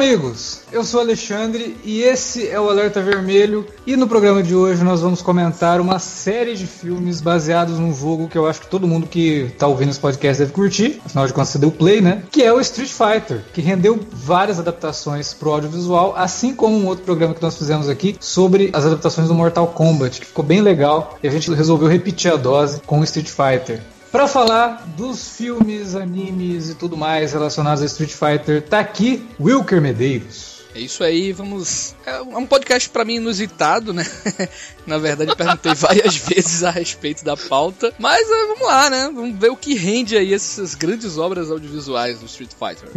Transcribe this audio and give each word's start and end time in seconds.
Amigos! 0.00 0.62
Eu 0.72 0.82
sou 0.82 0.98
Alexandre 0.98 1.76
e 1.84 2.00
esse 2.00 2.48
é 2.48 2.58
o 2.58 2.70
Alerta 2.70 3.02
Vermelho. 3.02 3.66
E 3.86 3.96
no 3.96 4.08
programa 4.08 4.42
de 4.42 4.54
hoje 4.54 4.82
nós 4.82 5.02
vamos 5.02 5.20
comentar 5.20 5.78
uma 5.78 5.98
série 5.98 6.54
de 6.54 6.66
filmes 6.66 7.20
baseados 7.20 7.78
num 7.78 7.94
jogo 7.94 8.26
que 8.26 8.38
eu 8.38 8.46
acho 8.46 8.62
que 8.62 8.66
todo 8.66 8.88
mundo 8.88 9.06
que 9.06 9.52
tá 9.58 9.66
ouvindo 9.66 9.90
esse 9.90 10.00
podcast 10.00 10.40
deve 10.40 10.54
curtir, 10.54 11.02
afinal 11.04 11.26
de 11.26 11.34
contas 11.34 11.50
você 11.50 11.58
deu 11.58 11.70
play, 11.70 12.00
né? 12.00 12.22
Que 12.30 12.42
é 12.42 12.50
o 12.50 12.58
Street 12.60 12.88
Fighter, 12.88 13.44
que 13.52 13.60
rendeu 13.60 14.00
várias 14.10 14.58
adaptações 14.58 15.34
pro 15.34 15.50
audiovisual, 15.50 16.14
assim 16.16 16.54
como 16.54 16.78
um 16.78 16.86
outro 16.86 17.04
programa 17.04 17.34
que 17.34 17.42
nós 17.42 17.58
fizemos 17.58 17.86
aqui 17.86 18.16
sobre 18.18 18.70
as 18.72 18.86
adaptações 18.86 19.28
do 19.28 19.34
Mortal 19.34 19.66
Kombat, 19.66 20.18
que 20.18 20.26
ficou 20.28 20.42
bem 20.42 20.62
legal 20.62 21.18
e 21.22 21.28
a 21.28 21.30
gente 21.30 21.52
resolveu 21.52 21.88
repetir 21.88 22.32
a 22.32 22.36
dose 22.36 22.80
com 22.86 23.00
o 23.00 23.04
Street 23.04 23.28
Fighter. 23.28 23.82
Para 24.10 24.26
falar 24.26 24.88
dos 24.96 25.36
filmes, 25.36 25.94
animes 25.94 26.68
e 26.68 26.74
tudo 26.74 26.96
mais 26.96 27.32
relacionados 27.32 27.80
a 27.80 27.86
Street 27.86 28.10
Fighter, 28.10 28.60
tá 28.60 28.80
aqui 28.80 29.24
Wilker 29.38 29.80
Medeiros. 29.80 30.49
É 30.74 30.80
isso 30.80 31.02
aí, 31.02 31.32
vamos. 31.32 31.96
É 32.06 32.20
um 32.20 32.46
podcast 32.46 32.88
para 32.90 33.04
mim 33.04 33.16
inusitado, 33.16 33.92
né? 33.92 34.04
Na 34.86 34.98
verdade, 34.98 35.34
perguntei 35.34 35.74
várias 35.76 36.16
vezes 36.16 36.62
a 36.62 36.70
respeito 36.70 37.24
da 37.24 37.36
pauta. 37.36 37.92
Mas 37.98 38.26
uh, 38.28 38.48
vamos 38.48 38.66
lá, 38.66 38.88
né? 38.88 39.10
Vamos 39.12 39.38
ver 39.38 39.50
o 39.50 39.56
que 39.56 39.74
rende 39.74 40.16
aí 40.16 40.32
essas 40.32 40.74
grandes 40.74 41.18
obras 41.18 41.50
audiovisuais 41.50 42.20
do 42.20 42.26
Street 42.26 42.50
Fighter. 42.52 42.88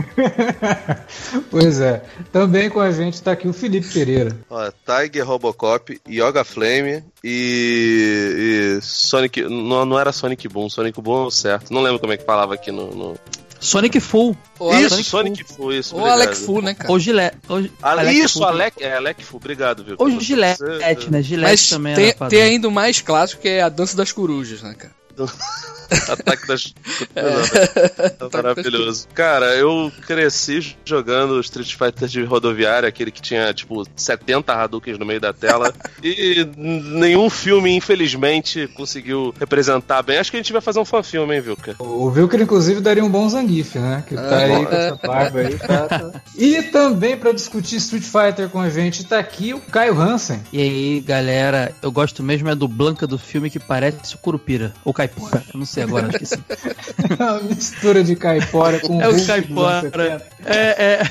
pois 1.49 1.81
é. 1.81 2.03
Também 2.31 2.69
com 2.69 2.79
a 2.79 2.91
gente 2.91 3.21
tá 3.21 3.31
aqui 3.31 3.47
o 3.47 3.53
Felipe 3.53 3.87
Pereira. 3.87 4.37
Ó, 4.49 4.71
Tiger, 4.85 5.25
Robocop, 5.25 5.99
Yoga 6.07 6.43
Flame 6.43 7.03
e, 7.23 8.77
e 8.77 8.81
Sonic. 8.81 9.41
Não, 9.41 9.85
não 9.85 9.99
era 9.99 10.11
Sonic 10.11 10.47
Boom, 10.47 10.69
Sonic 10.69 11.01
Boom 11.01 11.23
é 11.23 11.27
o 11.27 11.31
certo. 11.31 11.73
Não 11.73 11.81
lembro 11.81 11.99
como 11.99 12.13
é 12.13 12.17
que 12.17 12.25
falava 12.25 12.53
aqui 12.53 12.71
no... 12.71 12.93
no... 12.93 13.15
Sonic 13.63 13.99
Full. 13.99 14.37
Ou 14.59 14.75
isso, 14.75 14.89
Sonic, 14.89 15.09
Sonic 15.09 15.43
Full, 15.43 15.73
isso. 15.73 15.95
Ou 15.95 16.05
Alec 16.05 16.35
Full, 16.35 16.61
né, 16.61 16.73
cara? 16.73 16.91
Ou 16.91 16.99
Gillette. 16.99 17.37
Ou, 17.47 17.69
Alec 17.81 18.19
isso, 18.19 18.39
Full. 18.39 18.47
Alec, 18.47 18.83
é, 18.83 18.93
Alec 18.95 19.23
Full, 19.23 19.37
obrigado, 19.37 19.83
viu? 19.83 19.95
Ou 19.97 20.19
Gillette, 20.19 20.61
né? 21.09 21.21
Gillette 21.21 21.51
Mas 21.51 21.69
também. 21.69 21.95
Tem, 21.95 22.13
tem 22.29 22.41
ainda 22.41 22.67
o 22.67 22.71
mais 22.71 23.01
clássico 23.01 23.41
que 23.41 23.47
é 23.47 23.61
a 23.61 23.69
dança 23.69 23.95
das 23.95 24.11
corujas, 24.11 24.61
né, 24.61 24.75
cara? 24.77 24.93
Ataque 26.09 26.47
das. 26.47 26.73
É. 27.15 28.25
Maravilhoso. 28.31 29.07
Cara, 29.13 29.55
eu 29.55 29.91
cresci 30.05 30.75
jogando 30.83 31.39
Street 31.41 31.75
Fighter 31.75 32.07
de 32.07 32.23
rodoviária, 32.23 32.89
aquele 32.89 33.11
que 33.11 33.21
tinha, 33.21 33.53
tipo, 33.53 33.83
70 33.95 34.53
Hadoukens 34.53 34.97
no 34.97 35.05
meio 35.05 35.19
da 35.19 35.33
tela. 35.33 35.73
e 36.03 36.47
nenhum 36.57 37.29
filme, 37.29 37.75
infelizmente, 37.75 38.67
conseguiu 38.75 39.33
representar 39.39 40.01
bem. 40.01 40.17
Acho 40.17 40.31
que 40.31 40.37
a 40.37 40.39
gente 40.41 40.53
vai 40.53 40.61
fazer 40.61 40.79
um 40.79 40.85
fã-filme, 40.85 41.35
hein, 41.35 41.41
Vilker? 41.41 41.75
O 41.79 42.09
Vilker, 42.09 42.41
inclusive, 42.41 42.81
daria 42.81 43.03
um 43.03 43.09
bom 43.09 43.27
Zangief, 43.29 43.77
né? 43.77 44.03
Que 44.07 44.15
tá 44.15 44.41
é, 44.41 44.55
aí 44.55 44.65
com 44.65 44.75
essa 44.75 44.95
barba 45.07 45.39
aí. 45.39 45.57
Tá, 45.57 45.87
tá. 45.87 46.21
E 46.35 46.63
também, 46.63 47.17
pra 47.17 47.31
discutir 47.31 47.77
Street 47.77 48.03
Fighter 48.03 48.49
com 48.49 48.59
a 48.59 48.69
gente, 48.69 49.03
tá 49.05 49.19
aqui 49.19 49.53
o 49.53 49.59
Caio 49.59 49.99
Hansen. 49.99 50.41
E 50.51 50.61
aí, 50.61 50.99
galera, 51.01 51.73
eu 51.81 51.91
gosto 51.91 52.23
mesmo 52.23 52.49
é 52.49 52.55
do 52.55 52.67
Blanca 52.67 53.05
do 53.05 53.17
filme 53.17 53.49
que 53.49 53.59
parece 53.59 54.15
o 54.15 54.17
Curupira. 54.17 54.73
Ou 54.83 54.93
Caipora. 55.07 55.43
Eu 55.53 55.59
não 55.59 55.65
sei 55.65 55.83
agora, 55.83 56.09
sim. 56.23 56.35
Uma 57.19 57.39
mistura 57.41 58.03
de 58.03 58.15
caipora 58.15 58.79
com 58.79 59.01
É 59.01 59.07
o 59.07 59.25
caipora. 59.25 60.25
É, 60.45 60.57
é. 60.57 61.01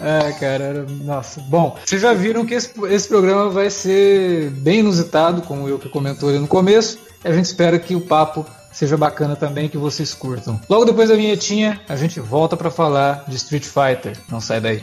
É, 0.00 0.32
cara, 0.32 0.64
era... 0.64 0.86
nossa. 0.88 1.40
Bom, 1.40 1.78
vocês 1.84 2.02
já 2.02 2.12
viram 2.12 2.44
que 2.44 2.54
esse, 2.54 2.72
esse 2.90 3.08
programa 3.08 3.50
vai 3.50 3.70
ser 3.70 4.50
bem 4.50 4.80
inusitado, 4.80 5.42
como 5.42 5.68
eu 5.68 5.78
que 5.78 5.88
comentou 5.88 6.28
ali 6.28 6.38
no 6.38 6.48
começo. 6.48 6.98
A 7.24 7.32
gente 7.32 7.44
espera 7.46 7.78
que 7.78 7.94
o 7.94 8.00
papo 8.00 8.44
seja 8.72 8.96
bacana 8.96 9.36
também, 9.36 9.68
que 9.68 9.78
vocês 9.78 10.12
curtam. 10.12 10.60
Logo 10.68 10.84
depois 10.84 11.08
da 11.08 11.14
vinhetinha, 11.14 11.80
a 11.88 11.94
gente 11.94 12.18
volta 12.18 12.56
para 12.56 12.70
falar 12.70 13.24
de 13.28 13.36
Street 13.36 13.64
Fighter. 13.64 14.16
Não 14.28 14.40
sai 14.40 14.60
daí. 14.60 14.82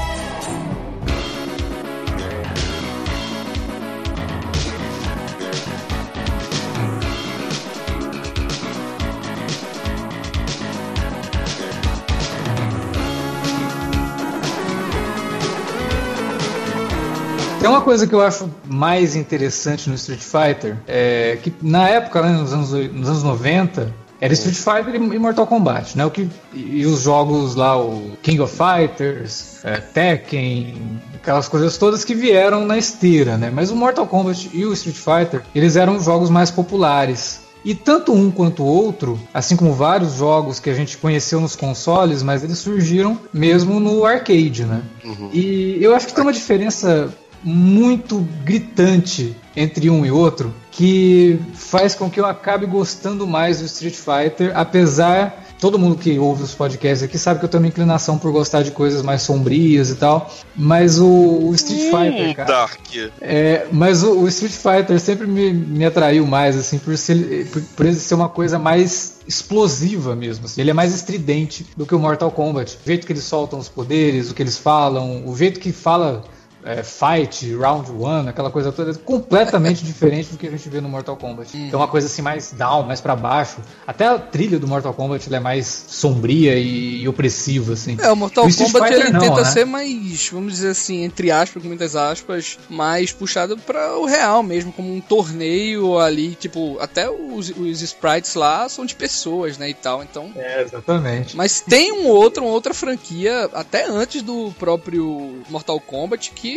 Tem 17.61 17.69
uma 17.69 17.81
coisa 17.81 18.07
que 18.07 18.15
eu 18.15 18.21
acho 18.21 18.49
mais 18.67 19.15
interessante 19.15 19.87
no 19.87 19.93
Street 19.93 20.19
Fighter, 20.19 20.77
é 20.87 21.37
que 21.43 21.53
na 21.61 21.87
época, 21.87 22.19
né, 22.23 22.29
nos, 22.29 22.51
anos, 22.51 22.71
nos 22.71 23.07
anos 23.07 23.21
90, 23.21 23.93
era 24.19 24.33
Street 24.33 24.55
Fighter 24.55 24.95
e 24.95 25.19
Mortal 25.19 25.45
Kombat, 25.45 25.95
né? 25.95 26.03
O 26.03 26.09
que, 26.09 26.27
e 26.55 26.83
os 26.87 27.01
jogos 27.01 27.53
lá, 27.53 27.79
o 27.79 28.17
King 28.23 28.41
of 28.41 28.55
Fighters, 28.55 29.63
é, 29.63 29.77
Tekken, 29.77 30.99
aquelas 31.13 31.47
coisas 31.47 31.77
todas 31.77 32.03
que 32.03 32.15
vieram 32.15 32.65
na 32.65 32.79
esteira, 32.79 33.37
né? 33.37 33.51
Mas 33.53 33.69
o 33.69 33.75
Mortal 33.75 34.07
Kombat 34.07 34.49
e 34.51 34.65
o 34.65 34.73
Street 34.73 34.97
Fighter, 34.97 35.43
eles 35.53 35.75
eram 35.75 35.99
jogos 35.99 36.31
mais 36.31 36.49
populares. 36.49 37.41
E 37.63 37.75
tanto 37.75 38.11
um 38.11 38.31
quanto 38.31 38.63
o 38.63 38.65
outro, 38.65 39.19
assim 39.31 39.55
como 39.55 39.71
vários 39.73 40.15
jogos 40.15 40.59
que 40.59 40.67
a 40.67 40.73
gente 40.73 40.97
conheceu 40.97 41.39
nos 41.39 41.55
consoles, 41.55 42.23
mas 42.23 42.43
eles 42.43 42.57
surgiram 42.57 43.19
mesmo 43.31 43.79
no 43.79 44.03
arcade, 44.03 44.65
né? 44.65 44.81
Uhum. 45.03 45.29
E 45.31 45.77
eu 45.79 45.95
acho 45.95 46.07
que 46.07 46.13
tem 46.13 46.23
uma 46.23 46.33
diferença 46.33 47.13
muito 47.43 48.19
gritante 48.43 49.35
entre 49.55 49.89
um 49.89 50.05
e 50.05 50.11
outro 50.11 50.53
que 50.71 51.39
faz 51.53 51.93
com 51.93 52.09
que 52.09 52.19
eu 52.19 52.25
acabe 52.25 52.65
gostando 52.65 53.27
mais 53.27 53.59
do 53.59 53.65
Street 53.65 53.95
Fighter, 53.95 54.51
apesar 54.55 55.41
todo 55.61 55.77
mundo 55.77 55.95
que 55.95 56.17
ouve 56.17 56.41
os 56.41 56.55
podcasts 56.55 57.03
aqui 57.03 57.19
sabe 57.19 57.39
que 57.39 57.45
eu 57.45 57.49
tenho 57.49 57.61
uma 57.61 57.67
inclinação 57.67 58.17
por 58.17 58.31
gostar 58.31 58.63
de 58.63 58.71
coisas 58.71 59.03
mais 59.03 59.21
sombrias 59.21 59.91
e 59.91 59.95
tal, 59.95 60.33
mas 60.55 60.97
o, 60.97 61.07
o 61.07 61.53
Street 61.53 61.81
hum, 61.81 61.91
Fighter, 61.91 62.35
cara, 62.35 62.47
Dark. 62.47 62.79
É, 63.21 63.67
mas 63.71 64.01
o, 64.01 64.21
o, 64.21 64.27
Street 64.27 64.53
Fighter 64.53 64.99
sempre 64.99 65.27
me, 65.27 65.53
me 65.53 65.85
atraiu 65.85 66.25
mais 66.25 66.57
assim 66.57 66.79
por, 66.79 66.97
ser, 66.97 67.47
por, 67.51 67.61
por 67.61 67.85
ele 67.85 67.95
ser 67.95 68.15
uma 68.15 68.27
coisa 68.27 68.57
mais 68.57 69.19
explosiva 69.27 70.15
mesmo. 70.15 70.45
Assim. 70.45 70.61
Ele 70.61 70.71
é 70.71 70.73
mais 70.73 70.95
estridente 70.95 71.67
do 71.77 71.85
que 71.85 71.93
o 71.93 71.99
Mortal 71.99 72.31
Kombat. 72.31 72.79
O 72.83 72.87
jeito 72.87 73.05
que 73.05 73.13
eles 73.13 73.23
soltam 73.23 73.59
os 73.59 73.69
poderes, 73.69 74.31
o 74.31 74.33
que 74.33 74.41
eles 74.41 74.57
falam, 74.57 75.23
o 75.27 75.37
jeito 75.37 75.59
que 75.59 75.71
fala 75.71 76.23
é, 76.63 76.83
fight, 76.83 77.53
round 77.55 77.91
one, 77.91 78.29
aquela 78.29 78.51
coisa 78.51 78.71
toda, 78.71 78.91
é 78.91 78.93
completamente 78.93 79.83
diferente 79.85 80.31
do 80.31 80.37
que 80.37 80.47
a 80.47 80.51
gente 80.51 80.67
vê 80.69 80.79
no 80.79 80.89
Mortal 80.89 81.17
Kombat. 81.17 81.55
Hum. 81.55 81.67
Então, 81.67 81.79
uma 81.79 81.87
coisa 81.87 82.07
assim 82.07 82.21
mais 82.21 82.51
down, 82.51 82.83
mais 82.83 83.01
para 83.01 83.15
baixo. 83.15 83.57
Até 83.85 84.07
a 84.07 84.19
trilha 84.19 84.59
do 84.59 84.67
Mortal 84.67 84.93
Kombat 84.93 85.33
é 85.33 85.39
mais 85.39 85.85
sombria 85.87 86.55
e, 86.55 87.01
e, 87.01 87.07
opressiva, 87.07 87.73
assim. 87.73 87.97
É, 87.99 88.11
o 88.11 88.15
Mortal 88.15 88.45
o 88.45 88.55
Kombat 88.55 88.93
ele 88.93 89.09
não, 89.09 89.19
tenta 89.19 89.41
né? 89.41 89.45
ser 89.45 89.65
mais, 89.65 90.29
vamos 90.31 90.53
dizer 90.53 90.69
assim, 90.69 91.03
entre 91.03 91.31
aspas, 91.31 91.61
com 91.61 91.67
muitas 91.67 91.95
aspas, 91.95 92.57
mais 92.69 93.11
puxado 93.11 93.57
para 93.57 93.97
o 93.97 94.05
real 94.05 94.43
mesmo, 94.43 94.71
como 94.71 94.93
um 94.93 95.01
torneio 95.01 95.97
ali, 95.99 96.35
tipo, 96.35 96.77
até 96.79 97.09
os, 97.09 97.49
os 97.49 97.81
sprites 97.81 98.35
lá 98.35 98.67
são 98.69 98.85
de 98.85 98.95
pessoas, 98.95 99.57
né, 99.57 99.69
e 99.69 99.73
tal, 99.73 100.03
então... 100.03 100.31
É, 100.35 100.61
exatamente. 100.61 101.35
Mas 101.35 101.61
tem 101.61 101.91
um 101.91 102.07
outro, 102.07 102.43
uma 102.43 102.51
outra 102.51 102.73
franquia, 102.73 103.49
até 103.53 103.85
antes 103.87 104.21
do 104.21 104.53
próprio 104.59 105.41
Mortal 105.49 105.79
Kombat, 105.79 106.31
que 106.31 106.50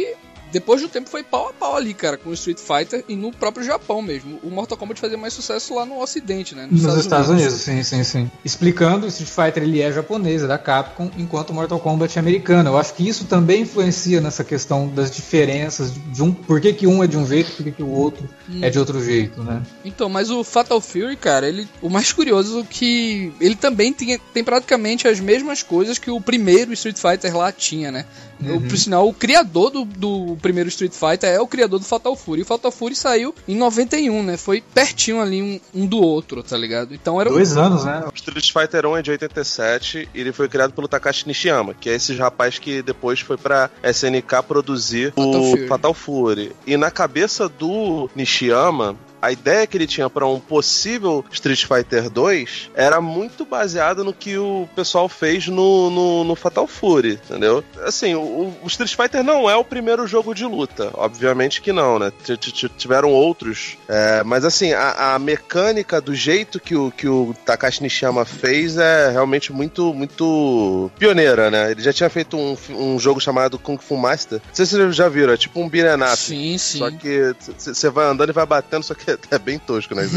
depois 0.55 0.81
do 0.81 0.88
tempo 0.88 1.11
foi 1.11 1.25
pau 1.25 1.49
a 1.49 1.52
pau 1.52 1.76
ali, 1.76 1.93
cara, 1.93 2.17
com 2.17 2.31
o 2.31 2.32
Street 2.32 2.61
Fighter 2.61 3.05
e 3.08 3.17
no 3.17 3.32
próprio 3.32 3.67
Japão 3.67 4.00
mesmo. 4.00 4.38
O 4.41 4.50
Mortal 4.50 4.79
Kombat 4.79 5.00
fazia 5.00 5.19
mais 5.19 5.32
sucesso 5.32 5.75
lá 5.75 5.85
no 5.85 6.00
Ocidente, 6.00 6.55
né? 6.55 6.69
Nos, 6.70 6.82
nos 6.82 6.96
Estados, 6.96 7.05
Estados 7.05 7.29
Unidos. 7.29 7.67
Unidos. 7.67 7.88
sim, 7.88 8.05
sim, 8.05 8.05
sim. 8.05 8.31
Explicando, 8.44 9.05
o 9.05 9.08
Street 9.08 9.31
Fighter 9.31 9.64
ele 9.64 9.82
é 9.82 9.91
japonês, 9.91 10.44
é 10.44 10.46
da 10.46 10.56
Capcom, 10.56 11.11
enquanto 11.19 11.50
o 11.50 11.55
Mortal 11.55 11.81
Kombat 11.81 12.17
é 12.17 12.20
americano. 12.20 12.70
Eu 12.70 12.79
acho 12.79 12.94
que 12.94 13.06
isso 13.06 13.25
também 13.25 13.62
influencia 13.62 14.20
nessa 14.20 14.44
questão 14.44 14.87
das 14.87 15.11
diferenças 15.11 15.93
de 15.93 16.23
um, 16.23 16.32
por 16.32 16.61
que, 16.61 16.73
que 16.73 16.87
um 16.87 17.02
é 17.02 17.08
de 17.08 17.17
um 17.17 17.26
jeito, 17.26 17.50
por 17.50 17.64
que, 17.64 17.73
que 17.73 17.82
o 17.82 17.91
outro 17.91 18.29
hum. 18.49 18.61
é 18.62 18.70
de 18.70 18.79
outro 18.79 19.02
jeito, 19.02 19.43
né? 19.43 19.62
Então, 19.85 20.08
mas 20.08 20.31
o 20.31 20.43
Fatal 20.44 20.81
Fury, 20.81 21.17
cara, 21.17 21.49
ele, 21.49 21.69
o 21.81 21.88
mais 21.88 22.12
curioso 22.12 22.61
é 22.61 22.64
que 22.64 23.32
ele 23.41 23.56
também 23.56 23.93
tem, 23.93 24.19
tem 24.32 24.44
praticamente 24.44 25.06
as 25.08 25.20
mesmas 25.20 25.62
coisas 25.62 25.99
que 25.99 26.11
o 26.11 26.20
primeiro 26.20 26.73
Street 26.73 26.96
Fighter 26.96 27.37
lá 27.37 27.50
tinha, 27.52 27.91
né? 27.91 28.05
Uhum. 28.41 28.56
O, 28.56 28.61
por 28.61 28.76
sinal, 28.76 29.08
o 29.08 29.14
criador 29.14 29.70
do, 29.70 29.85
do 29.85 30.37
primeiro 30.41 30.69
Street 30.69 30.93
Fighter 30.93 31.31
é 31.31 31.41
o 31.41 31.46
criador 31.46 31.79
do 31.79 31.85
Fatal 31.85 32.17
Fury. 32.17 32.43
O 32.43 32.44
Fatal 32.44 32.70
Fury 32.70 32.94
saiu 32.94 33.35
em 33.46 33.56
91, 33.56 34.23
né? 34.23 34.37
Foi 34.37 34.61
pertinho 34.61 35.20
ali 35.20 35.43
um, 35.43 35.82
um 35.82 35.87
do 35.87 35.99
outro, 35.99 36.43
tá 36.43 36.56
ligado? 36.56 36.94
Então 36.94 37.20
era 37.20 37.31
Dois 37.31 37.56
um... 37.56 37.61
anos, 37.61 37.85
né? 37.85 38.05
O 38.06 38.14
Street 38.14 38.52
Fighter 38.52 38.87
1 38.87 38.96
é 38.96 39.02
de 39.02 39.11
87 39.12 40.08
e 40.14 40.20
ele 40.20 40.32
foi 40.32 40.49
criado 40.49 40.73
pelo 40.73 40.88
Takashi 40.88 41.26
Nishiyama, 41.26 41.75
que 41.75 41.88
é 41.88 41.94
esse 41.94 42.14
rapaz 42.17 42.58
que 42.58 42.82
depois 42.82 43.20
foi 43.20 43.37
pra 43.37 43.70
SNK 43.82 44.43
produzir 44.46 45.12
Fatal 45.12 45.41
o 45.41 45.50
Fury. 45.50 45.67
Fatal 45.69 45.94
Fury. 45.94 46.52
E 46.67 46.76
na 46.76 46.91
cabeça 46.91 47.49
do 47.49 48.11
Nishiyama, 48.14 48.34
Uchiyama 48.35 48.95
a 49.25 49.32
ideia 49.32 49.67
que 49.67 49.76
ele 49.76 49.87
tinha 49.87 50.11
para 50.11 50.26
um 50.26 50.38
possível 50.38 51.25
Street 51.32 51.65
Fighter 51.65 52.11
2 52.11 52.71
era 52.75 53.00
muito 53.00 53.44
baseada 53.47 54.05
no 54.05 54.12
que 54.12 54.37
o 54.37 54.69
pessoal 54.76 55.09
fez 55.09 55.49
no, 55.49 55.88
no, 55.91 56.25
no 56.25 56.35
Fatal 56.35 56.67
Fury, 56.67 57.19
entendeu? 57.25 57.65
Assim, 57.82 58.15
o, 58.15 58.55
o, 58.62 58.67
Street 58.67 58.94
Fighter 58.94 59.25
não 59.25 59.49
é 59.49 59.56
o 59.56 59.65
primeiro 59.65 60.06
jogo 60.06 60.35
de 60.35 60.44
luta, 60.44 60.91
obviamente 60.94 61.62
que 61.62 61.73
não, 61.73 61.99
né? 61.99 62.12
T 62.25 62.35
-t 62.35 62.71
Tiveram 62.76 63.11
outros, 63.11 63.79
é, 63.88 64.23
mas 64.25 64.44
assim, 64.44 64.73
a, 64.73 65.15
a, 65.15 65.19
mecânica 65.19 66.00
do 66.00 66.15
jeito 66.15 66.61
que 66.61 66.77
o, 66.77 66.91
que 66.91 67.09
o 67.09 67.35
Takashi 67.47 67.82
Nishiyama 67.82 68.25
fez 68.25 68.77
é 68.77 69.11
realmente 69.11 69.53
muito, 69.53 69.94
muito 69.94 70.91
pioneira, 70.99 71.50
né? 71.50 71.70
Ele 71.70 71.82
já 71.82 71.93
tinha 71.93 72.11
feito 72.11 72.37
um, 72.37 72.56
um 72.70 72.99
jogo 72.99 73.20
chamado 73.20 73.59
Kung 73.59 73.79
Fu 73.79 73.97
Master. 73.97 74.41
Não 74.47 74.55
sei 74.55 74.67
se 74.67 74.77
vocês 74.77 74.97
já 74.97 75.09
viram, 75.09 75.32
é 75.32 75.37
tipo 75.37 75.61
um 75.61 75.69
beat'em. 75.69 76.17
Sim, 76.17 76.59
sim. 76.59 76.79
Só 76.79 76.91
que 76.91 77.35
você 77.56 77.88
vai 77.91 78.06
andando 78.06 78.31
e 78.31 78.32
vai 78.32 78.47
batendo, 78.47 78.82
só 78.82 78.94
que 78.94 79.14
é 79.31 79.39
bem 79.39 79.59
tosco, 79.59 79.95
né? 79.95 80.09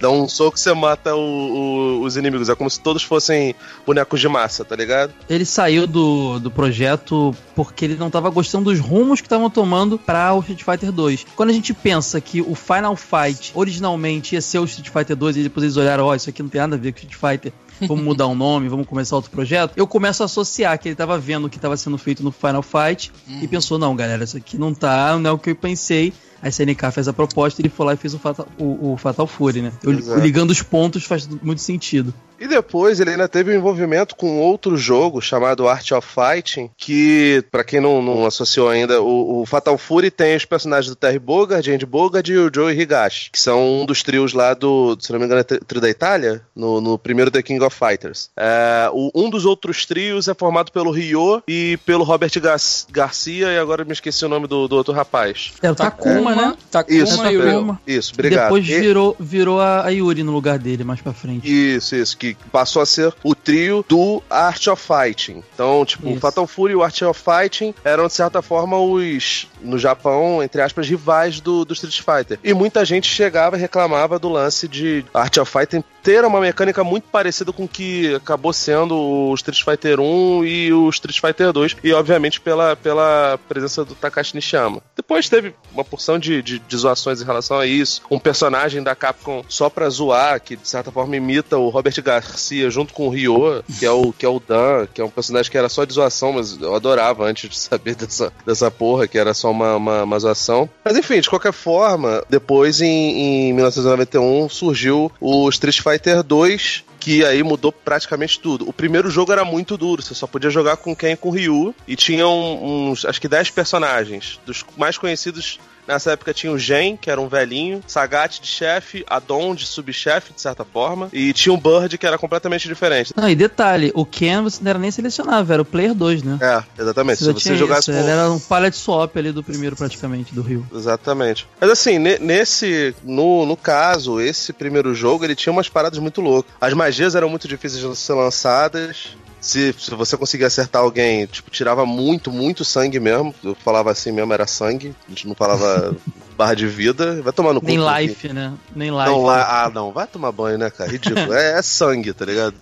Dá 0.00 0.10
um 0.10 0.28
soco 0.28 0.56
e 0.56 0.60
você 0.60 0.72
mata 0.72 1.14
o, 1.14 1.20
o, 1.20 2.02
os 2.02 2.16
inimigos. 2.16 2.48
É 2.48 2.54
como 2.54 2.70
se 2.70 2.80
todos 2.80 3.02
fossem 3.02 3.54
bonecos 3.86 4.20
de 4.20 4.28
massa, 4.28 4.64
tá 4.64 4.76
ligado? 4.76 5.12
Ele 5.28 5.44
saiu 5.44 5.86
do, 5.86 6.38
do 6.38 6.50
projeto 6.50 7.34
porque 7.54 7.84
ele 7.84 7.96
não 7.96 8.10
tava 8.10 8.30
gostando 8.30 8.70
dos 8.70 8.80
rumos 8.80 9.20
que 9.20 9.26
estavam 9.26 9.50
tomando 9.50 9.98
para 9.98 10.34
o 10.34 10.40
Street 10.40 10.62
Fighter 10.62 10.92
2. 10.92 11.26
Quando 11.34 11.50
a 11.50 11.52
gente 11.52 11.72
pensa 11.72 12.20
que 12.20 12.40
o 12.40 12.54
Final 12.54 12.96
Fight 12.96 13.52
originalmente 13.54 14.34
ia 14.34 14.40
ser 14.40 14.58
o 14.58 14.64
Street 14.64 14.90
Fighter 14.90 15.16
2 15.16 15.36
e 15.36 15.42
depois 15.44 15.64
eles 15.64 15.76
olharam, 15.76 16.04
ó, 16.04 16.10
oh, 16.10 16.14
isso 16.14 16.30
aqui 16.30 16.42
não 16.42 16.50
tem 16.50 16.60
nada 16.60 16.76
a 16.76 16.78
ver 16.78 16.92
com 16.92 16.98
Street 16.98 17.14
Fighter 17.14 17.52
vamos 17.80 18.04
mudar 18.04 18.26
o 18.26 18.34
nome, 18.34 18.68
vamos 18.68 18.86
começar 18.86 19.16
outro 19.16 19.30
projeto, 19.30 19.72
eu 19.76 19.86
começo 19.86 20.22
a 20.22 20.26
associar 20.26 20.78
que 20.78 20.88
ele 20.88 20.94
tava 20.94 21.18
vendo 21.18 21.46
o 21.46 21.50
que 21.50 21.56
estava 21.56 21.76
sendo 21.76 21.98
feito 21.98 22.22
no 22.22 22.30
Final 22.30 22.62
Fight 22.62 23.12
uhum. 23.28 23.40
e 23.42 23.48
pensou, 23.48 23.78
não, 23.78 23.94
galera, 23.94 24.24
isso 24.24 24.36
aqui 24.36 24.56
não 24.56 24.72
tá, 24.72 25.18
não 25.18 25.30
é 25.30 25.32
o 25.32 25.38
que 25.38 25.50
eu 25.50 25.56
pensei. 25.56 26.12
A 26.42 26.48
SNK 26.48 26.92
fez 26.92 27.08
a 27.08 27.12
proposta 27.12 27.60
e 27.60 27.62
ele 27.62 27.68
foi 27.68 27.86
lá 27.86 27.94
e 27.94 27.96
fez 27.96 28.14
o 28.14 28.18
Fatal, 28.18 28.46
o, 28.58 28.92
o 28.92 28.96
Fatal 28.96 29.26
Fury, 29.26 29.62
né? 29.62 29.72
Eu, 29.82 29.92
ligando 30.18 30.50
os 30.50 30.62
pontos 30.62 31.04
faz 31.04 31.26
muito 31.26 31.60
sentido. 31.62 32.12
E 32.38 32.46
depois 32.46 33.00
ele 33.00 33.10
ainda 33.10 33.28
teve 33.28 33.52
um 33.52 33.56
envolvimento 33.56 34.14
com 34.14 34.38
outro 34.38 34.76
jogo 34.76 35.20
chamado 35.20 35.68
Art 35.68 35.90
of 35.92 36.06
Fighting, 36.06 36.70
que, 36.76 37.44
para 37.50 37.64
quem 37.64 37.80
não, 37.80 38.02
não, 38.02 38.26
associou 38.26 38.68
ainda, 38.68 39.00
o, 39.00 39.40
o, 39.40 39.46
Fatal 39.46 39.78
Fury 39.78 40.10
tem 40.10 40.36
os 40.36 40.44
personagens 40.44 40.88
do 40.88 40.96
Terry 40.96 41.18
Bogard, 41.18 41.70
Andy 41.70 41.86
Bogard 41.86 42.30
e 42.30 42.36
o 42.36 42.50
Joey 42.52 42.78
Higashi, 42.78 43.30
que 43.30 43.40
são 43.40 43.82
um 43.82 43.86
dos 43.86 44.02
trios 44.02 44.32
lá 44.32 44.54
do, 44.54 44.96
se 45.00 45.12
não 45.12 45.18
me 45.18 45.26
engano, 45.26 45.40
é 45.40 45.44
trio 45.44 45.80
da 45.80 45.88
Itália, 45.88 46.42
no, 46.54 46.80
no 46.80 46.98
primeiro 46.98 47.30
The 47.30 47.42
King 47.42 47.62
of 47.64 47.76
Fighters. 47.76 48.30
É, 48.36 48.90
o, 48.92 49.10
um 49.14 49.30
dos 49.30 49.44
outros 49.44 49.86
trios 49.86 50.28
é 50.28 50.34
formado 50.34 50.70
pelo 50.72 50.90
Ryo 50.90 51.42
e 51.48 51.78
pelo 51.84 52.04
Robert 52.04 52.30
Gar 52.40 52.56
Garcia, 52.90 53.52
e 53.52 53.58
agora 53.58 53.84
me 53.84 53.92
esqueci 53.92 54.24
o 54.24 54.28
nome 54.28 54.46
do, 54.46 54.68
do 54.68 54.76
outro 54.76 54.92
rapaz. 54.92 55.52
É 55.62 55.70
o 55.70 55.74
Takuma, 55.74 56.32
é, 56.32 56.36
né? 56.36 56.56
Takuma 56.70 56.98
isso, 56.98 57.22
Takuma. 57.22 57.80
Isso, 57.86 58.12
obrigado. 58.14 58.44
Depois 58.44 58.66
virou, 58.66 59.16
virou 59.18 59.60
a 59.60 59.88
Yuri 59.88 60.22
no 60.22 60.32
lugar 60.32 60.58
dele, 60.58 60.84
mais 60.84 61.00
pra 61.00 61.12
frente. 61.12 61.46
Isso, 61.46 61.94
isso, 61.94 62.16
que 62.16 62.25
passou 62.34 62.82
a 62.82 62.86
ser 62.86 63.14
o 63.22 63.34
trio 63.34 63.84
do 63.88 64.22
Art 64.28 64.66
of 64.66 64.82
Fighting. 64.82 65.42
Então, 65.54 65.84
tipo, 65.84 66.06
Isso. 66.08 66.16
o 66.16 66.20
Fatal 66.20 66.46
Fury 66.46 66.72
e 66.72 66.76
o 66.76 66.82
Art 66.82 67.02
of 67.02 67.20
Fighting 67.20 67.74
eram, 67.84 68.06
de 68.06 68.12
certa 68.12 68.42
forma, 68.42 68.78
os, 68.78 69.48
no 69.60 69.78
Japão, 69.78 70.42
entre 70.42 70.60
aspas, 70.60 70.88
rivais 70.88 71.40
do, 71.40 71.64
do 71.64 71.74
Street 71.74 72.00
Fighter. 72.00 72.38
E 72.42 72.52
muita 72.54 72.84
gente 72.84 73.08
chegava 73.08 73.56
e 73.56 73.60
reclamava 73.60 74.18
do 74.18 74.28
lance 74.28 74.68
de 74.68 75.04
Art 75.12 75.36
of 75.38 75.50
Fighting 75.50 75.82
ter 76.06 76.24
uma 76.24 76.40
mecânica 76.40 76.84
muito 76.84 77.08
parecida 77.08 77.52
com 77.52 77.64
o 77.64 77.68
que 77.68 78.14
acabou 78.14 78.52
sendo 78.52 78.96
o 78.96 79.34
Street 79.34 79.60
Fighter 79.64 79.98
1 79.98 80.44
e 80.44 80.72
o 80.72 80.88
Street 80.90 81.20
Fighter 81.20 81.52
2, 81.52 81.78
e 81.82 81.92
obviamente 81.92 82.40
pela, 82.40 82.76
pela 82.76 83.36
presença 83.48 83.84
do 83.84 83.92
Takashi 83.96 84.36
Nishiyama. 84.36 84.80
Depois 84.94 85.28
teve 85.28 85.52
uma 85.72 85.84
porção 85.84 86.16
de, 86.16 86.40
de, 86.42 86.60
de 86.60 86.76
zoações 86.76 87.20
em 87.20 87.24
relação 87.24 87.58
a 87.58 87.66
isso, 87.66 88.02
um 88.08 88.20
personagem 88.20 88.84
da 88.84 88.94
Capcom 88.94 89.44
só 89.48 89.68
pra 89.68 89.88
zoar, 89.88 90.40
que 90.40 90.54
de 90.54 90.68
certa 90.68 90.92
forma 90.92 91.16
imita 91.16 91.58
o 91.58 91.70
Robert 91.70 92.00
Garcia 92.00 92.70
junto 92.70 92.94
com 92.94 93.08
o 93.08 93.10
Ryo, 93.10 93.64
que 93.76 93.84
é 93.84 93.90
o, 93.90 94.12
que 94.12 94.24
é 94.24 94.28
o 94.28 94.38
Dan, 94.38 94.86
que 94.86 95.00
é 95.00 95.04
um 95.04 95.10
personagem 95.10 95.50
que 95.50 95.58
era 95.58 95.68
só 95.68 95.84
de 95.84 95.92
zoação, 95.92 96.34
mas 96.34 96.56
eu 96.60 96.72
adorava 96.72 97.24
antes 97.24 97.50
de 97.50 97.58
saber 97.58 97.96
dessa, 97.96 98.32
dessa 98.46 98.70
porra, 98.70 99.08
que 99.08 99.18
era 99.18 99.34
só 99.34 99.45
uma, 99.50 99.76
uma, 99.76 100.02
uma 100.04 100.18
zoação. 100.18 100.68
Mas 100.84 100.96
enfim, 100.96 101.20
de 101.20 101.28
qualquer 101.28 101.52
forma, 101.52 102.22
depois 102.28 102.80
em, 102.80 103.48
em 103.48 103.52
1991 103.52 104.48
surgiu 104.48 105.10
o 105.20 105.48
Street 105.48 105.80
Fighter 105.80 105.96
Fighter 105.96 106.22
2 106.22 106.84
que 106.98 107.24
aí 107.24 107.40
mudou 107.40 107.70
praticamente 107.70 108.40
tudo. 108.40 108.68
O 108.68 108.72
primeiro 108.72 109.08
jogo 109.08 109.30
era 109.30 109.44
muito 109.44 109.76
duro, 109.76 110.02
você 110.02 110.12
só 110.12 110.26
podia 110.26 110.50
jogar 110.50 110.76
com 110.76 110.94
quem 110.94 111.14
com 111.14 111.30
Ryu 111.30 111.72
e 111.86 111.94
tinham 111.94 112.32
uns, 112.64 113.04
acho 113.04 113.20
que 113.20 113.28
10 113.28 113.50
personagens. 113.50 114.40
Dos 114.44 114.64
mais 114.76 114.98
conhecidos 114.98 115.60
Nessa 115.86 116.12
época 116.12 116.34
tinha 116.34 116.52
o 116.52 116.58
Gen, 116.58 116.96
que 116.96 117.10
era 117.10 117.20
um 117.20 117.28
velhinho, 117.28 117.82
Sagat 117.86 118.40
de 118.40 118.46
chefe, 118.46 119.04
Adon 119.08 119.54
de 119.54 119.66
subchefe, 119.66 120.32
de 120.32 120.40
certa 120.40 120.64
forma, 120.64 121.08
e 121.12 121.32
tinha 121.32 121.52
o 121.52 121.56
Bird, 121.56 121.96
que 121.96 122.06
era 122.06 122.18
completamente 122.18 122.68
diferente. 122.68 123.12
Não, 123.16 123.28
e 123.28 123.34
detalhe, 123.34 123.92
o 123.94 124.04
Ken 124.04 124.42
você 124.42 124.62
não 124.62 124.70
era 124.70 124.78
nem 124.78 124.90
selecionável, 124.90 125.52
era 125.54 125.62
o 125.62 125.64
Player 125.64 125.94
2, 125.94 126.22
né? 126.22 126.38
É, 126.40 126.82
exatamente. 126.82 127.18
Você 127.18 127.24
Se 127.24 127.32
você 127.32 127.56
jogasse 127.56 127.90
com... 127.90 127.98
Ele 127.98 128.10
era 128.10 128.30
um 128.30 128.38
pallet 128.38 128.76
swap 128.76 129.16
ali 129.16 129.32
do 129.32 129.42
primeiro, 129.42 129.76
praticamente, 129.76 130.34
do 130.34 130.42
Rio. 130.42 130.66
Exatamente. 130.74 131.46
Mas 131.60 131.70
assim, 131.70 131.98
nesse, 131.98 132.94
no, 133.04 133.46
no 133.46 133.56
caso, 133.56 134.20
esse 134.20 134.52
primeiro 134.52 134.94
jogo, 134.94 135.24
ele 135.24 135.34
tinha 135.34 135.52
umas 135.52 135.68
paradas 135.68 135.98
muito 135.98 136.20
loucas. 136.20 136.52
As 136.60 136.72
magias 136.74 137.14
eram 137.14 137.28
muito 137.28 137.46
difíceis 137.46 137.82
de 137.82 137.96
ser 137.96 138.14
lançadas, 138.14 139.16
se, 139.46 139.72
se 139.78 139.94
você 139.94 140.16
conseguir 140.16 140.44
acertar 140.44 140.82
alguém, 140.82 141.24
tipo, 141.26 141.50
tirava 141.50 141.86
muito, 141.86 142.32
muito 142.32 142.64
sangue 142.64 142.98
mesmo. 142.98 143.34
Eu 143.44 143.54
falava 143.54 143.92
assim 143.92 144.10
mesmo, 144.10 144.32
era 144.32 144.46
sangue. 144.46 144.94
A 145.06 145.10
gente 145.10 145.28
não 145.28 145.34
falava 145.34 145.96
barra 146.36 146.54
de 146.54 146.66
vida, 146.66 147.22
vai 147.22 147.32
tomar 147.32 147.52
no 147.52 147.60
cu. 147.60 147.66
Nem 147.66 147.78
life, 147.78 148.28
né? 148.32 148.52
Nem 148.74 148.90
life. 148.90 149.10
Não, 149.10 149.26
né? 149.26 149.44
Ah, 149.46 149.70
não, 149.72 149.92
vai 149.92 150.06
tomar 150.06 150.30
banho, 150.32 150.58
né, 150.58 150.70
cara? 150.70 150.90
Ridículo. 150.90 151.32
é, 151.32 151.58
é, 151.58 151.62
sangue, 151.62 152.12
tá 152.12 152.24
ligado? 152.24 152.54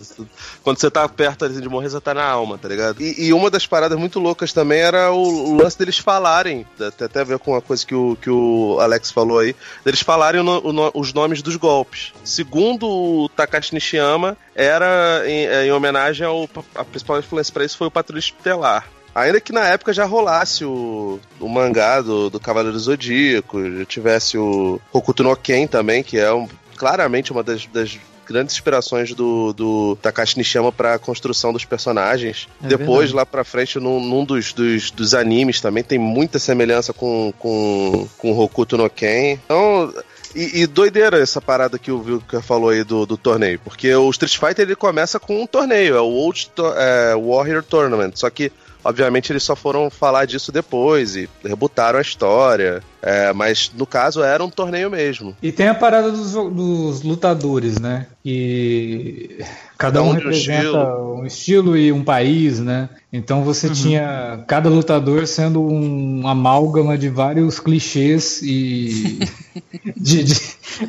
Quando 0.62 0.78
você 0.78 0.90
tá 0.90 1.09
perto 1.09 1.49
de 1.49 1.69
morrer, 1.69 1.88
você 1.88 2.00
tá 2.00 2.14
na 2.14 2.25
alma, 2.25 2.57
tá 2.57 2.69
ligado? 2.69 3.02
E, 3.02 3.26
e 3.26 3.33
uma 3.33 3.50
das 3.50 3.66
paradas 3.66 3.99
muito 3.99 4.21
loucas 4.21 4.52
também 4.52 4.81
era 4.81 5.12
o, 5.12 5.57
lance 5.57 5.78
deles 5.78 5.99
falarem, 5.99 6.66
tem 6.78 7.07
até 7.07 7.21
a 7.21 7.25
ver 7.25 7.38
com 7.38 7.52
uma 7.52 7.61
coisa 7.61 7.85
que 7.85 7.95
o, 7.95 8.16
que 8.21 8.31
o 8.31 8.78
Alex 8.81 9.11
falou 9.11 9.40
aí, 9.40 9.54
deles 9.85 10.00
falarem 10.00 10.40
o, 10.40 10.45
o, 10.45 10.90
os 10.95 11.12
nomes 11.12 11.43
dos 11.43 11.57
golpes. 11.57 12.12
Segundo 12.25 12.88
o 12.88 13.28
Takashi 13.28 13.75
Nishiyama, 13.75 14.37
era 14.54 15.23
em, 15.26 15.47
em 15.47 15.73
homenagem 15.73 16.26
ao. 16.26 16.49
A 16.75 16.85
principal 16.85 17.19
influência 17.19 17.52
para 17.52 17.64
isso 17.64 17.76
foi 17.76 17.88
o 17.88 17.90
Patrulha 17.90 18.21
Estelar. 18.21 18.87
Ainda 19.14 19.40
que 19.40 19.52
na 19.52 19.66
época 19.68 19.92
já 19.92 20.04
rolasse 20.04 20.64
o, 20.64 21.21
o 21.38 21.49
mangá 21.49 22.00
do, 22.00 22.28
do 22.28 22.40
Cavaleiro 22.40 22.78
Zodíaco, 22.78 23.62
já 23.78 23.85
tivesse 23.85 24.37
o 24.37 24.80
Hokuto 24.92 25.23
no 25.23 25.37
Ken 25.37 25.66
também, 25.66 26.02
que 26.02 26.18
é 26.18 26.33
um, 26.33 26.49
claramente 26.76 27.30
uma 27.30 27.42
das, 27.42 27.66
das 27.66 27.99
grandes 28.26 28.54
inspirações 28.54 29.14
do, 29.14 29.52
do 29.52 29.97
Takashi 29.97 30.38
Nishiyama 30.38 30.73
para 30.73 30.94
a 30.94 30.99
construção 30.99 31.52
dos 31.52 31.64
personagens. 31.64 32.49
É 32.62 32.66
Depois, 32.66 33.11
verdade. 33.11 33.14
lá 33.14 33.26
pra 33.26 33.44
frente, 33.44 33.78
num, 33.78 34.00
num 34.00 34.25
dos, 34.25 34.52
dos, 34.52 34.90
dos, 34.90 35.14
animes 35.14 35.61
também, 35.61 35.85
tem 35.85 35.99
muita 35.99 36.38
semelhança 36.38 36.92
com, 36.92 37.33
com, 37.38 38.09
com 38.18 38.37
Hokuto 38.37 38.76
no 38.76 38.88
Ken. 38.90 39.38
Então. 39.44 39.92
E, 40.35 40.62
e, 40.62 40.66
doideira 40.66 41.16
essa 41.16 41.40
parada 41.40 41.78
que 41.78 41.92
o 41.92 42.02
Vilker 42.02 42.42
falou 42.42 42.71
aí 42.71 42.83
do, 42.83 43.06
do 43.06 43.16
torneio, 43.16 43.61
porque 43.62 43.94
o 43.94 44.11
Street 44.11 44.37
Fighter 44.37 44.64
ele 44.64 44.75
começa 44.75 45.21
com 45.21 45.40
um 45.40 45.47
torneio, 45.47 45.94
é 45.94 46.00
o 46.00 46.06
Old 46.06 46.50
é, 46.76 47.14
Warrior 47.14 47.62
Tournament, 47.62 48.16
só 48.16 48.28
que 48.28 48.50
Obviamente 48.85 49.33
eles 49.33 49.43
só 49.43 49.57
foram 49.57 49.88
falar 49.88 50.26
disso 50.26 50.53
depois 50.53 51.17
e 51.17 51.29
rebutaram 51.43 51.99
a 51.99 52.03
história. 52.03 52.83
É, 53.07 53.35
mas 53.35 53.71
no 53.77 53.85
caso 53.85 54.23
era 54.23 54.43
um 54.43 54.49
torneio 54.49 54.91
mesmo. 54.91 55.37
E 55.43 55.53
tem 55.53 55.69
a 55.69 55.75
parada 55.75 56.11
dos, 56.11 56.33
dos 56.33 57.03
lutadores, 57.03 57.79
né? 57.79 58.07
Que 58.23 59.45
cada 59.77 60.03
um, 60.03 60.09
um 60.09 60.13
representa 60.13 60.63
um 60.63 60.65
estilo. 60.65 61.15
um 61.21 61.27
estilo. 61.27 61.77
e 61.77 61.93
um 61.93 62.03
país, 62.03 62.61
né? 62.61 62.89
Então 63.13 63.45
você 63.45 63.67
uhum. 63.67 63.75
tinha 63.75 64.45
cada 64.49 64.71
lutador 64.71 65.27
sendo 65.27 65.63
um 65.63 66.27
amálgama 66.27 66.97
de 66.97 67.11
vários 67.11 67.61
clichês 67.61 68.41
e 68.43 69.19
de, 69.95 70.25
de, 70.25 70.41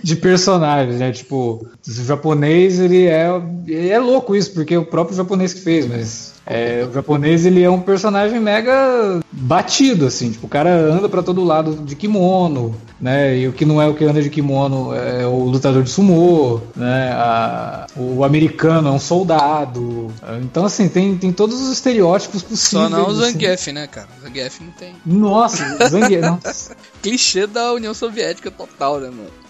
de, 0.01 0.15
personagens, 0.15 0.99
né? 0.99 1.11
Tipo, 1.11 1.67
o 1.85 1.91
japonês 2.03 2.79
ele 2.79 3.07
é, 3.07 3.29
ele 3.67 3.89
é 3.89 3.99
louco 3.99 4.37
isso, 4.37 4.53
porque 4.53 4.73
é 4.73 4.79
o 4.79 4.85
próprio 4.85 5.17
japonês 5.17 5.53
que 5.53 5.59
fez, 5.59 5.85
mas 5.85 6.33
é, 6.45 6.85
o 6.89 6.93
japonês 6.93 7.45
ele 7.45 7.61
é 7.61 7.69
um 7.69 7.81
personagem 7.81 8.39
mega 8.39 9.19
batido, 9.35 10.05
assim. 10.05 10.31
Tipo, 10.31 10.47
o 10.47 10.49
cara 10.49 10.69
anda 10.71 11.09
para 11.09 11.21
todo 11.21 11.43
lado 11.43 11.75
de 11.83 11.95
kimono, 11.95 12.75
né? 12.99 13.37
E 13.37 13.47
o 13.47 13.53
que 13.53 13.65
não 13.65 13.81
é 13.81 13.87
o 13.87 13.93
que 13.93 14.03
anda 14.03 14.21
de 14.21 14.29
kimono 14.29 14.93
é 14.93 15.25
o 15.25 15.45
lutador 15.45 15.83
de 15.83 15.89
sumô, 15.89 16.61
né? 16.75 17.11
A, 17.13 17.87
o 17.95 18.23
americano 18.23 18.89
é 18.89 18.91
um 18.91 18.99
soldado. 18.99 20.07
Então, 20.41 20.65
assim, 20.65 20.87
tem, 20.87 21.17
tem 21.17 21.31
todos 21.31 21.61
os 21.61 21.71
estereótipos 21.71 22.41
possíveis. 22.41 22.89
Só 22.89 22.89
não 22.89 23.07
o 23.07 23.11
assim. 23.11 23.33
Zangief, 23.33 23.71
né, 23.71 23.87
cara? 23.87 24.07
O 24.17 24.21
Zangief 24.21 24.61
não 24.61 24.71
tem. 24.71 24.95
Nossa, 25.05 25.87
Zangief. 25.87 26.21
nossa. 26.21 26.75
Clichê 27.01 27.45
da 27.45 27.73
União 27.73 27.93
Soviética 27.93 28.49
total, 28.49 28.99
né, 28.99 29.09
mano? 29.09 29.45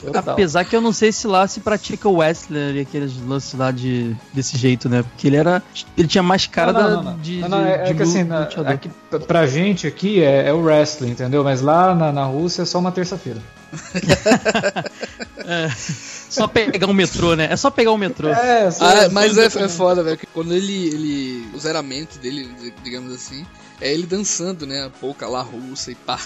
Total. 0.00 0.32
Apesar 0.32 0.64
que 0.64 0.74
eu 0.74 0.80
não 0.80 0.92
sei 0.92 1.12
se 1.12 1.26
lá 1.26 1.46
se 1.46 1.60
pratica 1.60 2.08
o 2.08 2.16
Wrestler 2.16 2.76
e 2.76 2.80
aqueles 2.80 3.12
lances 3.26 3.52
lá 3.54 3.70
de, 3.70 4.16
desse 4.32 4.56
jeito, 4.56 4.88
né? 4.88 5.02
Porque 5.02 5.26
ele 5.26 5.36
era. 5.36 5.62
Ele 5.96 6.08
tinha 6.08 6.22
mais 6.22 6.46
cara 6.46 6.72
não, 6.72 6.90
não, 6.90 7.02
não, 7.02 7.18
de. 7.18 7.40
Não, 7.40 7.64
é, 7.64 7.82
de 7.84 7.90
é 7.90 7.94
que 7.94 8.02
assim, 8.02 8.24
na, 8.24 8.48
aqui, 8.66 8.90
pra 9.26 9.46
gente 9.46 9.86
aqui 9.86 10.22
é, 10.22 10.48
é, 10.48 10.52
o 10.52 10.62
wrestling, 10.62 11.10
entendeu? 11.10 11.44
Mas 11.44 11.60
lá 11.60 11.94
na, 11.94 12.10
na 12.10 12.24
Rússia 12.24 12.62
é 12.62 12.64
só 12.64 12.78
uma 12.78 12.89
terça-feira. 12.90 13.40
é, 15.44 15.70
só 16.28 16.46
pegar 16.48 16.86
um 16.86 16.92
metrô, 16.92 17.34
né? 17.34 17.48
É 17.50 17.56
só 17.56 17.70
pegar 17.70 17.90
o 17.90 17.94
um 17.94 17.98
metrô. 17.98 18.28
É, 18.28 18.70
só, 18.70 18.84
ah, 18.84 19.08
mas 19.10 19.36
é, 19.38 19.46
é 19.46 19.68
foda, 19.68 20.02
velho. 20.02 20.18
Quando 20.32 20.52
ele, 20.54 20.88
ele. 20.88 21.50
O 21.54 21.58
zeramento 21.58 22.18
dele, 22.18 22.48
digamos 22.82 23.12
assim, 23.12 23.46
é 23.80 23.92
ele 23.92 24.06
dançando, 24.06 24.66
né? 24.66 24.84
A 24.84 24.90
polca 24.90 25.26
lá 25.28 25.42
russa 25.42 25.90
e 25.90 25.94
pá. 25.94 26.18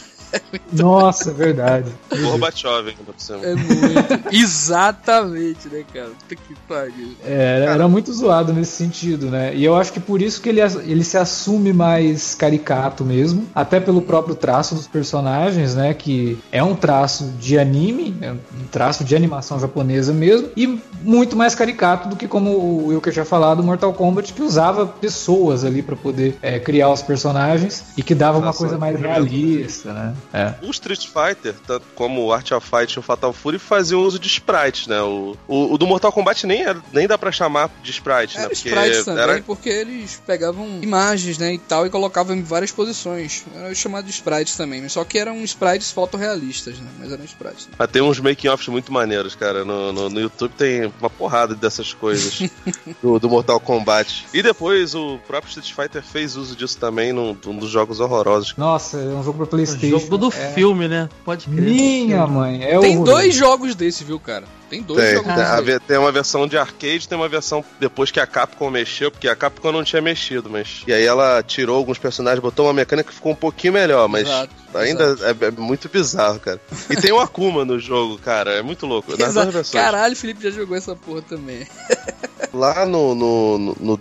Nossa, 0.72 1.30
é 1.30 1.34
verdade. 1.34 1.90
Gorbachev, 2.10 2.88
ainda 2.88 2.94
por 3.04 3.14
cima. 3.18 3.44
É 3.44 3.54
muito. 3.54 4.28
Exatamente, 4.32 5.68
né, 5.68 5.84
cara? 5.92 6.10
Puta 6.10 6.36
que 6.36 6.54
pariu. 6.68 7.12
É, 7.24 7.60
era, 7.62 7.72
era, 7.72 7.88
muito 7.88 8.12
zoado 8.12 8.52
nesse 8.52 8.72
sentido, 8.72 9.30
né? 9.30 9.54
E 9.54 9.64
eu 9.64 9.76
acho 9.76 9.92
que 9.92 10.00
por 10.00 10.20
isso 10.20 10.40
que 10.40 10.48
ele, 10.48 10.60
ele 10.60 11.04
se 11.04 11.16
assume 11.16 11.72
mais 11.72 12.34
caricato 12.34 13.04
mesmo, 13.04 13.46
até 13.54 13.78
pelo 13.78 14.02
próprio 14.02 14.34
traço 14.34 14.74
dos 14.74 14.86
personagens, 14.86 15.74
né? 15.74 15.94
Que 15.94 16.38
é 16.50 16.62
um 16.62 16.74
traço 16.74 17.32
de 17.38 17.58
anime, 17.58 18.16
é 18.20 18.32
um 18.32 18.66
traço 18.70 19.04
de 19.04 19.14
animação 19.14 19.60
japonesa 19.60 20.12
mesmo, 20.12 20.48
e 20.56 20.80
muito 21.02 21.36
mais 21.36 21.54
caricato 21.54 22.08
do 22.08 22.16
que 22.16 22.26
como 22.26 22.50
o 22.50 22.86
Wilker 22.88 23.12
tinha 23.12 23.24
falado, 23.24 23.62
Mortal 23.62 23.92
Kombat, 23.92 24.32
que 24.32 24.42
usava 24.42 24.86
pessoas 24.86 25.64
ali 25.64 25.82
para 25.82 25.96
poder 25.96 26.36
é, 26.42 26.58
criar 26.58 26.90
os 26.90 27.02
personagens 27.02 27.84
e 27.96 28.02
que 28.02 28.14
dava 28.14 28.40
Nossa, 28.40 28.46
uma 28.46 28.54
coisa 28.54 28.78
mais 28.78 28.98
realista, 28.98 29.92
né? 29.92 30.13
É. 30.32 30.54
O 30.62 30.70
Street 30.70 31.06
Fighter, 31.06 31.54
tanto 31.66 31.86
como 31.94 32.24
o 32.24 32.32
Art 32.32 32.50
of 32.52 32.68
Fight 32.68 32.92
e 32.94 32.98
o 32.98 33.02
Fatal 33.02 33.32
Fury, 33.32 33.58
faziam 33.58 34.00
uso 34.02 34.18
de 34.18 34.28
sprites, 34.28 34.86
né? 34.86 35.00
O, 35.00 35.36
o, 35.46 35.74
o 35.74 35.78
do 35.78 35.86
Mortal 35.86 36.12
Kombat 36.12 36.46
nem, 36.46 36.62
era, 36.62 36.80
nem 36.92 37.06
dá 37.06 37.16
pra 37.16 37.32
chamar 37.32 37.70
de 37.82 37.90
sprite, 37.90 38.36
era 38.36 38.48
né? 38.48 38.54
Porque 38.54 38.68
sprites 38.68 39.04
também, 39.04 39.22
era... 39.22 39.42
porque 39.42 39.68
eles 39.68 40.22
pegavam 40.26 40.80
imagens, 40.82 41.38
né, 41.38 41.54
e 41.54 41.58
tal, 41.58 41.86
e 41.86 41.90
colocavam 41.90 42.34
em 42.34 42.42
várias 42.42 42.70
posições. 42.70 43.44
Era 43.54 43.74
chamado 43.74 44.04
de 44.04 44.10
sprites 44.10 44.56
também, 44.56 44.88
só 44.88 45.04
que 45.04 45.18
eram 45.18 45.42
sprites 45.44 45.90
fotorrealistas, 45.90 46.78
né? 46.78 46.88
Mas 46.98 47.12
eram 47.12 47.24
sprites. 47.24 47.66
Né? 47.66 47.74
Ah, 47.78 47.86
tem 47.86 48.02
uns 48.02 48.20
making-offs 48.20 48.68
muito 48.68 48.92
maneiros, 48.92 49.34
cara. 49.34 49.64
No, 49.64 49.92
no, 49.92 50.08
no, 50.08 50.20
YouTube 50.20 50.52
tem 50.56 50.92
uma 51.00 51.10
porrada 51.10 51.54
dessas 51.54 51.92
coisas 51.92 52.48
do, 53.02 53.18
do, 53.18 53.28
Mortal 53.28 53.60
Kombat. 53.60 54.26
E 54.32 54.42
depois 54.42 54.94
o 54.94 55.18
próprio 55.26 55.48
Street 55.48 55.72
Fighter 55.74 56.02
fez 56.02 56.36
uso 56.36 56.56
disso 56.56 56.78
também 56.78 57.12
num, 57.12 57.36
num 57.44 57.56
dos 57.56 57.70
jogos 57.70 58.00
horrorosos. 58.00 58.54
Nossa, 58.56 58.98
é 58.98 59.14
um 59.14 59.22
jogo 59.22 59.38
pra 59.38 59.46
Playstation. 59.46 59.86
jogo 59.88 60.03
do 60.18 60.28
é. 60.28 60.30
filme, 60.30 60.88
né? 60.88 61.08
Pode 61.24 61.46
crer. 61.46 62.06
Minha 62.06 62.26
mãe, 62.26 62.62
é 62.62 62.78
Tem 62.78 63.02
dois 63.02 63.34
jogos 63.34 63.74
desse, 63.74 64.04
viu, 64.04 64.18
cara? 64.18 64.44
Tem 64.74 64.82
dois 64.82 65.04
tem, 65.04 65.14
jogos 65.14 65.64
tem, 65.64 65.78
tem 65.80 65.98
uma 65.98 66.10
versão 66.10 66.48
de 66.48 66.58
arcade, 66.58 67.08
tem 67.08 67.16
uma 67.16 67.28
versão 67.28 67.64
depois 67.78 68.10
que 68.10 68.18
a 68.18 68.26
Capcom 68.26 68.70
mexeu, 68.70 69.10
porque 69.10 69.28
a 69.28 69.36
Capcom 69.36 69.70
não 69.70 69.84
tinha 69.84 70.02
mexido, 70.02 70.50
mas. 70.50 70.82
E 70.86 70.92
aí 70.92 71.04
ela 71.04 71.42
tirou 71.44 71.76
alguns 71.76 71.98
personagens, 71.98 72.40
botou 72.40 72.66
uma 72.66 72.72
mecânica 72.72 73.08
que 73.08 73.14
ficou 73.14 73.32
um 73.32 73.36
pouquinho 73.36 73.74
melhor, 73.74 74.08
mas 74.08 74.26
exato, 74.26 74.52
ainda 74.74 75.04
exato. 75.04 75.44
É, 75.44 75.46
é, 75.46 75.50
muito 75.52 75.88
bizarro, 75.88 76.40
cara. 76.40 76.60
E 76.90 76.96
tem 76.96 77.12
o 77.12 77.20
Akuma 77.20 77.64
no 77.64 77.78
jogo, 77.78 78.18
cara, 78.18 78.54
é 78.54 78.62
muito 78.62 78.84
louco. 78.84 79.16
Nas 79.16 79.34
duas 79.34 79.52
versões. 79.52 79.84
Caralho, 79.84 80.14
o 80.14 80.16
Felipe 80.16 80.42
já 80.42 80.50
jogou 80.50 80.76
essa 80.76 80.96
porra 80.96 81.22
também. 81.22 81.66
Lá 82.52 82.86
no 82.86 83.14
2, 83.14 83.18
no, 83.18 83.76
no 83.80 83.98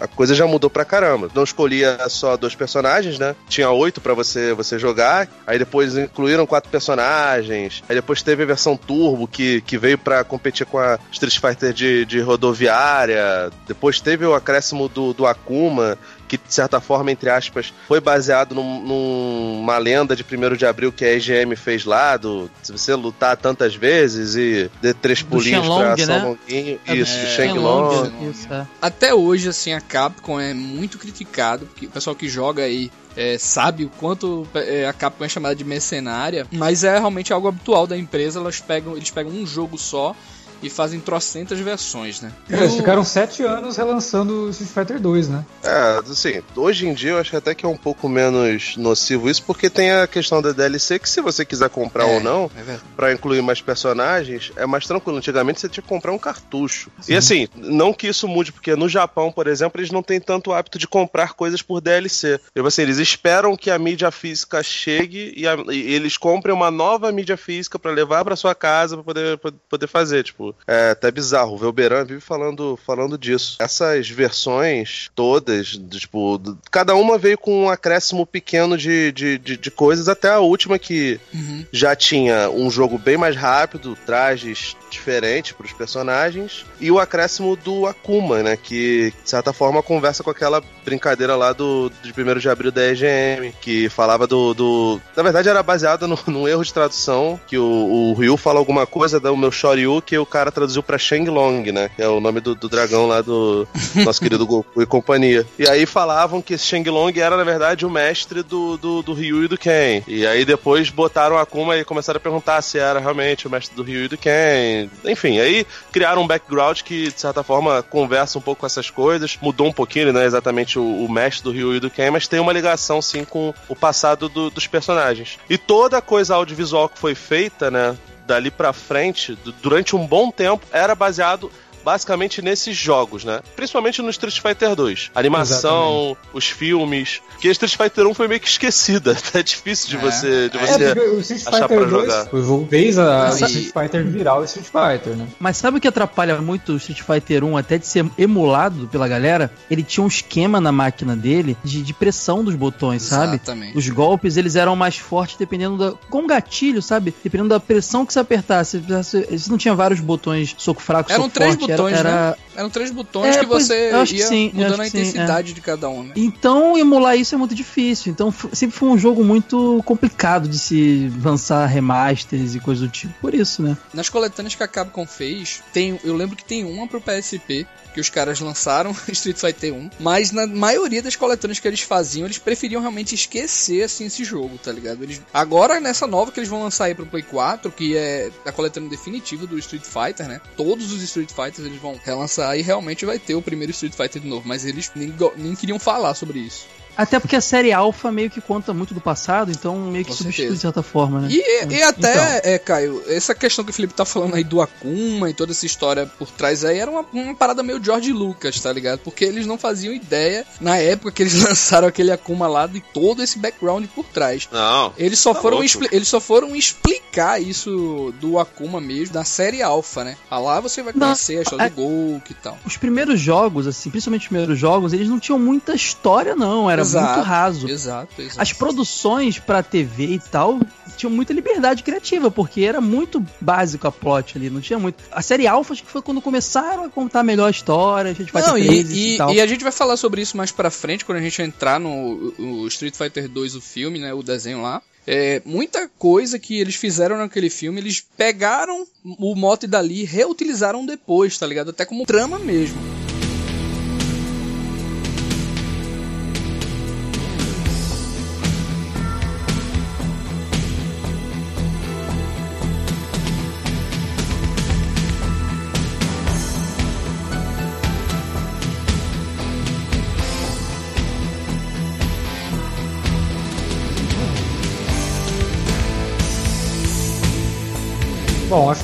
a 0.00 0.06
coisa 0.06 0.34
já 0.34 0.46
mudou 0.46 0.68
pra 0.68 0.84
caramba. 0.84 1.30
Não 1.34 1.42
escolhia 1.42 1.98
só 2.08 2.36
dois 2.36 2.54
personagens, 2.54 3.18
né? 3.18 3.34
Tinha 3.48 3.70
oito 3.70 4.00
para 4.00 4.12
você, 4.12 4.52
você 4.52 4.78
jogar. 4.78 5.28
Aí 5.46 5.58
depois 5.58 5.96
incluíram 5.96 6.46
quatro 6.46 6.70
personagens. 6.70 7.82
Aí 7.88 7.94
depois 7.94 8.22
teve 8.22 8.42
a 8.42 8.46
versão 8.46 8.76
Turbo, 8.76 9.26
que, 9.26 9.62
que 9.62 9.78
veio 9.78 9.96
para 10.06 10.22
competir 10.22 10.64
com 10.64 10.78
a 10.78 11.00
Street 11.10 11.40
Fighter 11.40 11.72
de, 11.72 12.04
de 12.04 12.20
rodoviária. 12.20 13.50
Depois 13.66 14.00
teve 14.00 14.24
o 14.24 14.34
acréscimo 14.34 14.88
do, 14.88 15.12
do 15.12 15.26
Akuma, 15.26 15.98
que 16.26 16.36
de 16.36 16.52
certa 16.52 16.80
forma, 16.80 17.10
entre 17.10 17.30
aspas, 17.30 17.72
foi 17.86 18.00
baseado 18.00 18.54
num, 18.54 18.80
numa 18.82 19.78
lenda 19.78 20.14
de 20.14 20.24
1 20.24 20.56
de 20.56 20.66
abril 20.66 20.92
que 20.92 21.04
a 21.04 21.12
EGM 21.14 21.54
fez 21.56 21.84
lá, 21.84 22.16
do 22.16 22.50
se 22.62 22.72
você 22.72 22.94
lutar 22.94 23.36
tantas 23.36 23.74
vezes 23.74 24.34
e 24.34 24.70
de 24.80 24.94
três 24.94 25.22
pulinhos 25.22 25.66
pra 25.66 25.96
né? 25.96 26.18
longuinho. 26.22 26.80
É, 26.86 26.94
isso, 26.94 27.16
é, 27.16 27.26
Shenlong. 27.36 28.12
Isso, 28.30 28.52
é. 28.52 28.66
Até 28.80 29.14
hoje, 29.14 29.48
assim, 29.48 29.72
a 29.72 29.80
Capcom 29.80 30.40
é 30.40 30.52
muito 30.52 30.98
criticado, 30.98 31.66
porque 31.66 31.86
o 31.86 31.90
pessoal 31.90 32.16
que 32.16 32.28
joga 32.28 32.62
aí 32.62 32.90
é, 33.16 33.38
sabe 33.38 33.84
o 33.84 33.88
quanto 33.88 34.46
é, 34.54 34.86
a 34.86 34.92
Capcom 34.92 35.24
é 35.24 35.28
chamada 35.28 35.54
de 35.54 35.64
mercenária, 35.64 36.46
mas 36.52 36.84
é 36.84 36.98
realmente 36.98 37.32
algo 37.32 37.48
habitual 37.48 37.86
da 37.86 37.96
empresa, 37.96 38.38
elas 38.38 38.60
pegam, 38.60 38.96
eles 38.96 39.10
pegam 39.10 39.32
um 39.32 39.46
jogo 39.46 39.78
só 39.78 40.14
e 40.62 40.70
fazem 40.70 41.00
trocentas 41.00 41.58
versões, 41.58 42.20
né? 42.20 42.32
É, 42.50 42.56
eles 42.56 42.74
ficaram 42.74 43.04
sete 43.04 43.42
anos 43.42 43.76
relançando 43.76 44.48
Street 44.50 44.70
Fighter 44.70 45.00
2, 45.00 45.28
né? 45.28 45.44
É, 45.62 45.98
assim, 46.10 46.42
hoje 46.54 46.86
em 46.86 46.94
dia 46.94 47.10
eu 47.10 47.18
acho 47.18 47.36
até 47.36 47.54
que 47.54 47.64
é 47.64 47.68
um 47.68 47.76
pouco 47.76 48.08
menos 48.08 48.76
nocivo 48.76 49.28
isso, 49.28 49.42
porque 49.42 49.68
tem 49.68 49.92
a 49.92 50.06
questão 50.06 50.40
da 50.40 50.52
DLC 50.52 50.98
que 50.98 51.08
se 51.08 51.20
você 51.20 51.44
quiser 51.44 51.68
comprar 51.68 52.08
é, 52.08 52.14
ou 52.14 52.20
não, 52.20 52.50
é 52.56 52.78
para 52.96 53.12
incluir 53.12 53.42
mais 53.42 53.60
personagens, 53.60 54.52
é 54.56 54.66
mais 54.66 54.86
tranquilo. 54.86 55.18
Antigamente 55.18 55.60
você 55.60 55.68
tinha 55.68 55.82
que 55.82 55.88
comprar 55.88 56.12
um 56.12 56.18
cartucho. 56.18 56.90
Sim. 57.00 57.12
E 57.12 57.16
assim, 57.16 57.48
não 57.54 57.92
que 57.92 58.08
isso 58.08 58.26
mude, 58.28 58.52
porque 58.52 58.74
no 58.76 58.88
Japão, 58.88 59.30
por 59.32 59.46
exemplo, 59.46 59.80
eles 59.80 59.90
não 59.90 60.02
têm 60.02 60.20
tanto 60.20 60.52
hábito 60.52 60.78
de 60.78 60.88
comprar 60.88 61.34
coisas 61.34 61.62
por 61.62 61.80
DLC. 61.80 62.40
Tipo 62.54 62.66
assim, 62.66 62.82
eles 62.82 62.98
esperam 62.98 63.56
que 63.56 63.70
a 63.70 63.78
mídia 63.78 64.10
física 64.10 64.62
chegue 64.62 65.32
e, 65.36 65.46
a, 65.46 65.56
e 65.70 65.94
eles 65.94 66.16
comprem 66.16 66.54
uma 66.54 66.70
nova 66.70 67.10
mídia 67.12 67.36
física 67.36 67.78
para 67.78 67.90
levar 67.90 68.24
para 68.24 68.36
sua 68.36 68.54
casa 68.54 68.96
para 68.96 69.04
poder, 69.04 69.38
poder 69.68 69.86
fazer, 69.86 70.24
tipo, 70.24 70.45
é 70.66 70.90
até 70.90 71.10
bizarro. 71.10 71.54
O 71.54 71.58
Velberan 71.58 72.04
vive 72.04 72.20
falando, 72.20 72.78
falando 72.84 73.16
disso. 73.16 73.56
Essas 73.58 74.08
versões 74.08 75.10
todas, 75.14 75.78
tipo, 75.90 76.40
cada 76.70 76.94
uma 76.94 77.18
veio 77.18 77.38
com 77.38 77.64
um 77.64 77.70
acréscimo 77.70 78.26
pequeno 78.26 78.76
de, 78.76 79.12
de, 79.12 79.38
de, 79.38 79.56
de 79.56 79.70
coisas, 79.70 80.08
até 80.08 80.30
a 80.30 80.40
última 80.40 80.78
que 80.78 81.20
uhum. 81.32 81.64
já 81.72 81.94
tinha 81.94 82.50
um 82.50 82.70
jogo 82.70 82.98
bem 82.98 83.16
mais 83.16 83.36
rápido, 83.36 83.96
trajes 84.06 84.76
diferentes 84.90 85.52
para 85.52 85.66
os 85.66 85.72
personagens, 85.72 86.64
e 86.80 86.90
o 86.90 86.98
acréscimo 86.98 87.56
do 87.56 87.86
Akuma, 87.86 88.42
né? 88.42 88.56
Que, 88.56 89.12
de 89.22 89.30
certa 89.30 89.52
forma, 89.52 89.82
conversa 89.82 90.22
com 90.22 90.30
aquela 90.30 90.62
brincadeira 90.84 91.36
lá 91.36 91.52
do, 91.52 91.90
de 92.02 92.10
1 92.10 92.38
de 92.38 92.48
abril 92.48 92.70
da 92.70 92.86
EGM, 92.88 93.52
que 93.60 93.88
falava 93.88 94.26
do. 94.26 94.54
do... 94.54 95.00
Na 95.16 95.22
verdade, 95.22 95.48
era 95.48 95.62
baseado 95.62 96.06
num 96.26 96.48
erro 96.48 96.64
de 96.64 96.72
tradução, 96.72 97.38
que 97.46 97.58
o, 97.58 97.64
o 97.64 98.14
Ryu 98.14 98.36
fala 98.36 98.58
alguma 98.58 98.86
coisa 98.86 99.18
do 99.18 99.36
meu 99.36 99.50
Shoryu, 99.50 100.02
que 100.02 100.16
o 100.16 100.26
cara 100.36 100.52
traduziu 100.52 100.82
pra 100.82 100.98
Shenlong, 100.98 101.72
né? 101.72 101.88
Que 101.96 102.02
é 102.02 102.08
o 102.08 102.20
nome 102.20 102.40
do, 102.40 102.54
do 102.54 102.68
dragão 102.68 103.06
lá 103.06 103.22
do 103.22 103.66
nosso 104.04 104.20
querido 104.20 104.44
Goku 104.46 104.82
e 104.82 104.86
companhia. 104.86 105.46
E 105.58 105.66
aí 105.66 105.86
falavam 105.86 106.42
que 106.42 106.52
esse 106.52 106.66
Shenlong 106.66 107.18
era, 107.18 107.38
na 107.38 107.44
verdade, 107.44 107.86
o 107.86 107.90
mestre 107.90 108.42
do, 108.42 108.76
do, 108.76 109.02
do 109.02 109.14
Ryu 109.14 109.44
e 109.44 109.48
do 109.48 109.56
Ken. 109.56 110.02
E 110.06 110.26
aí 110.26 110.44
depois 110.44 110.90
botaram 110.90 111.38
a 111.38 111.42
Akuma 111.42 111.78
e 111.78 111.86
começaram 111.86 112.18
a 112.18 112.20
perguntar 112.20 112.60
se 112.60 112.78
era 112.78 113.00
realmente 113.00 113.46
o 113.46 113.50
mestre 113.50 113.74
do 113.74 113.82
Ryu 113.82 114.04
e 114.04 114.08
do 114.08 114.18
Ken. 114.18 114.90
Enfim, 115.06 115.38
aí 115.38 115.66
criaram 115.90 116.20
um 116.20 116.26
background 116.26 116.82
que, 116.82 117.10
de 117.10 117.18
certa 117.18 117.42
forma, 117.42 117.82
conversa 117.82 118.38
um 118.38 118.42
pouco 118.42 118.60
com 118.60 118.66
essas 118.66 118.90
coisas. 118.90 119.38
Mudou 119.40 119.68
um 119.68 119.72
pouquinho, 119.72 120.12
né? 120.12 120.26
Exatamente 120.26 120.78
o, 120.78 120.82
o 120.82 121.10
mestre 121.10 121.44
do 121.44 121.50
Ryu 121.50 121.76
e 121.76 121.80
do 121.80 121.88
Ken, 121.88 122.10
mas 122.10 122.28
tem 122.28 122.40
uma 122.40 122.52
ligação, 122.52 123.00
sim, 123.00 123.24
com 123.24 123.54
o 123.70 123.74
passado 123.74 124.28
do, 124.28 124.50
dos 124.50 124.66
personagens. 124.66 125.38
E 125.48 125.56
toda 125.56 125.96
a 125.96 126.02
coisa 126.02 126.34
audiovisual 126.34 126.90
que 126.90 126.98
foi 126.98 127.14
feita, 127.14 127.70
né? 127.70 127.96
Dali 128.26 128.50
para 128.50 128.72
frente, 128.72 129.38
durante 129.62 129.94
um 129.94 130.06
bom 130.06 130.30
tempo, 130.30 130.66
era 130.72 130.94
baseado 130.94 131.50
basicamente 131.86 132.42
nesses 132.42 132.76
jogos, 132.76 133.24
né? 133.24 133.40
Principalmente 133.54 134.02
no 134.02 134.10
Street 134.10 134.40
Fighter 134.40 134.74
2. 134.74 135.12
A 135.14 135.20
animação, 135.20 136.08
Exatamente. 136.08 136.18
os 136.32 136.46
filmes. 136.48 137.22
Que 137.38 137.46
Street 137.50 137.76
Fighter 137.76 138.08
1 138.08 138.12
foi 138.14 138.26
meio 138.26 138.40
que 138.40 138.48
esquecida. 138.48 139.16
Tá 139.36 139.42
difícil 139.42 139.90
de 139.90 139.96
é. 139.96 139.98
você, 139.98 140.48
de 140.48 140.56
é, 140.56 140.66
você 140.66 140.84
é, 140.84 140.92
o 141.10 141.20
Street 141.20 141.42
achar 141.46 141.68
Fighter 141.68 141.78
pra 141.78 141.86
2 141.86 141.90
jogar. 141.90 142.34
O 142.34 142.42
jogo 142.42 142.66
fez 142.70 142.98
a, 142.98 143.28
Street 143.30 143.72
Fighter 143.72 144.04
virar 144.06 144.38
o 144.38 144.44
Street 144.44 144.66
Fighter, 144.66 145.16
né? 145.16 145.26
Mas 145.38 145.56
sabe 145.56 145.76
o 145.76 145.80
que 145.80 145.88
atrapalha 145.88 146.40
muito 146.40 146.72
o 146.72 146.76
Street 146.76 147.02
Fighter 147.02 147.44
1 147.44 147.56
até 147.56 147.76
de 147.76 147.86
ser 147.86 148.06
emulado 148.16 148.88
pela 148.88 149.06
galera? 149.06 149.52
Ele 149.70 149.82
tinha 149.82 150.02
um 150.02 150.06
esquema 150.06 150.60
na 150.60 150.72
máquina 150.72 151.14
dele 151.14 151.56
de, 151.62 151.82
de 151.82 151.92
pressão 151.92 152.42
dos 152.42 152.54
botões, 152.54 153.02
sabe? 153.02 153.36
Exatamente. 153.36 153.76
Os 153.76 153.88
golpes, 153.88 154.36
eles 154.36 154.56
eram 154.56 154.74
mais 154.74 154.96
fortes 154.96 155.36
dependendo 155.36 155.76
da... 155.76 155.92
Com 156.08 156.26
gatilho, 156.26 156.80
sabe? 156.80 157.12
Dependendo 157.22 157.50
da 157.50 157.60
pressão 157.60 158.06
que 158.06 158.12
você 158.12 158.20
apertasse. 158.20 158.78
Você 158.78 159.50
não 159.50 159.58
tinha 159.58 159.74
vários 159.74 160.00
botões 160.00 160.54
soco 160.56 160.80
fraco, 160.80 161.12
Eram 161.12 161.24
soco 161.24 161.34
três 161.34 161.54
forte. 161.54 161.75
Botões, 161.76 161.98
era, 161.98 162.08
era, 162.08 162.30
né? 162.30 162.36
Eram 162.56 162.70
três 162.70 162.90
botões 162.90 163.36
é, 163.36 163.40
que 163.40 163.46
você 163.46 163.90
ia 163.90 164.26
sim, 164.26 164.50
mudando 164.54 164.80
a 164.80 164.86
intensidade 164.86 165.48
sim, 165.48 165.52
é. 165.52 165.54
de 165.54 165.60
cada 165.60 165.88
um, 165.88 166.02
né? 166.02 166.12
Então, 166.16 166.76
emular 166.78 167.16
isso 167.16 167.34
é 167.34 167.38
muito 167.38 167.54
difícil. 167.54 168.10
Então, 168.12 168.32
sempre 168.52 168.76
foi 168.76 168.88
um 168.88 168.98
jogo 168.98 169.24
muito 169.24 169.82
complicado 169.84 170.48
de 170.48 170.58
se 170.58 171.12
lançar 171.22 171.66
remasters 171.66 172.54
e 172.54 172.60
coisas 172.60 172.86
do 172.86 172.90
tipo. 172.90 173.12
Por 173.20 173.34
isso, 173.34 173.62
né? 173.62 173.76
Nas 173.92 174.08
coletâneas 174.08 174.54
que 174.54 174.62
a 174.62 174.68
Capcom 174.68 175.06
fez, 175.06 175.62
tem, 175.72 176.00
eu 176.02 176.16
lembro 176.16 176.36
que 176.36 176.44
tem 176.44 176.64
uma 176.64 176.86
pro 176.86 177.00
PSP 177.00 177.66
que 177.96 178.00
os 178.00 178.10
caras 178.10 178.40
lançaram 178.40 178.94
Street 179.08 179.38
Fighter 179.38 179.72
1, 179.72 179.90
mas 179.98 180.30
na 180.30 180.46
maioria 180.46 181.02
das 181.02 181.16
coletâneas 181.16 181.58
que 181.58 181.66
eles 181.66 181.80
faziam, 181.80 182.26
eles 182.26 182.36
preferiam 182.36 182.82
realmente 182.82 183.14
esquecer 183.14 183.82
assim 183.84 184.04
esse 184.04 184.22
jogo, 184.22 184.58
tá 184.58 184.70
ligado? 184.70 185.02
Eles 185.02 185.22
agora 185.32 185.80
nessa 185.80 186.06
nova 186.06 186.30
que 186.30 186.38
eles 186.38 186.48
vão 186.48 186.62
lançar 186.62 186.84
aí 186.84 186.94
pro 186.94 187.06
Play 187.06 187.22
4, 187.22 187.72
que 187.72 187.96
é 187.96 188.30
a 188.44 188.52
coletânea 188.52 188.90
definitiva 188.90 189.46
do 189.46 189.58
Street 189.58 189.82
Fighter, 189.82 190.28
né? 190.28 190.42
Todos 190.58 190.92
os 190.92 191.02
Street 191.02 191.30
Fighters 191.30 191.65
eles 191.66 191.80
vão 191.80 191.98
relançar 192.02 192.56
e 192.58 192.62
realmente 192.62 193.04
vai 193.04 193.18
ter 193.18 193.34
o 193.34 193.42
primeiro 193.42 193.72
Street 193.72 193.94
Fighter 193.94 194.22
de 194.22 194.28
novo, 194.28 194.46
mas 194.46 194.64
eles 194.64 194.90
nem, 194.94 195.14
nem 195.36 195.54
queriam 195.54 195.78
falar 195.78 196.14
sobre 196.14 196.38
isso. 196.38 196.66
Até 196.96 197.20
porque 197.20 197.36
a 197.36 197.40
série 197.40 197.72
Alpha 197.72 198.10
meio 198.10 198.30
que 198.30 198.40
conta 198.40 198.72
muito 198.72 198.94
do 198.94 199.00
passado, 199.00 199.50
então 199.50 199.76
meio 199.76 200.04
que 200.04 200.10
Com 200.10 200.16
substitui 200.16 200.32
certeza. 200.32 200.54
de 200.54 200.60
certa 200.60 200.82
forma, 200.82 201.20
né? 201.20 201.28
E, 201.30 201.74
e 201.74 201.82
até, 201.82 202.12
então. 202.12 202.50
é, 202.52 202.58
Caio, 202.58 203.02
essa 203.06 203.34
questão 203.34 203.64
que 203.64 203.70
o 203.70 203.74
Felipe 203.74 203.94
tá 203.94 204.04
falando 204.04 204.34
aí 204.34 204.44
do 204.44 204.60
Akuma 204.60 205.28
e 205.28 205.34
toda 205.34 205.52
essa 205.52 205.66
história 205.66 206.06
por 206.18 206.30
trás 206.30 206.64
aí 206.64 206.78
era 206.78 206.90
uma, 206.90 207.04
uma 207.12 207.34
parada 207.34 207.62
meio 207.62 207.82
George 207.82 208.12
Lucas, 208.12 208.58
tá 208.60 208.72
ligado? 208.72 209.00
Porque 209.00 209.24
eles 209.24 209.46
não 209.46 209.58
faziam 209.58 209.92
ideia, 209.92 210.44
na 210.60 210.76
época 210.78 211.12
que 211.12 211.22
eles 211.22 211.34
lançaram 211.42 211.88
aquele 211.88 212.10
Akuma 212.10 212.46
lá, 212.46 212.66
de 212.66 212.80
todo 212.80 213.22
esse 213.22 213.38
background 213.38 213.84
por 213.94 214.04
trás. 214.04 214.48
Não. 214.50 214.92
Eles 214.96 215.18
só, 215.18 215.34
tá 215.34 215.40
foram, 215.40 215.60
eles 215.62 216.08
só 216.08 216.20
foram 216.20 216.56
explicar 216.56 217.40
isso 217.40 218.14
do 218.20 218.38
Akuma 218.38 218.80
mesmo, 218.80 219.14
da 219.14 219.24
série 219.24 219.62
Alpha, 219.62 220.04
né? 220.04 220.16
Ah, 220.30 220.38
lá 220.38 220.60
você 220.60 220.82
vai 220.82 220.92
conhecer 220.92 221.34
não, 221.34 221.40
a 221.40 221.42
história 221.42 221.64
é, 221.64 221.68
do 221.68 221.74
Gol 221.74 222.22
e 222.28 222.34
tal. 222.34 222.58
Os 222.64 222.76
primeiros 222.76 223.20
jogos, 223.20 223.66
assim, 223.66 223.90
principalmente 223.90 224.22
os 224.22 224.28
primeiros 224.28 224.58
jogos, 224.58 224.92
eles 224.92 225.08
não 225.08 225.18
tinham 225.18 225.38
muita 225.38 225.74
história, 225.74 226.34
não. 226.34 226.70
Era 226.70 226.85
exato, 226.86 227.14
muito 227.14 227.26
raso. 227.26 227.68
Exato, 227.68 228.22
exato. 228.22 228.40
As 228.40 228.52
produções 228.52 229.38
pra 229.38 229.62
TV 229.62 230.06
e 230.06 230.18
tal 230.18 230.60
tinham 230.96 231.10
muita 231.10 231.32
liberdade 231.32 231.82
criativa, 231.82 232.30
porque 232.30 232.62
era 232.62 232.80
muito 232.80 233.24
básico 233.40 233.86
a 233.86 233.92
plot 233.92 234.36
ali, 234.36 234.48
não 234.48 234.60
tinha 234.60 234.78
muito. 234.78 235.02
A 235.10 235.22
série 235.22 235.46
Alpha 235.46 235.74
acho 235.74 235.82
que 235.82 235.90
foi 235.90 236.02
quando 236.02 236.20
começaram 236.22 236.84
a 236.84 236.88
contar 236.88 237.22
melhor 237.22 237.48
a 237.48 237.50
história, 237.50 238.10
a 238.10 238.14
gente 238.14 238.32
vai 238.32 238.42
não, 238.42 238.56
e, 238.56 238.68
e, 238.68 239.14
e, 239.14 239.16
tal. 239.18 239.32
e 239.32 239.40
a 239.40 239.46
gente 239.46 239.62
vai 239.62 239.72
falar 239.72 239.96
sobre 239.96 240.22
isso 240.22 240.36
mais 240.36 240.50
pra 240.50 240.70
frente, 240.70 241.04
quando 241.04 241.18
a 241.18 241.22
gente 241.22 241.40
entrar 241.42 241.78
no, 241.78 242.32
no 242.38 242.66
Street 242.68 242.94
Fighter 242.94 243.28
2, 243.28 243.56
o 243.56 243.60
filme, 243.60 243.98
né, 243.98 244.14
o 244.14 244.22
desenho 244.22 244.62
lá. 244.62 244.82
É, 245.06 245.40
muita 245.44 245.88
coisa 245.98 246.36
que 246.38 246.58
eles 246.58 246.74
fizeram 246.74 247.16
naquele 247.16 247.48
filme, 247.48 247.80
eles 247.80 248.04
pegaram 248.16 248.84
o 249.04 249.36
mote 249.36 249.66
dali 249.66 250.00
e 250.00 250.04
reutilizaram 250.04 250.84
depois, 250.84 251.38
tá 251.38 251.46
ligado? 251.46 251.70
Até 251.70 251.84
como 251.84 252.04
trama 252.04 252.38
mesmo. 252.40 253.05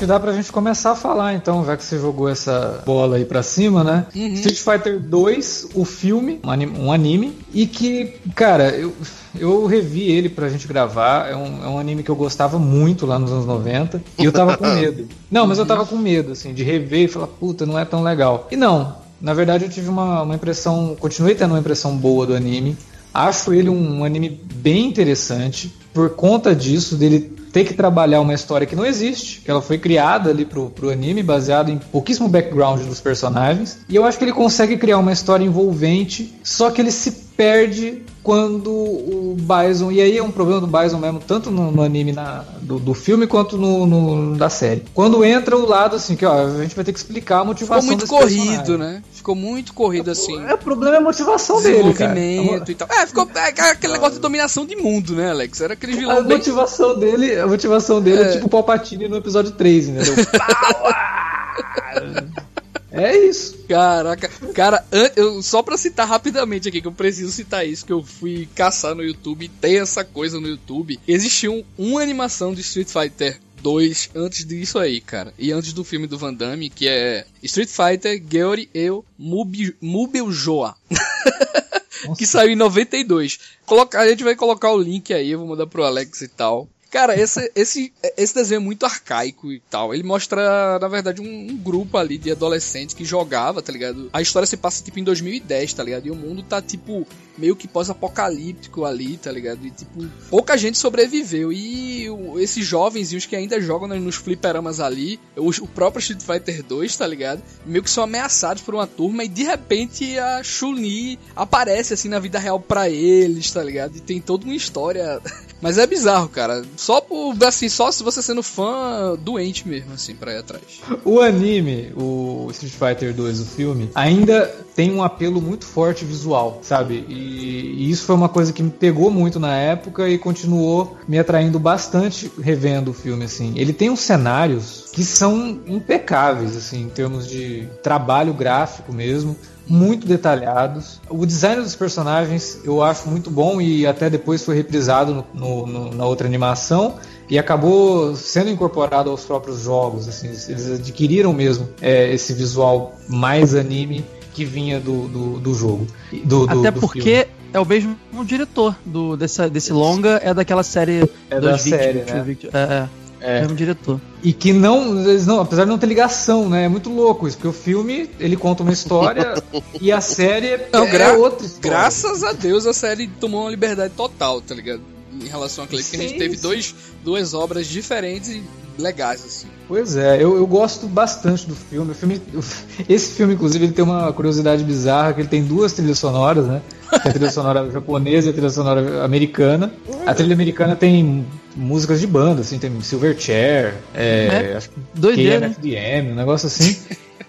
Que 0.02 0.06
dá 0.06 0.18
pra 0.18 0.32
gente 0.32 0.50
começar 0.50 0.90
a 0.90 0.96
falar 0.96 1.32
então, 1.32 1.64
já 1.64 1.76
que 1.76 1.84
você 1.84 1.96
jogou 1.96 2.28
essa 2.28 2.82
bola 2.84 3.18
aí 3.18 3.24
pra 3.24 3.40
cima, 3.40 3.84
né? 3.84 4.04
Uhum. 4.12 4.32
Street 4.34 4.58
Fighter 4.58 4.98
2, 4.98 5.68
o 5.74 5.84
filme, 5.84 6.40
um 6.42 6.50
anime, 6.50 6.76
um 6.76 6.90
anime, 6.90 7.38
e 7.54 7.68
que, 7.68 8.16
cara, 8.34 8.70
eu, 8.70 8.92
eu 9.38 9.64
revi 9.64 10.10
ele 10.10 10.28
pra 10.28 10.48
gente 10.48 10.66
gravar. 10.66 11.30
É 11.30 11.36
um, 11.36 11.64
é 11.64 11.68
um 11.68 11.78
anime 11.78 12.02
que 12.02 12.10
eu 12.10 12.16
gostava 12.16 12.58
muito 12.58 13.06
lá 13.06 13.16
nos 13.16 13.30
anos 13.30 13.46
90, 13.46 14.02
e 14.18 14.24
eu 14.24 14.32
tava 14.32 14.56
com 14.56 14.66
medo. 14.74 15.06
Não, 15.30 15.46
mas 15.46 15.58
eu 15.58 15.64
tava 15.64 15.86
com 15.86 15.96
medo, 15.96 16.32
assim, 16.32 16.52
de 16.52 16.64
rever 16.64 17.04
e 17.04 17.08
falar, 17.08 17.28
puta, 17.28 17.64
não 17.64 17.78
é 17.78 17.84
tão 17.84 18.02
legal. 18.02 18.48
E 18.50 18.56
não, 18.56 18.96
na 19.20 19.32
verdade 19.32 19.66
eu 19.66 19.70
tive 19.70 19.88
uma, 19.88 20.22
uma 20.22 20.34
impressão, 20.34 20.96
continuei 20.98 21.36
tendo 21.36 21.52
uma 21.52 21.60
impressão 21.60 21.96
boa 21.96 22.26
do 22.26 22.34
anime. 22.34 22.76
Acho 23.14 23.54
ele 23.54 23.68
um 23.68 24.02
anime 24.02 24.40
bem 24.52 24.84
interessante 24.84 25.72
por 25.94 26.10
conta 26.10 26.56
disso, 26.56 26.96
dele 26.96 27.41
ter 27.52 27.64
que 27.64 27.74
trabalhar 27.74 28.20
uma 28.20 28.32
história 28.32 28.66
que 28.66 28.74
não 28.74 28.86
existe, 28.86 29.40
que 29.40 29.50
ela 29.50 29.60
foi 29.60 29.78
criada 29.78 30.30
ali 30.30 30.44
pro, 30.44 30.70
pro 30.70 30.90
anime, 30.90 31.22
baseado 31.22 31.70
em 31.70 31.78
pouquíssimo 31.78 32.28
background 32.28 32.80
dos 32.82 33.00
personagens. 33.00 33.80
E 33.88 33.94
eu 33.94 34.04
acho 34.04 34.18
que 34.18 34.24
ele 34.24 34.32
consegue 34.32 34.78
criar 34.78 34.98
uma 34.98 35.12
história 35.12 35.44
envolvente, 35.44 36.34
só 36.42 36.70
que 36.70 36.80
ele 36.80 36.90
se 36.90 37.10
perde 37.42 38.04
quando 38.22 38.70
o 38.70 39.36
Bison. 39.36 39.90
E 39.90 40.00
aí 40.00 40.16
é 40.16 40.22
um 40.22 40.30
problema 40.30 40.60
do 40.60 40.66
Bison 40.68 40.98
mesmo, 40.98 41.18
tanto 41.18 41.50
no, 41.50 41.72
no 41.72 41.82
anime 41.82 42.12
na, 42.12 42.44
do, 42.60 42.78
do, 42.78 42.94
filme 42.94 43.26
quanto 43.26 43.58
no, 43.58 43.84
no, 43.84 44.36
da 44.36 44.48
série. 44.48 44.84
Quando 44.94 45.24
entra 45.24 45.56
o 45.56 45.66
lado 45.66 45.96
assim, 45.96 46.14
que 46.14 46.24
ó, 46.24 46.46
a 46.46 46.62
gente 46.62 46.76
vai 46.76 46.84
ter 46.84 46.92
que 46.92 47.00
explicar 47.00 47.40
a 47.40 47.44
motivação 47.44 47.98
Ficou 47.98 48.20
muito 48.20 48.28
corrido, 48.38 48.58
personagem. 48.58 48.94
né? 48.94 49.02
Ficou 49.12 49.34
muito 49.34 49.74
corrido 49.74 50.12
assim. 50.12 50.40
É, 50.46 50.54
o 50.54 50.58
problema 50.58 50.94
é 50.94 50.98
a 50.98 51.02
motivação 51.02 51.60
dele. 51.60 51.92
Cara. 51.94 52.16
e 52.16 52.74
tal. 52.76 52.86
É, 52.92 53.06
ficou 53.06 53.28
é, 53.34 53.70
aquele 53.70 53.94
negócio 53.94 54.14
de 54.14 54.20
dominação 54.20 54.64
de 54.64 54.76
mundo, 54.76 55.16
né, 55.16 55.30
Alex? 55.30 55.60
Era 55.60 55.72
aquele 55.72 55.96
vilão. 55.96 56.18
A 56.18 56.22
bem... 56.22 56.36
motivação 56.36 56.96
dele, 56.96 57.40
a 57.40 57.46
motivação 57.48 58.00
dele 58.00 58.22
é, 58.22 58.26
é 58.26 58.32
tipo 58.34 58.46
o 58.46 58.50
Palpatine 58.50 59.08
no 59.08 59.16
episódio 59.16 59.50
3, 59.50 59.88
entendeu? 59.88 60.14
É 62.92 63.16
isso. 63.16 63.64
Caraca, 63.66 64.28
cara, 64.54 64.84
eu, 65.16 65.42
só 65.42 65.62
pra 65.62 65.78
citar 65.78 66.06
rapidamente 66.06 66.68
aqui, 66.68 66.82
que 66.82 66.86
eu 66.86 66.92
preciso 66.92 67.32
citar 67.32 67.66
isso, 67.66 67.86
que 67.86 67.92
eu 67.92 68.02
fui 68.04 68.46
caçar 68.54 68.94
no 68.94 69.02
YouTube, 69.02 69.48
tem 69.60 69.78
essa 69.78 70.04
coisa 70.04 70.38
no 70.38 70.48
YouTube. 70.48 71.00
Existiu 71.08 71.54
um, 71.54 71.64
uma 71.78 72.02
animação 72.02 72.52
de 72.54 72.60
Street 72.60 72.88
Fighter 72.88 73.40
2 73.62 74.10
antes 74.14 74.44
disso 74.44 74.78
aí, 74.78 75.00
cara. 75.00 75.32
E 75.38 75.52
antes 75.52 75.72
do 75.72 75.84
filme 75.84 76.06
do 76.06 76.18
Van 76.18 76.34
Damme, 76.34 76.68
que 76.68 76.86
é 76.86 77.24
Street 77.42 77.70
Fighter 77.70 78.22
Geori 78.30 78.68
Eu 78.74 79.04
Mubeljoa. 79.18 80.76
que 82.18 82.26
saiu 82.26 82.50
em 82.50 82.56
92. 82.56 83.38
Coloca, 83.64 83.98
a 83.98 84.08
gente 84.08 84.24
vai 84.24 84.34
colocar 84.34 84.72
o 84.72 84.82
link 84.82 85.14
aí, 85.14 85.30
eu 85.30 85.38
vou 85.38 85.48
mandar 85.48 85.66
pro 85.66 85.84
Alex 85.84 86.20
e 86.20 86.28
tal. 86.28 86.68
Cara, 86.92 87.18
esse, 87.18 87.50
esse, 87.56 87.90
esse 88.18 88.34
desenho 88.34 88.58
é 88.58 88.62
muito 88.62 88.84
arcaico 88.84 89.50
e 89.50 89.60
tal. 89.70 89.94
Ele 89.94 90.02
mostra, 90.02 90.78
na 90.78 90.88
verdade, 90.88 91.22
um, 91.22 91.24
um, 91.24 91.56
grupo 91.56 91.96
ali 91.96 92.18
de 92.18 92.30
adolescentes 92.30 92.94
que 92.94 93.02
jogava, 93.02 93.62
tá 93.62 93.72
ligado? 93.72 94.10
A 94.12 94.20
história 94.20 94.44
se 94.44 94.58
passa, 94.58 94.84
tipo, 94.84 95.00
em 95.00 95.02
2010, 95.02 95.72
tá 95.72 95.82
ligado? 95.82 96.06
E 96.06 96.10
o 96.10 96.14
mundo 96.14 96.42
tá, 96.42 96.60
tipo, 96.60 97.06
meio 97.38 97.56
que 97.56 97.66
pós-apocalíptico 97.66 98.84
ali, 98.84 99.16
tá 99.16 99.32
ligado? 99.32 99.66
E, 99.66 99.70
tipo, 99.70 100.06
pouca 100.28 100.54
gente 100.58 100.76
sobreviveu. 100.76 101.50
E 101.50 102.10
o, 102.10 102.38
esses 102.38 102.66
jovenzinhos 102.66 103.24
que 103.24 103.34
ainda 103.34 103.58
jogam 103.58 103.88
nos 103.98 104.16
fliperamas 104.16 104.78
ali, 104.78 105.18
o, 105.34 105.48
o 105.48 105.68
próprio 105.68 106.00
Street 106.00 106.20
Fighter 106.20 106.62
2, 106.62 106.94
tá 106.94 107.06
ligado? 107.06 107.42
Meio 107.64 107.82
que 107.82 107.90
são 107.90 108.04
ameaçados 108.04 108.62
por 108.62 108.74
uma 108.74 108.86
turma 108.86 109.24
e, 109.24 109.28
de 109.28 109.44
repente, 109.44 110.18
a 110.18 110.42
Chun-Li 110.42 111.18
aparece, 111.34 111.94
assim, 111.94 112.10
na 112.10 112.18
vida 112.18 112.38
real 112.38 112.60
pra 112.60 112.90
eles, 112.90 113.50
tá 113.50 113.64
ligado? 113.64 113.96
E 113.96 114.00
tem 114.00 114.20
toda 114.20 114.44
uma 114.44 114.54
história... 114.54 115.22
Mas 115.62 115.78
é 115.78 115.86
bizarro, 115.86 116.28
cara 116.28 116.60
só 116.82 117.00
por, 117.00 117.36
assim, 117.44 117.68
só 117.68 117.92
se 117.92 118.02
você 118.02 118.20
sendo 118.20 118.42
fã 118.42 119.16
doente 119.16 119.68
mesmo, 119.68 119.92
assim, 119.92 120.16
pra 120.16 120.32
ir 120.32 120.38
atrás. 120.38 120.62
O 121.04 121.20
anime, 121.20 121.92
o 121.96 122.48
Street 122.50 122.72
Fighter 122.72 123.14
2, 123.14 123.40
o 123.40 123.44
filme, 123.44 123.90
ainda 123.94 124.46
tem 124.74 124.92
um 124.92 125.02
apelo 125.02 125.40
muito 125.40 125.64
forte 125.64 126.04
visual, 126.04 126.58
sabe? 126.62 127.04
E, 127.08 127.84
e 127.84 127.90
isso 127.90 128.04
foi 128.04 128.16
uma 128.16 128.28
coisa 128.28 128.52
que 128.52 128.62
me 128.62 128.70
pegou 128.70 129.10
muito 129.12 129.38
na 129.38 129.56
época 129.56 130.08
e 130.08 130.18
continuou 130.18 130.96
me 131.06 131.18
atraindo 131.18 131.58
bastante 131.58 132.30
revendo 132.40 132.90
o 132.90 132.94
filme, 132.94 133.24
assim. 133.24 133.52
Ele 133.56 133.72
tem 133.72 133.88
uns 133.88 134.00
cenários 134.00 134.90
que 134.92 135.02
são 135.04 135.60
impecáveis, 135.66 136.56
assim, 136.56 136.82
em 136.82 136.88
termos 136.88 137.26
de 137.26 137.66
trabalho 137.82 138.34
gráfico 138.34 138.92
mesmo 138.92 139.36
muito 139.66 140.06
detalhados. 140.06 141.00
O 141.08 141.24
design 141.24 141.62
dos 141.62 141.74
personagens 141.74 142.60
eu 142.64 142.82
acho 142.82 143.08
muito 143.08 143.30
bom 143.30 143.60
e 143.60 143.86
até 143.86 144.10
depois 144.10 144.44
foi 144.44 144.54
reprisado 144.56 145.24
no, 145.32 145.66
no, 145.66 145.94
na 145.94 146.04
outra 146.04 146.26
animação 146.26 146.96
e 147.30 147.38
acabou 147.38 148.14
sendo 148.14 148.50
incorporado 148.50 149.08
aos 149.08 149.24
próprios 149.24 149.60
jogos. 149.62 150.08
Assim, 150.08 150.26
eles 150.26 150.70
adquiriram 150.72 151.32
mesmo 151.32 151.68
é, 151.80 152.12
esse 152.12 152.34
visual 152.34 152.94
mais 153.08 153.54
anime 153.54 154.04
que 154.34 154.44
vinha 154.44 154.78
do, 154.78 155.08
do, 155.08 155.40
do 155.40 155.54
jogo. 155.54 155.86
Do, 156.24 156.44
até 156.50 156.70
porque 156.70 157.00
filme. 157.00 157.26
é 157.52 157.60
o 157.60 157.64
mesmo 157.64 157.96
diretor 158.24 158.76
do, 158.84 159.16
dessa, 159.16 159.48
desse 159.48 159.72
longa, 159.72 160.20
é 160.22 160.34
daquela 160.34 160.62
série. 160.62 161.08
É 161.30 161.40
da 161.40 161.56
série, 161.56 162.00
né? 162.00 162.36
É, 162.52 162.58
é. 162.58 163.01
É. 163.22 163.40
Mesmo 163.40 163.54
diretor. 163.54 164.00
E 164.22 164.32
que 164.32 164.52
não, 164.52 165.00
eles 165.00 165.26
não, 165.26 165.40
apesar 165.40 165.64
de 165.64 165.70
não 165.70 165.78
ter 165.78 165.86
ligação, 165.86 166.48
né? 166.48 166.64
É 166.64 166.68
muito 166.68 166.90
louco 166.90 167.26
isso, 167.26 167.36
porque 167.36 167.48
o 167.48 167.52
filme 167.52 168.10
ele 168.18 168.36
conta 168.36 168.62
uma 168.62 168.72
história 168.72 169.34
e 169.80 169.92
a 169.92 170.00
série 170.00 170.58
não, 170.72 170.84
é 170.84 171.12
outra 171.12 171.46
história. 171.46 171.70
Graças 171.70 172.24
a 172.24 172.32
Deus 172.32 172.66
a 172.66 172.72
série 172.72 173.06
tomou 173.06 173.42
uma 173.42 173.50
liberdade 173.50 173.94
total, 173.96 174.40
tá 174.40 174.54
ligado? 174.54 174.82
Em 175.20 175.28
relação 175.28 175.64
àquele, 175.64 175.82
porque 175.82 175.96
a 175.96 176.00
gente 176.00 176.18
teve 176.18 176.36
dois, 176.36 176.74
duas 177.04 177.34
obras 177.34 177.66
diferentes 177.66 178.28
e 178.28 178.42
legais, 178.78 179.24
assim. 179.24 179.46
Pois 179.68 179.96
é, 179.96 180.16
eu, 180.16 180.36
eu 180.36 180.46
gosto 180.46 180.86
bastante 180.86 181.46
do 181.46 181.54
filme. 181.54 181.94
filme. 181.94 182.20
Esse 182.88 183.14
filme, 183.14 183.34
inclusive, 183.34 183.64
ele 183.66 183.72
tem 183.72 183.84
uma 183.84 184.12
curiosidade 184.12 184.64
bizarra, 184.64 185.12
que 185.12 185.20
ele 185.20 185.28
tem 185.28 185.44
duas 185.44 185.72
trilhas 185.72 185.98
sonoras, 185.98 186.46
né? 186.46 186.62
a 186.90 186.98
trilha 186.98 187.30
sonora 187.30 187.68
japonesa 187.72 188.28
e 188.28 188.30
a 188.30 188.32
trilha 188.32 188.50
sonora 188.50 189.04
americana. 189.04 189.72
A 190.06 190.14
trilha 190.14 190.34
americana 190.34 190.76
tem 190.76 191.26
músicas 191.56 192.00
de 192.00 192.06
banda, 192.06 192.42
assim, 192.42 192.58
tem 192.58 192.80
Silverchair, 192.80 193.74
é, 193.94 194.50
é. 194.52 194.56
acho 194.56 194.70
que 194.70 194.80
Doideira, 194.94 195.48
KMFDM, 195.48 196.06
né? 196.06 196.12
um 196.12 196.16
negócio 196.16 196.46
assim. 196.46 196.76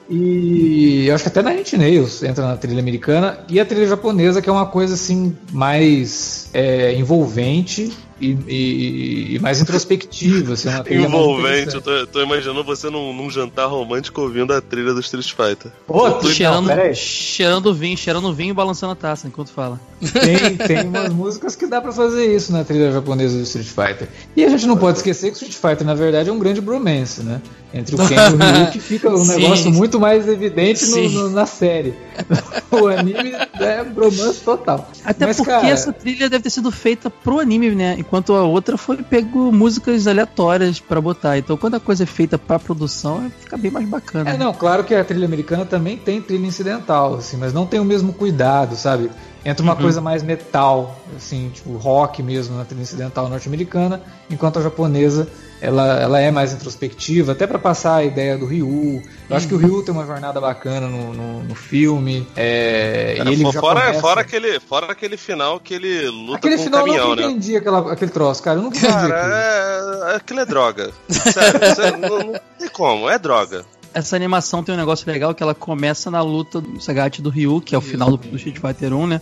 E 0.10 1.06
eu 1.08 1.15
acho 1.15 1.30
que 1.30 1.39
até 1.39 1.60
Inch 1.60 1.74
Nails 1.74 2.24
entra 2.24 2.46
na 2.46 2.58
trilha 2.58 2.80
americana. 2.80 3.39
E 3.50 3.60
a 3.60 3.65
trilha 3.65 3.88
japonesa, 3.88 4.41
que 4.41 4.50
é 4.50 4.52
uma 4.52 4.65
coisa 4.65 4.93
assim 4.93 5.36
mais 5.52 6.43
é, 6.54 6.94
envolvente 6.94 7.92
e, 8.22 8.38
e, 8.48 9.36
e, 9.36 9.39
mais 9.39 9.60
introspectiva. 9.60 10.54
Assim, 10.54 10.70
uma 10.70 11.08
envolvente, 11.08 11.76
eu 11.76 11.82
tô, 11.82 12.08
tô, 12.08 12.22
imaginando 12.22 12.63
você 12.63 12.89
num, 12.89 13.12
num, 13.13 13.30
jantar 13.30 13.66
romântico 13.66 14.22
ouvindo 14.22 14.54
a 14.54 14.62
trilha 14.62 14.94
do 14.94 15.00
Street 15.02 15.30
Fighter. 15.32 15.72
Pô, 15.86 16.22
cheirando, 16.24 16.68
não, 16.68 16.94
cheirando 16.94 17.74
vinho, 17.74 17.98
cheirando 17.98 18.34
vinho 18.34 18.52
e 18.52 18.54
balançando 18.54 18.94
a 18.94 18.96
taça 18.96 19.28
enquanto 19.28 19.50
fala. 19.50 19.80
Tem, 20.00 20.56
tem 20.56 20.88
umas 20.88 21.10
músicas 21.13 21.56
que 21.56 21.66
dá 21.66 21.82
para 21.82 21.92
fazer 21.92 22.34
isso 22.34 22.52
na 22.52 22.63
trilha 22.63 22.92
japonesa 22.92 23.36
do 23.36 23.44
Street 23.44 23.68
Fighter. 23.68 24.08
E 24.36 24.46
a 24.46 24.50
gente 24.50 24.68
não 24.68 24.78
pode 24.78 24.98
esquecer 24.98 25.32
que 25.32 25.34
o 25.34 25.44
Street 25.44 25.54
Fighter, 25.56 25.86
na 25.86 25.96
verdade, 25.96 26.30
é 26.30 26.34
um 26.34 26.39
grande 26.39 26.62
bromance, 26.62 27.24
né? 27.24 27.42
Entre 27.74 27.96
o 27.96 28.08
Ken 28.08 28.16
e 28.16 28.34
o 28.34 28.38
Ryu, 28.38 28.72
que 28.72 28.80
fica 28.80 29.10
um 29.10 29.18
Sim. 29.18 29.42
negócio 29.42 29.72
muito 29.72 30.00
mais 30.00 30.28
evidente 30.28 30.86
no, 30.86 31.10
no, 31.10 31.30
na 31.32 31.48
série. 31.48 31.96
o 32.70 32.88
anime 32.88 33.34
é 33.60 33.84
bromance 33.84 34.42
total. 34.42 34.89
Até 35.04 35.26
Mas, 35.26 35.38
porque 35.38 35.52
cara... 35.52 35.68
essa 35.68 35.92
trilha 35.92 36.30
deve 36.30 36.43
ter 36.44 36.50
sido 36.50 36.72
feita 36.72 37.10
pro 37.10 37.40
anime, 37.40 37.72
né? 37.72 37.96
Enquanto 37.98 38.34
a 38.34 38.44
outra 38.44 38.78
foi 38.78 38.98
pego 38.98 39.52
músicas 39.52 40.06
aleatórias 40.06 40.80
para 40.80 41.00
botar. 41.00 41.38
Então, 41.38 41.56
quando 41.56 41.76
a 41.76 41.80
coisa 41.80 42.04
é 42.04 42.06
feita 42.06 42.38
pra 42.38 42.60
produção, 42.60 43.32
fica 43.40 43.58
bem 43.58 43.72
mais 43.72 43.88
bacana. 43.88 44.30
É, 44.30 44.38
não, 44.38 44.54
claro 44.54 44.84
que 44.84 44.94
a 44.94 45.04
trilha 45.04 45.26
americana 45.26 45.66
também 45.66 45.98
tem 45.98 46.22
trilha 46.22 46.46
incidental, 46.46 47.16
assim, 47.16 47.38
mas 47.38 47.54
não 47.54 47.66
tem 47.66 47.80
o 47.80 47.86
mesmo 47.86 48.14
cuidado, 48.14 48.76
sabe? 48.76 49.10
Entra 49.46 49.64
uma 49.64 49.74
uhum. 49.74 49.82
coisa 49.82 50.02
mais 50.02 50.22
metal, 50.22 51.00
assim, 51.16 51.50
tipo 51.54 51.76
rock 51.78 52.22
mesmo 52.22 52.58
na 52.58 52.66
trilha 52.66 52.84
incidental 52.84 53.30
norte-americana, 53.30 54.02
enquanto 54.30 54.60
a 54.60 54.62
japonesa 54.62 55.28
ela, 55.63 56.02
ela 56.02 56.19
é 56.19 56.30
mais 56.30 56.52
introspectiva, 56.52 57.32
até 57.32 57.47
para 57.47 57.58
passar 57.58 57.95
a 57.95 58.04
ideia 58.04 58.38
do 58.38 58.45
Ryu. 58.45 58.67
Eu 58.67 58.69
uhum. 58.69 59.02
acho 59.30 59.47
que 59.47 59.54
o 59.54 59.58
Ryu 59.58 59.82
tem 59.82 59.93
uma 59.93 60.06
jornada 60.06 60.41
bacana 60.41 60.88
no, 60.88 61.13
no, 61.13 61.43
no 61.43 61.56
filme. 61.56 62.28
É, 62.36 63.15
Cara, 63.17 63.32
ele 63.32 63.52
fora, 63.54 63.82
começa... 63.82 64.02
fora, 64.02 64.21
aquele, 64.21 64.60
fora 64.60 64.91
aquele 64.91 65.15
final 65.15 65.62
que 65.62 65.73
ele 65.73 66.10
luta 66.10 66.36
aquele 66.36 66.58
com 66.58 66.63
final 66.63 66.82
o 66.82 66.86
caminhão, 66.86 67.10
eu 67.12 67.15
não 67.15 67.32
entendi 67.32 67.54
né? 67.54 67.58
aquela, 67.60 67.93
aquele 67.93 68.12
troço, 68.12 68.43
cara. 68.43 68.60
Eu 68.60 68.63
nunca 68.63 68.78
entendi 68.78 68.91
cara, 68.91 70.12
é, 70.12 70.15
aquilo 70.17 70.41
é 70.41 70.45
droga. 70.45 70.91
Sério, 71.10 71.99
não, 71.99 72.19
não 72.19 72.39
tem 72.60 72.67
como, 72.69 73.10
é 73.10 73.17
droga 73.17 73.65
essa 73.93 74.15
animação 74.15 74.63
tem 74.63 74.73
um 74.73 74.78
negócio 74.78 75.10
legal 75.10 75.36
que 75.36 75.43
ela 75.43 75.54
começa 75.54 76.10
na 76.10 76.19
luta 76.19 76.60
do 76.60 76.82
Sagat 76.82 77.21
do 77.21 77.30
Ryu, 77.30 77.62
que 77.62 77.76
é 77.76 77.78
o 77.78 77.82
final 77.82 78.10
do, 78.10 78.17
do 78.17 78.36
Street 78.38 78.58
Fighter 78.58 78.91
1, 78.91 79.06
né? 79.06 79.21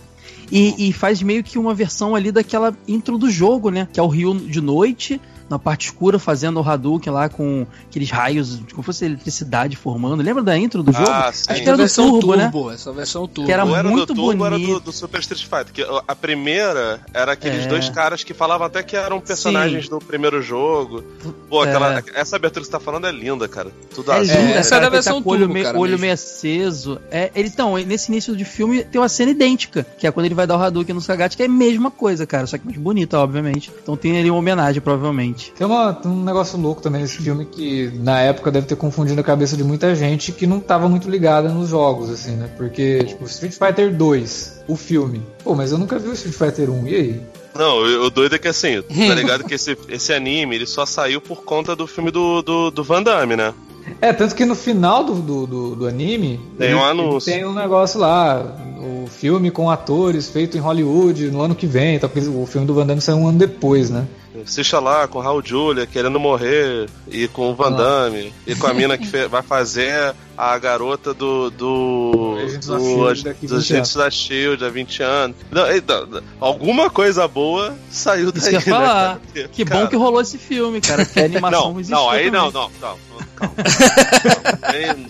E, 0.50 0.88
e, 0.88 0.92
faz 0.92 1.22
meio 1.22 1.44
que 1.44 1.58
uma 1.58 1.74
versão 1.74 2.14
ali 2.14 2.32
daquela 2.32 2.74
intro 2.88 3.18
do 3.18 3.30
jogo, 3.30 3.70
né? 3.70 3.86
Que 3.92 4.00
é 4.00 4.02
o 4.02 4.06
Ryu 4.06 4.34
de 4.34 4.60
noite, 4.60 5.20
na 5.52 5.58
parte 5.58 5.86
escura 5.86 6.18
fazendo 6.18 6.58
o 6.58 6.66
Hadouken 6.66 7.12
lá 7.12 7.28
com 7.28 7.66
aqueles 7.86 8.10
raios, 8.10 8.60
como 8.70 8.82
fosse 8.82 9.04
eletricidade 9.04 9.76
formando. 9.76 10.22
Lembra 10.22 10.42
da 10.42 10.56
intro 10.56 10.82
do 10.82 10.90
ah, 10.90 10.92
jogo? 10.94 11.10
Ah, 11.10 11.30
sim. 11.32 11.44
Acho 11.48 11.62
que 11.62 11.68
era 11.68 11.76
do 11.76 11.94
Turbo, 11.94 12.20
Turbo, 12.20 12.68
né? 12.68 12.74
Essa 12.74 12.92
versão 12.92 13.28
Turbo. 13.28 13.46
Que 13.46 13.52
era, 13.52 13.62
era 13.62 13.88
muito 13.88 14.06
do 14.06 14.14
Turbo, 14.14 14.44
bonito. 14.44 14.46
era 14.46 14.78
do, 14.78 14.80
do, 14.80 14.92
Super 14.92 15.20
Street 15.20 15.42
Fighter. 15.42 15.72
Que 15.72 16.02
a 16.08 16.16
primeira 16.16 17.00
era 17.12 17.32
aqueles 17.32 17.66
é. 17.66 17.68
dois 17.68 17.90
caras 17.90 18.24
que 18.24 18.32
falavam 18.32 18.66
até 18.66 18.82
que 18.82 18.96
eram 18.96 19.20
personagens 19.20 19.84
sim. 19.84 19.90
do 19.90 19.98
primeiro 19.98 20.40
jogo. 20.40 21.04
Pô, 21.50 21.60
aquela, 21.60 21.98
é. 21.98 22.04
essa 22.14 22.36
abertura 22.36 22.62
que 22.62 22.66
você 22.66 22.72
tá 22.72 22.80
falando 22.80 23.06
é 23.06 23.12
linda, 23.12 23.46
cara. 23.46 23.70
Tudo 23.94 24.10
é 24.10 24.18
azul. 24.20 24.36
Linda, 24.36 24.54
essa 24.54 24.76
era 24.76 24.86
a 24.86 24.90
versão 24.90 25.18
tá 25.18 25.24
Turbo, 25.24 25.30
olho, 25.32 25.48
meio, 25.52 25.66
cara, 25.66 25.78
olho 25.78 25.98
meio 25.98 26.14
aceso. 26.14 26.98
É, 27.10 27.30
ele, 27.34 27.48
então, 27.48 27.76
nesse 27.76 28.10
início 28.10 28.34
de 28.34 28.44
filme 28.46 28.84
tem 28.84 28.98
uma 28.98 29.08
cena 29.08 29.30
idêntica, 29.30 29.86
que 29.98 30.06
é 30.06 30.10
quando 30.10 30.24
ele 30.24 30.34
vai 30.34 30.46
dar 30.46 30.56
o 30.56 30.62
Hadouken 30.62 30.94
no 30.94 31.00
Sagat, 31.02 31.36
que 31.36 31.42
é 31.42 31.46
a 31.46 31.48
mesma 31.48 31.90
coisa, 31.90 32.26
cara, 32.26 32.46
só 32.46 32.56
que 32.56 32.64
mais 32.64 32.78
bonita, 32.78 33.18
obviamente. 33.18 33.70
Então 33.82 33.98
tem 33.98 34.18
ali 34.18 34.30
uma 34.30 34.38
homenagem, 34.38 34.80
provavelmente. 34.80 35.41
Tem 35.50 35.66
uma, 35.66 35.98
um 36.04 36.22
negócio 36.22 36.58
louco 36.58 36.80
também 36.80 37.02
nesse 37.02 37.18
filme 37.18 37.44
que 37.44 37.90
na 37.94 38.20
época 38.20 38.50
deve 38.50 38.66
ter 38.66 38.76
confundido 38.76 39.20
a 39.20 39.24
cabeça 39.24 39.56
de 39.56 39.64
muita 39.64 39.94
gente 39.94 40.32
que 40.32 40.46
não 40.46 40.58
estava 40.58 40.88
muito 40.88 41.10
ligada 41.10 41.48
nos 41.48 41.68
jogos, 41.68 42.10
assim, 42.10 42.32
né? 42.32 42.48
Porque, 42.56 43.04
tipo, 43.04 43.24
Street 43.24 43.52
Fighter 43.52 43.94
2, 43.94 44.64
o 44.68 44.76
filme. 44.76 45.22
Pô, 45.42 45.54
mas 45.54 45.72
eu 45.72 45.78
nunca 45.78 45.98
vi 45.98 46.08
o 46.08 46.12
Street 46.12 46.36
Fighter 46.36 46.70
1, 46.70 46.86
e 46.86 46.94
aí? 46.94 47.20
Não, 47.54 47.78
o 48.04 48.10
doido 48.10 48.34
é 48.34 48.38
que 48.38 48.48
assim, 48.48 48.80
tá 48.82 49.14
ligado 49.14 49.44
que 49.44 49.54
esse, 49.54 49.76
esse 49.88 50.12
anime 50.12 50.56
ele 50.56 50.66
só 50.66 50.86
saiu 50.86 51.20
por 51.20 51.42
conta 51.44 51.76
do 51.76 51.86
filme 51.86 52.10
do, 52.10 52.42
do, 52.42 52.70
do 52.70 52.84
Van 52.84 53.02
Damme, 53.02 53.36
né? 53.36 53.52
É, 54.00 54.12
tanto 54.12 54.34
que 54.34 54.44
no 54.44 54.54
final 54.54 55.04
do, 55.04 55.14
do, 55.14 55.46
do, 55.46 55.76
do 55.76 55.86
anime 55.86 56.40
tem 56.58 56.74
um 56.74 56.84
anúncio. 56.84 57.32
Tem 57.32 57.44
um 57.44 57.52
negócio 57.52 58.00
lá, 58.00 58.40
o 58.78 59.06
filme 59.06 59.50
com 59.50 59.70
atores 59.70 60.28
feito 60.28 60.56
em 60.56 60.60
Hollywood 60.60 61.30
no 61.30 61.42
ano 61.42 61.54
que 61.54 61.66
vem, 61.66 61.98
tá, 61.98 62.06
o 62.06 62.46
filme 62.46 62.66
do 62.66 62.74
Van 62.74 62.86
Damme 62.86 63.00
saiu 63.00 63.18
um 63.18 63.28
ano 63.28 63.38
depois, 63.38 63.90
né? 63.90 64.06
Assista 64.42 64.80
lá 64.80 65.06
com 65.06 65.18
o 65.18 65.22
Raul 65.22 65.42
Julia 65.44 65.86
querendo 65.86 66.18
morrer, 66.18 66.88
e 67.08 67.28
com 67.28 67.50
o 67.50 67.54
Van 67.54 67.72
Damme, 67.72 68.32
e 68.46 68.54
com 68.54 68.66
a 68.66 68.72
mina 68.72 68.96
que 68.96 69.06
vai 69.28 69.42
fazer 69.42 70.14
a 70.36 70.58
garota 70.58 71.12
do. 71.12 71.50
do. 71.50 72.36
do, 72.64 73.14
dos 73.42 73.52
Agentes 73.52 73.94
da 73.94 74.10
Shield 74.10 74.64
há 74.64 74.70
20 74.70 75.02
anos. 75.02 75.36
Não, 75.50 75.70
então, 75.70 76.22
alguma 76.40 76.88
coisa 76.88 77.28
boa 77.28 77.76
saiu 77.90 78.32
daí. 78.32 78.40
Isso 78.40 78.48
que, 78.48 78.56
né, 78.56 78.60
falar. 78.60 79.20
Que 79.52 79.64
cara... 79.64 79.80
bom 79.80 79.86
que 79.88 79.96
rolou 79.96 80.20
esse 80.20 80.38
filme, 80.38 80.80
cara. 80.80 81.04
Que 81.04 81.20
a 81.20 81.24
animação 81.24 81.72
não, 81.72 81.80
existiu. 81.80 81.96
Não, 81.96 82.10
aí 82.10 82.30
não, 82.30 82.50
não, 82.50 82.70
não. 82.80 82.96
Calma. 83.36 83.54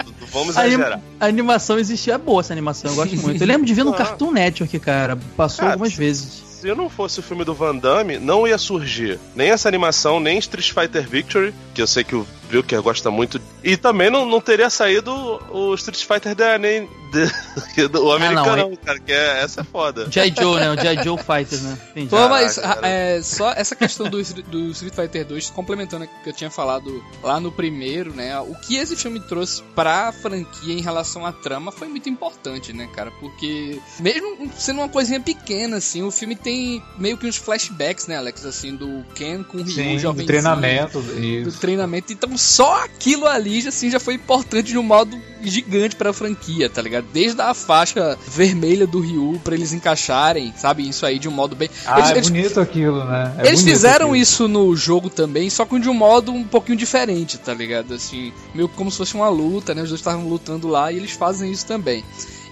vamos 0.32 0.50
exagerar. 0.50 1.00
A, 1.20 1.26
animação 1.26 1.78
existia 1.78 2.14
é 2.14 2.18
boa, 2.18 2.40
essa 2.40 2.52
animação, 2.52 2.90
eu 2.90 2.96
gosto 2.96 3.16
muito. 3.22 3.40
Eu 3.42 3.46
lembro 3.46 3.66
de 3.66 3.74
ver 3.74 3.84
no 3.84 3.92
Cartoon 3.92 4.32
Network, 4.32 4.78
cara. 4.80 5.16
Passou 5.36 5.60
cara, 5.60 5.72
algumas 5.72 5.94
vezes 5.94 6.51
se 6.62 6.72
não 6.76 6.88
fosse 6.88 7.18
o 7.18 7.22
filme 7.24 7.44
do 7.44 7.52
Van 7.52 7.76
Damme, 7.76 8.20
não 8.20 8.46
ia 8.46 8.56
surgir 8.56 9.18
nem 9.34 9.50
essa 9.50 9.66
animação, 9.66 10.20
nem 10.20 10.38
Street 10.38 10.70
Fighter 10.70 11.02
Victory, 11.08 11.52
que 11.74 11.82
eu 11.82 11.88
sei 11.88 12.04
que 12.04 12.14
o 12.14 12.24
Wilker 12.52 12.82
gosta 12.82 13.10
muito. 13.10 13.40
E 13.62 13.76
também 13.76 14.10
não, 14.10 14.26
não 14.26 14.40
teria 14.40 14.70
saído 14.70 15.12
o 15.50 15.74
Street 15.74 16.04
Fighter 16.04 16.34
da 16.34 16.58
nem 16.58 16.88
de, 17.12 17.88
o 17.98 18.12
americano, 18.12 18.50
ah, 18.50 18.56
não, 18.56 18.76
cara, 18.76 18.98
que 18.98 19.12
é, 19.12 19.42
essa 19.42 19.60
é 19.60 19.64
foda. 19.64 20.10
G.I. 20.10 20.34
Joe, 20.34 20.58
né? 20.58 20.70
O 20.70 20.80
G.I. 20.80 21.04
Joe 21.04 21.18
Fighters, 21.18 21.62
né? 21.62 21.78
Entendi. 21.92 22.08
Pô, 22.08 22.28
mas 22.28 22.58
é, 22.82 23.20
só 23.22 23.52
essa 23.52 23.76
questão 23.76 24.08
do, 24.08 24.22
do 24.22 24.70
Street 24.70 24.94
Fighter 24.94 25.26
2, 25.26 25.50
complementando 25.50 26.06
o 26.06 26.08
que 26.22 26.30
eu 26.30 26.32
tinha 26.32 26.50
falado 26.50 27.04
lá 27.22 27.38
no 27.38 27.52
primeiro, 27.52 28.14
né? 28.14 28.38
O 28.40 28.54
que 28.54 28.76
esse 28.76 28.96
filme 28.96 29.20
trouxe 29.20 29.62
pra 29.74 30.10
franquia 30.10 30.72
em 30.74 30.80
relação 30.80 31.26
à 31.26 31.32
trama 31.32 31.70
foi 31.70 31.86
muito 31.86 32.08
importante, 32.08 32.72
né, 32.72 32.88
cara? 32.94 33.10
Porque, 33.20 33.78
mesmo 34.00 34.50
sendo 34.56 34.78
uma 34.80 34.88
coisinha 34.88 35.20
pequena, 35.20 35.76
assim, 35.76 36.02
o 36.02 36.10
filme 36.10 36.34
tem 36.34 36.82
meio 36.96 37.18
que 37.18 37.26
uns 37.26 37.36
flashbacks, 37.36 38.06
né, 38.06 38.16
Alex? 38.16 38.46
Assim, 38.46 38.74
do 38.74 39.04
Ken 39.14 39.42
com 39.42 39.58
o 39.58 39.62
Ryu 39.62 39.98
jovem. 39.98 40.24
Do 40.24 40.26
treinamento. 40.26 41.00
Do 41.00 41.52
treinamento. 41.52 42.12
Então, 42.12 42.36
só 42.42 42.84
aquilo 42.84 43.26
ali 43.26 43.66
assim, 43.66 43.90
já 43.90 44.00
foi 44.00 44.14
importante 44.14 44.72
de 44.72 44.78
um 44.78 44.82
modo 44.82 45.16
gigante 45.42 45.96
pra 45.96 46.12
franquia, 46.12 46.68
tá 46.68 46.82
ligado? 46.82 47.06
Desde 47.12 47.40
a 47.40 47.54
faixa 47.54 48.18
vermelha 48.26 48.86
do 48.86 49.00
Ryu 49.00 49.40
pra 49.42 49.54
eles 49.54 49.72
encaixarem, 49.72 50.52
sabe? 50.56 50.88
Isso 50.88 51.04
aí 51.06 51.18
de 51.18 51.28
um 51.28 51.32
modo 51.32 51.54
bem. 51.54 51.70
Ah, 51.86 51.98
eles, 51.98 52.10
é 52.10 52.12
eles... 52.14 52.28
bonito 52.28 52.60
aquilo, 52.60 53.04
né? 53.04 53.34
É 53.38 53.46
eles 53.48 53.62
fizeram 53.62 54.06
aquilo. 54.06 54.16
isso 54.16 54.48
no 54.48 54.74
jogo 54.76 55.08
também, 55.08 55.48
só 55.50 55.64
que 55.64 55.78
de 55.78 55.88
um 55.88 55.94
modo 55.94 56.32
um 56.32 56.44
pouquinho 56.44 56.76
diferente, 56.76 57.38
tá 57.38 57.54
ligado? 57.54 57.94
Assim, 57.94 58.32
meio 58.54 58.68
como 58.68 58.90
se 58.90 58.98
fosse 58.98 59.14
uma 59.14 59.28
luta, 59.28 59.74
né? 59.74 59.82
Os 59.82 59.88
dois 59.88 60.00
estavam 60.00 60.28
lutando 60.28 60.68
lá 60.68 60.92
e 60.92 60.96
eles 60.96 61.12
fazem 61.12 61.50
isso 61.50 61.66
também. 61.66 62.04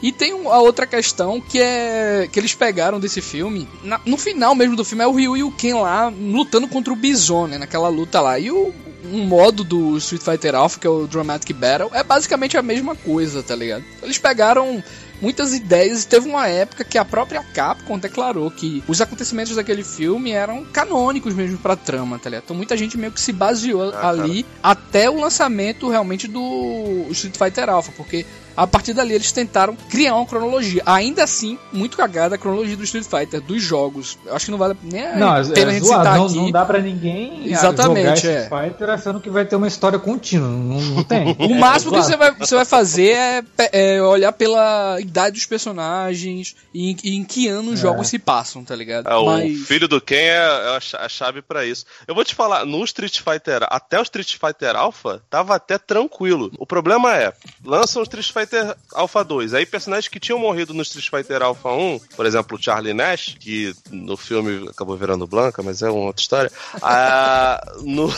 E 0.03 0.11
tem 0.11 0.33
a 0.33 0.59
outra 0.59 0.87
questão 0.87 1.41
que 1.41 1.61
é 1.61 2.29
que 2.31 2.39
eles 2.39 2.55
pegaram 2.55 2.99
desse 2.99 3.21
filme. 3.21 3.69
Na, 3.83 4.01
no 4.07 4.17
final 4.17 4.55
mesmo 4.55 4.75
do 4.75 4.85
filme 4.85 5.05
é 5.05 5.07
o 5.07 5.13
Ryu 5.13 5.37
e 5.37 5.43
o 5.43 5.51
Ken 5.51 5.75
lá 5.75 6.09
lutando 6.09 6.67
contra 6.67 6.93
o 6.93 6.97
Bison, 6.97 7.47
né? 7.47 7.59
Naquela 7.59 7.89
luta 7.89 8.21
lá. 8.21 8.39
E 8.39 8.51
o, 8.51 8.73
um 9.05 9.25
modo 9.25 9.65
do 9.65 9.97
Street 9.99 10.23
Fighter 10.23 10.55
Alpha, 10.55 10.79
que 10.79 10.87
é 10.87 10.91
o 10.91 11.07
Dramatic 11.07 11.57
Battle, 11.57 11.91
é 11.93 12.03
basicamente 12.03 12.57
a 12.57 12.63
mesma 12.63 12.95
coisa, 12.95 13.43
tá 13.43 13.55
ligado? 13.55 13.85
Eles 14.03 14.19
pegaram 14.19 14.83
muitas 15.21 15.53
ideias 15.53 16.03
e 16.03 16.07
teve 16.07 16.29
uma 16.29 16.49
época 16.49 16.85
que 16.85 16.97
a 16.97 17.05
própria 17.05 17.43
Capcom 17.43 17.99
declarou 17.99 18.51
que 18.51 18.83
os 18.89 19.01
acontecimentos 19.01 19.55
daquele 19.55 19.85
filme 19.85 20.31
eram 20.31 20.65
canônicos 20.65 21.35
mesmo 21.35 21.59
pra 21.59 21.77
trama, 21.77 22.19
tá 22.19 22.31
ligado? 22.31 22.45
Então 22.45 22.57
muita 22.57 22.77
gente 22.77 22.97
meio 22.97 23.13
que 23.13 23.21
se 23.21 23.33
baseou 23.33 23.93
ah, 23.95 24.09
ali 24.09 24.43
cara. 24.43 24.57
até 24.63 25.11
o 25.11 25.21
lançamento 25.21 25.89
realmente 25.89 26.27
do 26.27 27.07
Street 27.11 27.37
Fighter 27.37 27.69
Alpha, 27.69 27.93
porque 27.97 28.25
a 28.61 28.67
partir 28.67 28.93
dali 28.93 29.15
eles 29.15 29.33
tentaram 29.33 29.75
criar 29.89 30.15
uma 30.15 30.27
cronologia. 30.27 30.83
Ainda 30.85 31.25
assim, 31.25 31.59
muito 31.73 31.97
cagada 31.97 32.35
a 32.35 32.39
cronologia 32.39 32.77
do 32.77 32.85
Street 32.85 33.07
Fighter, 33.07 33.41
dos 33.41 33.63
jogos. 33.63 34.19
Eu 34.27 34.37
acho 34.37 34.45
que 34.45 34.51
não 34.51 34.59
vale 34.59 34.77
nem 34.83 35.03
a 35.03 35.17
não, 35.17 35.53
pena 35.55 35.59
é, 35.59 35.65
a 35.65 35.79
gente 35.79 35.87
citar 35.87 36.19
não, 36.19 36.27
aqui. 36.27 36.37
Não 36.37 36.51
dá 36.51 36.67
pra 36.67 36.79
ninguém 36.79 37.51
Exatamente, 37.51 38.01
jogar 38.01 38.17
Street 38.17 38.37
é. 38.37 38.69
Fighter 38.69 38.91
achando 38.91 39.19
que 39.19 39.31
vai 39.31 39.47
ter 39.47 39.57
uma 39.57 39.67
história 39.67 39.99
contínua. 39.99 40.47
Não, 40.47 40.79
não 40.79 41.03
tem. 41.03 41.35
o 41.41 41.55
máximo 41.55 41.97
é, 41.97 42.01
que 42.01 42.05
você 42.05 42.17
vai, 42.19 42.33
você 42.33 42.55
vai 42.55 42.65
fazer 42.67 43.13
é, 43.13 43.43
é, 43.73 44.03
olhar 44.03 44.33
pela 44.33 45.01
idade 45.01 45.37
dos 45.37 45.47
personagens 45.47 46.55
e 46.75 46.91
em, 46.91 46.97
e 47.03 47.17
em 47.17 47.25
que 47.25 47.49
ano 47.49 47.71
os 47.71 47.79
é. 47.79 47.83
jogos 47.83 48.09
se 48.09 48.19
passam, 48.19 48.63
tá 48.63 48.77
ligado? 48.77 49.09
É, 49.09 49.25
Mas... 49.25 49.59
O 49.59 49.65
filho 49.65 49.89
do 49.89 50.03
Ken 50.03 50.17
é, 50.17 50.35
é 50.35 50.79
a 50.99 51.09
chave 51.09 51.41
para 51.41 51.65
isso. 51.65 51.87
Eu 52.07 52.15
vou 52.15 52.27
te 52.27 52.35
falar, 52.35 52.67
no 52.67 52.85
Street 52.85 53.21
Fighter, 53.21 53.67
até 53.71 53.99
o 53.99 54.03
Street 54.03 54.37
Fighter 54.37 54.77
Alpha, 54.77 55.23
tava 55.31 55.55
até 55.55 55.79
tranquilo. 55.79 56.53
O 56.59 56.67
problema 56.67 57.17
é, 57.17 57.33
lançam 57.65 58.03
o 58.03 58.05
Street 58.05 58.31
Fighter 58.31 58.50
Alpha 58.95 59.23
2, 59.23 59.55
aí 59.55 59.67
personagens 59.67 60.09
que 60.09 60.21
tinham 60.21 60.39
morrido 60.39 60.75
no 60.75 60.83
Street 60.83 61.09
Fighter 61.09 61.43
Alpha 61.43 61.71
1, 61.71 62.01
por 62.17 62.27
exemplo, 62.27 62.57
o 62.57 62.63
Charlie 62.63 62.95
Nash, 62.95 63.37
que 63.39 63.75
no 63.91 64.17
filme 64.17 64.69
acabou 64.69 64.97
virando 64.97 65.27
Blanca, 65.27 65.63
mas 65.63 65.83
é 65.83 65.91
uma 65.91 66.07
outra 66.07 66.21
história. 66.21 66.51
Ah, 66.83 67.61
no, 67.83 68.13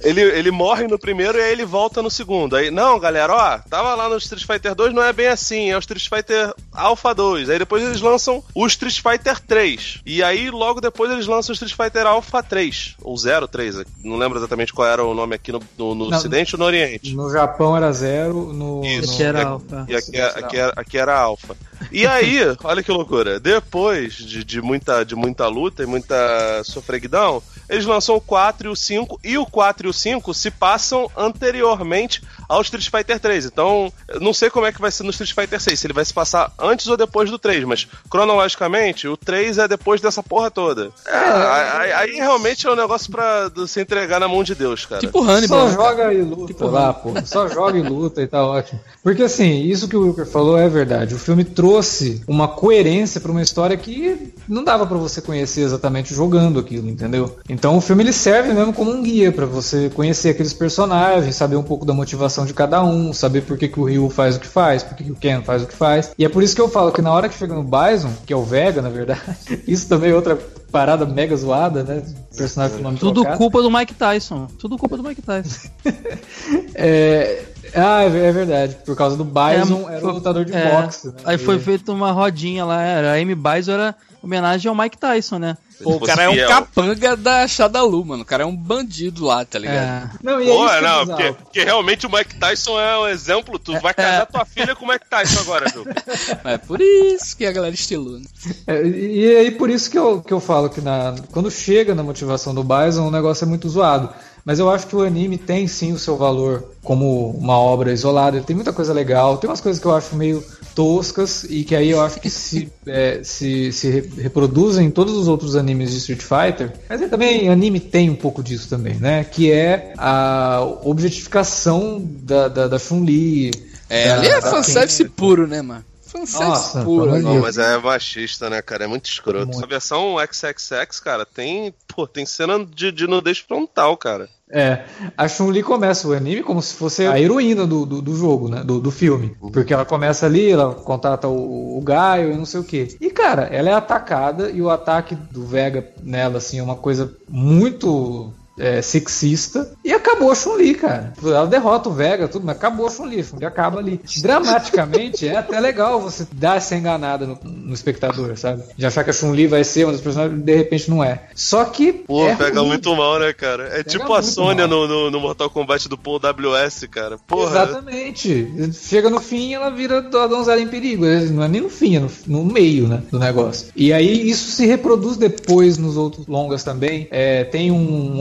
ele, 0.00 0.20
ele 0.20 0.50
morre 0.50 0.86
no 0.86 0.98
primeiro 0.98 1.38
e 1.38 1.42
aí 1.42 1.52
ele 1.52 1.64
volta 1.64 2.02
no 2.02 2.10
segundo. 2.10 2.56
Aí, 2.56 2.70
não, 2.70 2.98
galera, 2.98 3.34
ó, 3.34 3.58
tava 3.68 3.94
lá 3.94 4.08
no 4.08 4.16
Street 4.16 4.44
Fighter 4.44 4.74
2, 4.74 4.94
não 4.94 5.02
é 5.02 5.12
bem 5.12 5.28
assim, 5.28 5.70
é 5.70 5.76
o 5.76 5.80
Street 5.80 6.08
Fighter 6.08 6.52
Alpha 6.72 7.14
2. 7.14 7.50
Aí 7.50 7.58
depois 7.58 7.82
eles 7.82 8.00
lançam 8.00 8.42
o 8.54 8.66
Street 8.66 9.00
Fighter 9.00 9.40
3. 9.40 10.00
E 10.04 10.22
aí 10.22 10.50
logo 10.50 10.80
depois 10.80 11.10
eles 11.10 11.26
lançam 11.26 11.52
o 11.52 11.54
Street 11.54 11.74
Fighter 11.74 12.06
Alpha 12.06 12.42
3, 12.42 12.96
ou 13.02 13.16
03, 13.16 13.84
não 14.04 14.16
lembro 14.16 14.38
exatamente 14.38 14.72
qual 14.72 14.86
era 14.86 15.04
o 15.04 15.14
nome 15.14 15.34
aqui 15.34 15.52
no, 15.52 15.60
no, 15.76 15.94
no 15.94 16.16
Ocidente 16.16 16.54
ou 16.54 16.58
no 16.58 16.64
Oriente. 16.64 17.14
No 17.14 17.30
Japão 17.30 17.76
era 17.76 17.92
zero, 17.92 18.52
no. 18.52 18.84
Isso, 18.84 19.14
aqui 19.14 19.22
era 19.22 19.58
Alpha. 19.74 19.86
E 19.88 19.96
aqui, 19.96 20.20
aqui, 20.20 20.56
era, 20.56 20.72
aqui 20.76 20.98
era 20.98 21.18
Alpha. 21.18 21.56
E 21.90 22.06
aí, 22.06 22.40
olha 22.64 22.82
que 22.82 22.90
loucura, 22.90 23.40
depois 23.40 24.14
de, 24.14 24.44
de, 24.44 24.62
muita, 24.62 25.04
de 25.04 25.14
muita 25.14 25.46
luta 25.48 25.82
e 25.82 25.86
muita 25.86 26.62
sofreguidão, 26.64 27.42
eles 27.68 27.84
lançam 27.84 28.16
o 28.16 28.20
4 28.20 28.68
e 28.68 28.70
o 28.70 28.76
5, 28.76 29.20
e 29.24 29.38
o 29.38 29.46
4 29.46 29.86
e 29.86 29.90
o 29.90 29.92
5 29.92 30.34
se 30.34 30.50
passam 30.50 31.10
anteriormente 31.16 32.22
ao 32.48 32.62
Street 32.62 32.88
Fighter 32.90 33.18
3. 33.18 33.46
Então, 33.46 33.92
não 34.20 34.32
sei 34.32 34.50
como 34.50 34.66
é 34.66 34.72
que 34.72 34.80
vai 34.80 34.90
ser 34.90 35.02
no 35.02 35.10
Street 35.10 35.32
Fighter 35.32 35.60
6, 35.60 35.78
se 35.78 35.86
ele 35.86 35.94
vai 35.94 36.04
se 36.04 36.12
passar 36.12 36.52
antes 36.58 36.86
ou 36.86 36.96
depois 36.96 37.30
do 37.30 37.38
3, 37.38 37.64
mas 37.64 37.86
cronologicamente, 38.08 39.08
o 39.08 39.16
3 39.16 39.58
é 39.58 39.68
depois 39.68 40.00
dessa 40.00 40.22
porra 40.22 40.50
toda. 40.50 40.90
É, 41.06 41.16
aí, 41.16 41.92
aí, 41.92 42.10
realmente 42.16 42.66
é 42.66 42.70
um 42.70 42.76
negócio 42.76 43.10
pra 43.10 43.50
se 43.66 43.80
entregar 43.80 44.20
na 44.20 44.28
mão 44.28 44.42
de 44.42 44.54
Deus, 44.54 44.86
cara. 44.86 45.00
Tipo 45.00 45.22
Hannibal. 45.22 45.60
Só 45.60 45.66
né, 45.66 45.72
joga 45.74 46.14
e 46.14 46.22
luta 46.22 46.46
tipo 46.46 46.66
lá, 46.66 46.92
pô. 46.92 47.10
Só 47.24 47.48
joga 47.48 47.78
e 47.78 47.82
luta 47.82 48.22
e 48.22 48.26
tá 48.26 48.44
ótimo. 48.44 48.80
Porque 49.02 49.22
assim, 49.22 49.62
isso 49.62 49.88
que 49.88 49.96
o 49.96 50.02
Wilker 50.02 50.26
falou 50.26 50.58
é 50.58 50.68
verdade. 50.68 51.14
O 51.14 51.18
filme 51.18 51.44
trouxe 51.44 52.22
uma 52.26 52.48
coerência 52.48 53.20
para 53.20 53.30
uma 53.30 53.42
história 53.42 53.76
que 53.76 54.32
não 54.48 54.64
dava 54.64 54.86
para 54.86 54.96
você 54.96 55.20
conhecer 55.20 55.62
exatamente 55.62 56.14
jogando 56.14 56.58
aquilo, 56.58 56.88
entendeu? 56.88 57.36
Então 57.48 57.76
o 57.76 57.80
filme 57.80 58.02
ele 58.02 58.12
serve 58.12 58.52
mesmo 58.52 58.72
como 58.72 58.90
um 58.90 59.02
guia 59.02 59.32
para 59.32 59.46
você 59.46 59.90
conhecer 59.90 60.30
aqueles 60.30 60.52
personagens, 60.52 61.34
saber 61.34 61.56
um 61.56 61.62
pouco 61.62 61.84
da 61.84 61.92
motivação 61.94 62.35
de 62.44 62.52
cada 62.52 62.82
um, 62.84 63.12
saber 63.12 63.42
por 63.42 63.56
que, 63.56 63.68
que 63.68 63.80
o 63.80 63.84
Ryu 63.84 64.10
faz 64.10 64.36
o 64.36 64.40
que 64.40 64.46
faz, 64.46 64.82
por 64.82 64.96
que, 64.96 65.04
que 65.04 65.12
o 65.12 65.16
Ken 65.16 65.42
faz 65.42 65.62
o 65.62 65.66
que 65.66 65.74
faz. 65.74 66.12
E 66.18 66.24
é 66.24 66.28
por 66.28 66.42
isso 66.42 66.54
que 66.54 66.60
eu 66.60 66.68
falo 66.68 66.92
que 66.92 67.00
na 67.00 67.12
hora 67.12 67.28
que 67.28 67.38
chega 67.38 67.54
no 67.54 67.62
Bison, 67.62 68.12
que 68.26 68.32
é 68.32 68.36
o 68.36 68.42
Vega, 68.42 68.82
na 68.82 68.88
verdade, 68.88 69.22
isso 69.66 69.88
também 69.88 70.10
é 70.10 70.14
outra 70.14 70.36
parada 70.70 71.06
mega 71.06 71.36
zoada, 71.36 71.82
né? 71.82 72.02
Personagem 72.36 72.76
com 72.76 72.82
nome 72.82 72.98
Tudo 72.98 73.24
culpa 73.36 73.62
do 73.62 73.70
Mike 73.70 73.94
Tyson. 73.94 74.46
Tudo 74.58 74.76
culpa 74.76 74.96
do 74.96 75.02
Mike 75.02 75.22
Tyson. 75.22 75.68
é, 76.74 77.44
ah, 77.74 78.02
é, 78.02 78.06
é 78.06 78.32
verdade. 78.32 78.76
Por 78.84 78.96
causa 78.96 79.16
do 79.16 79.24
Bison, 79.24 79.88
é, 79.88 79.96
era 79.96 80.06
o 80.06 80.10
lutador 80.10 80.44
de 80.44 80.54
é, 80.54 80.70
boxe. 80.70 81.08
Né? 81.08 81.14
Aí 81.24 81.38
foi 81.38 81.58
feita 81.58 81.92
uma 81.92 82.12
rodinha 82.12 82.64
lá, 82.64 82.82
era 82.82 83.12
a 83.12 83.16
Amy 83.16 83.34
Bison 83.34 83.72
era 83.72 83.94
homenagem 84.22 84.68
ao 84.68 84.74
Mike 84.74 84.98
Tyson, 84.98 85.38
né? 85.38 85.56
Pô, 85.82 85.96
o 85.96 86.00
cara 86.00 86.22
é 86.22 86.28
um 86.28 86.32
fiel. 86.32 86.48
capanga 86.48 87.16
da 87.16 87.46
Shadalu, 87.46 88.04
mano. 88.04 88.22
O 88.22 88.26
cara 88.26 88.44
é 88.44 88.46
um 88.46 88.56
bandido 88.56 89.26
lá, 89.26 89.44
tá 89.44 89.58
ligado? 89.58 90.10
É. 90.10 90.10
Não, 90.22 90.40
e 90.40 90.48
é 90.48 90.52
Pô, 90.52 90.80
não, 90.80 91.06
porque, 91.06 91.32
porque, 91.32 91.64
realmente 91.64 92.06
o 92.06 92.10
Mike 92.10 92.34
Tyson 92.36 92.80
é 92.80 92.98
um 92.98 93.08
exemplo. 93.08 93.58
Tu 93.58 93.78
vai 93.80 93.92
casar 93.92 94.22
é. 94.22 94.24
tua 94.24 94.44
filha 94.44 94.74
com 94.74 94.84
o 94.84 94.88
Mike 94.88 95.06
Tyson 95.08 95.40
agora, 95.40 95.66
viu? 95.70 95.84
É 96.44 96.58
por 96.58 96.80
isso 96.80 97.36
que 97.36 97.44
a 97.44 97.52
galera 97.52 97.74
estilou, 97.74 98.18
né? 98.18 98.26
É, 98.66 98.86
e 98.86 99.36
aí 99.36 99.50
por 99.50 99.68
isso 99.68 99.90
que 99.90 99.98
eu, 99.98 100.22
que 100.22 100.32
eu 100.32 100.40
falo 100.40 100.70
que 100.70 100.80
na, 100.80 101.14
quando 101.32 101.50
chega 101.50 101.94
na 101.94 102.02
motivação 102.02 102.54
do 102.54 102.64
Bison, 102.64 103.06
o 103.06 103.10
negócio 103.10 103.44
é 103.44 103.48
muito 103.48 103.68
zoado. 103.68 104.08
Mas 104.46 104.60
eu 104.60 104.70
acho 104.70 104.86
que 104.86 104.94
o 104.94 105.02
anime 105.02 105.36
tem 105.36 105.66
sim 105.66 105.92
o 105.92 105.98
seu 105.98 106.16
valor 106.16 106.70
como 106.84 107.30
uma 107.30 107.58
obra 107.58 107.92
isolada. 107.92 108.36
Ele 108.36 108.46
tem 108.46 108.54
muita 108.54 108.72
coisa 108.72 108.92
legal, 108.92 109.38
tem 109.38 109.50
umas 109.50 109.60
coisas 109.60 109.82
que 109.82 109.88
eu 109.88 109.92
acho 109.92 110.14
meio 110.14 110.40
toscas 110.72 111.42
e 111.50 111.64
que 111.64 111.74
aí 111.74 111.90
eu 111.90 112.00
acho 112.00 112.20
que 112.20 112.30
se, 112.30 112.70
é, 112.86 113.20
se, 113.24 113.72
se 113.72 114.08
reproduzem 114.16 114.86
em 114.86 114.90
todos 114.92 115.14
os 115.14 115.26
outros 115.26 115.56
animes 115.56 115.90
de 115.90 115.96
Street 115.96 116.22
Fighter. 116.22 116.72
Mas 116.88 117.02
é, 117.02 117.08
também 117.08 117.48
anime 117.48 117.80
tem 117.80 118.08
um 118.08 118.14
pouco 118.14 118.40
disso 118.40 118.68
também, 118.68 118.94
né? 118.94 119.24
Que 119.24 119.50
é 119.50 119.92
a 119.98 120.64
objetificação 120.84 122.00
da, 122.00 122.46
da, 122.46 122.68
da 122.68 122.78
Chun-Li. 122.78 123.50
É, 123.90 124.10
da, 124.10 124.14
ali 124.14 124.28
é 124.28 124.40
fanservice 124.40 125.02
Ken... 125.02 125.10
puro, 125.10 125.48
né, 125.48 125.60
mano? 125.60 125.84
Fanservice 126.16 126.84
puro. 126.84 127.18
Não, 127.20 127.40
mas 127.40 127.58
é 127.58 127.76
machista, 127.78 128.48
né, 128.48 128.62
cara? 128.62 128.84
É 128.84 128.86
muito 128.86 129.06
escroto. 129.06 129.46
Muito. 129.46 129.64
A 129.64 129.66
versão 129.66 130.16
XXX, 130.18 131.00
cara, 131.00 131.26
tem, 131.26 131.74
pô, 131.94 132.06
tem 132.06 132.24
cena 132.24 132.64
de, 132.64 132.90
de 132.90 133.06
nudez 133.06 133.38
frontal, 133.38 133.96
cara. 133.96 134.28
É, 134.48 134.84
a 135.16 135.26
Chun-Li 135.26 135.60
começa 135.62 136.06
o 136.06 136.12
anime 136.12 136.42
como 136.42 136.62
se 136.62 136.74
fosse 136.74 137.04
a 137.04 137.20
heroína 137.20 137.66
do, 137.66 137.84
do, 137.84 138.00
do 138.00 138.14
jogo, 138.14 138.48
né? 138.48 138.62
Do, 138.62 138.80
do 138.80 138.92
filme. 138.92 139.36
Uhum. 139.40 139.50
Porque 139.50 139.74
ela 139.74 139.84
começa 139.84 140.24
ali, 140.24 140.50
ela 140.50 140.72
contata 140.72 141.26
o, 141.26 141.76
o 141.76 141.80
Gaio 141.80 142.32
e 142.32 142.36
não 142.36 142.44
sei 142.44 142.60
o 142.60 142.64
que. 142.64 142.96
E, 143.00 143.10
cara, 143.10 143.42
ela 143.44 143.70
é 143.70 143.72
atacada 143.72 144.48
e 144.50 144.62
o 144.62 144.70
ataque 144.70 145.16
do 145.16 145.44
Vega 145.44 145.90
nela, 146.00 146.38
assim, 146.38 146.60
é 146.60 146.62
uma 146.62 146.76
coisa 146.76 147.12
muito 147.28 148.32
é, 148.58 148.80
sexista 148.82 149.72
e 149.84 149.92
acabou 149.92 150.30
a 150.30 150.34
Chun-Li, 150.34 150.74
cara. 150.74 151.12
Ela 151.22 151.46
derrota 151.46 151.88
o 151.88 151.92
Vega, 151.92 152.28
tudo, 152.28 152.46
mas 152.46 152.56
acabou 152.56 152.86
a 152.86 152.90
Chun-Li. 152.90 153.22
Chun-Li 153.22 153.44
acaba 153.44 153.78
ali. 153.78 154.00
Dramaticamente, 154.20 155.28
é 155.28 155.36
até 155.36 155.58
legal 155.60 156.00
você 156.00 156.26
dar 156.32 156.56
essa 156.56 156.74
enganada 156.74 157.26
no, 157.26 157.38
no 157.42 157.74
espectador, 157.74 158.36
sabe? 158.36 158.62
De 158.76 158.86
achar 158.86 159.04
que 159.04 159.10
a 159.10 159.12
Chun-Li 159.12 159.46
vai 159.46 159.64
ser 159.64 159.84
uma 159.84 159.92
das 159.92 160.00
personagens 160.00 160.42
de 160.42 160.56
repente 160.56 160.90
não 160.90 161.02
é. 161.02 161.24
Só 161.34 161.64
que. 161.64 161.92
Pô, 161.92 162.26
é 162.26 162.34
pega 162.34 162.60
ruim. 162.60 162.68
muito 162.68 162.94
mal, 162.94 163.18
né, 163.18 163.32
cara? 163.32 163.64
É 163.64 163.68
pega 163.78 163.84
tipo 163.84 164.12
a 164.12 164.22
Sônia 164.22 164.66
no, 164.66 164.86
no, 164.86 165.10
no, 165.10 165.20
Mortal 165.20 165.50
Kombat 165.50 165.88
do 165.88 165.98
Paul 165.98 166.18
WS, 166.18 166.86
cara. 166.90 167.18
Porra. 167.26 167.62
Exatamente. 167.62 168.72
Chega 168.72 169.10
no 169.10 169.20
fim 169.20 169.54
ela 169.54 169.70
vira 169.70 169.98
a 169.98 170.26
donzela 170.26 170.60
em 170.60 170.68
perigo. 170.68 171.04
Não 171.04 171.42
é 171.42 171.48
nem 171.48 171.60
no 171.60 171.70
fim, 171.70 171.96
é 171.96 172.00
no, 172.00 172.10
no 172.26 172.44
meio, 172.44 172.88
né? 172.88 173.02
Do 173.10 173.18
negócio. 173.18 173.68
E 173.74 173.92
aí 173.92 174.28
isso 174.28 174.50
se 174.50 174.66
reproduz 174.66 175.16
depois 175.16 175.78
nos 175.78 175.96
outros 175.96 176.26
longas 176.26 176.62
também. 176.62 177.08
É, 177.10 177.44
tem 177.44 177.70
um 177.70 178.20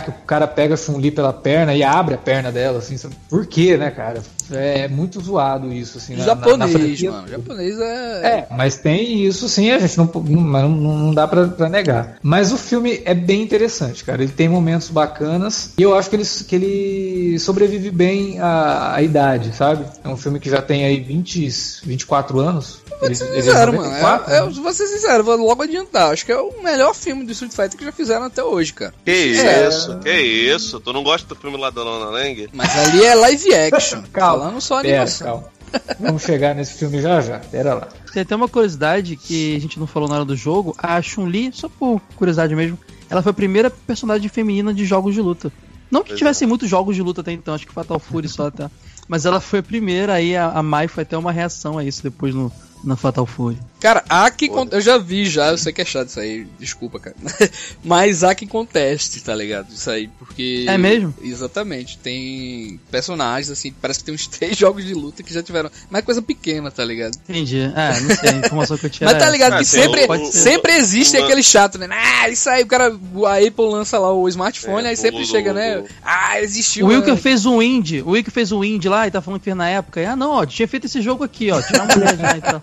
Que 0.00 0.10
o 0.10 0.14
cara 0.26 0.46
pega 0.46 0.74
a 0.74 0.76
Chun-Li 0.76 1.10
pela 1.10 1.32
perna 1.32 1.74
e 1.74 1.82
abre 1.82 2.14
a 2.14 2.18
perna 2.18 2.50
dela, 2.52 2.78
assim. 2.78 2.96
Por 3.28 3.46
quê, 3.46 3.76
né, 3.76 3.90
cara? 3.90 4.22
É 4.56 4.88
muito 4.88 5.20
zoado 5.20 5.72
isso, 5.72 5.98
assim. 5.98 6.16
Na, 6.16 6.24
japonês, 6.24 7.02
na, 7.02 7.10
na 7.10 7.16
mano. 7.16 7.28
Japonês 7.28 7.80
é. 7.80 8.20
É, 8.22 8.46
mas 8.50 8.76
tem 8.76 9.24
isso 9.24 9.48
sim, 9.48 9.70
a 9.70 9.78
gente 9.78 9.98
não, 9.98 10.10
não, 10.14 10.68
não 10.68 11.14
dá 11.14 11.26
pra, 11.26 11.48
pra, 11.48 11.68
negar. 11.68 12.18
Mas 12.22 12.52
o 12.52 12.58
filme 12.58 13.02
é 13.04 13.14
bem 13.14 13.42
interessante, 13.42 14.04
cara. 14.04 14.22
Ele 14.22 14.32
tem 14.32 14.48
momentos 14.48 14.88
bacanas 14.88 15.72
e 15.78 15.82
eu 15.82 15.96
acho 15.96 16.10
que 16.10 16.16
ele, 16.16 16.24
que 16.46 16.54
ele 16.54 17.38
sobrevive 17.38 17.90
bem 17.90 18.38
à, 18.40 18.94
à 18.94 19.02
idade, 19.02 19.54
sabe? 19.54 19.84
É 20.04 20.08
um 20.08 20.16
filme 20.16 20.38
que 20.40 20.50
já 20.50 20.62
tem 20.62 20.84
aí 20.84 21.00
20, 21.00 21.82
24 21.84 22.40
anos. 22.40 22.82
Vou 23.02 23.14
ser 23.14 23.42
sincero, 23.42 23.72
mano. 23.72 23.92
É, 24.28 24.36
é, 24.36 24.42
vou 24.42 24.72
ser 24.72 24.86
sincero, 24.86 25.24
vou 25.24 25.36
logo 25.36 25.62
adiantar. 25.62 26.12
Acho 26.12 26.24
que 26.24 26.30
é 26.30 26.38
o 26.38 26.62
melhor 26.62 26.94
filme 26.94 27.24
do 27.24 27.32
Street 27.32 27.52
Fighter 27.52 27.76
que 27.76 27.84
já 27.84 27.90
fizeram 27.90 28.26
até 28.26 28.44
hoje, 28.44 28.72
cara. 28.72 28.94
Que 29.04 29.10
é. 29.10 29.68
isso, 29.68 29.98
que 29.98 30.10
isso. 30.10 30.78
Tu 30.78 30.92
não 30.92 31.02
gosta 31.02 31.26
do 31.26 31.34
filme 31.34 31.56
lá 31.56 31.70
da 31.70 31.82
Lona 31.82 32.10
Lang? 32.10 32.48
Mas 32.52 32.78
ali 32.78 33.04
é 33.04 33.14
live 33.14 33.54
action. 33.54 34.02
calma. 34.12 34.41
Falando 34.42 34.60
só 34.60 34.78
animação. 34.80 35.40
Pera, 35.40 35.82
calma. 35.82 35.98
Vamos 36.00 36.22
chegar 36.22 36.54
nesse 36.54 36.74
filme 36.74 37.00
já 37.00 37.20
já. 37.20 37.38
Pera 37.38 37.74
lá. 37.74 37.88
Tem 38.12 38.22
até 38.22 38.34
uma 38.34 38.48
curiosidade 38.48 39.16
que 39.16 39.56
a 39.56 39.60
gente 39.60 39.78
não 39.78 39.86
falou 39.86 40.08
na 40.08 40.16
hora 40.16 40.24
do 40.24 40.36
jogo. 40.36 40.74
A 40.76 41.00
Chun-Li, 41.00 41.50
só 41.52 41.68
por 41.68 42.00
curiosidade 42.16 42.54
mesmo, 42.54 42.78
ela 43.08 43.22
foi 43.22 43.30
a 43.30 43.34
primeira 43.34 43.70
personagem 43.70 44.28
feminina 44.28 44.74
de 44.74 44.84
jogos 44.84 45.14
de 45.14 45.20
luta. 45.20 45.52
Não 45.90 46.02
que 46.02 46.14
tivessem 46.14 46.48
muitos 46.48 46.68
jogos 46.68 46.96
de 46.96 47.02
luta 47.02 47.20
até 47.20 47.32
então, 47.32 47.54
acho 47.54 47.66
que 47.66 47.72
Fatal 47.72 47.98
Fury 47.98 48.28
só 48.28 48.46
até. 48.46 48.70
Mas 49.06 49.26
ela 49.26 49.40
foi 49.40 49.58
a 49.58 49.62
primeira, 49.62 50.14
aí 50.14 50.34
a, 50.34 50.50
a 50.50 50.62
Mai 50.62 50.88
foi 50.88 51.02
até 51.02 51.16
uma 51.16 51.30
reação 51.30 51.76
a 51.76 51.84
isso 51.84 52.02
depois 52.02 52.34
no, 52.34 52.50
na 52.84 52.96
Fatal 52.96 53.26
Fury. 53.26 53.58
Cara, 53.82 54.04
há 54.08 54.30
que 54.30 54.48
eu 54.70 54.80
já 54.80 54.96
vi 54.96 55.26
já, 55.26 55.48
eu 55.48 55.58
sei 55.58 55.72
que 55.72 55.80
é 55.82 55.84
chato 55.84 56.06
isso 56.06 56.20
aí, 56.20 56.46
desculpa, 56.56 57.00
cara. 57.00 57.16
Mas 57.82 58.22
há 58.22 58.32
que 58.32 58.46
conteste, 58.46 59.20
tá 59.20 59.34
ligado? 59.34 59.72
Isso 59.72 59.90
aí, 59.90 60.08
porque. 60.20 60.66
É 60.68 60.78
mesmo? 60.78 61.12
Exatamente. 61.20 61.98
Tem 61.98 62.78
personagens, 62.92 63.50
assim, 63.50 63.74
parece 63.82 63.98
que 63.98 64.04
tem 64.04 64.14
uns 64.14 64.26
três 64.28 64.56
jogos 64.56 64.84
de 64.84 64.94
luta 64.94 65.24
que 65.24 65.34
já 65.34 65.42
tiveram. 65.42 65.68
Mas 65.90 65.98
é 65.98 66.02
coisa 66.04 66.22
pequena, 66.22 66.70
tá 66.70 66.84
ligado? 66.84 67.16
Entendi. 67.28 67.58
É, 67.74 68.00
não 68.00 68.14
sei, 68.14 68.30
informação 68.46 68.78
que 68.78 68.86
eu 68.86 68.90
tinha. 68.90 69.10
Mas 69.10 69.18
tá 69.18 69.28
ligado? 69.28 69.58
que 69.58 69.64
sempre, 69.64 70.06
o, 70.06 70.26
sempre 70.26 70.74
existe 70.74 71.16
o, 71.16 71.24
aquele 71.24 71.42
chato, 71.42 71.76
né? 71.76 71.88
Ah, 71.90 72.28
isso 72.28 72.48
aí, 72.48 72.62
o 72.62 72.66
cara. 72.68 72.84
A 73.26 73.38
Apple 73.38 73.66
lança 73.68 73.98
lá 73.98 74.12
o 74.12 74.28
smartphone, 74.28 74.86
é, 74.86 74.90
aí 74.90 74.96
sempre 74.96 75.22
o, 75.22 75.26
chega, 75.26 75.52
né? 75.52 75.82
Ah, 76.04 76.40
existiu. 76.40 76.86
O 76.86 76.88
Will 76.90 77.02
que 77.02 77.16
fez 77.16 77.44
um 77.44 77.60
indie, 77.60 78.00
o 78.02 78.10
Will 78.10 78.22
que 78.22 78.30
fez 78.30 78.52
um 78.52 78.62
indie 78.62 78.88
lá 78.88 79.08
e 79.08 79.10
tá 79.10 79.20
falando 79.20 79.40
que 79.40 79.44
fez 79.46 79.56
na 79.56 79.68
época. 79.68 80.08
ah, 80.08 80.14
não, 80.14 80.30
ó, 80.30 80.46
tinha 80.46 80.68
feito 80.68 80.86
esse 80.86 81.02
jogo 81.02 81.24
aqui, 81.24 81.50
ó. 81.50 81.60
Tinha 81.60 81.82
uma 81.82 81.96
olhadinha 81.96 82.36
e 82.36 82.40
tal. 82.40 82.62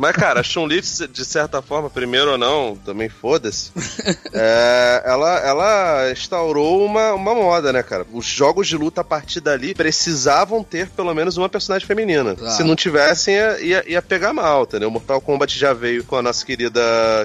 Mas, 0.00 0.16
cara, 0.16 0.40
a 0.40 0.42
Chun-Li, 0.42 0.80
de 0.80 1.24
certa 1.26 1.60
forma, 1.60 1.90
primeiro 1.90 2.30
ou 2.32 2.38
não, 2.38 2.74
também 2.74 3.10
foda-se, 3.10 3.70
é, 4.32 5.02
ela, 5.04 5.38
ela 5.40 6.10
instaurou 6.10 6.82
uma, 6.86 7.12
uma 7.12 7.34
moda, 7.34 7.70
né, 7.70 7.82
cara? 7.82 8.06
Os 8.10 8.24
jogos 8.24 8.66
de 8.66 8.78
luta 8.78 9.02
a 9.02 9.04
partir 9.04 9.40
dali 9.40 9.74
precisavam 9.74 10.64
ter 10.64 10.88
pelo 10.88 11.14
menos 11.14 11.36
uma 11.36 11.50
personagem 11.50 11.86
feminina. 11.86 12.34
Ah. 12.40 12.48
Se 12.48 12.64
não 12.64 12.74
tivessem, 12.74 13.34
ia, 13.34 13.60
ia, 13.60 13.84
ia, 13.90 14.00
pegar 14.00 14.32
mal, 14.32 14.62
entendeu? 14.62 14.90
Mortal 14.90 15.20
Kombat 15.20 15.58
já 15.58 15.74
veio 15.74 16.02
com 16.02 16.16
a 16.16 16.22
nossa 16.22 16.46
querida, 16.46 16.80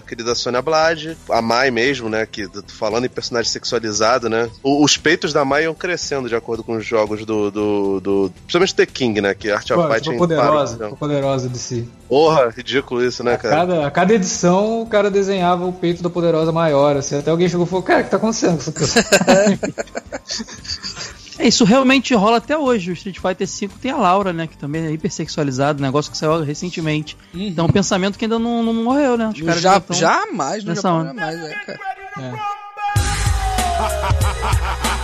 querida 0.05 0.35
Sonya 0.35 0.61
Blade, 0.61 1.17
a 1.29 1.41
Mai 1.41 1.71
mesmo, 1.71 2.09
né, 2.09 2.25
que 2.25 2.45
falando 2.67 3.05
em 3.05 3.09
personagem 3.09 3.49
sexualizado, 3.49 4.27
né? 4.29 4.49
Os 4.61 4.97
peitos 4.97 5.31
da 5.31 5.45
Mai 5.45 5.63
iam 5.63 5.73
crescendo 5.73 6.27
de 6.27 6.35
acordo 6.35 6.61
com 6.61 6.75
os 6.75 6.85
jogos 6.85 7.25
do, 7.25 7.49
do, 7.49 7.99
do 8.01 8.33
principalmente 8.41 8.75
The 8.75 8.85
King, 8.85 9.21
né, 9.21 9.33
que 9.33 9.49
Art 9.49 9.71
of 9.71 9.93
Fighting 9.93 10.17
poderosa, 10.17 10.75
para, 10.75 10.88
então. 10.88 10.97
poderosa 10.97 11.47
de 11.47 11.57
si. 11.57 11.88
Porra, 12.09 12.53
ridículo 12.65 13.06
isso, 13.06 13.23
né, 13.23 13.38
cara? 13.38 13.54
A 13.54 13.60
cada, 13.60 13.88
a 13.88 13.91
cada 13.91 14.15
edição 14.15 14.82
o 14.82 14.88
cara 14.88 15.12
desenhava 15.12 15.65
o 15.65 15.71
peito 15.71 16.01
da 16.01 16.10
poderosa 16.10 16.51
maior, 16.51 16.97
assim, 16.97 17.19
até 17.19 17.30
alguém 17.30 17.47
chegou 17.47 17.65
e 17.65 17.69
falou, 17.69 17.84
cara, 17.84 18.01
o 18.01 18.04
que 18.04 18.10
tá 18.10 18.17
acontecendo 18.17 18.56
com 18.56 18.62
essa 18.62 18.71
pessoa? 18.71 19.06
É, 21.38 21.49
isso 21.49 21.65
realmente 21.65 22.15
rola 22.15 22.38
até 22.38 22.58
hoje. 22.58 22.91
O 22.91 22.93
Street 22.93 23.19
Fighter 23.19 23.45
V 23.45 23.69
tem 23.82 23.91
a 23.91 23.97
Laura, 23.97 24.32
né? 24.32 24.47
Que 24.47 24.58
também 24.58 24.86
é 24.86 24.91
hipersexualizado, 24.91 25.82
negócio 25.82 26.10
que 26.10 26.17
saiu 26.17 26.41
recentemente. 26.41 27.17
Uhum. 27.34 27.47
Então, 27.47 27.65
um 27.65 27.69
pensamento 27.69 28.17
que 28.17 28.23
ainda 28.23 28.39
não, 28.39 28.63
não 28.63 28.73
morreu, 28.73 29.17
né? 29.17 29.28
Os 29.28 29.41
caras 29.41 29.62
já, 29.62 29.84
jamais, 29.89 30.63
não 30.63 30.73
jamais, 30.73 31.38
é, 31.38 31.54
cara. 31.65 31.80
É. 32.21 32.32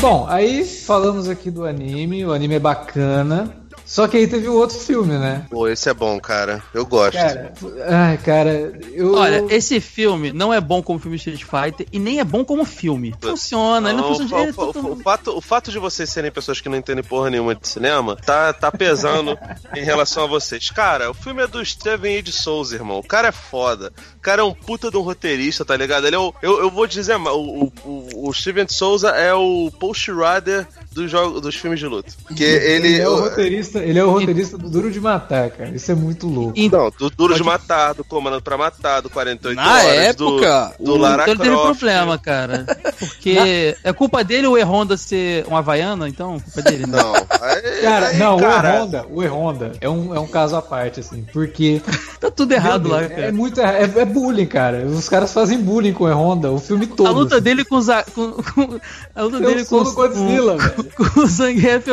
Bom, 0.00 0.24
aí 0.28 0.64
falamos 0.64 1.28
aqui 1.28 1.50
do 1.50 1.64
anime, 1.64 2.24
o 2.24 2.32
anime 2.32 2.54
é 2.54 2.58
bacana. 2.60 3.52
Só 3.90 4.06
que 4.06 4.16
aí 4.16 4.28
teve 4.28 4.46
o 4.46 4.54
outro 4.54 4.78
filme, 4.78 5.18
né? 5.18 5.44
Pô, 5.50 5.66
esse 5.66 5.90
é 5.90 5.92
bom, 5.92 6.20
cara. 6.20 6.62
Eu 6.72 6.86
gosto. 6.86 7.16
Cara, 7.16 7.52
ai, 7.88 8.16
cara, 8.18 8.72
eu. 8.92 9.14
Olha, 9.14 9.44
esse 9.52 9.80
filme 9.80 10.32
não 10.32 10.54
é 10.54 10.60
bom 10.60 10.80
como 10.80 11.00
filme 11.00 11.16
Street 11.16 11.42
Fighter 11.42 11.88
e 11.92 11.98
nem 11.98 12.20
é 12.20 12.24
bom 12.24 12.44
como 12.44 12.64
filme. 12.64 13.12
Funciona, 13.20 13.80
não, 13.80 13.88
ele 13.88 14.00
não 14.00 14.14
funciona. 14.14 14.54
O, 14.56 14.90
o, 14.90 14.92
o, 14.92 14.96
fato, 15.02 15.36
o 15.36 15.40
fato 15.40 15.72
de 15.72 15.80
vocês 15.80 16.08
serem 16.08 16.30
pessoas 16.30 16.60
que 16.60 16.68
não 16.68 16.78
entendem 16.78 17.02
porra 17.02 17.30
nenhuma 17.30 17.52
de 17.52 17.66
cinema 17.66 18.14
tá, 18.14 18.52
tá 18.52 18.70
pesando 18.70 19.36
em 19.74 19.82
relação 19.82 20.22
a 20.22 20.28
vocês. 20.28 20.70
Cara, 20.70 21.10
o 21.10 21.14
filme 21.14 21.42
é 21.42 21.48
do 21.48 21.64
Steven 21.66 22.16
E. 22.16 22.22
de 22.22 22.30
Souza, 22.30 22.76
irmão. 22.76 23.00
O 23.00 23.04
cara 23.04 23.26
é 23.26 23.32
foda. 23.32 23.92
O 24.16 24.20
cara 24.20 24.42
é 24.42 24.44
um 24.44 24.54
puta 24.54 24.88
de 24.88 24.98
um 24.98 25.02
roteirista, 25.02 25.64
tá 25.64 25.76
ligado? 25.76 26.06
Ele 26.06 26.14
é 26.14 26.18
o, 26.20 26.32
eu, 26.40 26.60
eu 26.60 26.70
vou 26.70 26.86
dizer, 26.86 27.16
o, 27.16 27.72
o, 27.84 28.28
o 28.28 28.32
Steven 28.32 28.68
Souza 28.68 29.08
é 29.08 29.34
o 29.34 29.68
Post 29.80 30.12
Rider 30.12 30.68
dos, 30.92 31.10
jogos, 31.10 31.40
dos 31.40 31.54
filmes 31.54 31.78
de 31.78 31.86
luta. 31.86 32.10
Que 32.34 32.42
ele, 32.42 32.88
ele 32.88 33.00
é 33.00 33.08
o 33.08 33.16
roteirista 33.16 33.78
ele 33.78 33.98
é 33.98 34.04
o 34.04 34.10
roteirista 34.10 34.58
do 34.58 34.68
Duro 34.68 34.90
de 34.90 35.00
Matar, 35.00 35.50
cara. 35.50 35.70
Isso 35.70 35.90
é 35.90 35.94
muito 35.94 36.26
louco. 36.26 36.54
Não, 36.56 36.90
do 36.98 37.10
Duro 37.10 37.34
de 37.34 37.42
Matar, 37.42 37.94
do 37.94 38.04
Comando 38.04 38.42
pra 38.42 38.56
Matar, 38.58 39.00
do 39.00 39.08
48 39.08 39.56
Na 39.56 39.72
horas, 39.72 39.84
época, 39.84 40.74
do, 40.78 40.84
do 40.84 40.96
Lara 40.96 41.22
Então 41.22 41.36
teve 41.36 41.56
problema, 41.56 42.18
cara. 42.18 42.66
Porque 42.98 43.34
Na... 43.34 43.46
é 43.90 43.92
culpa 43.92 44.24
dele 44.24 44.46
o 44.46 44.58
E-Honda 44.58 44.96
ser 44.96 45.46
um 45.48 45.56
Havaiana, 45.56 46.08
então? 46.08 46.40
Culpa 46.40 46.62
dele, 46.62 46.86
né? 46.86 46.98
não. 46.98 47.14
Aí, 47.14 47.82
cara, 47.82 48.08
aí, 48.08 48.18
não, 48.18 48.38
cara... 48.38 48.68
o 48.68 48.76
E-Honda, 48.76 49.06
o 49.10 49.22
E-Honda 49.22 49.72
é 49.80 49.88
um, 49.88 50.14
é 50.14 50.20
um 50.20 50.26
caso 50.26 50.56
à 50.56 50.62
parte, 50.62 51.00
assim, 51.00 51.24
porque... 51.32 51.80
tá 52.18 52.30
tudo 52.30 52.52
errado 52.52 52.88
lá, 52.88 53.02
cara. 53.02 53.22
É, 53.22 53.32
muito, 53.32 53.60
é, 53.60 53.82
é, 53.82 54.04
bullying, 54.04 54.46
cara. 54.46 54.84
Os 54.86 55.08
caras 55.08 55.32
fazem 55.32 55.58
bullying 55.60 55.92
com 55.92 56.04
o 56.04 56.08
E-Honda, 56.08 56.50
o 56.50 56.58
filme 56.58 56.86
todo. 56.86 57.06
A 57.06 57.10
luta 57.10 57.36
assim. 57.36 57.44
dele 57.44 57.64
com, 57.64 57.80
com, 58.14 58.32
com... 58.42 58.80
A 59.14 59.22
luta 59.22 59.40
dele 59.40 59.64
com, 59.64 59.84
com 59.84 59.92
Godzilla, 59.92 60.56
com, 60.58 60.80
com 60.96 61.20
o 61.20 61.26
Zangief 61.26 61.86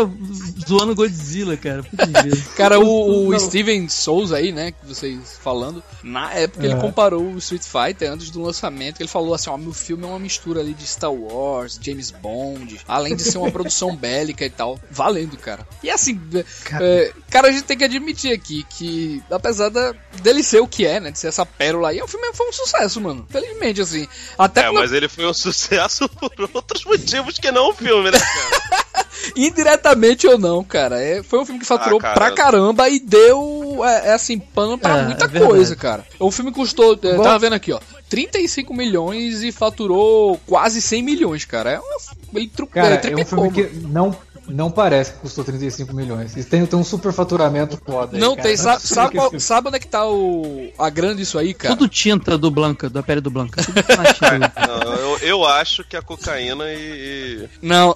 zoando 0.68 0.96
Godzilla, 0.96 1.56
cara 1.56 1.68
cara. 1.68 1.84
cara, 2.56 2.80
o, 2.80 3.28
o 3.28 3.40
Steven 3.40 3.88
Souza 3.90 4.38
aí, 4.38 4.52
né, 4.52 4.72
que 4.72 4.86
vocês 4.86 5.38
falando, 5.42 5.84
na 6.04 6.34
época 6.34 6.66
é. 6.66 6.70
ele 6.70 6.80
comparou 6.80 7.24
o 7.24 7.38
Street 7.38 7.64
Fighter 7.64 8.12
antes 8.12 8.30
do 8.30 8.42
lançamento, 8.42 9.02
ele 9.02 9.10
falou 9.10 9.34
assim, 9.34 9.50
ó, 9.50 9.58
meu 9.58 9.74
filme 9.74 10.04
é 10.04 10.08
uma 10.08 10.20
mistura 10.20 10.62
ali 10.62 10.74
de 10.74 10.86
Star 10.88 11.12
Wars, 11.12 11.80
James 11.82 12.12
Bond, 12.12 12.80
além 12.88 13.16
de 13.16 13.24
ser 13.24 13.38
uma 13.38 13.52
produção 13.52 13.96
bélica 13.98 14.46
e 14.46 14.50
tal. 14.50 14.80
Valendo, 14.90 15.38
cara. 15.38 15.68
E 15.84 15.90
assim, 15.90 16.20
cara. 16.64 16.86
É, 16.86 17.14
cara, 17.30 17.48
a 17.50 17.52
gente 17.52 17.64
tem 17.64 17.78
que 17.78 17.84
admitir 17.84 18.32
aqui 18.32 18.66
que, 18.70 19.22
apesar 19.30 19.70
da, 19.70 19.94
dele 20.22 20.44
ser 20.44 20.60
o 20.60 20.68
que 20.68 20.86
é, 20.86 21.00
né, 21.00 21.12
de 21.12 21.20
ser 21.20 21.28
essa 21.28 21.46
pérola 21.46 21.90
aí, 21.90 22.02
o 22.02 22.08
filme 22.08 22.32
foi 22.34 22.48
um 22.50 22.54
sucesso, 22.54 23.02
mano. 23.02 23.26
Felizmente, 23.30 23.82
assim. 23.82 24.08
Até 24.38 24.66
é, 24.66 24.72
mas 24.72 24.92
ele 24.92 25.08
foi 25.08 25.26
um 25.26 25.34
sucesso 25.34 26.08
por 26.10 26.50
outros 26.54 26.86
motivos 26.86 27.38
que 27.38 27.52
não 27.52 27.70
o 27.70 27.74
filme, 27.74 28.12
né, 28.12 28.20
cara? 28.20 28.77
Indiretamente 29.36 30.28
ou 30.28 30.38
não, 30.38 30.64
cara. 30.64 31.02
É, 31.02 31.22
foi 31.22 31.40
um 31.40 31.46
filme 31.46 31.60
que 31.60 31.66
faturou 31.66 32.00
ah, 32.02 32.14
pra 32.14 32.32
caramba 32.32 32.90
e 32.90 33.00
deu, 33.00 33.82
é, 33.84 34.10
é 34.10 34.14
assim, 34.14 34.40
pano 34.40 34.78
pra 34.78 34.98
é, 34.98 35.04
muita 35.04 35.26
é 35.26 35.40
coisa, 35.40 35.76
cara. 35.76 36.06
O 36.20 36.32
filme 36.32 36.52
custou, 36.52 36.98
é, 37.02 37.16
Bom, 37.16 37.24
tava 37.24 37.40
vendo 37.40 37.54
aqui, 37.54 37.72
ó, 37.72 37.80
35 38.10 38.74
milhões 38.74 39.44
e 39.44 39.52
faturou 39.52 40.40
quase 40.46 40.82
100 40.82 41.04
milhões, 41.04 41.46
cara. 41.46 41.72
É 41.72 41.80
uma, 41.80 41.98
ele 42.36 42.48
trucou, 42.48 42.82
cara, 42.82 42.96
é 42.96 43.16
um 43.16 43.26
filme 43.26 43.52
que 43.52 43.64
não 43.88 44.16
não 44.48 44.72
parece 44.72 45.14
que 45.14 45.20
custou 45.20 45.44
35 45.44 45.94
milhões. 45.96 46.36
Isso 46.36 46.50
tem, 46.50 46.66
tem 46.66 46.80
um 46.80 46.84
super 46.84 47.12
faturamento 47.12 47.78
foda. 47.86 48.18
Não 48.18 48.34
aí, 48.34 48.42
tem. 48.42 48.58
Sabe, 48.58 48.82
sabe, 48.82 49.16
qual, 49.16 49.40
sabe, 49.40 49.68
onde 49.68 49.78
é 49.78 49.80
que 49.80 49.88
tá 49.88 50.08
o, 50.08 50.72
a 50.78 50.90
grande 50.90 51.22
isso 51.22 51.38
aí, 51.38 51.54
cara? 51.54 51.76
Tudo 51.76 51.90
tinta 51.90 52.38
do 52.38 52.50
Blanca, 52.50 52.90
da 52.90 53.04
pele 53.04 53.22
do 53.22 53.30
Blanca. 53.30 53.62
não, 54.68 54.94
eu, 54.94 55.18
eu, 55.20 55.46
acho 55.46 55.84
que 55.84 55.96
a 55.96 56.02
cocaína 56.02 56.66
e. 56.68 57.48
Não. 57.62 57.96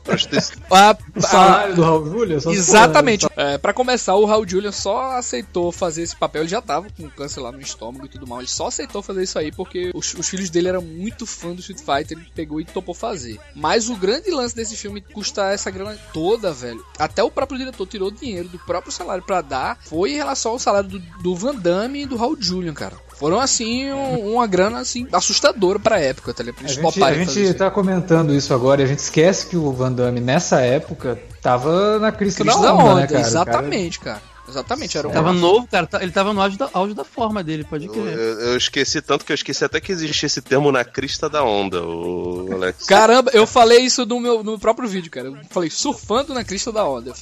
A, 0.69 0.97
o 1.15 1.21
salário 1.21 1.73
a, 1.73 1.75
do 1.75 1.83
Raul 1.83 2.05
Julian? 2.05 2.37
Exatamente. 2.47 3.27
Porra, 3.27 3.51
é, 3.51 3.57
pra 3.57 3.73
começar, 3.73 4.15
o 4.15 4.25
Raul 4.25 4.47
Julian 4.47 4.71
só 4.71 5.17
aceitou 5.17 5.71
fazer 5.71 6.03
esse 6.03 6.15
papel. 6.15 6.41
Ele 6.41 6.49
já 6.49 6.61
tava 6.61 6.87
com 6.95 7.09
câncer 7.09 7.39
lá 7.39 7.51
no 7.51 7.61
estômago 7.61 8.05
e 8.05 8.09
tudo 8.09 8.27
mal. 8.27 8.39
Ele 8.39 8.47
só 8.47 8.67
aceitou 8.67 9.01
fazer 9.01 9.23
isso 9.23 9.39
aí 9.39 9.51
porque 9.51 9.91
os, 9.93 10.13
os 10.13 10.27
filhos 10.27 10.49
dele 10.49 10.69
eram 10.69 10.81
muito 10.81 11.25
fãs 11.25 11.55
do 11.55 11.59
Street 11.61 11.79
Fighter. 11.79 12.17
Ele 12.17 12.27
pegou 12.33 12.59
e 12.59 12.65
topou 12.65 12.93
fazer. 12.93 13.39
Mas 13.55 13.89
o 13.89 13.95
grande 13.95 14.29
lance 14.31 14.55
desse 14.55 14.75
filme 14.75 15.01
custar 15.01 15.53
essa 15.53 15.69
grana 15.69 15.97
toda 16.13 16.40
toda, 16.41 16.51
velho. 16.51 16.83
Até 16.97 17.23
o 17.23 17.29
próprio 17.29 17.59
diretor 17.59 17.85
tirou 17.85 18.09
dinheiro 18.09 18.49
do 18.49 18.57
próprio 18.59 18.91
salário 18.91 19.23
para 19.23 19.41
dar. 19.41 19.77
Foi 19.81 20.11
em 20.13 20.17
relação 20.17 20.53
ao 20.53 20.59
salário 20.59 20.89
do, 20.89 20.99
do 20.99 21.35
Van 21.35 21.55
Damme 21.55 22.01
e 22.01 22.05
do 22.05 22.17
Raul 22.17 22.35
Julian, 22.39 22.73
cara. 22.73 22.95
Foram 23.15 23.39
assim 23.39 23.91
um, 23.91 24.33
uma 24.33 24.47
grana 24.47 24.79
assim 24.79 25.07
assustadora 25.11 25.77
pra 25.77 25.99
época, 25.99 26.33
tá 26.33 26.43
ligado? 26.43 26.65
A 26.65 26.67
gente, 26.67 27.03
a 27.03 27.13
gente 27.13 27.53
tá 27.53 27.69
comentando 27.69 28.33
isso 28.33 28.51
agora 28.53 28.81
e 28.81 28.83
a 28.83 28.87
gente 28.87 28.99
esquece 28.99 29.45
que 29.45 29.55
o 29.55 29.71
Van 29.71 29.91
Damme 29.91 30.19
nessa 30.19 30.59
época 30.61 31.19
tava 31.39 31.99
na 31.99 32.11
crista, 32.11 32.43
crista 32.43 32.61
da 32.61 32.73
onda, 32.73 32.83
onda, 32.83 33.01
né, 33.01 33.07
cara? 33.07 33.19
Exatamente, 33.19 33.99
cara. 33.99 34.15
cara. 34.15 34.30
Exatamente, 34.51 34.97
era 34.97 35.07
um. 35.07 35.11
Tava 35.11 35.31
novo, 35.31 35.67
cara. 35.67 35.87
Tá, 35.87 36.03
ele 36.03 36.11
tava 36.11 36.33
no 36.33 36.41
auge 36.41 36.57
da, 36.57 36.69
auge 36.73 36.93
da 36.93 37.05
forma 37.05 37.43
dele, 37.43 37.63
pode 37.63 37.87
crer. 37.87 38.13
Eu, 38.13 38.39
eu, 38.41 38.57
esqueci 38.57 39.01
tanto 39.01 39.23
que 39.25 39.31
eu 39.31 39.35
esqueci 39.35 39.63
até 39.63 39.79
que 39.79 39.91
existia 39.91 40.27
esse 40.27 40.41
termo 40.41 40.71
na 40.71 40.83
crista 40.83 41.29
da 41.29 41.43
onda, 41.43 41.81
o 41.81 42.49
Alex. 42.51 42.85
Caramba, 42.85 43.31
eu 43.33 43.47
falei 43.47 43.79
isso 43.79 44.05
no 44.05 44.19
meu 44.19 44.43
no 44.43 44.59
próprio 44.59 44.89
vídeo, 44.89 45.09
cara. 45.09 45.27
Eu 45.29 45.37
falei 45.49 45.69
surfando 45.69 46.33
na 46.33 46.43
crista 46.43 46.71
da 46.71 46.85
onda. 46.85 47.13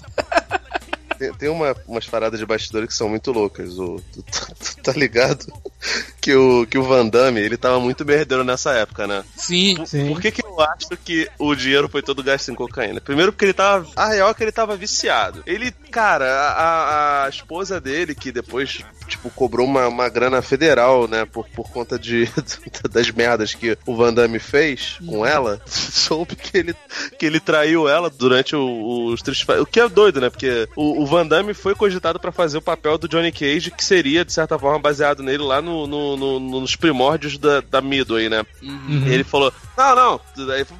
tem, 1.20 1.34
tem 1.34 1.50
uma, 1.50 1.76
umas 1.88 2.08
paradas 2.08 2.40
de 2.40 2.46
bastidores 2.46 2.90
que 2.90 2.96
são 2.96 3.10
muito 3.10 3.32
loucas. 3.32 3.78
O, 3.78 4.02
tu, 4.12 4.24
tu, 4.24 4.56
tu, 4.56 4.82
tá 4.82 4.94
ligado? 4.94 5.46
Que 6.20 6.36
o, 6.36 6.68
que 6.68 6.78
o 6.78 6.84
Van 6.84 7.08
Damme, 7.08 7.40
ele 7.40 7.56
tava 7.56 7.80
muito 7.80 8.06
merdeiro 8.06 8.44
nessa 8.44 8.74
época, 8.74 9.08
né? 9.08 9.24
Sim, 9.38 9.76
por, 9.78 9.88
sim. 9.88 10.08
Por 10.10 10.22
que, 10.22 10.32
que 10.32 10.46
eu 10.46 10.60
acho 10.60 10.90
que 11.04 11.30
o 11.40 11.56
dinheiro 11.56 11.88
foi 11.88 12.04
todo 12.04 12.22
gasto 12.22 12.52
em 12.52 12.56
cocaína? 12.56 13.00
Primeiro 13.00 13.32
porque 13.32 13.46
ele 13.46 13.54
tava... 13.54 13.88
A 13.96 14.10
real 14.10 14.30
é 14.30 14.34
que 14.34 14.44
ele 14.44 14.52
tava 14.52 14.76
viciado. 14.76 15.42
Ele, 15.48 15.72
cara, 15.72 16.26
a, 16.26 17.24
a 17.24 17.30
esposa 17.30 17.80
dele, 17.80 18.14
que 18.14 18.34
depois 18.34 18.84
tipo, 19.08 19.30
cobrou 19.32 19.66
uma, 19.66 19.88
uma 19.88 20.08
grana 20.08 20.42
federal, 20.42 21.08
né, 21.08 21.26
por, 21.26 21.48
por 21.50 21.70
conta 21.72 21.98
de, 21.98 22.30
das 22.92 23.10
merdas 23.12 23.54
que 23.54 23.78
o 23.86 23.96
Van 23.96 24.14
Damme 24.14 24.40
fez 24.40 24.98
com 25.06 25.26
ela, 25.26 25.62
soube 25.66 26.36
que 26.36 26.58
ele, 26.58 26.76
que 27.18 27.26
ele 27.26 27.40
traiu 27.40 27.90
ela 27.90 28.10
durante 28.10 28.56
o, 28.56 28.62
o 28.62 29.14
Street 29.16 29.40
Fighter. 29.40 29.62
O 29.62 29.66
que 29.66 29.80
é 29.80 29.90
doido, 29.90 30.22
né, 30.22 30.30
porque 30.30 30.68
o, 30.76 31.02
o 31.02 31.06
Van 31.06 31.26
Damme 31.26 31.54
foi 31.54 31.74
cogitado 31.74 32.20
para 32.20 32.32
fazer 32.32 32.58
o 32.58 32.62
papel 32.62 32.98
do 32.98 33.08
Johnny 33.08 33.32
Cage, 33.32 33.72
que 33.72 33.84
seria, 33.84 34.24
de 34.24 34.32
certa 34.32 34.60
forma, 34.60 34.80
baseado 34.80 35.24
nele 35.24 35.44
lá 35.44 35.62
no, 35.62 35.69
no, 35.88 36.18
no 36.18 36.40
nos 36.40 36.76
primórdios 36.76 37.38
da, 37.38 37.62
da 37.62 37.82
Midway, 37.82 38.30
né? 38.30 38.46
Uhum. 38.62 39.08
ele 39.08 39.24
falou, 39.24 39.54
Não, 39.80 39.96
não. 39.96 40.22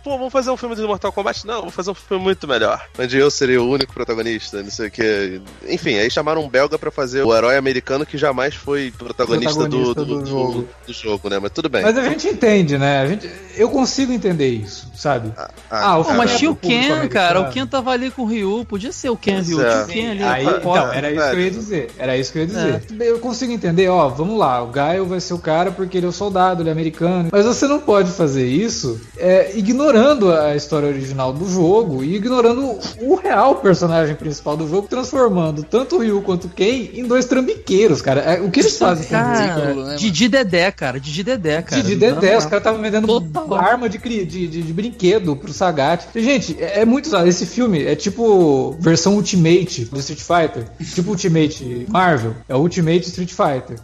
Pô, 0.04 0.18
vamos 0.18 0.34
fazer 0.34 0.52
um 0.52 0.58
filme 0.58 0.76
de 0.76 0.82
Mortal 0.82 1.14
Kombat? 1.14 1.48
Não, 1.48 1.60
vamos 1.60 1.74
fazer 1.74 1.90
um 1.90 1.96
filme 1.96 2.22
muito 2.22 2.46
melhor. 2.46 2.86
Onde 3.00 3.18
eu 3.18 3.32
seria 3.32 3.62
o 3.62 3.70
único 3.70 3.94
protagonista, 3.94 4.62
não 4.62 4.70
sei 4.70 4.88
o 4.90 4.92
que. 4.92 5.42
Enfim, 5.70 5.98
aí 5.98 6.12
chamaram 6.12 6.44
um 6.44 6.50
belga 6.50 6.78
pra 6.78 6.92
fazer 6.92 7.24
o 7.24 7.34
herói 7.34 7.56
americano 7.56 8.06
que 8.06 8.18
jamais 8.18 8.56
foi 8.56 8.92
protagonista, 8.92 9.54
protagonista 9.54 9.94
do, 9.94 10.06
do, 10.06 10.20
do, 10.20 10.26
jogo. 10.26 10.68
do, 10.86 10.94
jogo. 10.94 11.30
né? 11.30 11.40
Mas 11.40 11.52
tudo 11.52 11.70
bem. 11.70 11.82
Mas 11.82 11.98
a 11.98 12.04
gente 12.10 12.28
entende, 12.28 12.78
né? 12.78 13.00
A 13.00 13.08
gente, 13.08 13.32
eu 13.56 13.70
consigo 13.70 14.12
entender 14.12 14.50
isso, 14.50 14.92
sabe? 14.94 15.32
Ah, 15.38 15.50
ah, 15.72 15.86
ah 15.92 15.98
o 16.00 16.04
cara, 16.04 16.18
mas 16.18 16.38
tinha 16.38 16.52
o 16.52 16.56
Ken, 16.58 17.08
cara. 17.08 17.40
O 17.40 17.52
Ken 17.52 17.66
tava 17.66 17.92
ali 17.92 18.12
com 18.12 18.24
o 18.24 18.26
Ryu. 18.26 18.66
Podia 18.66 18.92
ser 18.92 19.10
o 19.10 19.16
Ken 19.16 19.40
Ryu. 19.40 19.62
É. 19.62 19.70
Tinha 19.70 19.84
o 19.84 19.88
Ken 19.88 20.12
ali. 20.12 20.24
Aí, 20.24 20.46
então, 20.46 20.92
era 20.92 21.10
isso 21.10 21.30
que 21.30 21.36
eu 21.36 21.40
ia 21.40 21.52
dizer. 21.52 21.92
Era 21.98 22.18
isso 22.18 22.32
que 22.34 22.38
eu 22.38 22.42
ia 22.42 22.48
dizer. 22.48 22.84
É. 23.00 23.10
Eu 23.10 23.20
consigo 23.20 23.54
entender, 23.54 23.88
ó, 23.88 24.10
vamos 24.10 24.38
lá. 24.38 24.62
O 24.62 24.68
Gaio 24.68 25.06
vai 25.06 25.22
ser 25.22 25.34
o 25.34 25.40
cara 25.40 25.72
porque 25.72 25.98
ele 25.98 26.06
é 26.06 26.10
o 26.10 26.12
soldado, 26.12 26.62
ele 26.62 26.70
é 26.70 26.72
americano. 26.74 27.30
Mas 27.32 27.46
você 27.46 27.66
não 27.66 27.80
pode 27.80 28.12
fazer 28.12 28.46
isso 28.46 28.89
é, 29.18 29.58
ignorando 29.58 30.32
a 30.32 30.56
história 30.56 30.88
original 30.88 31.34
do 31.34 31.50
jogo 31.50 32.04
e 32.04 32.16
ignorando 32.16 32.78
o 33.02 33.16
real 33.16 33.56
personagem 33.56 34.16
principal 34.16 34.56
do 34.56 34.68
jogo, 34.68 34.88
transformando 34.88 35.64
tanto 35.64 35.98
o 35.98 36.00
Ryu 36.00 36.22
quanto 36.22 36.46
o 36.46 36.50
Ken 36.50 36.90
em 36.94 37.06
dois 37.06 37.26
trambiqueiros, 37.26 38.02
cara. 38.02 38.22
É, 38.22 38.42
o 38.42 38.50
que 38.50 38.60
eles 38.60 38.78
fazem 38.78 39.06
com 39.06 39.12
cara, 39.12 39.74
né, 39.74 39.96
Didi 39.96 40.28
Dedé, 40.28 40.72
cara. 40.72 41.00
Didi 41.00 41.24
Dedé, 41.24 41.62
cara. 41.62 41.82
Didi 41.82 41.96
Dedé, 41.96 42.38
os 42.38 42.46
caras 42.46 42.60
estavam 42.60 42.82
vendendo 42.82 43.08
Total. 43.08 43.54
arma 43.56 43.90
de, 43.90 43.98
de, 43.98 44.26
de, 44.26 44.62
de, 44.62 44.74
brinquedo 44.74 45.36
pro 45.36 45.52
Sagat. 45.54 46.06
Gente, 46.16 46.56
é, 46.60 46.82
é 46.82 46.86
muito. 46.86 47.16
Esse 47.28 47.46
filme 47.46 47.84
é 47.84 47.96
tipo 47.96 48.76
versão 48.80 49.16
Ultimate 49.16 49.86
do 49.86 50.00
Street 50.00 50.22
Fighter. 50.22 50.68
Tipo 50.94 51.12
Ultimate 51.12 51.86
Marvel. 51.90 52.36
É 52.48 52.56
o 52.56 52.60
Ultimate 52.60 53.08
Street 53.08 53.32
Fighter. 53.32 53.80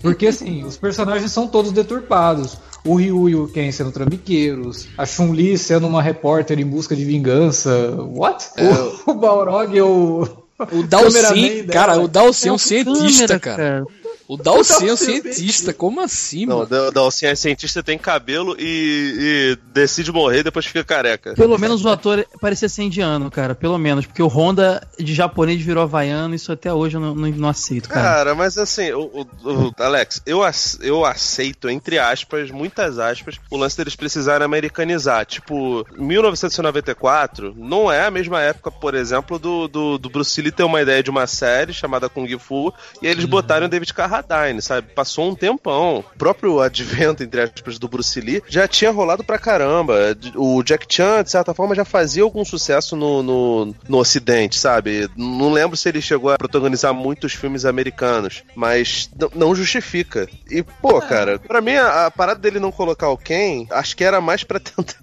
Porque 0.00 0.26
assim, 0.28 0.64
os 0.64 0.76
personagens 0.76 1.30
são 1.30 1.46
todos 1.46 1.72
deturpados 1.72 2.58
o 2.84 2.94
Ryu 2.94 3.28
e 3.28 3.34
o 3.34 3.48
Ken 3.48 3.70
sendo 3.72 3.92
trambiqueiros, 3.92 4.88
a 4.96 5.04
Chun-Li 5.06 5.56
sendo 5.58 5.86
uma 5.86 6.02
repórter 6.02 6.58
em 6.58 6.66
busca 6.66 6.96
de 6.96 7.04
vingança. 7.04 7.70
What? 7.98 8.50
É, 8.56 8.64
o, 8.64 9.12
o 9.12 9.14
Balrog 9.14 9.76
é 9.76 9.82
o. 9.82 10.28
O 10.72 10.82
Dalsin, 10.82 11.66
cara, 11.68 11.98
o 11.98 12.06
Dalsin 12.06 12.50
é 12.50 12.52
um 12.52 12.58
cientista, 12.58 13.38
cara. 13.38 13.56
cara. 13.56 13.84
O 14.30 14.36
Dalsin 14.36 14.86
é 14.86 14.92
um 14.92 14.96
cientista, 14.96 15.74
como 15.74 16.00
assim, 16.00 16.46
não, 16.46 16.58
mano? 16.58 16.86
O 16.86 16.90
Dalsin 16.92 17.26
é 17.26 17.34
cientista, 17.34 17.82
tem 17.82 17.98
cabelo 17.98 18.54
e, 18.60 19.16
e, 19.18 19.58
decide 19.72 20.12
morrer 20.12 20.38
e 20.38 20.42
depois 20.44 20.64
fica 20.64 20.84
careca. 20.84 21.34
Pelo 21.34 21.58
menos 21.58 21.84
o 21.84 21.88
ator 21.88 22.24
parecia 22.40 22.68
ser 22.68 22.84
indiano, 22.84 23.28
cara. 23.28 23.56
Pelo 23.56 23.76
menos. 23.76 24.06
Porque 24.06 24.22
o 24.22 24.28
Honda 24.28 24.86
de 24.96 25.12
japonês 25.14 25.60
virou 25.60 25.82
havaiano, 25.82 26.32
isso 26.32 26.52
até 26.52 26.72
hoje 26.72 26.96
eu 26.96 27.00
não, 27.00 27.12
não, 27.12 27.28
não 27.28 27.48
aceito, 27.48 27.88
cara. 27.88 28.02
Cara, 28.02 28.34
mas 28.36 28.56
assim, 28.56 28.92
o, 28.92 29.00
o, 29.02 29.26
o, 29.42 29.74
Alex, 29.80 30.22
eu, 30.24 30.42
eu 30.80 31.04
aceito, 31.04 31.68
entre 31.68 31.98
aspas, 31.98 32.52
muitas 32.52 33.00
aspas, 33.00 33.34
o 33.50 33.56
lance 33.56 33.76
deles 33.76 33.96
precisarem 33.96 34.44
americanizar. 34.44 35.26
Tipo, 35.26 35.84
1994 35.98 37.52
não 37.58 37.90
é 37.90 38.06
a 38.06 38.12
mesma 38.12 38.40
época, 38.40 38.70
por 38.70 38.94
exemplo, 38.94 39.40
do, 39.40 39.66
do, 39.66 39.98
do 39.98 40.08
Bruce 40.08 40.40
Lee 40.40 40.52
ter 40.52 40.62
uma 40.62 40.80
ideia 40.80 41.02
de 41.02 41.10
uma 41.10 41.26
série 41.26 41.72
chamada 41.72 42.08
Kung 42.08 42.28
Fu 42.38 42.72
e 43.02 43.08
eles 43.08 43.24
uhum. 43.24 43.30
botaram 43.30 43.66
o 43.66 43.68
David 43.68 43.92
Carradine 43.92 44.19
Carradine, 44.22 44.62
sabe? 44.62 44.88
Passou 44.94 45.28
um 45.28 45.34
tempão. 45.34 46.04
O 46.14 46.18
próprio 46.18 46.60
advento, 46.60 47.22
entre 47.22 47.40
aspas, 47.40 47.78
do 47.78 47.88
Bruce 47.88 48.20
Lee 48.20 48.42
já 48.48 48.68
tinha 48.68 48.90
rolado 48.90 49.24
pra 49.24 49.38
caramba. 49.38 50.16
O 50.36 50.62
Jack 50.62 50.86
Chan, 50.88 51.22
de 51.22 51.30
certa 51.30 51.54
forma, 51.54 51.74
já 51.74 51.84
fazia 51.84 52.22
algum 52.22 52.44
sucesso 52.44 52.96
no, 52.96 53.22
no, 53.22 53.74
no 53.88 53.98
Ocidente, 53.98 54.58
sabe? 54.58 55.08
Não 55.16 55.52
lembro 55.52 55.76
se 55.76 55.88
ele 55.88 56.00
chegou 56.00 56.30
a 56.30 56.38
protagonizar 56.38 56.94
muitos 56.94 57.32
filmes 57.32 57.64
americanos, 57.64 58.42
mas 58.54 59.10
não 59.34 59.54
justifica. 59.54 60.28
E, 60.50 60.62
pô, 60.62 60.98
é. 60.98 61.06
cara, 61.06 61.38
pra 61.38 61.60
mim 61.60 61.74
a, 61.74 62.06
a, 62.06 62.10
parada 62.10 62.40
dele 62.40 62.60
não 62.60 62.72
colocar 62.72 63.08
o 63.08 63.16
Ken, 63.16 63.66
acho 63.70 63.96
que 63.96 64.04
era 64.04 64.20
mais 64.20 64.44
pra 64.44 64.60
tentar, 64.60 64.94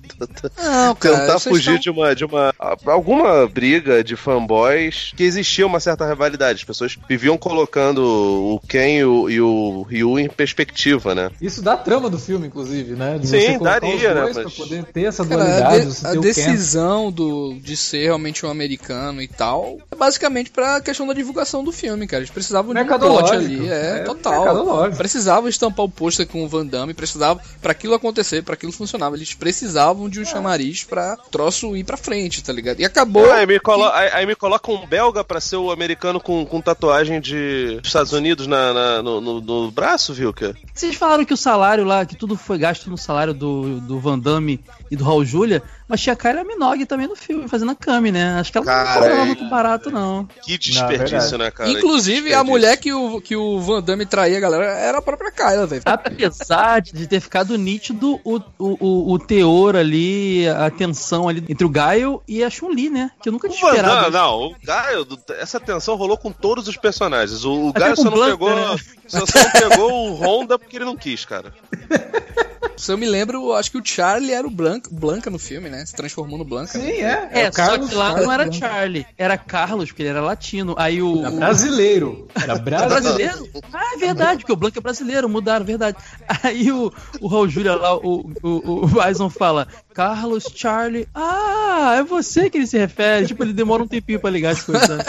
não, 0.57 0.95
cara, 0.95 1.19
tentar 1.19 1.39
fugir 1.39 1.75
estão... 1.75 1.79
de 1.79 1.89
uma 1.89 2.15
de 2.15 2.25
uma 2.25 2.53
alguma 2.85 3.47
briga 3.47 4.03
de 4.03 4.15
fanboys 4.15 5.11
que 5.15 5.23
existia 5.23 5.65
uma 5.65 5.79
certa 5.79 6.07
rivalidade. 6.07 6.59
As 6.59 6.63
pessoas 6.63 6.97
viviam 7.07 7.37
colocando 7.37 8.03
o 8.03 8.59
Ken 8.67 9.06
o, 9.07 9.29
e 9.29 9.41
o 9.41 9.81
Ryu 9.83 10.19
em 10.19 10.29
perspectiva, 10.29 11.15
né? 11.15 11.31
Isso 11.41 11.61
dá 11.61 11.75
trama 11.75 12.09
do 12.09 12.19
filme, 12.19 12.47
inclusive, 12.47 12.93
né? 12.93 13.17
De 13.17 13.27
Sim, 13.27 13.57
daria, 13.59 14.13
né? 14.13 14.21
Mas... 14.25 14.37
Pra 14.37 14.49
poder 14.49 14.83
ter 14.85 15.03
essa 15.03 15.25
Cara, 15.25 15.43
dualidade. 15.43 16.05
A, 16.05 16.11
de, 16.11 16.17
a 16.17 16.21
decisão 16.21 17.11
do, 17.11 17.55
de 17.61 17.75
ser 17.75 18.03
realmente 18.03 18.45
um 18.45 18.49
americano 18.49 19.21
e 19.21 19.27
tal 19.27 19.77
é 19.91 19.95
basicamente 19.95 20.51
pra 20.51 20.81
questão 20.81 21.07
da 21.07 21.13
divulgação 21.13 21.63
do 21.63 21.71
filme, 21.71 22.07
cara. 22.07 22.21
Eles 22.21 22.31
precisavam 22.31 22.73
de 22.73 22.79
um 22.79 22.85
plot 22.85 23.31
ali, 23.31 23.69
é, 23.69 23.99
é 23.99 23.99
total. 23.99 24.91
Precisavam 24.91 25.49
estampar 25.49 25.85
o 25.85 25.89
pôster 25.89 26.27
com 26.27 26.43
o 26.43 26.47
Van 26.47 26.65
Damme, 26.65 26.93
precisavam, 26.93 27.41
pra 27.61 27.71
aquilo 27.71 27.93
acontecer, 27.93 28.43
pra 28.43 28.53
aquilo 28.53 28.71
funcionar, 28.71 29.11
eles 29.13 29.33
precisavam 29.33 30.09
de 30.09 30.19
um 30.19 30.23
é. 30.23 30.25
chamariz 30.25 30.83
pra 30.83 31.17
troço 31.31 31.75
ir 31.75 31.83
pra 31.83 31.97
frente, 31.97 32.43
tá 32.43 32.51
ligado? 32.53 32.79
E 32.79 32.85
acabou. 32.85 33.31
aí, 33.31 33.45
me 33.45 33.59
colo... 33.59 33.89
que... 33.89 33.97
aí, 33.97 34.09
aí, 34.13 34.25
me 34.25 34.35
coloca 34.35 34.71
um 34.71 34.85
belga 34.85 35.23
pra 35.23 35.39
ser 35.39 35.57
o 35.57 35.71
americano 35.71 36.19
com, 36.19 36.45
com 36.45 36.61
tatuagem 36.61 37.19
de 37.19 37.79
Estados 37.83 38.13
Unidos 38.13 38.47
na, 38.47 38.73
na 38.73 38.96
no, 39.01 39.21
no, 39.21 39.41
no 39.41 39.71
braço, 39.71 40.13
viu, 40.13 40.33
cara? 40.33 40.55
Vocês 40.73 40.95
falaram 40.95 41.25
que 41.25 41.33
o 41.33 41.37
salário 41.37 41.83
lá, 41.83 42.05
que 42.05 42.15
tudo 42.15 42.35
foi 42.35 42.57
gasto 42.57 42.89
no 42.89 42.97
salário 42.97 43.33
do, 43.33 43.79
do 43.81 43.99
Van 43.99 44.17
Damme 44.19 44.59
e 44.89 44.95
do 44.95 45.03
Raul 45.03 45.25
Julia, 45.25 45.61
mas 45.87 46.01
tinha 46.01 46.13
a 46.13 46.15
Kylie 46.15 46.43
Minogue 46.43 46.85
também 46.85 47.07
no 47.07 47.15
filme, 47.15 47.47
fazendo 47.47 47.71
a 47.71 47.75
Kami, 47.75 48.11
né? 48.11 48.39
Acho 48.39 48.51
que 48.51 48.57
ela 48.57 48.65
cara, 48.65 48.83
não 48.83 49.01
tava 49.01 49.21
é... 49.21 49.25
muito 49.25 49.49
barato, 49.49 49.89
não. 49.89 50.27
Que 50.43 50.57
desperdício, 50.57 51.37
não, 51.37 51.45
né, 51.45 51.51
cara? 51.51 51.69
Inclusive, 51.69 52.33
a 52.33 52.43
mulher 52.43 52.77
que 52.77 52.91
o, 52.91 53.21
que 53.21 53.35
o 53.35 53.59
Van 53.59 53.81
Damme 53.81 54.05
traía, 54.05 54.39
galera, 54.39 54.65
era 54.65 54.97
a 54.97 55.01
própria 55.01 55.31
Kylie, 55.31 55.65
velho. 55.65 55.81
Apesar 55.85 56.81
de 56.81 57.07
ter 57.07 57.19
ficado 57.19 57.57
nítido 57.57 58.19
o, 58.23 58.41
o, 58.59 59.13
o, 59.13 59.19
teor 59.19 59.75
ali, 59.75 60.47
a 60.49 60.69
tensão 60.69 61.29
ali 61.29 61.43
entre 61.47 61.65
o 61.65 61.69
Gaio 61.69 62.21
e 62.27 62.43
a 62.43 62.49
Chun-Li, 62.49 62.89
né? 62.89 63.11
Que 63.21 63.29
eu 63.29 63.33
nunca 63.33 63.47
tinha 63.47 63.69
esperado. 63.69 64.11
Não, 64.11 64.21
não, 64.21 64.47
o 64.47 64.55
Gaio, 64.63 65.07
essa 65.39 65.59
tensão 65.59 65.95
rolou 65.95 66.17
com 66.17 66.31
todos 66.31 66.67
os 66.67 66.75
personagens. 66.75 67.45
O, 67.45 67.69
o 67.69 67.73
Gaio 67.73 67.95
só 67.95 68.05
não 68.05 68.11
Blanca, 68.11 68.31
pegou. 68.31 68.55
Né? 68.55 68.77
Só, 69.07 69.25
só 69.25 69.39
não 69.39 69.51
pegou 69.51 70.09
o 70.09 70.13
Honda 70.15 70.59
porque 70.59 70.75
ele 70.75 70.85
não 70.85 70.97
quis, 70.97 71.23
cara. 71.23 71.53
Se 72.77 72.91
eu 72.91 72.97
me 72.97 73.07
lembro, 73.07 73.53
acho 73.53 73.71
que 73.71 73.77
o 73.77 73.81
Charlie 73.83 74.31
era 74.31 74.47
o 74.47 74.51
Blanca, 74.51 74.89
Blanca 74.91 75.29
no 75.29 75.39
filme, 75.39 75.67
né? 75.67 75.85
Se 75.85 75.95
transformou 75.95 76.37
no 76.37 76.45
Blanca. 76.45 76.79
Sim, 76.79 76.91
é. 76.91 77.29
É, 77.31 77.41
é 77.41 77.51
só 77.51 77.77
que 77.77 77.93
lá 77.93 78.21
não 78.21 78.31
era 78.31 78.51
Charlie, 78.51 79.05
era 79.17 79.37
Carlos, 79.37 79.89
porque 79.89 80.03
ele 80.03 80.09
era 80.09 80.21
latino. 80.21 80.75
Aí 80.77 81.01
o. 81.01 81.19
Era 81.19 81.31
brasileiro. 81.31 82.27
Era 82.35 82.55
brasileiro. 82.55 83.49
Ah, 83.73 83.95
é 83.95 83.97
verdade, 83.97 84.41
porque 84.41 84.53
o 84.53 84.55
Blanca 84.55 84.79
é 84.79 84.81
brasileiro, 84.81 85.27
mudaram, 85.27 85.65
verdade. 85.65 85.97
Aí 86.43 86.71
o, 86.71 86.93
o 87.19 87.27
Raul 87.27 87.49
Júlia 87.49 87.75
lá, 87.75 87.95
o, 87.97 88.31
o, 88.43 88.85
o 88.85 88.87
Bison 88.87 89.29
fala: 89.29 89.67
Carlos, 89.97 90.45
Charlie. 90.53 91.07
Ah, 91.11 91.95
é 91.97 92.03
você 92.03 92.51
que 92.51 92.57
ele 92.59 92.67
se 92.67 92.77
refere. 92.77 93.25
Tipo, 93.25 93.43
ele 93.43 93.51
demora 93.51 93.81
um 93.81 93.87
tempinho 93.87 94.19
pra 94.19 94.29
ligar 94.29 94.51
as 94.51 94.61
coisas. 94.61 94.87
Né? 94.87 95.03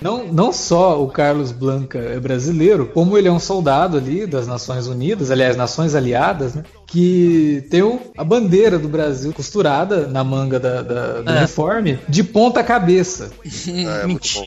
Não, 0.00 0.32
não 0.32 0.50
só 0.54 1.02
o 1.04 1.08
Carlos 1.08 1.52
Blanca 1.52 1.98
é 1.98 2.18
brasileiro, 2.18 2.86
como 2.86 3.18
ele 3.18 3.28
é 3.28 3.30
um 3.30 3.38
soldado 3.38 3.98
ali 3.98 4.26
das 4.26 4.46
Nações 4.46 4.86
Unidas, 4.86 5.30
aliás, 5.30 5.54
Nações 5.54 5.94
Aliadas, 5.94 6.54
né? 6.54 6.64
Que 6.86 7.66
tem 7.70 7.82
o, 7.82 8.00
a 8.16 8.24
bandeira 8.24 8.78
do 8.78 8.88
Brasil 8.88 9.34
costurada 9.34 10.08
na 10.08 10.24
manga 10.24 10.58
da, 10.58 10.80
da 10.80 11.20
do 11.20 11.30
é. 11.30 11.38
uniforme 11.40 11.98
de 12.08 12.24
ponta 12.24 12.64
cabeça. 12.64 13.30
É, 13.68 14.04
é 14.04 14.06
Mentira. 14.06 14.46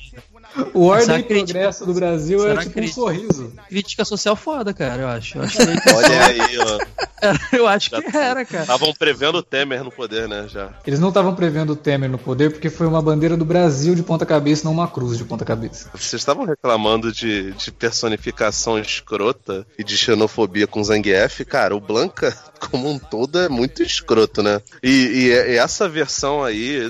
O 0.74 0.86
Ordem 0.88 1.20
e 1.20 1.24
Progresso 1.24 1.86
do 1.86 1.94
Brasil 1.94 2.40
Será 2.40 2.54
é 2.54 2.58
tipo 2.58 2.74
crítica? 2.74 3.02
um 3.02 3.04
sorriso. 3.04 3.54
Crítica 3.68 4.06
social 4.06 4.36
foda, 4.36 4.74
cara, 4.74 5.02
eu 5.02 5.08
acho. 5.08 5.38
Eu 5.38 5.44
acho 5.44 5.58
Olha 5.96 6.26
aí, 6.26 6.58
ó. 6.60 7.06
Eu 7.52 7.68
acho 7.68 7.90
já 7.90 8.02
que 8.02 8.16
era, 8.16 8.46
cara. 8.46 8.64
Estavam 8.64 8.94
prevendo 8.94 9.38
o 9.40 9.44
Temer 9.44 9.84
no 9.84 9.92
poder, 9.92 10.28
né? 10.28 10.48
Já. 10.48 10.74
Eles 10.86 11.00
não 11.00 11.10
estavam 11.10 11.34
prevendo 11.34 11.74
o 11.74 11.76
Temer 11.76 12.10
no 12.10 12.18
poder 12.18 12.52
porque 12.52 12.70
foi 12.70 12.86
uma 12.86 13.02
bandeira 13.02 13.36
do 13.36 13.46
Brasil 13.46 13.96
de 13.96 14.04
ponta 14.04 14.26
cabeça, 14.26 14.66
não 14.66 14.72
uma 14.72 14.88
cruz 14.88 15.18
de 15.18 15.24
ponta 15.24 15.44
cabeça. 15.44 15.90
Vocês 15.94 16.22
estavam 16.22 16.46
reclamando 16.46 17.12
de, 17.12 17.52
de 17.54 17.72
personificação 17.72 18.78
escrota 18.78 19.66
e 19.78 19.84
de 19.84 19.98
xenofobia 19.98 20.68
com 20.68 20.84
Zangief, 20.84 21.44
cara, 21.46 21.76
o 21.76 21.80
Blanca 21.80 22.36
como 22.70 22.90
um 22.90 23.00
todo 23.00 23.40
é 23.40 23.50
muito 23.50 23.82
escroto, 23.82 24.44
né? 24.44 24.62
E, 24.84 24.90
e, 24.90 25.28
e 25.28 25.58
essa 25.58 25.88
versão 25.88 26.44
aí, 26.44 26.90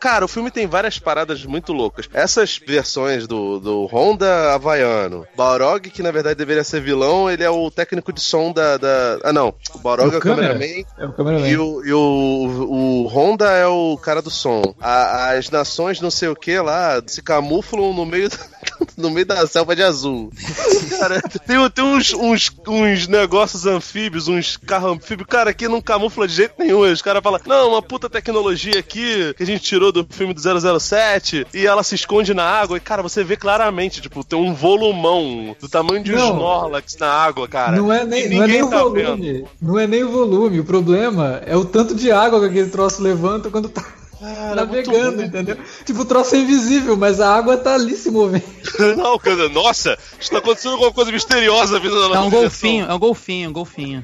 cara, 0.00 0.24
o 0.24 0.28
filme 0.28 0.50
tem 0.50 0.66
várias 0.66 0.98
paradas 0.98 1.44
muito 1.44 1.72
loucas. 1.72 2.08
Essas 2.12 2.58
versões 2.64 3.05
vilões 3.06 3.26
do, 3.26 3.60
do 3.60 3.86
Honda 3.86 4.54
Havaiano. 4.54 5.26
Balrog, 5.36 5.90
que 5.90 6.02
na 6.02 6.10
verdade 6.10 6.36
deveria 6.36 6.64
ser 6.64 6.80
vilão, 6.80 7.30
ele 7.30 7.44
é 7.44 7.50
o 7.50 7.70
técnico 7.70 8.12
de 8.12 8.20
som 8.20 8.52
da. 8.52 8.76
da... 8.76 9.18
Ah, 9.22 9.32
não. 9.32 9.54
O 9.74 9.78
Balrog 9.78 10.12
é 10.12 10.18
o, 10.18 10.20
cameraman. 10.20 10.84
É 10.98 11.06
o 11.06 11.12
cameraman. 11.12 11.48
E, 11.48 11.56
o, 11.56 11.84
e 11.84 11.92
o, 11.92 12.68
o 12.68 13.06
Honda 13.06 13.50
é 13.52 13.66
o 13.66 13.96
cara 13.96 14.20
do 14.20 14.30
som. 14.30 14.74
A, 14.80 15.30
as 15.32 15.50
nações 15.50 16.00
não 16.00 16.10
sei 16.10 16.28
o 16.28 16.36
que 16.36 16.58
lá 16.58 17.02
se 17.06 17.22
camuflam 17.22 17.92
no 17.94 18.04
meio 18.04 18.28
do 18.28 18.36
no 18.96 19.10
meio 19.10 19.26
da 19.26 19.46
selva 19.46 19.74
de 19.74 19.82
azul. 19.82 20.30
Cara, 20.98 21.20
tem, 21.22 21.70
tem 21.70 21.84
uns, 21.84 22.12
uns, 22.12 22.50
uns 22.66 23.06
negócios 23.06 23.66
anfíbios, 23.66 24.28
uns 24.28 24.56
carros 24.56 24.92
anfíbios, 24.92 25.28
cara, 25.28 25.52
que 25.52 25.68
não 25.68 25.80
camufla 25.80 26.26
de 26.26 26.34
jeito 26.34 26.54
nenhum. 26.58 26.80
Os 26.80 27.02
caras 27.02 27.22
falam, 27.22 27.40
não, 27.46 27.70
uma 27.70 27.82
puta 27.82 28.08
tecnologia 28.08 28.78
aqui 28.78 29.34
que 29.34 29.42
a 29.42 29.46
gente 29.46 29.62
tirou 29.62 29.92
do 29.92 30.06
filme 30.08 30.32
do 30.32 30.40
007 30.80 31.46
e 31.52 31.66
ela 31.66 31.82
se 31.82 31.94
esconde 31.94 32.32
na 32.32 32.44
água. 32.44 32.76
E, 32.76 32.80
cara, 32.80 32.95
você 33.02 33.24
vê 33.24 33.36
claramente, 33.36 34.00
tipo, 34.00 34.24
tem 34.24 34.38
um 34.38 34.54
volumão 34.54 35.56
do 35.60 35.68
tamanho 35.68 36.02
de 36.02 36.14
um 36.14 36.18
Snorlax 36.18 36.96
na 36.98 37.08
água, 37.08 37.46
cara. 37.48 37.76
Não 37.76 37.92
é 37.92 38.04
nem, 38.04 38.28
não 38.28 38.42
é 38.42 38.46
nem 38.46 38.60
tá 38.60 38.66
o 38.66 38.70
volume. 38.70 39.32
Vendo. 39.32 39.48
Não 39.60 39.78
é 39.78 39.86
nem 39.86 40.04
o 40.04 40.10
volume. 40.10 40.60
O 40.60 40.64
problema 40.64 41.42
é 41.46 41.56
o 41.56 41.64
tanto 41.64 41.94
de 41.94 42.10
água 42.10 42.40
que 42.40 42.46
aquele 42.46 42.70
troço 42.70 43.02
levanta 43.02 43.50
quando 43.50 43.68
tá 43.68 43.84
Cara, 44.18 44.54
navegando, 44.54 45.22
entendeu? 45.22 45.58
Tipo, 45.84 46.00
o 46.00 46.04
troço 46.04 46.34
é 46.34 46.38
invisível, 46.38 46.96
mas 46.96 47.20
a 47.20 47.34
água 47.34 47.56
tá 47.56 47.74
ali 47.74 47.94
se 47.94 48.10
movendo. 48.10 48.44
Não, 48.96 49.18
cara, 49.18 49.48
nossa, 49.50 49.98
está 50.18 50.38
acontecendo 50.38 50.72
alguma 50.72 50.92
coisa 50.92 51.12
misteriosa 51.12 51.78
vindo 51.78 51.94
na 52.00 52.08
nossa 52.08 52.18
É 52.18 52.20
um 52.22 52.30
golfinho, 52.30 52.86
é 52.86 52.94
um 52.94 52.98
golfinho, 52.98 53.46
é 53.46 53.48
um 53.48 53.52
golfinho. 53.52 54.02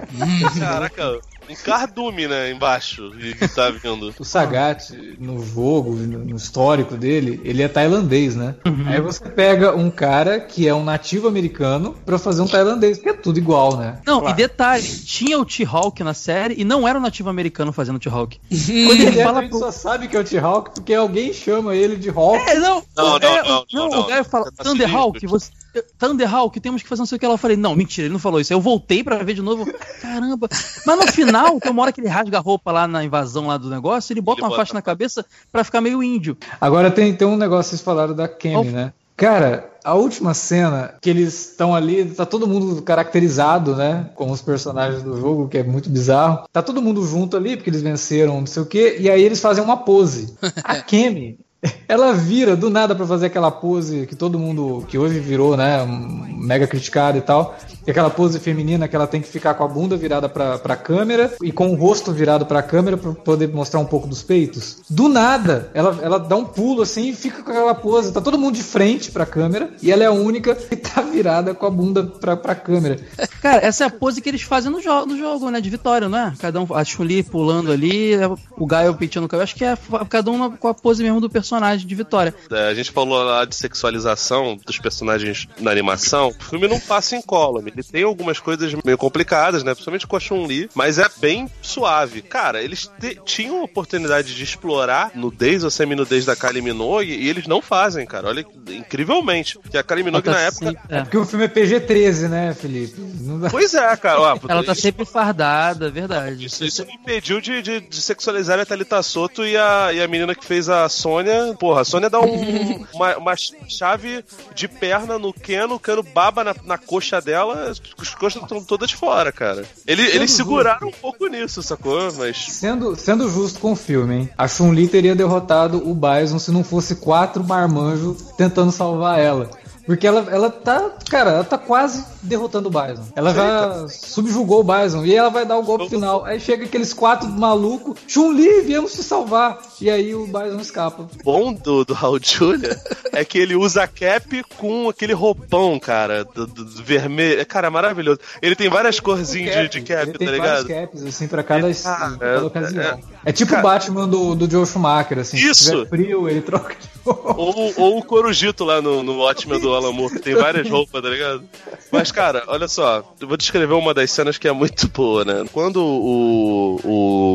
Caraca, 0.59 1.19
um 1.53 1.65
cardume, 1.65 2.27
né, 2.27 2.51
embaixo, 2.51 3.13
e 3.19 3.35
tá 3.49 3.71
vindo. 3.71 4.15
O 4.19 4.25
Sagat, 4.25 4.93
no 5.19 5.45
jogo, 5.45 5.95
no 5.95 6.37
histórico 6.37 6.97
dele, 6.97 7.41
ele 7.45 7.63
é 7.63 7.69
tailandês, 7.69 8.35
né? 8.35 8.55
Uhum. 8.67 8.85
Aí 8.87 9.01
você 9.01 9.29
pega 9.29 9.75
um 9.75 9.91
cara 9.91 10.41
que 10.41 10.67
é 10.67 10.75
um 10.75 10.85
nativo 10.85 11.29
americano 11.29 11.95
pra 12.05 12.19
fazer 12.19 12.43
um 12.43 12.47
tailandês, 12.47 12.99
que 12.99 13.09
é 13.09 13.13
tudo 13.13 13.39
igual, 13.39 13.77
né? 13.77 13.99
Não, 14.07 14.21
claro. 14.21 14.35
e 14.35 14.37
detalhe, 14.37 14.83
tinha 14.83 15.39
o 15.39 15.45
T-Hawk 15.45 16.03
na 16.03 16.15
série 16.15 16.55
e 16.59 16.65
não 16.65 16.87
era 16.87 16.99
um 16.99 17.03
nativo 17.03 17.29
americano 17.29 17.73
fazendo 17.73 17.97
o 17.97 18.01
T-Hawk. 18.01 18.41
Quando 18.49 19.01
ele 19.01 19.23
fala 19.23 19.43
pro... 19.49 19.59
só 19.59 19.71
sabe 19.71 20.09
que 20.09 20.17
é 20.17 20.21
o 20.21 20.25
T-Hawk 20.25 20.71
porque 20.75 20.95
alguém 20.95 21.33
chama 21.33 21.75
ele 21.75 21.97
de 21.97 22.11
Hawk. 22.11 22.39
É, 22.49 22.59
não, 22.59 22.83
não, 22.97 23.19
não, 23.19 23.29
é, 23.29 23.43
não, 23.43 23.65
não, 23.73 23.89
não, 23.89 24.01
O 24.01 24.05
cara 24.07 24.25
fala, 24.25 24.53
tá 24.53 24.65
Thunderhawk, 24.65 25.27
você... 25.27 25.51
Thunderhawk, 25.99 26.59
temos 26.61 26.83
que 26.83 26.89
fazer 26.89 27.01
não 27.01 27.07
sei 27.07 27.17
o 27.17 27.19
que 27.19 27.25
ela. 27.25 27.35
Eu 27.35 27.39
falei, 27.39 27.57
não, 27.57 27.75
mentira, 27.75 28.07
ele 28.07 28.13
não 28.13 28.21
falou 28.21 28.41
isso. 28.41 28.53
Aí 28.53 28.57
eu 28.57 28.61
voltei 28.61 29.03
pra 29.03 29.23
ver 29.23 29.35
de 29.35 29.43
novo. 29.43 29.67
Caramba. 30.01 30.49
Mas 30.87 30.99
no 30.99 31.13
final, 31.13 31.59
tem 31.61 31.71
uma 31.71 31.83
hora 31.83 31.93
que 31.93 32.01
ele 32.01 32.09
rasga 32.09 32.39
a 32.39 32.41
roupa 32.41 32.73
lá 32.73 32.87
na 32.87 33.05
invasão 33.05 33.47
lá 33.47 33.57
do 33.57 33.71
negócio, 33.71 34.13
ele 34.13 34.21
bota 34.21 34.41
ele 34.41 34.45
uma 34.45 34.49
bota 34.51 34.61
faixa 34.61 34.75
na 34.75 34.83
cabeça 34.83 35.25
pra 35.51 35.65
ficar 35.65 35.81
meio 35.81 36.03
índio. 36.03 36.37
Agora 36.61 36.91
tem, 36.91 37.15
tem 37.15 37.27
um 37.27 37.37
negócio, 37.37 37.71
vocês 37.71 37.81
falaram 37.81 38.15
da 38.15 38.29
Kemi, 38.29 38.71
né? 38.71 38.93
Cara, 39.17 39.71
a 39.85 39.95
última 39.95 40.35
cena 40.35 40.95
que 41.01 41.09
eles 41.09 41.51
estão 41.51 41.75
ali, 41.75 42.05
tá 42.07 42.25
todo 42.27 42.47
mundo 42.47 42.83
caracterizado, 42.83 43.77
né? 43.77 44.11
Com 44.15 44.31
os 44.31 44.43
personagens 44.43 45.03
do 45.03 45.21
jogo, 45.21 45.49
que 45.49 45.59
é 45.59 45.63
muito 45.63 45.91
bizarro. 45.91 46.45
Tá 46.53 46.63
todo 46.63 46.83
mundo 46.83 47.05
junto 47.07 47.37
ali, 47.37 47.57
porque 47.57 47.71
eles 47.71 47.83
venceram, 47.83 48.41
não 48.41 48.47
sei 48.47 48.63
o 48.63 48.67
quê, 48.67 48.97
e 48.99 49.11
aí 49.11 49.23
eles 49.23 49.41
fazem 49.41 49.63
uma 49.63 49.77
pose. 49.77 50.35
A 50.65 50.81
Kemi, 50.83 51.39
ela 51.87 52.13
vira 52.13 52.57
do 52.57 52.69
nada 52.69 52.95
para 52.95 53.07
fazer 53.07 53.27
aquela 53.27 53.51
pose 53.51 54.07
que 54.07 54.17
todo 54.17 54.39
mundo, 54.39 54.85
que 54.89 54.99
hoje 54.99 55.21
virou, 55.21 55.57
né, 55.57 55.85
mega 55.87 56.67
criticada 56.67 57.17
e 57.19 57.21
tal. 57.21 57.57
E 57.87 57.91
aquela 57.91 58.11
pose 58.11 58.39
feminina 58.39 58.87
que 58.89 58.95
ela 58.95 59.07
tem 59.07 59.21
que 59.21 59.29
ficar 59.29 59.55
com 59.55 59.65
a 59.65 59.69
bunda 59.69 59.97
virada 59.97 60.29
pra, 60.29 60.59
pra 60.59 60.77
câmera 60.77 61.33
e 61.43 61.53
com 61.53 61.73
o 61.73 61.75
rosto 61.75 62.13
virado 62.13 62.47
pra 62.47 62.63
câmera 62.63 62.97
pra 62.97 63.13
poder 63.13 63.49
mostrar 63.49 63.81
um 63.81 63.85
pouco 63.85 64.07
dos 64.07 64.23
peitos. 64.23 64.81
Do 64.89 65.09
nada, 65.09 65.71
ela, 65.75 65.99
ela 66.03 66.19
dá 66.19 66.37
um 66.37 66.45
pulo 66.45 66.83
assim 66.83 67.11
e 67.11 67.15
fica 67.15 67.43
com 67.43 67.51
aquela 67.51 67.75
pose. 67.75 68.13
Tá 68.13 68.21
todo 68.21 68.39
mundo 68.39 68.55
de 68.55 68.63
frente 68.63 69.11
pra 69.11 69.27
câmera 69.27 69.71
e 69.83 69.91
ela 69.91 70.03
é 70.03 70.07
a 70.07 70.13
única 70.13 70.55
que 70.55 70.77
tá 70.77 71.01
virada 71.03 71.55
com 71.55 71.67
a 71.67 71.71
bunda 71.71 72.05
pra, 72.05 72.37
pra 72.37 72.55
câmera. 72.55 73.01
Cara, 73.41 73.65
essa 73.65 73.85
é 73.85 73.87
a 73.87 73.91
pose 73.91 74.21
que 74.21 74.29
eles 74.29 74.43
fazem 74.43 74.71
no, 74.71 74.81
jo 74.81 75.05
no 75.05 75.17
jogo, 75.17 75.51
né? 75.51 75.61
De 75.61 75.71
vitória, 75.71 76.09
não 76.09 76.19
é? 76.19 76.33
Cada 76.39 76.61
um, 76.61 76.67
a 76.73 76.85
Chun-Li 76.85 77.23
pulando 77.23 77.73
ali, 77.73 78.13
o 78.57 78.67
Gaio 78.67 78.95
pintando 78.95 79.27
o 79.27 79.29
cabelo. 79.29 79.45
Acho 79.45 79.57
que 79.57 79.65
é 79.65 79.77
cada 80.09 80.31
um 80.31 80.51
com 80.57 80.69
a 80.69 80.75
pose 80.75 81.03
mesmo 81.03 81.21
do 81.21 81.29
personagem 81.29 81.52
de 81.61 81.95
vitória. 81.95 82.35
É, 82.51 82.69
a 82.69 82.75
gente 82.75 82.91
falou 82.91 83.23
lá 83.23 83.45
de 83.45 83.55
sexualização 83.55 84.59
dos 84.65 84.79
personagens 84.79 85.49
na 85.61 85.71
animação. 85.71 86.29
O 86.29 86.45
filme 86.45 86.69
não 86.69 86.81
passa 86.81 87.17
em 87.17 87.23
column 87.23 87.63
ele 87.73 87.83
tem 87.83 88.03
algumas 88.03 88.39
coisas 88.39 88.73
meio 88.85 88.99
complicadas, 88.99 89.63
né? 89.63 89.73
Principalmente 89.73 90.07
com 90.07 90.17
a 90.17 90.21
Chun-Li, 90.21 90.69
mas 90.75 90.99
é 90.99 91.09
bem 91.19 91.49
suave. 91.61 92.23
Cara, 92.23 92.63
eles 92.63 92.91
tinham 93.25 93.61
a 93.61 93.65
oportunidade 93.65 94.35
de 94.35 94.43
explorar 94.43 95.13
nudez 95.15 95.65
ou 95.65 95.71
semi-nudez 95.71 96.25
da 96.25 96.37
Kylie 96.37 96.63
Minogue 96.63 97.13
e 97.13 97.29
eles 97.29 97.47
não 97.47 97.61
fazem, 97.61 98.07
cara. 98.07 98.29
Olha, 98.29 98.45
incrivelmente. 98.69 99.59
Que 99.71 99.79
a 99.79 99.83
Kylie 99.83 100.05
Minogue 100.05 100.25
tá 100.25 100.33
na 100.33 100.41
época... 100.41 100.75
É. 100.89 100.99
é 100.99 101.01
porque 101.03 101.17
o 101.17 101.25
filme 101.25 101.45
é 101.45 101.49
PG-13, 101.49 102.29
né, 102.29 102.55
Felipe? 102.55 103.01
Dá... 103.41 103.51
Pois 103.51 103.75
é, 103.75 103.97
cara. 103.97 104.21
Ó, 104.21 104.39
Ela 104.49 104.65
tá 104.65 104.75
sempre 104.75 105.05
fardada, 105.05 105.91
verdade. 105.91 106.47
Isso, 106.47 106.65
isso 106.65 106.87
me 106.87 106.95
impediu 106.95 107.41
de, 107.41 107.63
de, 107.63 107.81
de, 107.81 108.03
sexualizar 108.03 108.59
a 108.59 108.67
Thalita 108.67 109.03
Soto 109.03 109.45
e 109.45 109.57
a, 109.57 109.93
e 109.93 110.03
a 110.03 110.09
menina 110.09 110.35
que 110.35 110.45
fez 110.45 110.69
a 110.69 110.89
Sônia. 110.89 111.42
Porra, 111.59 111.83
a 111.83 111.85
Sônia 111.85 112.11
dá 112.11 112.21
um, 112.21 112.87
uma, 112.95 113.17
uma 113.17 113.35
chave 113.69 114.25
de 114.55 114.69
perna 114.69 115.19
no 115.19 115.33
Keno, 115.33 115.77
o 115.77 115.81
Keno 115.81 116.03
baba 116.03 116.45
na, 116.45 116.55
na 116.65 116.79
coxa 116.79 117.21
dela, 117.21 117.71
as 117.71 117.81
coxas 118.15 118.43
estão 118.43 118.63
todas 118.63 118.93
fora, 118.93 119.33
cara. 119.33 119.65
Ele, 119.87 120.03
eles 120.03 120.31
seguraram 120.31 120.89
justo. 120.89 120.97
um 120.97 121.01
pouco 121.01 121.27
nisso, 121.27 121.63
sacou? 121.63 122.13
Mas. 122.15 122.37
Sendo, 122.51 122.97
sendo 122.97 123.31
justo 123.31 123.61
com 123.61 123.73
o 123.73 123.77
filme, 123.77 124.15
hein? 124.15 124.31
A 124.37 124.47
Chun-Li 124.49 124.89
teria 124.89 125.15
derrotado 125.15 125.79
o 125.89 125.95
Bison 125.95 126.39
se 126.39 126.51
não 126.51 126.65
fosse 126.65 126.97
quatro 126.97 127.43
marmanjos 127.45 128.23
tentando 128.37 128.73
salvar 128.73 129.19
ela. 129.19 129.51
Porque 129.85 130.07
ela, 130.07 130.27
ela 130.31 130.51
tá, 130.51 130.91
cara, 131.11 131.31
ela 131.31 131.45
tá 131.45 131.59
quase 131.59 132.05
derrotando 132.23 132.69
o 132.69 132.71
Bison. 132.71 133.05
Ela 133.17 133.35
já 133.35 133.89
subjugou 133.89 134.61
o 134.61 134.65
Bison 134.65 135.05
e 135.05 135.15
ela 135.15 135.29
vai 135.29 135.45
dar 135.45 135.59
o 135.59 135.63
golpe 135.63 135.89
final. 135.89 136.25
Aí 136.25 136.39
chega 136.39 136.65
aqueles 136.65 136.93
quatro 136.95 137.29
malucos, 137.29 137.99
Chun-Li, 138.07 138.63
viemos 138.63 138.93
te 138.93 139.03
salvar. 139.03 139.61
E 139.81 139.91
aí 139.91 140.15
o 140.15 140.27
Bison 140.27 140.61
escapa. 140.61 141.03
O 141.03 141.25
bom 141.25 141.53
do, 141.53 141.85
do 141.85 141.95
Raul 141.95 142.21
Julia 142.23 142.81
é 143.13 143.25
que 143.25 143.39
ele 143.39 143.57
usa 143.57 143.87
cap 143.87 144.45
com 144.57 144.89
aquele 144.89 145.13
roupão, 145.13 145.79
cara, 145.81 146.25
do, 146.25 146.47
do, 146.47 146.83
vermelho. 146.83 147.41
É, 147.41 147.45
cara, 147.45 147.71
maravilhoso. 147.71 148.21
Ele 148.41 148.55
tem 148.55 148.69
várias 148.69 149.01
corzinhas 149.01 149.55
cap. 149.55 149.69
de, 149.69 149.81
de 149.81 149.87
cap, 149.87 150.09
ele 150.09 150.19
tem 150.19 150.27
tá 150.29 150.33
ligado? 150.33 150.67
caps, 150.67 151.03
assim, 151.05 151.27
pra 151.27 151.43
cada, 151.43 151.69
ele, 151.69 151.79
ah, 151.85 152.17
cada 152.19 152.25
é, 152.25 152.39
ocasião. 152.39 152.83
É, 152.83 153.01
é 153.27 153.33
tipo 153.33 153.55
o 153.57 153.63
Batman 153.63 154.07
do, 154.07 154.35
do 154.37 154.49
Joe 154.49 154.65
Schumacher, 154.65 155.19
assim. 155.19 155.37
Isso! 155.37 155.65
Se 155.65 155.71
tiver 155.71 155.89
frio, 155.89 156.29
ele 156.29 156.41
troca 156.41 156.77
de 156.79 156.92
ou, 157.05 157.75
ou 157.77 157.99
o 157.99 158.05
Corujito 158.05 158.65
lá 158.65 158.81
no, 158.81 159.03
no 159.03 159.19
Watchmen 159.19 159.61
do 159.61 159.75
Alan 159.75 159.93
Moore, 159.93 160.15
que 160.15 160.21
tem 160.21 160.35
várias 160.35 160.69
roupas, 160.69 161.03
tá 161.03 161.09
ligado? 161.09 161.45
Mas, 161.91 162.11
cara, 162.11 162.45
olha 162.47 162.69
só, 162.69 163.15
eu 163.21 163.29
vou 163.29 163.37
descrever 163.37 163.75
uma 163.75 163.93
das 163.93 164.11
cenas 164.11 164.39
que 164.39 164.49
é 164.49 164.53
muito 164.53 164.89
boa, 164.89 165.25
né? 165.25 165.45
Quando 165.53 165.83
o, 165.83 166.81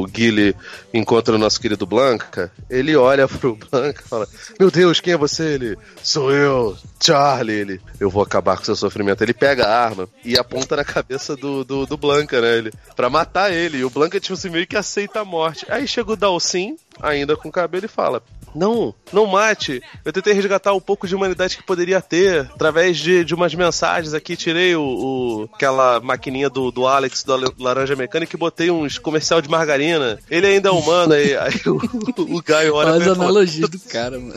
o 0.04 0.08
Guile 0.08 0.56
encontra 0.94 1.36
o 1.36 1.38
nosso 1.38 1.60
querido 1.60 1.86
Blanca, 1.86 2.52
ele 2.70 2.96
olha 2.96 3.28
pro 3.28 3.56
Blanca 3.56 4.02
e 4.04 4.08
fala: 4.08 4.28
Meu 4.60 4.72
Deus, 4.72 5.00
quem 5.00 5.14
é 5.14 5.18
você? 5.18 5.44
Ele, 5.54 5.78
sou 6.02 6.32
eu, 6.32 6.76
Charlie. 7.02 7.56
Ele, 7.58 7.82
eu 8.00 8.10
vou 8.10 8.24
acabar 8.24 8.58
com 8.58 8.66
seu 8.66 8.76
sofrimento. 8.76 9.22
Ele 9.22 9.34
pega 9.34 9.66
a 9.66 9.86
arma 9.86 10.10
e 10.24 10.38
aponta 10.38 10.76
na 10.76 10.84
cabeça 10.84 11.36
do, 11.36 11.64
do, 11.64 11.86
do 11.86 11.98
Blanca, 11.98 12.42
né? 12.42 12.58
Ele, 12.58 12.72
pra 12.96 13.10
matar 13.10 13.52
ele. 13.54 13.78
E 13.78 13.86
o 13.86 13.90
Blanca, 13.90 14.20
tipo 14.20 14.34
assim, 14.34 14.50
meio 14.50 14.68
que 14.68 14.78
aceita 14.78 15.22
a 15.22 15.26
morte. 15.26 15.66
Aí 15.70 15.88
chega 15.88 16.12
o 16.12 16.16
Dalsin, 16.16 16.78
ainda 17.02 17.36
com 17.36 17.50
o 17.50 17.52
cabelo, 17.52 17.86
e 17.86 17.90
fala: 17.90 18.24
não, 18.56 18.94
não 19.12 19.26
mate. 19.28 19.82
Eu 20.04 20.12
tentei 20.12 20.34
resgatar 20.34 20.74
um 20.74 20.80
pouco 20.80 21.08
de 21.08 21.16
humanidade 21.16 21.58
que 21.58 21.64
poderia 21.64 22.02
ter 22.02 22.42
através 22.54 22.98
de, 22.98 23.24
de 23.24 23.36
umas 23.36 23.54
mensagens 23.54 24.14
aqui. 24.14 24.36
Tirei 24.36 24.76
o, 24.76 24.82
o 24.82 25.50
aquela 25.54 26.00
maquininha 26.00 26.50
do, 26.50 26.72
do 26.72 26.88
Alex 26.88 27.24
do 27.24 27.54
Laranja 27.60 27.96
Mecânica 27.96 28.36
e 28.36 28.40
botei 28.40 28.72
uns 28.72 28.98
comercial 28.98 29.42
de 29.42 29.50
margarina. 29.50 30.20
Ele 30.30 30.48
ainda 30.48 30.70
é 30.70 30.72
humano, 30.72 31.14
aí, 31.14 31.36
aí 31.36 31.62
o, 31.68 32.38
o 32.38 32.42
Gaio 32.42 32.76
olha 32.76 32.92
Faz 32.94 33.08
analogia 33.08 33.68
do 33.68 33.80
cara, 33.80 34.20
mano. 34.20 34.34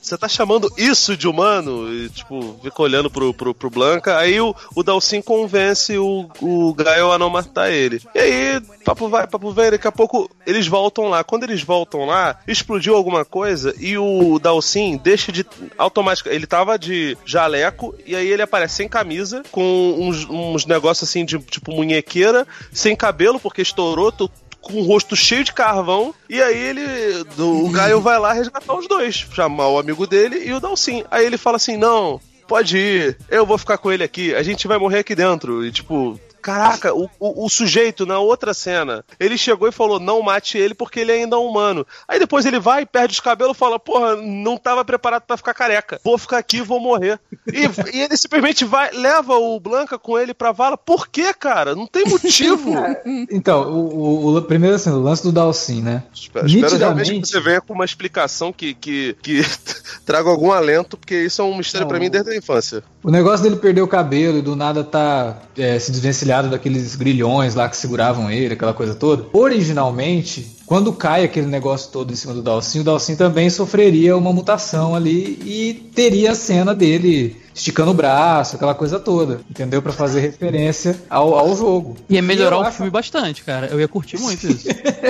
Você 0.00 0.16
tá 0.16 0.28
chamando 0.28 0.72
isso 0.76 1.16
de 1.16 1.26
humano? 1.26 1.92
E, 1.92 2.08
tipo, 2.10 2.58
fica 2.62 2.82
olhando 2.82 3.10
pro, 3.10 3.34
pro, 3.34 3.54
pro 3.54 3.70
Blanca. 3.70 4.18
Aí 4.18 4.40
o, 4.40 4.54
o 4.74 4.82
Dalsin 4.82 5.20
convence 5.20 5.96
o, 5.98 6.28
o 6.40 6.74
Gaio 6.74 7.12
a 7.12 7.18
não 7.18 7.28
matar 7.28 7.70
ele. 7.70 8.00
E 8.14 8.18
aí, 8.18 8.60
papo 8.84 9.08
vai, 9.08 9.26
papo 9.26 9.50
vem. 9.50 9.72
Daqui 9.72 9.86
a 9.86 9.92
pouco 9.92 10.30
eles 10.46 10.66
voltam 10.66 11.08
lá. 11.08 11.24
Quando 11.24 11.42
eles 11.42 11.62
voltam 11.62 12.04
lá, 12.04 12.38
explodiu 12.46 12.94
alguma 12.94 13.24
coisa 13.24 13.37
coisa 13.38 13.72
e 13.78 13.96
o 13.96 14.36
Dalsin 14.40 14.96
deixa 14.96 15.30
de 15.30 15.46
automática. 15.76 16.28
Ele 16.28 16.44
tava 16.44 16.76
de 16.76 17.16
jaleco 17.24 17.94
e 18.04 18.16
aí 18.16 18.26
ele 18.26 18.42
aparece 18.42 18.74
sem 18.74 18.88
camisa, 18.88 19.44
com 19.52 19.94
uns, 19.96 20.28
uns 20.28 20.66
negócios 20.66 21.08
assim 21.08 21.24
de 21.24 21.38
tipo 21.38 21.72
munhequeira, 21.72 22.44
sem 22.72 22.96
cabelo, 22.96 23.38
porque 23.38 23.62
estourou, 23.62 24.10
tô, 24.10 24.28
com 24.60 24.80
o 24.80 24.82
rosto 24.82 25.14
cheio 25.14 25.44
de 25.44 25.52
carvão. 25.52 26.12
E 26.28 26.42
aí 26.42 26.58
ele. 26.58 27.24
Do, 27.36 27.64
o 27.64 27.70
Gaio 27.72 28.00
vai 28.00 28.18
lá 28.18 28.32
resgatar 28.32 28.74
os 28.74 28.88
dois. 28.88 29.14
Chamar 29.32 29.68
o 29.68 29.78
amigo 29.78 30.04
dele 30.04 30.42
e 30.44 30.52
o 30.52 30.58
Dalsin. 30.58 31.04
Aí 31.08 31.24
ele 31.24 31.38
fala 31.38 31.56
assim: 31.56 31.76
não. 31.76 32.20
Pode 32.48 32.76
ir, 32.78 33.18
eu 33.28 33.44
vou 33.44 33.58
ficar 33.58 33.76
com 33.76 33.92
ele 33.92 34.02
aqui, 34.02 34.34
a 34.34 34.42
gente 34.42 34.66
vai 34.66 34.78
morrer 34.78 35.00
aqui 35.00 35.14
dentro. 35.14 35.66
E 35.66 35.70
tipo, 35.70 36.18
Caraca, 36.40 36.94
o, 36.94 37.08
o, 37.18 37.44
o, 37.44 37.48
sujeito 37.48 38.06
na 38.06 38.18
outra 38.18 38.54
cena, 38.54 39.04
ele 39.18 39.36
chegou 39.36 39.68
e 39.68 39.72
falou: 39.72 39.98
não 39.98 40.22
mate 40.22 40.56
ele 40.56 40.74
porque 40.74 41.00
ele 41.00 41.12
ainda 41.12 41.36
é 41.36 41.38
humano. 41.38 41.86
Aí 42.06 42.18
depois 42.18 42.46
ele 42.46 42.58
vai, 42.58 42.86
perde 42.86 43.14
os 43.14 43.20
cabelos 43.20 43.56
e 43.56 43.58
fala: 43.58 43.78
porra, 43.78 44.16
não 44.16 44.56
tava 44.56 44.84
preparado 44.84 45.22
para 45.22 45.36
ficar 45.36 45.54
careca. 45.54 46.00
Vou 46.04 46.16
ficar 46.16 46.38
aqui 46.38 46.58
e 46.58 46.62
vou 46.62 46.80
morrer. 46.80 47.18
E, 47.46 47.64
e, 47.96 48.00
ele 48.02 48.16
simplesmente 48.16 48.64
vai, 48.64 48.90
leva 48.92 49.34
o 49.34 49.58
Blanca 49.58 49.98
com 49.98 50.18
ele 50.18 50.32
pra 50.32 50.52
vala. 50.52 50.76
Por 50.76 51.08
quê, 51.08 51.34
cara? 51.34 51.74
Não 51.74 51.86
tem 51.86 52.04
motivo. 52.06 52.72
então, 53.30 53.70
o, 53.70 54.36
o, 54.36 54.42
primeiro 54.42 54.76
assim, 54.76 54.90
o 54.90 55.00
lance 55.00 55.22
do 55.22 55.32
Dalsin, 55.32 55.82
né? 55.82 56.04
Espero, 56.14 56.46
espero 56.46 56.76
realmente 56.76 57.20
que 57.20 57.28
você 57.28 57.40
venha 57.40 57.60
com 57.60 57.74
uma 57.74 57.84
explicação 57.84 58.52
que, 58.52 58.74
que, 58.74 59.16
que 59.22 59.42
traga 60.06 60.30
algum 60.30 60.52
alento, 60.52 60.96
porque 60.96 61.24
isso 61.24 61.42
é 61.42 61.44
um 61.44 61.56
mistério 61.56 61.86
para 61.86 61.98
mim 61.98 62.10
desde 62.10 62.30
a 62.30 62.36
infância. 62.36 62.82
O 63.02 63.10
negócio 63.10 63.42
dele 63.42 63.56
perder 63.56 63.82
o 63.82 63.88
cabelo 63.88 64.38
e 64.38 64.42
do 64.42 64.54
nada 64.54 64.84
tá 64.84 65.38
é, 65.56 65.78
se 65.78 65.90
desvencilhado 66.28 66.50
daqueles 66.50 66.94
grilhões 66.94 67.54
lá 67.54 67.68
que 67.68 67.76
seguravam 67.76 68.30
ele, 68.30 68.54
aquela 68.54 68.74
coisa 68.74 68.94
toda. 68.94 69.26
Originalmente, 69.32 70.57
quando 70.68 70.92
cai 70.92 71.24
aquele 71.24 71.46
negócio 71.46 71.90
todo 71.90 72.12
em 72.12 72.14
cima 72.14 72.34
do 72.34 72.42
Dalsin, 72.42 72.80
o 72.80 72.84
Dalsin 72.84 73.16
também 73.16 73.48
sofreria 73.48 74.14
uma 74.14 74.34
mutação 74.34 74.94
ali 74.94 75.38
e 75.42 75.72
teria 75.94 76.32
a 76.32 76.34
cena 76.34 76.74
dele 76.74 77.40
esticando 77.54 77.90
o 77.90 77.94
braço, 77.94 78.54
aquela 78.54 78.74
coisa 78.74 79.00
toda, 79.00 79.40
entendeu? 79.50 79.82
Para 79.82 79.92
fazer 79.92 80.20
referência 80.20 81.00
ao, 81.10 81.36
ao 81.36 81.56
jogo. 81.56 81.96
Ia 82.08 82.22
melhorar 82.22 82.58
o 82.58 82.60
acho... 82.60 82.76
filme 82.76 82.90
bastante, 82.90 83.42
cara. 83.42 83.66
Eu 83.66 83.80
ia 83.80 83.88
curtir 83.88 84.18
muito 84.18 84.46
isso. 84.52 84.68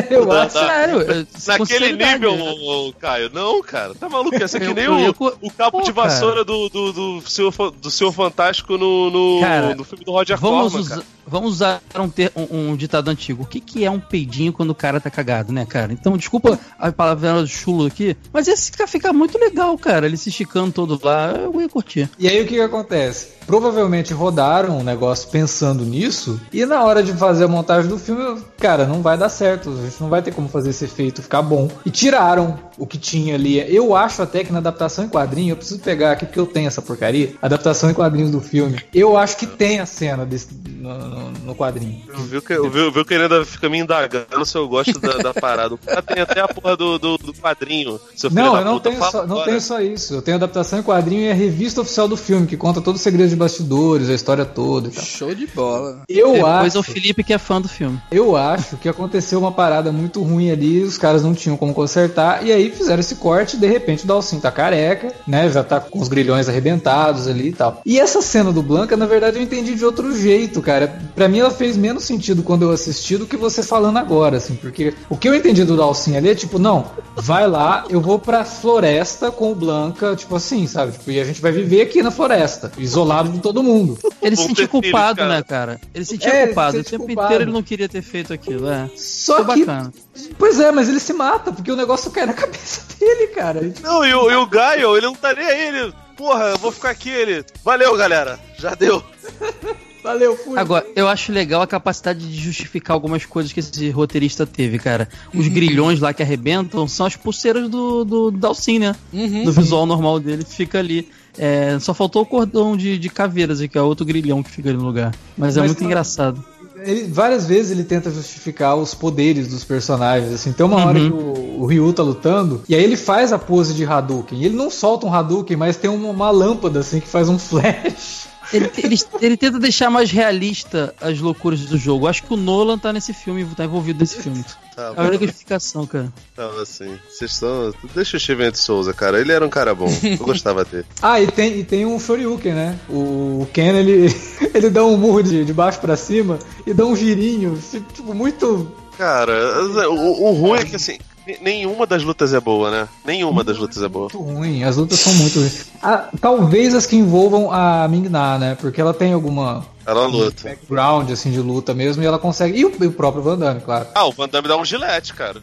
eu 0.08 0.30
acho. 0.32 0.58
Sério. 0.58 1.26
Naquele 1.46 1.92
nível, 1.92 2.36
né? 2.36 2.92
Caio. 2.98 3.30
Não, 3.34 3.60
cara. 3.62 3.94
Tá 3.94 4.08
maluco? 4.08 4.36
Ia 4.36 4.48
ser 4.48 4.60
que 4.60 4.72
nem 4.72 4.88
o, 4.88 5.10
o 5.10 5.50
cabo 5.50 5.78
Pô, 5.78 5.84
de 5.84 5.92
vassoura 5.92 6.44
do, 6.44 6.68
do, 6.68 6.92
do, 6.92 7.28
seu, 7.28 7.50
do 7.50 7.90
seu 7.90 8.12
Fantástico 8.12 8.78
no, 8.78 9.10
no, 9.10 9.40
cara, 9.40 9.74
no 9.74 9.84
filme 9.84 10.04
do 10.04 10.12
Roger 10.12 10.38
vamos 10.38 10.72
Corman, 10.72 10.88
cara. 10.88 11.02
Vamos 11.26 11.52
usar 11.52 11.82
um, 11.94 12.08
ter, 12.08 12.32
um, 12.34 12.70
um, 12.70 12.76
ditado 12.76 13.08
antigo. 13.08 13.42
O 13.42 13.46
que, 13.46 13.60
que 13.60 13.84
é 13.84 13.90
um 13.90 14.00
peidinho 14.00 14.52
quando 14.52 14.70
o 14.70 14.74
cara 14.74 14.98
tá 14.98 15.10
cagado, 15.10 15.47
né, 15.48 15.66
cara? 15.66 15.92
Então, 15.92 16.16
desculpa 16.16 16.58
a 16.78 16.92
palavra 16.92 17.46
chulo 17.46 17.86
aqui, 17.86 18.16
mas 18.32 18.48
esse 18.48 18.70
fica, 18.70 18.86
fica 18.86 19.12
muito 19.12 19.38
legal, 19.38 19.76
cara. 19.78 20.06
Ele 20.06 20.16
se 20.16 20.28
esticando 20.28 20.72
todo 20.72 21.00
lá, 21.02 21.32
eu 21.32 21.60
ia 21.60 21.68
curtir. 21.68 22.08
E 22.18 22.28
aí 22.28 22.42
o 22.42 22.46
que, 22.46 22.54
que 22.54 22.60
acontece? 22.60 23.38
Provavelmente 23.46 24.12
rodaram 24.12 24.78
um 24.78 24.82
negócio 24.82 25.30
pensando 25.30 25.82
nisso, 25.84 26.38
e 26.52 26.66
na 26.66 26.84
hora 26.84 27.02
de 27.02 27.14
fazer 27.14 27.44
a 27.44 27.48
montagem 27.48 27.88
do 27.88 27.98
filme, 27.98 28.42
cara, 28.58 28.86
não 28.86 29.00
vai 29.00 29.16
dar 29.16 29.30
certo. 29.30 29.70
A 29.70 29.84
gente 29.86 30.00
não 30.00 30.10
vai 30.10 30.20
ter 30.20 30.32
como 30.32 30.48
fazer 30.48 30.70
esse 30.70 30.84
efeito 30.84 31.22
ficar 31.22 31.40
bom. 31.40 31.70
E 31.84 31.90
tiraram 31.90 32.58
o 32.76 32.86
que 32.86 32.98
tinha 32.98 33.34
ali. 33.34 33.58
Eu 33.74 33.96
acho 33.96 34.22
até 34.22 34.44
que 34.44 34.52
na 34.52 34.58
adaptação 34.58 35.04
em 35.04 35.08
quadrinho, 35.08 35.52
eu 35.52 35.56
preciso 35.56 35.80
pegar 35.80 36.12
aqui 36.12 36.26
porque 36.26 36.38
eu 36.38 36.46
tenho 36.46 36.68
essa 36.68 36.82
porcaria, 36.82 37.34
adaptação 37.40 37.90
em 37.90 37.94
quadrinhos 37.94 38.30
do 38.30 38.40
filme. 38.40 38.80
Eu 38.94 39.16
acho 39.16 39.36
que 39.36 39.46
tem 39.46 39.80
a 39.80 39.86
cena 39.86 40.26
desse, 40.26 40.48
no, 40.54 41.30
no, 41.30 41.54
quadrinho. 41.54 42.02
Eu 42.08 42.18
vi, 42.18 42.40
que, 42.40 42.52
eu 42.52 42.70
vi, 42.70 42.78
eu 42.78 42.92
vi 42.92 43.04
que 43.04 43.14
ele 43.14 43.44
fica 43.44 43.68
me 43.68 43.78
indagando 43.78 44.44
se 44.44 44.56
eu 44.56 44.68
gosto 44.68 44.98
da, 44.98 45.16
da 45.18 45.34
parada. 45.40 45.74
O 45.74 45.78
cara 45.78 46.02
tem 46.02 46.22
até 46.22 46.40
a 46.40 46.48
porra 46.48 46.76
do, 46.76 46.98
do, 46.98 47.18
do 47.18 47.34
quadrinho. 47.34 48.00
não, 48.30 48.56
eu 48.56 48.64
não, 48.64 48.80
tenho 48.80 48.98
só, 48.98 49.26
não 49.26 49.44
tenho 49.44 49.60
só 49.60 49.80
isso. 49.80 50.14
Eu 50.14 50.22
tenho 50.22 50.36
adaptação 50.36 50.78
em 50.78 50.82
quadrinho 50.82 51.22
e 51.22 51.30
a 51.30 51.34
revista 51.34 51.80
oficial 51.80 52.08
do 52.08 52.16
filme, 52.16 52.46
que 52.46 52.56
conta 52.56 52.80
todos 52.80 53.00
os 53.00 53.02
segredos 53.02 53.30
de 53.30 53.36
bastidores, 53.36 54.08
a 54.08 54.14
história 54.14 54.44
toda. 54.44 54.90
Show 54.90 55.34
de 55.34 55.46
bola. 55.46 56.02
Eu 56.08 56.32
Depois 56.32 56.76
acho, 56.76 56.78
o 56.80 56.82
Felipe 56.82 57.22
que 57.22 57.32
é 57.32 57.38
fã 57.38 57.60
do 57.60 57.68
filme. 57.68 58.00
Eu 58.10 58.36
acho 58.36 58.76
que 58.76 58.88
aconteceu 58.88 59.38
uma 59.38 59.52
parada 59.52 59.92
muito 59.92 60.22
ruim 60.22 60.50
ali, 60.50 60.82
os 60.82 60.98
caras 60.98 61.22
não 61.22 61.34
tinham 61.34 61.56
como 61.56 61.74
consertar, 61.74 62.44
e 62.44 62.52
aí 62.52 62.70
fizeram 62.70 63.00
esse 63.00 63.16
corte 63.16 63.56
e 63.56 63.58
de 63.58 63.66
repente 63.66 64.04
o 64.04 64.06
Dalcin 64.06 64.40
tá 64.40 64.50
careca, 64.50 65.12
né? 65.26 65.50
Já 65.50 65.62
tá 65.62 65.80
com 65.80 65.98
os 65.98 66.08
grilhões 66.08 66.48
arrebentados 66.48 67.26
ali 67.26 67.48
e 67.48 67.52
tal. 67.52 67.82
E 67.84 67.98
essa 67.98 68.20
cena 68.20 68.52
do 68.52 68.62
Blanca, 68.62 68.96
na 68.96 69.06
verdade, 69.06 69.36
eu 69.36 69.42
entendi 69.42 69.74
de 69.74 69.84
outro 69.84 70.16
jeito, 70.16 70.60
cara. 70.60 70.98
Pra 71.14 71.28
mim 71.28 71.40
ela 71.40 71.50
fez 71.50 71.76
menos 71.76 72.04
sentido 72.04 72.42
quando 72.42 72.62
eu 72.62 72.70
assisti 72.70 73.16
do 73.16 73.26
que 73.26 73.36
você 73.36 73.62
falando 73.62 73.98
agora, 73.98 74.36
assim, 74.36 74.54
porque 74.54 74.94
o 75.08 75.16
que 75.16 75.27
eu 75.28 75.34
entendi 75.34 75.64
do 75.64 75.76
Dalcin 75.76 76.16
ali 76.16 76.30
é 76.30 76.34
tipo, 76.34 76.58
não, 76.58 76.90
vai 77.16 77.46
lá, 77.46 77.84
eu 77.88 78.00
vou 78.00 78.18
pra 78.18 78.44
floresta 78.44 79.30
com 79.30 79.52
o 79.52 79.54
Blanca, 79.54 80.16
tipo 80.16 80.34
assim, 80.36 80.66
sabe? 80.66 80.92
Tipo, 80.92 81.10
e 81.10 81.20
a 81.20 81.24
gente 81.24 81.40
vai 81.40 81.52
viver 81.52 81.82
aqui 81.82 82.02
na 82.02 82.10
floresta, 82.10 82.72
isolado 82.78 83.30
de 83.30 83.40
todo 83.40 83.62
mundo. 83.62 83.98
Ele 84.20 84.36
se 84.36 84.46
sentia 84.46 84.68
culpado, 84.68 85.18
cara. 85.18 85.28
né, 85.28 85.42
cara? 85.42 85.80
Ele 85.94 86.04
se 86.04 86.12
sentia 86.12 86.32
é, 86.32 86.46
culpado. 86.46 86.72
Se 86.72 86.80
o 86.80 86.84
tempo 86.84 87.06
culpado. 87.06 87.26
inteiro 87.26 87.44
ele 87.44 87.52
não 87.52 87.62
queria 87.62 87.88
ter 87.88 88.02
feito 88.02 88.32
aquilo, 88.32 88.68
é. 88.68 88.90
Só 88.96 89.44
Foi 89.44 89.54
que. 89.54 89.64
Bacana. 89.64 89.92
Pois 90.38 90.58
é, 90.58 90.72
mas 90.72 90.88
ele 90.88 91.00
se 91.00 91.12
mata, 91.12 91.52
porque 91.52 91.70
o 91.70 91.76
negócio 91.76 92.10
cai 92.10 92.26
na 92.26 92.32
cabeça 92.32 92.82
dele, 92.98 93.28
cara. 93.28 93.72
Não, 93.82 94.04
e 94.04 94.14
o, 94.14 94.30
e 94.30 94.34
o 94.34 94.46
Gaio, 94.46 94.96
ele 94.96 95.06
não 95.06 95.14
tá 95.14 95.32
nem 95.34 95.46
aí, 95.46 95.68
ele. 95.68 95.94
Porra, 96.16 96.46
eu 96.46 96.58
vou 96.58 96.72
ficar 96.72 96.90
aqui, 96.90 97.10
ele. 97.10 97.44
Valeu, 97.64 97.96
galera. 97.96 98.38
Já 98.58 98.74
deu. 98.74 99.02
Valeu, 100.02 100.36
fui. 100.36 100.58
Agora, 100.58 100.86
eu 100.94 101.08
acho 101.08 101.32
legal 101.32 101.62
a 101.62 101.66
capacidade 101.66 102.20
de 102.20 102.40
justificar 102.40 102.94
algumas 102.94 103.24
coisas 103.24 103.52
que 103.52 103.60
esse 103.60 103.90
roteirista 103.90 104.46
teve, 104.46 104.78
cara. 104.78 105.08
Os 105.34 105.46
uhum. 105.46 105.52
grilhões 105.52 106.00
lá 106.00 106.12
que 106.12 106.22
arrebentam 106.22 106.86
são 106.86 107.06
as 107.06 107.16
pulseiras 107.16 107.68
do, 107.68 108.04
do 108.04 108.30
Dalcin, 108.30 108.78
né? 108.78 108.96
Uhum. 109.12 109.44
No 109.44 109.52
visual 109.52 109.86
normal 109.86 110.20
dele, 110.20 110.44
fica 110.44 110.78
ali. 110.78 111.08
É, 111.36 111.78
só 111.78 111.94
faltou 111.94 112.22
o 112.22 112.26
cordão 112.26 112.76
de, 112.76 112.98
de 112.98 113.08
caveiras, 113.08 113.60
que 113.60 113.78
é 113.78 113.82
outro 113.82 114.04
grilhão 114.04 114.42
que 114.42 114.50
fica 114.50 114.68
ali 114.68 114.78
no 114.78 114.84
lugar. 114.84 115.14
Mas, 115.36 115.56
é 115.56 115.60
Mas 115.60 115.70
é 115.70 115.72
muito 115.72 115.84
engraçado. 115.84 116.44
Ele, 116.80 117.04
várias 117.08 117.46
vezes 117.46 117.72
ele 117.72 117.84
tenta 117.84 118.10
justificar 118.10 118.76
os 118.76 118.94
poderes 118.94 119.48
dos 119.48 119.64
personagens, 119.64 120.32
assim. 120.32 120.52
Tem 120.52 120.64
uma 120.64 120.76
uhum. 120.76 120.86
hora 120.86 121.00
que 121.00 121.12
o, 121.12 121.60
o, 121.62 121.66
Ryu 121.66 121.92
tá 121.92 122.02
lutando, 122.02 122.62
e 122.68 122.74
aí 122.74 122.82
ele 122.82 122.96
faz 122.96 123.32
a 123.32 123.38
pose 123.38 123.74
de 123.74 123.84
Hadouken. 123.84 124.42
Ele 124.44 124.56
não 124.56 124.70
solta 124.70 125.06
um 125.06 125.12
Hadouken, 125.12 125.56
mas 125.56 125.76
tem 125.76 125.90
uma, 125.90 126.08
uma 126.10 126.30
lâmpada, 126.30 126.80
assim, 126.80 127.00
que 127.00 127.08
faz 127.08 127.28
um 127.28 127.38
flash. 127.38 128.28
Ele, 128.52 128.70
ele, 128.82 128.96
ele, 129.20 129.36
tenta 129.36 129.58
deixar 129.58 129.90
mais 129.90 130.10
realista 130.10 130.94
as 131.00 131.18
loucuras 131.18 131.60
do 131.60 131.76
jogo. 131.76 132.06
Acho 132.06 132.22
que 132.22 132.32
o 132.32 132.36
Nolan 132.36 132.78
tá 132.78 132.92
nesse 132.92 133.12
filme, 133.12 133.44
tá 133.54 133.64
envolvido 133.64 134.00
nesse 134.00 134.22
filme. 134.22 134.44
Tá, 134.74 134.94
é 134.96 135.00
a 135.00 135.04
única 135.04 135.24
explicação, 135.24 135.86
cara. 135.86 136.12
Tava 136.34 136.62
assim. 136.62 136.98
Vocês 137.08 137.32
estão. 137.32 137.74
Deixa 137.94 138.16
o 138.16 138.20
Steven 138.20 138.50
de 138.50 138.58
Souza, 138.58 138.94
cara. 138.94 139.20
Ele 139.20 139.32
era 139.32 139.44
um 139.44 139.50
cara 139.50 139.74
bom. 139.74 139.88
Eu 140.02 140.18
gostava 140.18 140.64
dele. 140.64 140.86
ah, 141.02 141.20
e 141.20 141.26
tem, 141.26 141.58
e 141.58 141.64
tem 141.64 141.84
um 141.84 142.00
Shoryuken, 142.00 142.54
né? 142.54 142.78
O, 142.88 143.42
o 143.42 143.48
Ken, 143.52 143.76
ele, 143.76 144.14
ele 144.54 144.70
dá 144.70 144.84
um 144.84 144.96
murro 144.96 145.22
de, 145.22 145.44
de 145.44 145.52
baixo 145.52 145.80
para 145.80 145.96
cima 145.96 146.38
e 146.66 146.72
dá 146.72 146.86
um 146.86 146.96
girinho. 146.96 147.58
Tipo, 147.92 148.14
muito. 148.14 148.72
Cara, 148.96 149.62
o, 149.90 150.24
o 150.24 150.32
ruim 150.32 150.60
é 150.60 150.64
que 150.64 150.74
assim, 150.74 150.98
nenhuma 151.40 151.86
das 151.86 152.02
lutas 152.02 152.32
é 152.32 152.40
boa, 152.40 152.70
né? 152.70 152.88
Nenhuma 153.04 153.44
das 153.44 153.58
lutas 153.58 153.82
é 153.82 153.88
boa. 153.88 154.08
Muito 154.12 154.18
ruim, 154.18 154.64
as 154.64 154.76
lutas 154.76 154.98
são 154.98 155.12
muito 155.14 155.38
ruins. 155.38 155.66
Ah, 155.82 156.08
talvez 156.20 156.74
as 156.74 156.86
que 156.86 156.96
envolvam 156.96 157.52
a 157.52 157.86
Ming-Na, 157.88 158.38
né? 158.38 158.54
Porque 158.54 158.80
ela 158.80 158.94
tem 158.94 159.12
alguma 159.12 159.64
ela 159.86 160.06
luta. 160.06 160.48
background 160.48 161.10
assim 161.10 161.30
de 161.30 161.40
luta 161.40 161.74
mesmo 161.74 162.02
e 162.02 162.06
ela 162.06 162.18
consegue. 162.18 162.58
E 162.58 162.64
o, 162.64 162.72
e 162.80 162.86
o 162.86 162.92
próprio 162.92 163.22
Van 163.22 163.38
Damme, 163.38 163.60
claro. 163.60 163.88
Ah, 163.94 164.06
o 164.06 164.12
Van 164.12 164.28
Damme 164.28 164.48
dá 164.48 164.56
um 164.56 164.64
gilete, 164.64 165.14
cara. 165.14 165.40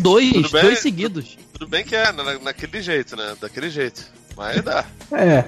dois, 0.00 0.50
dois 0.50 0.78
seguidos. 0.80 1.36
Tudo 1.52 1.66
bem 1.68 1.84
que 1.84 1.96
é, 1.96 2.12
na, 2.12 2.38
naquele 2.38 2.80
jeito, 2.82 3.16
né? 3.16 3.34
Daquele 3.40 3.70
jeito. 3.70 4.04
Mas 4.38 4.62
dá. 4.62 4.84
É. 5.10 5.44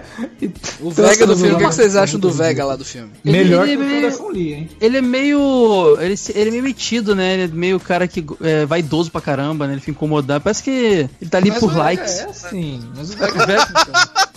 O 0.81 0.91
Vega 0.91 1.25
do 1.25 1.37
filme, 1.37 1.55
o 1.55 1.59
que, 1.59 1.65
vocês 1.65 1.95
acham 1.95 2.19
do 2.19 2.29
Vega 2.29 2.65
lá 2.65 2.75
do 2.75 2.85
filme? 2.85 3.13
Melhor 3.23 3.69
ele, 3.69 3.81
ele 3.81 4.11
que 4.11 4.21
o 4.21 4.29
Lee, 4.29 4.53
hein? 4.53 4.71
Ele 4.81 4.97
é 4.97 5.01
meio. 5.01 5.97
Ele, 6.01 6.15
ele 6.35 6.49
é 6.49 6.51
meio 6.51 6.65
metido, 6.65 7.15
né? 7.15 7.35
Ele 7.35 7.43
é 7.45 7.47
meio 7.47 7.79
cara 7.79 8.09
que 8.09 8.27
é 8.41 8.67
vaidoso 8.67 9.09
pra 9.09 9.21
caramba, 9.21 9.69
né? 9.69 9.75
Ele 9.75 9.81
fica 9.81 9.93
incomodado. 9.93 10.43
Parece 10.43 10.65
que 10.65 11.09
ele 11.21 11.31
tá 11.31 11.39
ali 11.39 11.51
mas 11.51 11.61
por 11.61 11.77
likes. 11.77 12.19
É 12.19 12.25
assim. 12.25 12.83
Mas 12.97 13.11
o 13.13 13.17
Vega. 13.17 13.31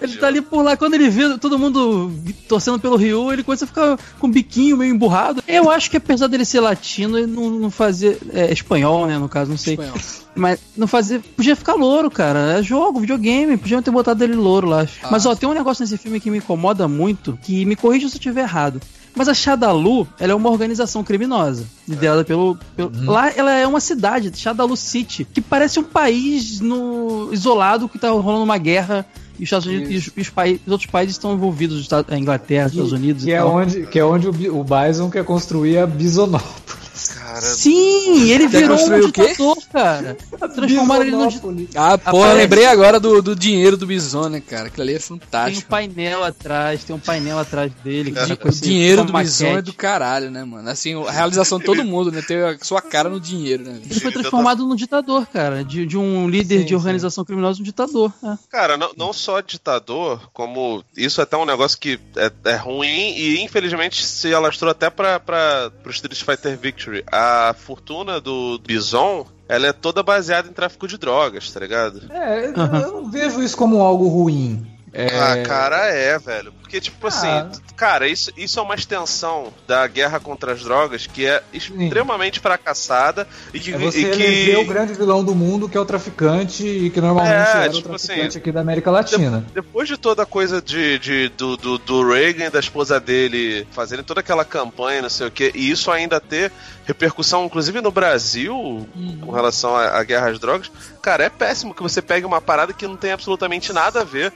Ele 0.00 0.16
tá 0.16 0.26
ali 0.26 0.40
por 0.40 0.62
lá, 0.62 0.76
quando 0.76 0.94
ele 0.94 1.08
vê 1.08 1.38
todo 1.38 1.58
mundo 1.58 2.12
torcendo 2.48 2.78
pelo 2.78 2.96
Ryu, 2.96 3.32
ele 3.32 3.42
começa 3.42 3.64
a 3.64 3.68
ficar 3.68 3.98
com 4.18 4.26
o 4.26 4.30
biquinho 4.30 4.76
meio 4.76 4.94
emburrado. 4.94 5.42
Eu 5.46 5.70
acho 5.70 5.90
que 5.90 5.96
apesar 5.96 6.26
dele 6.26 6.44
ser 6.44 6.60
latino, 6.60 7.18
ele 7.18 7.26
não, 7.26 7.50
não 7.50 7.70
fazia. 7.70 8.18
É, 8.32 8.52
espanhol, 8.52 9.06
né, 9.06 9.18
no 9.18 9.28
caso, 9.28 9.50
não 9.50 9.58
sei. 9.58 9.74
Espanhol. 9.74 9.98
Mas 10.34 10.60
não 10.76 10.86
fazia. 10.86 11.20
Podia 11.34 11.56
ficar 11.56 11.74
louro, 11.74 12.10
cara. 12.10 12.58
É 12.58 12.62
jogo, 12.62 13.00
videogame. 13.00 13.56
Podiam 13.56 13.82
ter 13.82 13.90
botado 13.90 14.22
ele 14.22 14.34
louro 14.34 14.68
lá. 14.68 14.86
Ah. 15.02 15.08
Mas 15.10 15.24
ó, 15.24 15.34
tem 15.34 15.48
um 15.48 15.54
negócio 15.54 15.82
nesse 15.82 15.96
filme 15.96 16.20
que 16.20 16.30
me 16.30 16.38
incomoda 16.38 16.86
muito, 16.86 17.38
que 17.42 17.64
me 17.64 17.74
corrija 17.74 18.08
se 18.08 18.16
eu 18.16 18.18
estiver 18.18 18.42
errado. 18.42 18.80
Mas 19.16 19.28
a 19.28 19.34
Shadalu, 19.34 20.06
ela 20.20 20.32
é 20.32 20.34
uma 20.34 20.50
organização 20.50 21.02
criminosa, 21.02 21.64
liderada 21.88 22.22
pelo. 22.22 22.58
pelo 22.76 22.90
hum. 22.90 23.10
Lá 23.10 23.30
ela 23.30 23.50
é 23.50 23.66
uma 23.66 23.80
cidade, 23.80 24.30
Shadalu 24.36 24.76
City, 24.76 25.24
que 25.24 25.40
parece 25.40 25.80
um 25.80 25.84
país 25.84 26.60
no 26.60 27.30
isolado 27.32 27.88
que 27.88 27.98
tá 27.98 28.10
rolando 28.10 28.44
uma 28.44 28.58
guerra 28.58 29.06
e 29.38 29.42
os 29.42 29.46
Estados 29.46 29.66
Unidos 29.66 29.90
e 29.90 29.96
os, 29.96 30.10
os, 30.16 30.30
países, 30.30 30.60
os, 30.66 30.72
outros 30.72 30.90
países 30.90 31.14
estão 31.14 31.34
envolvidos, 31.34 31.88
a 32.08 32.18
Inglaterra, 32.18 32.66
os 32.66 32.72
Estados 32.72 32.92
Unidos 32.92 33.24
que 33.24 33.30
e 33.30 33.32
é 33.32 33.38
tal. 33.38 33.54
Onde, 33.54 33.86
que 33.86 33.98
é 33.98 34.04
onde 34.04 34.28
o, 34.28 34.60
o 34.60 34.64
Bison 34.64 35.10
quer 35.10 35.24
construir 35.24 35.78
a 35.78 35.86
Bisonópolis. 35.86 37.08
Cara, 37.14 37.25
Sim, 37.40 38.30
ele 38.30 38.46
virou 38.46 38.78
um 38.78 39.00
ditador, 39.00 39.58
cara. 39.72 40.16
Transformaram 40.54 41.02
ele 41.02 41.16
no 41.16 41.28
Ah, 41.74 41.98
porra, 41.98 42.32
lembrei 42.32 42.66
agora 42.66 42.98
do, 43.00 43.20
do 43.20 43.34
dinheiro 43.34 43.76
do 43.76 43.86
Bison, 43.86 44.28
né, 44.28 44.40
cara? 44.40 44.68
Aquilo 44.68 44.82
ali 44.82 44.94
é 44.94 44.98
fantástico. 44.98 45.60
Tem 45.60 45.66
um 45.66 45.70
painel 45.70 46.24
atrás, 46.24 46.84
tem 46.84 46.94
um 46.96 46.98
painel 46.98 47.38
atrás 47.38 47.72
dele. 47.84 48.14
É. 48.16 48.48
O 48.48 48.52
dinheiro 48.52 49.04
do 49.04 49.12
Bison 49.12 49.58
é 49.58 49.62
do 49.62 49.72
caralho, 49.72 50.30
né, 50.30 50.44
mano? 50.44 50.68
Assim, 50.68 50.94
a 51.06 51.10
realização 51.10 51.58
de 51.58 51.64
todo 51.64 51.84
mundo, 51.84 52.10
né? 52.10 52.22
Ter 52.22 52.44
a 52.44 52.58
sua 52.62 52.80
cara 52.80 53.08
no 53.08 53.20
dinheiro, 53.20 53.64
né? 53.64 53.80
Ele 53.84 54.00
foi 54.00 54.12
transformado 54.12 54.66
num 54.66 54.76
ditador, 54.76 55.26
cara. 55.26 55.64
De, 55.64 55.86
de 55.86 55.98
um 55.98 56.28
líder 56.28 56.60
sim, 56.60 56.64
de 56.66 56.74
organização 56.74 57.22
sim. 57.22 57.26
criminosa, 57.26 57.60
um 57.60 57.64
ditador. 57.64 58.12
É. 58.22 58.36
Cara, 58.50 58.76
não, 58.76 58.92
não 58.96 59.12
só 59.12 59.40
ditador, 59.40 60.30
como 60.32 60.84
isso 60.96 61.20
é 61.20 61.24
até 61.24 61.36
um 61.36 61.44
negócio 61.44 61.78
que 61.78 61.98
é, 62.16 62.30
é 62.44 62.56
ruim 62.56 63.14
e 63.16 63.42
infelizmente 63.42 64.04
se 64.04 64.32
alastrou 64.34 64.70
até 64.70 64.90
pra, 64.90 65.18
pra, 65.20 65.70
pro 65.82 65.92
Street 65.92 66.22
Fighter 66.22 66.56
Victory. 66.58 67.04
A 67.18 67.54
fortuna 67.54 68.20
do 68.20 68.58
Bison 68.58 69.26
ela 69.48 69.68
é 69.68 69.72
toda 69.72 70.02
baseada 70.02 70.48
em 70.48 70.52
tráfico 70.52 70.86
de 70.86 70.98
drogas, 70.98 71.50
tá 71.50 71.60
ligado? 71.60 72.02
É, 72.10 72.48
uhum. 72.48 72.76
eu 72.76 72.92
não 72.92 73.10
vejo 73.10 73.42
isso 73.42 73.56
como 73.56 73.80
algo 73.80 74.06
ruim. 74.06 74.66
É... 74.98 75.08
Ah, 75.20 75.42
cara, 75.42 75.88
é, 75.88 76.18
velho. 76.18 76.50
Porque, 76.52 76.80
tipo 76.80 77.06
ah. 77.06 77.08
assim, 77.08 77.60
cara, 77.76 78.08
isso, 78.08 78.32
isso 78.34 78.58
é 78.58 78.62
uma 78.62 78.74
extensão 78.74 79.52
da 79.68 79.86
guerra 79.86 80.18
contra 80.18 80.54
as 80.54 80.62
drogas 80.62 81.06
que 81.06 81.26
é 81.26 81.42
extremamente 81.52 82.36
Sim. 82.36 82.42
fracassada 82.42 83.28
e 83.52 83.60
que. 83.60 83.74
É 83.74 83.78
você 83.78 84.10
e 84.10 84.46
que... 84.46 84.56
o 84.56 84.64
grande 84.64 84.94
vilão 84.94 85.22
do 85.22 85.34
mundo, 85.34 85.68
que 85.68 85.76
é 85.76 85.80
o 85.80 85.84
traficante, 85.84 86.66
e 86.66 86.88
que 86.88 86.98
normalmente 86.98 87.34
é, 87.34 87.68
tipo 87.68 87.92
o 87.92 87.94
assim, 87.94 88.06
traficante 88.06 88.28
assim, 88.28 88.38
aqui 88.38 88.50
da 88.50 88.60
América 88.62 88.90
Latina. 88.90 89.44
De, 89.46 89.52
depois 89.52 89.86
de 89.86 89.98
toda 89.98 90.22
a 90.22 90.26
coisa 90.26 90.62
de, 90.62 90.98
de, 90.98 91.28
do, 91.28 91.58
do, 91.58 91.78
do 91.78 92.08
Reagan 92.08 92.46
e 92.46 92.50
da 92.50 92.58
esposa 92.58 92.98
dele 92.98 93.68
fazerem 93.72 94.02
toda 94.02 94.20
aquela 94.20 94.46
campanha, 94.46 95.02
não 95.02 95.10
sei 95.10 95.26
o 95.26 95.30
que, 95.30 95.52
e 95.54 95.70
isso 95.70 95.90
ainda 95.90 96.18
ter 96.18 96.50
repercussão, 96.86 97.44
inclusive 97.44 97.80
no 97.80 97.90
Brasil, 97.90 98.56
uhum. 98.56 99.18
com 99.20 99.32
relação 99.32 99.76
à, 99.76 99.98
à, 99.98 100.04
guerra 100.04 100.30
às 100.30 100.38
drogas, 100.38 100.70
cara, 101.02 101.24
é 101.24 101.28
péssimo 101.28 101.74
que 101.74 101.82
você 101.82 102.00
pegue 102.00 102.24
uma 102.24 102.40
parada 102.40 102.72
que 102.72 102.86
não 102.86 102.96
tem 102.96 103.12
absolutamente 103.12 103.72
nada 103.72 104.00
a 104.00 104.04
ver. 104.04 104.32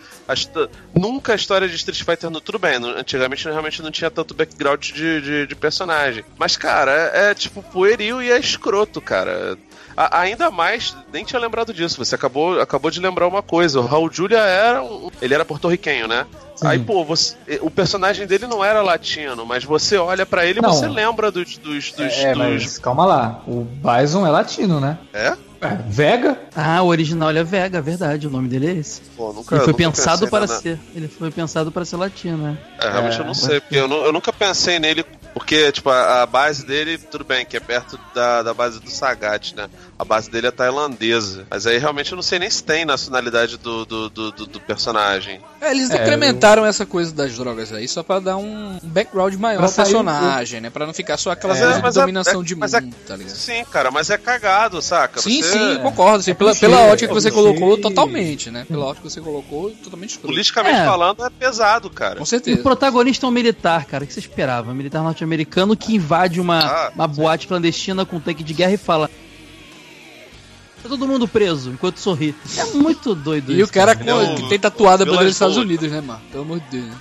Nunca 0.94 1.32
a 1.32 1.36
história 1.36 1.68
de 1.68 1.76
Street 1.76 2.02
Fighter 2.02 2.30
no 2.30 2.40
tudo 2.40 2.58
bem, 2.58 2.76
antigamente 2.96 3.44
realmente 3.48 3.82
não 3.82 3.90
tinha 3.90 4.10
tanto 4.10 4.34
background 4.34 4.80
de, 4.80 5.20
de, 5.20 5.46
de 5.46 5.54
personagem. 5.54 6.24
Mas, 6.38 6.56
cara, 6.56 6.92
é, 6.92 7.30
é, 7.30 7.34
tipo 7.34 7.62
pueril 7.62 8.22
e 8.22 8.30
é 8.30 8.38
escroto, 8.38 9.00
cara. 9.00 9.56
A, 9.96 10.20
ainda 10.20 10.50
mais, 10.50 10.96
nem 11.12 11.24
tinha 11.24 11.40
lembrado 11.40 11.74
disso. 11.74 12.02
Você 12.02 12.14
acabou, 12.14 12.60
acabou 12.60 12.90
de 12.90 13.00
lembrar 13.00 13.26
uma 13.26 13.42
coisa. 13.42 13.80
O 13.80 13.86
Raul 13.86 14.10
Julia 14.10 14.38
era 14.38 14.82
um, 14.82 15.10
ele 15.20 15.34
era 15.34 15.44
porto-riquenho, 15.44 16.06
né? 16.06 16.26
Sim. 16.56 16.66
Aí, 16.66 16.78
pô, 16.78 17.04
você, 17.04 17.36
o 17.60 17.70
personagem 17.70 18.26
dele 18.26 18.46
não 18.46 18.64
era 18.64 18.82
latino, 18.82 19.46
mas 19.46 19.64
você 19.64 19.96
olha 19.96 20.26
para 20.26 20.44
ele 20.44 20.60
e 20.60 20.62
você 20.62 20.86
lembra 20.88 21.30
dos. 21.30 21.58
dos, 21.58 21.92
dos, 21.92 22.12
é, 22.18 22.34
dos... 22.34 22.38
Mas 22.38 22.78
calma 22.78 23.04
lá, 23.04 23.42
o 23.46 23.64
Bison 23.64 24.26
é 24.26 24.30
latino, 24.30 24.80
né? 24.80 24.98
É? 25.12 25.36
É, 25.60 25.76
Vega? 25.86 26.40
Ah, 26.56 26.82
o 26.82 26.86
original 26.86 27.30
é 27.30 27.44
Vega, 27.44 27.82
verdade. 27.82 28.26
O 28.26 28.30
nome 28.30 28.48
dele 28.48 28.68
é 28.68 28.72
esse. 28.72 29.02
Pô, 29.16 29.32
nunca, 29.32 29.54
ele 29.54 29.64
foi 29.64 29.74
pensado 29.74 30.26
para 30.28 30.46
ser. 30.46 30.78
Ele 30.94 31.06
foi 31.06 31.30
pensado 31.30 31.70
para 31.70 31.84
ser 31.84 31.96
latino, 31.96 32.38
né? 32.38 32.58
É, 32.80 32.90
realmente 32.90 33.18
é, 33.18 33.20
eu 33.20 33.26
não 33.26 33.34
sei, 33.34 33.60
porque 33.60 33.76
eu, 33.76 33.86
não, 33.86 34.04
eu 34.04 34.12
nunca 34.12 34.32
pensei 34.32 34.78
nele 34.78 35.04
porque, 35.40 35.72
tipo, 35.72 35.88
a, 35.88 36.20
a, 36.20 36.26
base 36.26 36.66
dele, 36.66 36.98
tudo 36.98 37.24
bem, 37.24 37.46
que 37.46 37.56
é 37.56 37.60
perto 37.60 37.98
da, 38.14 38.42
da 38.42 38.52
base 38.52 38.78
do 38.78 38.90
Sagat, 38.90 39.54
né? 39.56 39.70
A 39.98 40.04
base 40.04 40.30
dele 40.30 40.48
é 40.48 40.50
tailandesa. 40.50 41.46
Mas 41.50 41.66
aí 41.66 41.78
realmente 41.78 42.12
eu 42.12 42.16
não 42.16 42.22
sei 42.22 42.38
nem 42.38 42.50
se 42.50 42.62
tem 42.62 42.84
nacionalidade 42.84 43.56
do, 43.56 43.86
do, 43.86 44.10
do, 44.10 44.30
do 44.32 44.60
personagem. 44.60 45.40
É, 45.58 45.70
eles 45.70 45.90
incrementaram 45.90 46.64
eu... 46.64 46.68
essa 46.68 46.84
coisa 46.84 47.14
das 47.14 47.34
drogas 47.34 47.72
aí 47.72 47.88
só 47.88 48.02
pra 48.02 48.20
dar 48.20 48.36
um 48.36 48.78
background 48.82 49.34
maior 49.36 49.64
ao 49.64 49.72
personagem, 49.72 50.60
né? 50.60 50.68
Pra 50.68 50.86
não 50.86 50.92
ficar 50.92 51.16
só 51.16 51.30
aquela 51.30 51.56
é, 51.56 51.80
de 51.80 51.94
dominação 51.94 52.42
é, 52.42 52.44
de 52.44 52.54
mundo, 52.54 52.76
é, 52.76 52.80
tá 53.08 53.16
ligado? 53.16 53.34
Sim, 53.34 53.64
cara, 53.64 53.90
mas 53.90 54.10
é 54.10 54.18
cagado, 54.18 54.82
saca? 54.82 55.22
Sim, 55.22 55.42
Você... 55.42 55.52
sim, 55.52 55.78
concordo. 55.78 56.18
Assim, 56.18 56.34
pela, 56.34 56.54
pela 56.54 56.80
ótica 56.82 57.08
que 57.08 57.14
você 57.14 57.30
colocou, 57.30 57.78
totalmente, 57.78 58.50
né? 58.50 58.66
Pela 58.68 58.84
ótica 58.84 59.06
que 59.06 59.12
você 59.14 59.22
colocou, 59.22 59.70
totalmente 59.70 60.10
escuro. 60.10 60.34
Politicamente 60.34 60.80
é. 60.80 60.84
falando, 60.84 61.24
é 61.24 61.30
pesado, 61.30 61.88
cara. 61.88 62.16
Com 62.16 62.26
certeza. 62.26 62.58
E 62.58 62.60
o 62.60 62.62
protagonista 62.62 63.24
é 63.24 63.28
um 63.28 63.32
militar, 63.32 63.86
cara. 63.86 64.04
O 64.04 64.06
que 64.06 64.12
você 64.12 64.20
esperava? 64.20 64.74
Militar 64.74 65.02
norte-americano 65.02 65.29
que 65.76 65.94
invade 65.94 66.40
uma, 66.40 66.60
ah, 66.60 66.92
uma 66.94 67.06
boate 67.06 67.46
clandestina 67.46 68.04
com 68.04 68.16
um 68.16 68.20
tanque 68.20 68.42
de 68.42 68.54
guerra 68.54 68.72
e 68.72 68.76
fala: 68.76 69.10
Tá 70.82 70.88
todo 70.88 71.06
mundo 71.06 71.28
preso 71.28 71.70
enquanto 71.70 71.98
sorri. 71.98 72.34
É 72.56 72.64
muito 72.76 73.14
doido 73.14 73.50
e 73.50 73.54
isso. 73.54 73.60
E 73.60 73.64
o 73.64 73.68
cara, 73.68 73.94
cara. 73.94 74.34
que 74.34 74.48
tem 74.48 74.58
tatuado 74.58 75.02
a 75.02 75.06
bandeira 75.06 75.26
dos 75.26 75.34
Estados 75.34 75.58
Unidos, 75.58 75.90
né, 75.90 76.00
mano? 76.00 76.20
Pelo 76.30 76.44
amor 76.44 76.60
de 76.60 76.78
Deus. 76.78 76.94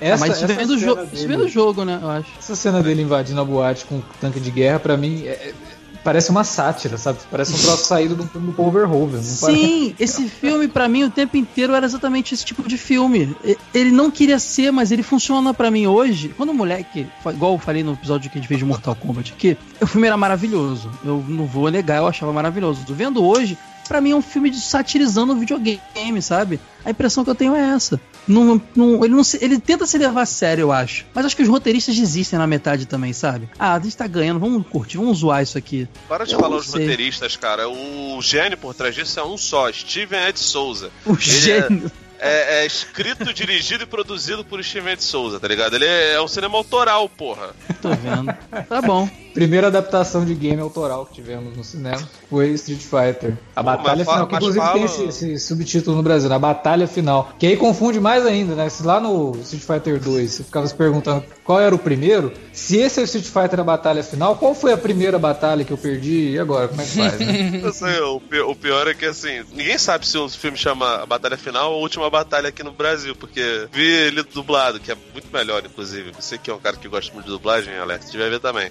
Essa, 0.00 0.26
mas 0.26 0.36
isso 0.36 0.46
vem, 0.48 0.66
do 0.66 0.76
dele, 0.76 1.08
isso 1.12 1.28
vem 1.28 1.38
do 1.38 1.48
jogo, 1.48 1.84
né? 1.84 2.00
Eu 2.02 2.10
acho. 2.10 2.28
Essa 2.36 2.56
cena 2.56 2.82
dele 2.82 3.02
invadindo 3.02 3.40
a 3.40 3.44
boate 3.44 3.84
com 3.84 3.96
um 3.96 4.02
tanque 4.20 4.40
de 4.40 4.50
guerra, 4.50 4.80
pra 4.80 4.96
mim, 4.96 5.24
é, 5.24 5.54
parece 6.02 6.30
uma 6.30 6.44
sátira, 6.44 6.98
sabe? 6.98 7.18
Parece 7.30 7.52
um 7.52 7.58
troço 7.58 7.84
saído 7.86 8.14
do 8.14 8.26
filme 8.26 8.48
do 8.48 8.52
Paul 8.52 8.70
Verhoeven. 8.70 9.22
Sim, 9.22 9.94
esse 9.98 10.28
filme 10.28 10.68
para 10.68 10.88
mim 10.88 11.04
o 11.04 11.10
tempo 11.10 11.36
inteiro 11.36 11.74
era 11.74 11.86
exatamente 11.86 12.34
esse 12.34 12.44
tipo 12.44 12.66
de 12.68 12.76
filme. 12.76 13.36
Ele 13.72 13.90
não 13.90 14.10
queria 14.10 14.38
ser, 14.38 14.70
mas 14.70 14.92
ele 14.92 15.02
funciona 15.02 15.54
para 15.54 15.70
mim 15.70 15.86
hoje. 15.86 16.28
Quando 16.36 16.50
o 16.50 16.54
moleque, 16.54 17.06
igual 17.26 17.52
eu 17.52 17.58
falei 17.58 17.82
no 17.82 17.92
episódio 17.92 18.30
que 18.30 18.38
a 18.38 18.40
gente 18.40 18.48
fez 18.48 18.58
de 18.58 18.64
Mortal 18.64 18.94
Kombat 18.94 19.32
aqui, 19.32 19.56
o 19.80 19.86
filme 19.86 20.06
era 20.06 20.16
maravilhoso. 20.16 20.90
Eu 21.04 21.24
não 21.28 21.46
vou 21.46 21.70
negar, 21.70 21.98
eu 21.98 22.06
achava 22.06 22.32
maravilhoso. 22.32 22.84
Tô 22.86 22.94
vendo 22.94 23.24
hoje, 23.24 23.56
para 23.88 24.00
mim 24.00 24.10
é 24.12 24.16
um 24.16 24.22
filme 24.22 24.50
de 24.50 24.60
satirizando 24.60 25.32
o 25.32 25.36
videogame, 25.36 26.20
sabe? 26.20 26.60
A 26.84 26.90
impressão 26.90 27.24
que 27.24 27.30
eu 27.30 27.34
tenho 27.34 27.54
é 27.54 27.74
essa. 27.74 28.00
Não, 28.26 28.60
não, 28.74 29.04
ele, 29.04 29.14
não 29.14 29.24
se, 29.24 29.42
ele 29.42 29.58
tenta 29.58 29.86
se 29.86 29.98
levar 29.98 30.22
a 30.22 30.26
sério, 30.26 30.62
eu 30.62 30.72
acho. 30.72 31.04
Mas 31.14 31.26
acho 31.26 31.36
que 31.36 31.42
os 31.42 31.48
roteiristas 31.48 31.96
desistem 31.96 32.38
na 32.38 32.46
metade 32.46 32.86
também, 32.86 33.12
sabe? 33.12 33.48
Ah, 33.58 33.74
a 33.74 33.80
gente 33.80 33.96
tá 33.96 34.06
ganhando, 34.06 34.38
vamos 34.38 34.66
curtir, 34.66 34.98
vamos 34.98 35.18
zoar 35.18 35.42
isso 35.42 35.58
aqui. 35.58 35.88
Para 36.08 36.24
de 36.24 36.34
eu 36.34 36.40
falar 36.40 36.56
os 36.56 36.66
sei. 36.66 36.80
roteiristas, 36.80 37.36
cara. 37.36 37.68
O 37.68 38.20
gênio 38.22 38.56
por 38.56 38.74
trás 38.74 38.94
disso 38.94 39.18
é 39.18 39.24
um 39.24 39.36
só, 39.36 39.72
Steven 39.72 40.28
Ed 40.28 40.38
Souza. 40.38 40.90
O 41.04 41.12
ele 41.12 41.20
é 41.20 41.24
gênio. 41.24 41.92
É 41.98 42.12
é, 42.22 42.60
é, 42.60 42.66
escrito, 42.66 43.32
dirigido 43.34 43.82
e 43.82 43.86
produzido 43.86 44.44
por 44.44 44.62
Steven 44.62 44.96
de 44.96 45.02
Souza, 45.02 45.40
tá 45.40 45.48
ligado? 45.48 45.74
Ele 45.74 45.84
é, 45.84 46.12
é 46.12 46.22
um 46.22 46.28
cinema 46.28 46.56
autoral, 46.56 47.08
porra. 47.08 47.50
Tô 47.82 47.90
vendo. 47.90 48.32
Tá 48.68 48.80
bom. 48.80 49.10
Primeira 49.34 49.68
adaptação 49.68 50.24
de 50.24 50.34
game 50.34 50.60
autoral 50.60 51.06
que 51.06 51.14
tivemos 51.14 51.56
no 51.56 51.64
cinema 51.64 52.02
foi 52.28 52.50
Street 52.50 52.80
Fighter. 52.80 53.36
A 53.56 53.62
Pô, 53.62 53.70
batalha 53.70 54.04
final, 54.04 54.26
que 54.26 54.34
inclusive 54.34 54.64
fala... 54.64 54.72
tem 54.74 54.84
esse, 54.84 55.04
esse, 55.04 55.38
subtítulo 55.38 55.96
no 55.96 56.02
Brasil, 56.02 56.32
a 56.32 56.38
batalha 56.38 56.86
final. 56.86 57.32
Que 57.38 57.46
aí 57.46 57.56
confunde 57.56 57.98
mais 57.98 58.26
ainda, 58.26 58.54
né? 58.54 58.68
Se 58.68 58.82
lá 58.82 59.00
no 59.00 59.32
Street 59.42 59.62
Fighter 59.62 60.00
2 60.00 60.30
você 60.30 60.44
ficava 60.44 60.66
se 60.66 60.74
perguntando 60.74 61.24
qual 61.44 61.60
era 61.60 61.74
o 61.74 61.78
primeiro, 61.78 62.32
se 62.52 62.76
esse 62.76 63.00
é 63.00 63.02
o 63.02 63.04
Street 63.04 63.26
Fighter 63.26 63.60
a 63.60 63.64
batalha 63.64 64.02
final, 64.02 64.36
qual 64.36 64.54
foi 64.54 64.72
a 64.72 64.76
primeira 64.76 65.18
batalha 65.18 65.64
que 65.64 65.72
eu 65.72 65.78
perdi 65.78 66.30
e 66.30 66.38
agora? 66.38 66.68
Como 66.68 66.80
é 66.80 66.84
que 66.84 66.90
faz? 66.90 67.18
Né? 67.18 67.62
sei, 67.72 68.00
o, 68.00 68.20
o 68.50 68.56
pior 68.56 68.86
é 68.86 68.94
que 68.94 69.06
assim, 69.06 69.42
ninguém 69.52 69.78
sabe 69.78 70.06
se 70.06 70.16
o 70.18 70.28
filme 70.28 70.56
chama 70.56 71.02
a 71.02 71.06
batalha 71.06 71.36
final 71.36 71.72
ou 71.72 71.78
a 71.78 71.82
última 71.82 72.08
batalha 72.10 72.48
aqui 72.48 72.62
no 72.62 72.72
Brasil, 72.72 73.16
porque 73.16 73.66
vi 73.72 73.86
ele 73.86 74.22
dublado, 74.22 74.78
que 74.78 74.92
é 74.92 74.96
muito 75.12 75.28
melhor, 75.32 75.62
inclusive. 75.64 76.12
Você 76.12 76.38
que 76.38 76.50
é 76.50 76.54
um 76.54 76.58
cara 76.58 76.76
que 76.76 76.88
gosta 76.88 77.12
muito 77.12 77.26
de 77.26 77.32
dublagem, 77.32 77.76
Alex, 77.76 78.10
tiver 78.10 78.30
ver 78.30 78.40
também. 78.40 78.70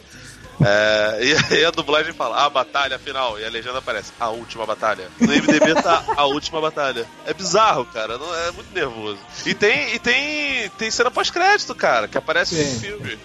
É, 0.63 1.19
e 1.23 1.53
aí 1.53 1.65
a 1.65 1.71
dublagem 1.71 2.13
fala, 2.13 2.45
a 2.45 2.49
batalha 2.49 2.99
final, 2.99 3.39
e 3.39 3.45
a 3.45 3.49
legenda 3.49 3.79
aparece, 3.79 4.11
a 4.19 4.29
última 4.29 4.65
batalha. 4.65 5.09
No 5.19 5.27
MDB 5.27 5.81
tá 5.81 6.03
a 6.15 6.25
última 6.25 6.61
batalha. 6.61 7.05
É 7.25 7.33
bizarro, 7.33 7.85
cara, 7.85 8.17
não, 8.17 8.35
é 8.35 8.51
muito 8.51 8.73
nervoso. 8.73 9.19
E 9.45 9.53
tem, 9.53 9.95
e 9.95 9.99
tem, 9.99 10.69
tem 10.77 10.91
cena 10.91 11.09
pós-crédito, 11.09 11.73
cara, 11.73 12.07
que 12.07 12.17
aparece 12.17 12.55
no 12.55 12.79
filme. 12.79 13.19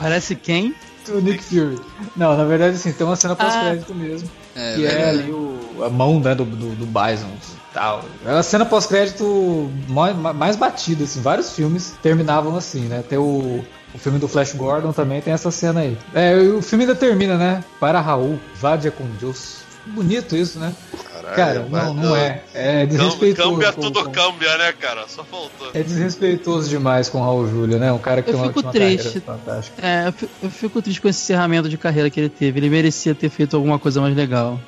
Parece 0.00 0.34
quem? 0.34 0.74
O 1.08 1.20
Nick 1.20 1.42
Fury. 1.42 1.80
Não, 2.16 2.36
na 2.36 2.44
verdade, 2.44 2.76
assim, 2.76 2.92
tem 2.92 3.06
uma 3.06 3.16
cena 3.16 3.34
pós-crédito 3.34 3.92
ah. 3.92 3.94
mesmo. 3.94 4.30
É, 4.54 4.74
que 4.74 4.86
é, 4.86 4.92
é 4.92 5.08
ali 5.08 5.30
o, 5.30 5.84
a 5.84 5.88
mão 5.88 6.20
né, 6.20 6.34
do, 6.34 6.44
do, 6.44 6.74
do 6.74 6.86
Bison 6.86 7.30
tal. 7.72 8.04
É 8.24 8.32
a 8.32 8.42
cena 8.42 8.64
pós-crédito 8.64 9.70
mais, 9.88 10.16
mais 10.16 10.56
batida, 10.56 11.04
assim. 11.04 11.20
Vários 11.20 11.52
filmes 11.52 11.94
terminavam 12.02 12.56
assim, 12.56 12.82
né? 12.82 13.02
Tem 13.08 13.18
o, 13.18 13.64
o 13.94 13.98
filme 13.98 14.18
do 14.18 14.28
Flash 14.28 14.54
Gordon 14.54 14.92
também 14.92 15.20
tem 15.20 15.32
essa 15.32 15.50
cena 15.50 15.80
aí. 15.80 15.96
É, 16.14 16.36
o 16.36 16.62
filme 16.62 16.84
ainda 16.84 16.94
termina, 16.94 17.36
né? 17.36 17.64
Para 17.78 18.00
Raul, 18.00 18.38
Vadia 18.54 18.90
com 18.90 19.04
Deus. 19.20 19.60
Bonito 19.86 20.36
isso, 20.36 20.58
né? 20.58 20.74
Caralho, 21.12 21.36
cara, 21.36 21.66
não, 21.68 21.94
não 21.94 22.16
é. 22.16 22.42
É 22.54 22.86
desrespeitoso. 22.86 23.50
Cambia 23.50 23.72
tudo, 23.72 24.04
com... 24.04 24.10
cambia, 24.10 24.56
né, 24.58 24.72
cara? 24.72 25.06
Só 25.08 25.24
faltou. 25.24 25.70
É 25.72 25.82
desrespeitoso 25.82 26.68
demais 26.68 27.08
com 27.08 27.18
o 27.18 27.22
Raul 27.22 27.48
Júlio, 27.48 27.78
né? 27.78 27.90
Um 27.90 27.98
cara 27.98 28.22
que 28.22 28.30
eu 28.30 28.34
tem 28.34 28.48
fico 28.48 28.60
uma, 28.60 28.70
triste. 28.70 29.20
fantástica. 29.20 29.84
É, 29.84 30.08
eu 30.08 30.12
fico, 30.12 30.32
eu 30.42 30.50
fico 30.50 30.82
triste 30.82 31.00
com 31.00 31.08
esse 31.08 31.22
encerramento 31.22 31.68
de 31.68 31.78
carreira 31.78 32.10
que 32.10 32.20
ele 32.20 32.28
teve. 32.28 32.60
Ele 32.60 32.68
merecia 32.68 33.14
ter 33.14 33.30
feito 33.30 33.56
alguma 33.56 33.78
coisa 33.78 34.00
mais 34.00 34.14
legal 34.14 34.60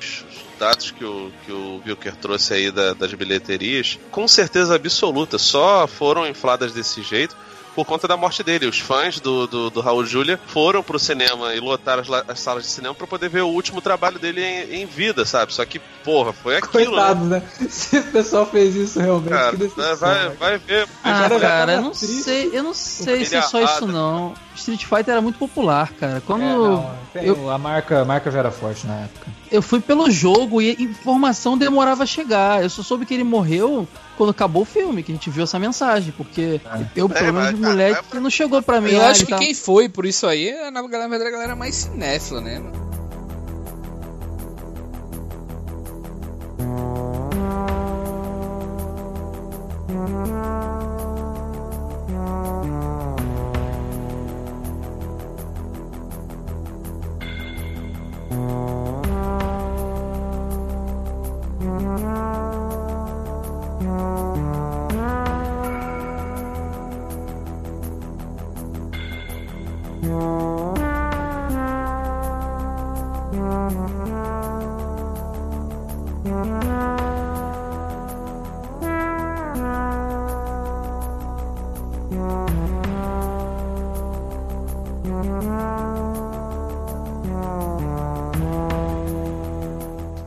dados 0.59 0.91
que 0.91 1.03
o, 1.03 1.29
que 1.45 1.51
o 1.51 1.81
Wilker 1.85 2.15
trouxe 2.15 2.53
aí 2.53 2.71
da, 2.71 2.93
das 2.93 3.13
bilheterias, 3.13 3.99
com 4.09 4.25
certeza 4.29 4.75
absoluta, 4.75 5.37
só 5.37 5.85
foram 5.87 6.25
infladas 6.25 6.71
desse 6.71 7.01
jeito 7.01 7.35
por 7.75 7.85
conta 7.85 8.07
da 8.07 8.15
morte 8.15 8.43
dele. 8.43 8.65
Os 8.65 8.79
fãs 8.79 9.19
do, 9.19 9.47
do, 9.47 9.69
do 9.69 9.81
Raul 9.81 10.05
Julia 10.05 10.39
foram 10.47 10.83
pro 10.83 10.99
cinema 10.99 11.53
e 11.53 11.59
lotaram 11.59 12.01
as, 12.01 12.29
as 12.29 12.39
salas 12.39 12.63
de 12.63 12.69
cinema 12.69 12.93
para 12.93 13.07
poder 13.07 13.29
ver 13.29 13.41
o 13.41 13.47
último 13.47 13.81
trabalho 13.81 14.19
dele 14.19 14.41
em, 14.43 14.81
em, 14.81 14.85
vida, 14.85 15.25
sabe? 15.25 15.53
Só 15.53 15.65
que, 15.65 15.79
porra, 16.03 16.33
foi 16.33 16.57
aquilo. 16.57 16.85
Coitado, 16.85 17.25
né? 17.25 17.41
né? 17.59 17.67
Se 17.69 17.99
o 17.99 18.03
pessoal 18.03 18.45
fez 18.45 18.75
isso 18.75 18.99
realmente. 18.99 19.29
Cara, 19.29 19.57
né, 19.57 19.95
vai, 19.95 20.29
vai 20.29 20.57
ver. 20.57 20.87
Ah, 21.03 21.29
cara, 21.39 21.73
eu 21.73 21.81
não 21.81 21.93
sei, 21.93 22.49
eu 22.53 22.63
não 22.63 22.73
sei 22.73 23.25
se 23.25 23.35
é 23.35 23.41
só 23.41 23.61
isso 23.61 23.87
não. 23.87 24.33
Street 24.55 24.85
Fighter 24.85 25.11
era 25.11 25.21
muito 25.21 25.37
popular, 25.37 25.91
cara. 25.93 26.21
Quando 26.25 26.43
é, 26.43 26.53
não, 26.53 26.91
eu, 27.15 27.49
a 27.49 27.57
marca, 27.57 28.01
a 28.01 28.05
marca 28.05 28.31
já 28.31 28.39
era 28.39 28.51
forte 28.51 28.85
na 28.87 29.01
época. 29.01 29.27
Eu 29.51 29.61
fui 29.61 29.79
pelo 29.79 30.09
jogo 30.09 30.61
e 30.61 30.71
informação 30.79 31.57
demorava 31.57 32.03
a 32.03 32.05
chegar. 32.05 32.63
Eu 32.63 32.69
só 32.69 32.81
soube 32.81 33.05
que 33.05 33.13
ele 33.13 33.23
morreu 33.23 33.87
quando 34.17 34.29
acabou 34.29 34.63
o 34.63 34.65
filme, 34.65 35.03
que 35.03 35.11
a 35.11 35.15
gente 35.15 35.29
viu 35.29 35.43
essa 35.43 35.59
mensagem, 35.59 36.13
porque 36.15 36.61
é. 36.65 36.85
eu, 36.95 37.09
pelo 37.09 37.27
é, 37.27 37.31
menos, 37.31 37.59
moleque, 37.59 38.19
não 38.19 38.29
chegou 38.29 38.61
para 38.61 38.79
mim. 38.79 38.91
Eu 38.91 39.01
acho 39.03 39.25
que 39.25 39.31
tá... 39.31 39.37
quem 39.37 39.53
foi 39.53 39.89
por 39.89 40.05
isso 40.05 40.27
aí, 40.27 40.49
é, 40.49 40.71
na 40.71 40.81
verdade, 40.81 41.23
a 41.23 41.31
galera 41.31 41.55
mais 41.55 41.75
cinéfila, 41.75 42.41
né? 42.41 42.61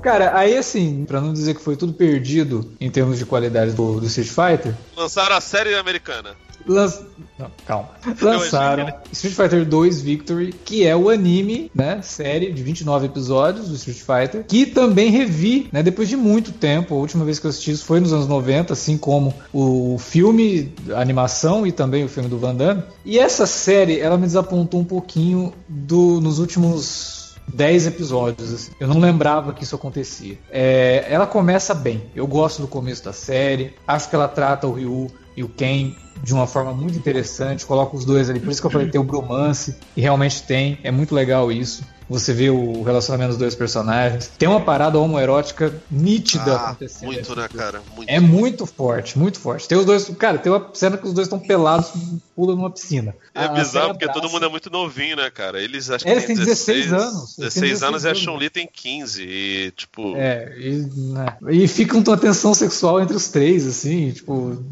Cara, 0.07 0.39
aí 0.39 0.57
assim, 0.57 1.05
pra 1.05 1.21
não 1.21 1.33
dizer 1.33 1.57
que 1.57 1.61
foi 1.61 1.75
tudo 1.75 1.93
perdido 1.93 2.71
em 2.81 2.89
termos 2.89 3.19
de 3.19 3.27
qualidade 3.27 3.73
do, 3.73 3.99
do 3.99 4.07
Street 4.07 4.29
Fighter. 4.29 4.73
Lançaram 4.97 5.35
a 5.35 5.41
série 5.41 5.75
americana. 5.75 6.37
Lanç... 6.65 7.01
Não, 7.37 7.51
calma. 7.67 7.89
Lançaram 8.23 8.87
Street 9.11 9.35
Fighter 9.35 9.67
2 9.67 10.01
Victory, 10.03 10.53
que 10.53 10.87
é 10.87 10.95
o 10.95 11.11
anime, 11.11 11.73
né? 11.75 12.01
Série 12.03 12.53
de 12.53 12.63
29 12.63 13.07
episódios 13.07 13.69
do 13.69 13.75
Street 13.75 13.99
Fighter, 13.99 14.45
que 14.47 14.65
também 14.65 15.11
revi, 15.11 15.69
né? 15.73 15.83
Depois 15.83 16.09
de 16.09 16.17
muito 16.17 16.53
tempo. 16.53 16.95
A 16.95 16.99
última 16.99 17.25
vez 17.25 17.41
que 17.41 17.47
eu 17.47 17.51
assisti 17.51 17.73
isso 17.73 17.85
foi 17.85 17.99
nos 17.99 18.13
anos 18.13 18.29
90, 18.29 18.73
assim 18.73 18.97
como 18.97 19.35
o 19.53 19.99
filme, 19.99 20.73
a 20.95 21.01
animação 21.01 21.67
e 21.67 21.73
também 21.73 22.05
o 22.05 22.09
filme 22.09 22.29
do 22.29 22.39
Van 22.39 22.55
Damme. 22.55 22.85
E 23.05 23.19
essa 23.19 23.45
série, 23.45 23.99
ela 23.99 24.17
me 24.17 24.27
desapontou 24.27 24.79
um 24.79 24.85
pouquinho 24.85 25.53
do, 25.69 26.21
nos 26.21 26.39
últimos 26.39 27.16
10 27.53 27.87
episódios. 27.87 28.53
Assim. 28.53 28.73
Eu 28.79 28.89
não 28.89 28.99
lembrava 28.99 29.53
que 29.53 29.65
isso 29.65 29.75
acontecia. 29.75 30.39
É, 30.51 31.07
ela 31.09 31.27
começa 31.27 31.75
bem. 31.75 32.11
Eu 32.15 32.27
gosto 32.27 32.63
do 32.63 32.69
começo 32.69 33.05
da 33.05 33.13
série. 33.13 33.75
Acho 33.87 34.09
que 34.09 34.15
ela 34.15 34.29
trata 34.29 34.67
o 34.67 34.73
Ryu 34.73 35.11
e 35.37 35.43
o 35.43 35.49
Ken 35.49 35.95
de 36.23 36.33
uma 36.33 36.47
forma 36.47 36.73
muito 36.73 36.99
interessante, 36.99 37.67
coloca 37.67 37.97
os 37.97 38.05
dois 38.05 38.31
ali. 38.31 38.41
Por 38.41 38.51
isso 38.51 38.61
que 38.61 38.67
eu 38.67 38.71
falei 38.71 38.89
tem 38.89 39.01
o 39.01 39.05
bromance, 39.05 39.77
e 39.97 40.01
realmente 40.01 40.43
tem, 40.43 40.79
é 40.83 40.91
muito 40.91 41.15
legal 41.15 41.53
isso. 41.53 41.83
Você 42.09 42.33
vê 42.33 42.51
o 42.51 42.85
relacionamento 42.85 43.31
dos 43.31 43.39
dois 43.39 43.57
personagens. 43.57 44.31
Tem 44.39 44.49
uma 44.49 44.61
parada 44.61 44.97
homoerótica 44.97 45.75
nítida 45.91 46.55
ah, 46.55 46.67
acontecendo. 46.67 47.07
Muito, 47.07 47.35
né, 47.35 47.49
cara? 47.49 47.83
Muito. 47.97 48.09
É 48.09 48.21
muito 48.21 48.65
forte, 48.65 49.19
muito 49.19 49.41
forte. 49.41 49.67
Tem 49.67 49.77
os 49.77 49.85
dois. 49.85 50.09
Cara, 50.11 50.39
tem 50.39 50.53
uma 50.53 50.71
cena 50.73 50.97
que 50.97 51.05
os 51.05 51.13
dois 51.13 51.27
estão 51.27 51.41
pelados, 51.41 51.91
pulam 52.37 52.55
numa 52.55 52.71
piscina. 52.71 53.13
É 53.35 53.47
a, 53.47 53.49
bizarro 53.49 53.89
porque 53.89 54.07
todo 54.13 54.31
mundo 54.31 54.47
é 54.47 54.49
muito 54.49 54.71
novinho, 54.71 55.17
né, 55.17 55.29
cara? 55.31 55.61
Eles 55.61 55.89
que 55.89 56.09
Eles 56.09 56.27
têm 56.27 56.37
16, 56.37 56.91
16 56.91 56.93
anos. 56.93 57.37
16, 57.39 57.39
16 57.39 57.83
anos 57.83 58.05
e 58.05 58.09
a 58.09 58.15
Chun-Li 58.15 58.51
tem 58.51 58.69
15. 58.73 59.23
E, 59.25 59.73
tipo. 59.73 60.15
É, 60.17 60.57
e, 60.61 60.89
né, 60.95 61.37
e 61.49 61.67
fica 61.67 61.97
uma 61.97 62.17
tensão 62.17 62.55
sexual 62.55 63.01
entre 63.01 63.17
os 63.17 63.27
três, 63.27 63.67
assim, 63.67 64.13
tipo. 64.13 64.65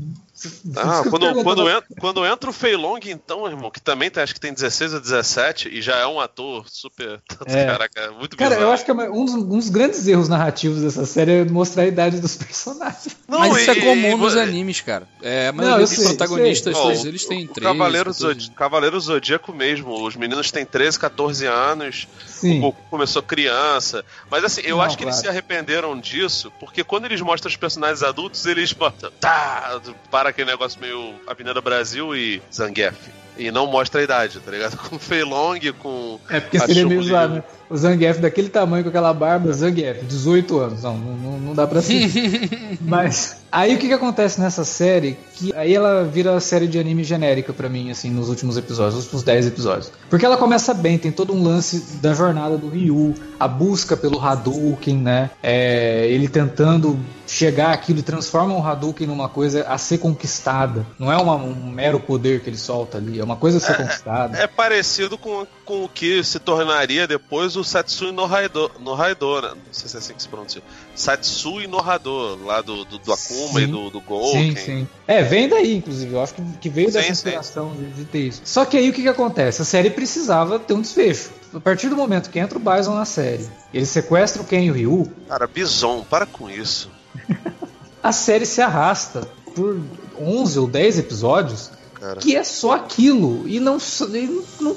Ah, 0.77 1.03
quando, 1.11 1.43
quando, 1.43 1.69
entra, 1.69 1.87
quando 1.99 2.27
entra 2.27 2.51
o 2.51 2.53
Fei 2.53 2.77
Long, 2.77 3.01
então, 3.05 3.47
irmão, 3.47 3.71
que 3.71 3.81
também 3.81 4.11
tem, 4.11 4.23
acho 4.23 4.35
que 4.35 4.41
tem 4.41 4.53
16 4.53 4.95
ou 4.95 5.01
17 5.01 5.69
e 5.69 5.83
já 5.83 5.97
é 5.97 6.07
um 6.07 6.21
ator 6.21 6.69
super. 6.69 7.21
É. 7.47 7.67
Caraca, 7.67 8.11
muito 8.13 8.37
Cara, 8.37 8.51
bizarro. 8.51 8.69
eu 8.69 8.73
acho 8.73 8.85
que 8.85 8.91
é 8.91 8.95
um 8.95 9.25
dos, 9.25 9.35
um 9.35 9.49
dos, 9.59 9.69
grandes 9.69 10.09
erros 10.09 10.29
narrativos 10.29 10.81
dessa 10.81 11.05
série 11.05 11.33
é 11.33 11.45
mostrar 11.45 11.83
a 11.83 11.87
idade 11.87 12.19
dos 12.19 12.37
personagens. 12.39 13.17
Não, 13.29 13.41
Mas 13.41 13.59
isso 13.59 13.71
é 13.71 13.75
comum 13.81 14.13
e, 14.13 14.17
nos 14.17 14.35
e, 14.35 14.41
animes, 14.41 14.81
cara. 14.81 15.07
É, 15.23 15.53
maioria 15.53 15.85
dos 15.85 15.91
sei, 15.91 16.05
protagonistas, 16.07 16.77
sei. 16.77 17.09
eles 17.09 17.27
têm 17.27 17.47
13. 17.47 17.61
Cavaleiro, 17.61 18.13
Zod... 18.13 18.51
Cavaleiro 18.53 18.99
Zodíaco 18.99 19.53
mesmo. 19.53 20.03
Os 20.03 20.17
meninos 20.17 20.51
têm 20.51 20.65
13, 20.65 20.99
14 20.99 21.47
anos. 21.47 22.09
Sim. 22.27 22.59
O 22.59 22.63
Goku 22.63 22.83
começou 22.91 23.23
criança. 23.23 24.05
Mas 24.31 24.45
assim, 24.45 24.63
eu 24.65 24.77
Não, 24.77 24.83
acho 24.83 24.97
que 24.97 25.03
claro. 25.03 25.15
eles 25.15 25.23
se 25.23 25.29
arrependeram 25.29 25.99
disso, 25.99 26.53
porque 26.61 26.83
quando 26.83 27.07
eles 27.07 27.21
mostram 27.21 27.49
os 27.51 27.57
personagens 27.57 28.03
adultos, 28.03 28.47
eles 28.47 28.73
botam. 28.73 29.11
Tá, 29.21 29.81
para 30.11 30.33
aquele 30.35 30.51
negócio 30.51 30.81
meio 30.81 31.15
Avenida 31.29 31.61
Brasil 31.61 32.15
e 32.15 32.43
Zangief. 32.53 33.24
E 33.37 33.51
não 33.51 33.67
mostra 33.67 34.01
a 34.01 34.05
idade, 34.05 34.39
tá 34.41 34.51
ligado? 34.51 34.77
Com 34.89 34.99
Feilong, 34.99 35.61
com. 35.81 36.19
É 36.29 36.41
porque 36.41 36.59
seria 36.61 36.87
meio 36.87 37.03
zoado, 37.03 37.35
né? 37.35 37.45
O 37.69 37.77
Zangief 37.77 38.21
daquele 38.21 38.49
tamanho 38.49 38.85
com 38.85 38.91
aquela 38.91 39.13
barba, 39.13 39.53
Zangief, 39.53 40.05
18 40.05 40.59
anos. 40.59 40.83
Não, 40.83 40.97
não, 40.97 41.39
não 41.41 41.55
dá 41.55 41.67
pra 41.67 41.81
ser. 41.81 42.09
Mas. 42.81 43.43
Aí 43.51 43.75
o 43.75 43.79
que, 43.79 43.87
que 43.87 43.93
acontece 43.93 44.41
nessa 44.41 44.65
série? 44.65 45.17
Que 45.35 45.55
aí 45.55 45.75
ela 45.75 46.05
vira 46.05 46.39
série 46.41 46.67
de 46.67 46.79
anime 46.79 47.05
genérica 47.05 47.53
para 47.53 47.69
mim, 47.69 47.91
assim, 47.91 48.11
nos 48.11 48.29
últimos 48.29 48.57
episódios, 48.57 48.97
nos 48.97 49.05
últimos 49.05 49.23
10 49.23 49.47
episódios. 49.47 49.93
Porque 50.11 50.27
ela 50.27 50.37
começa 50.37 50.75
bem, 50.75 50.99
tem 50.99 51.13
todo 51.13 51.33
um 51.33 51.43
lance 51.43 51.99
da 52.03 52.13
jornada 52.15 52.59
do 52.59 52.69
Ryu, 52.69 53.15
a 53.39 53.47
busca 53.47 53.97
pelo 53.97 54.21
Hadouken, 54.21 54.97
né? 54.97 55.31
É, 55.41 56.07
ele 56.09 56.29
tentando 56.29 56.99
chegar 57.27 57.73
aquilo 57.73 58.01
e 58.01 58.03
transforma 58.03 58.55
o 58.55 58.67
Hadouken 58.67 59.07
numa 59.07 59.29
coisa 59.29 59.65
a 59.69 59.79
ser 59.79 59.99
conquistada. 59.99 60.85
Não 60.99 61.11
é 61.11 61.17
uma, 61.17 61.37
um 61.37 61.71
mero 61.71 62.01
poder 62.01 62.41
que 62.41 62.51
ele 62.51 62.59
solta 62.59 62.99
ali, 62.99 63.21
é 63.25 63.27
uma 63.27 63.37
coisa 63.37 63.59
a 63.59 63.61
ser 63.61 63.73
é, 63.73 63.75
conquistada. 63.77 64.39
É 64.39 64.47
parecido 64.47 65.19
com, 65.19 65.47
com 65.65 65.85
o 65.85 65.89
que 65.89 66.23
se 66.23 66.39
tornaria 66.39 67.07
depois 67.07 67.57
o 67.57 67.65
Satsui 67.65 68.13
no 68.13 68.27
Raido, 68.27 68.71
no 68.81 68.95
Raido 68.95 69.41
né? 69.41 69.51
Não 69.55 69.73
sei 69.73 69.89
se 69.89 69.97
é 69.97 69.99
assim 69.99 70.15
que 70.15 70.23
se 70.23 70.29
pronuncia. 70.29 70.63
Satsui 70.95 71.67
no 71.67 71.79
Rado, 71.79 72.39
lá 72.45 72.61
do, 72.61 72.85
do, 72.85 72.99
do 72.99 73.13
Akuma 73.13 73.61
sim. 73.61 73.65
e 73.65 73.67
do, 73.67 73.91
do 73.91 74.01
Golken. 74.01 74.55
Sim, 74.55 74.65
sim. 74.65 74.89
É, 75.07 75.23
vem 75.23 75.49
daí, 75.49 75.77
inclusive. 75.77 76.13
Eu 76.13 76.23
acho 76.23 76.35
que, 76.35 76.43
que 76.61 76.69
veio 76.69 76.89
sim, 76.89 76.95
dessa 76.95 77.11
inspiração 77.11 77.75
de, 77.75 77.91
de, 77.91 78.05
ter 78.05 78.21
isso. 78.21 78.43
Só 78.45 78.65
que 78.65 78.77
aí 78.77 78.89
o 78.89 78.93
que, 78.93 79.03
que 79.03 79.09
acontece? 79.09 79.63
A 79.63 79.65
série 79.65 79.91
precisava 79.91 80.59
ter 80.59 80.75
um 80.75 80.81
desfecho. 80.81 81.31
A 81.53 81.61
partir 81.61 81.89
do 81.89 81.97
momento 81.97 82.31
que 82.31 82.39
entra 82.39 82.59
o 82.59 82.61
Bison 82.61 82.95
na 82.95 83.05
série, 83.05 83.49
ele 83.73 83.87
sequestra 83.87 84.43
o 84.43 84.45
Ken 84.45 84.65
e 84.65 84.71
o 84.71 84.75
Ryu. 84.75 85.13
Cara, 85.29 85.47
Bison, 85.47 86.05
para 86.09 86.27
com 86.27 86.51
isso. 86.51 86.91
a 88.03 88.13
série 88.13 88.45
se 88.45 88.61
arrasta 88.61 89.27
por 89.55 89.81
11 90.21 90.59
ou 90.59 90.67
10 90.67 90.99
episódios 90.99 91.71
Cara. 92.05 92.21
que 92.21 92.37
é 92.37 92.45
só 92.45 92.73
aquilo. 92.73 93.49
E 93.49 93.59
não, 93.59 93.79
e 94.13 94.43
não 94.61 94.77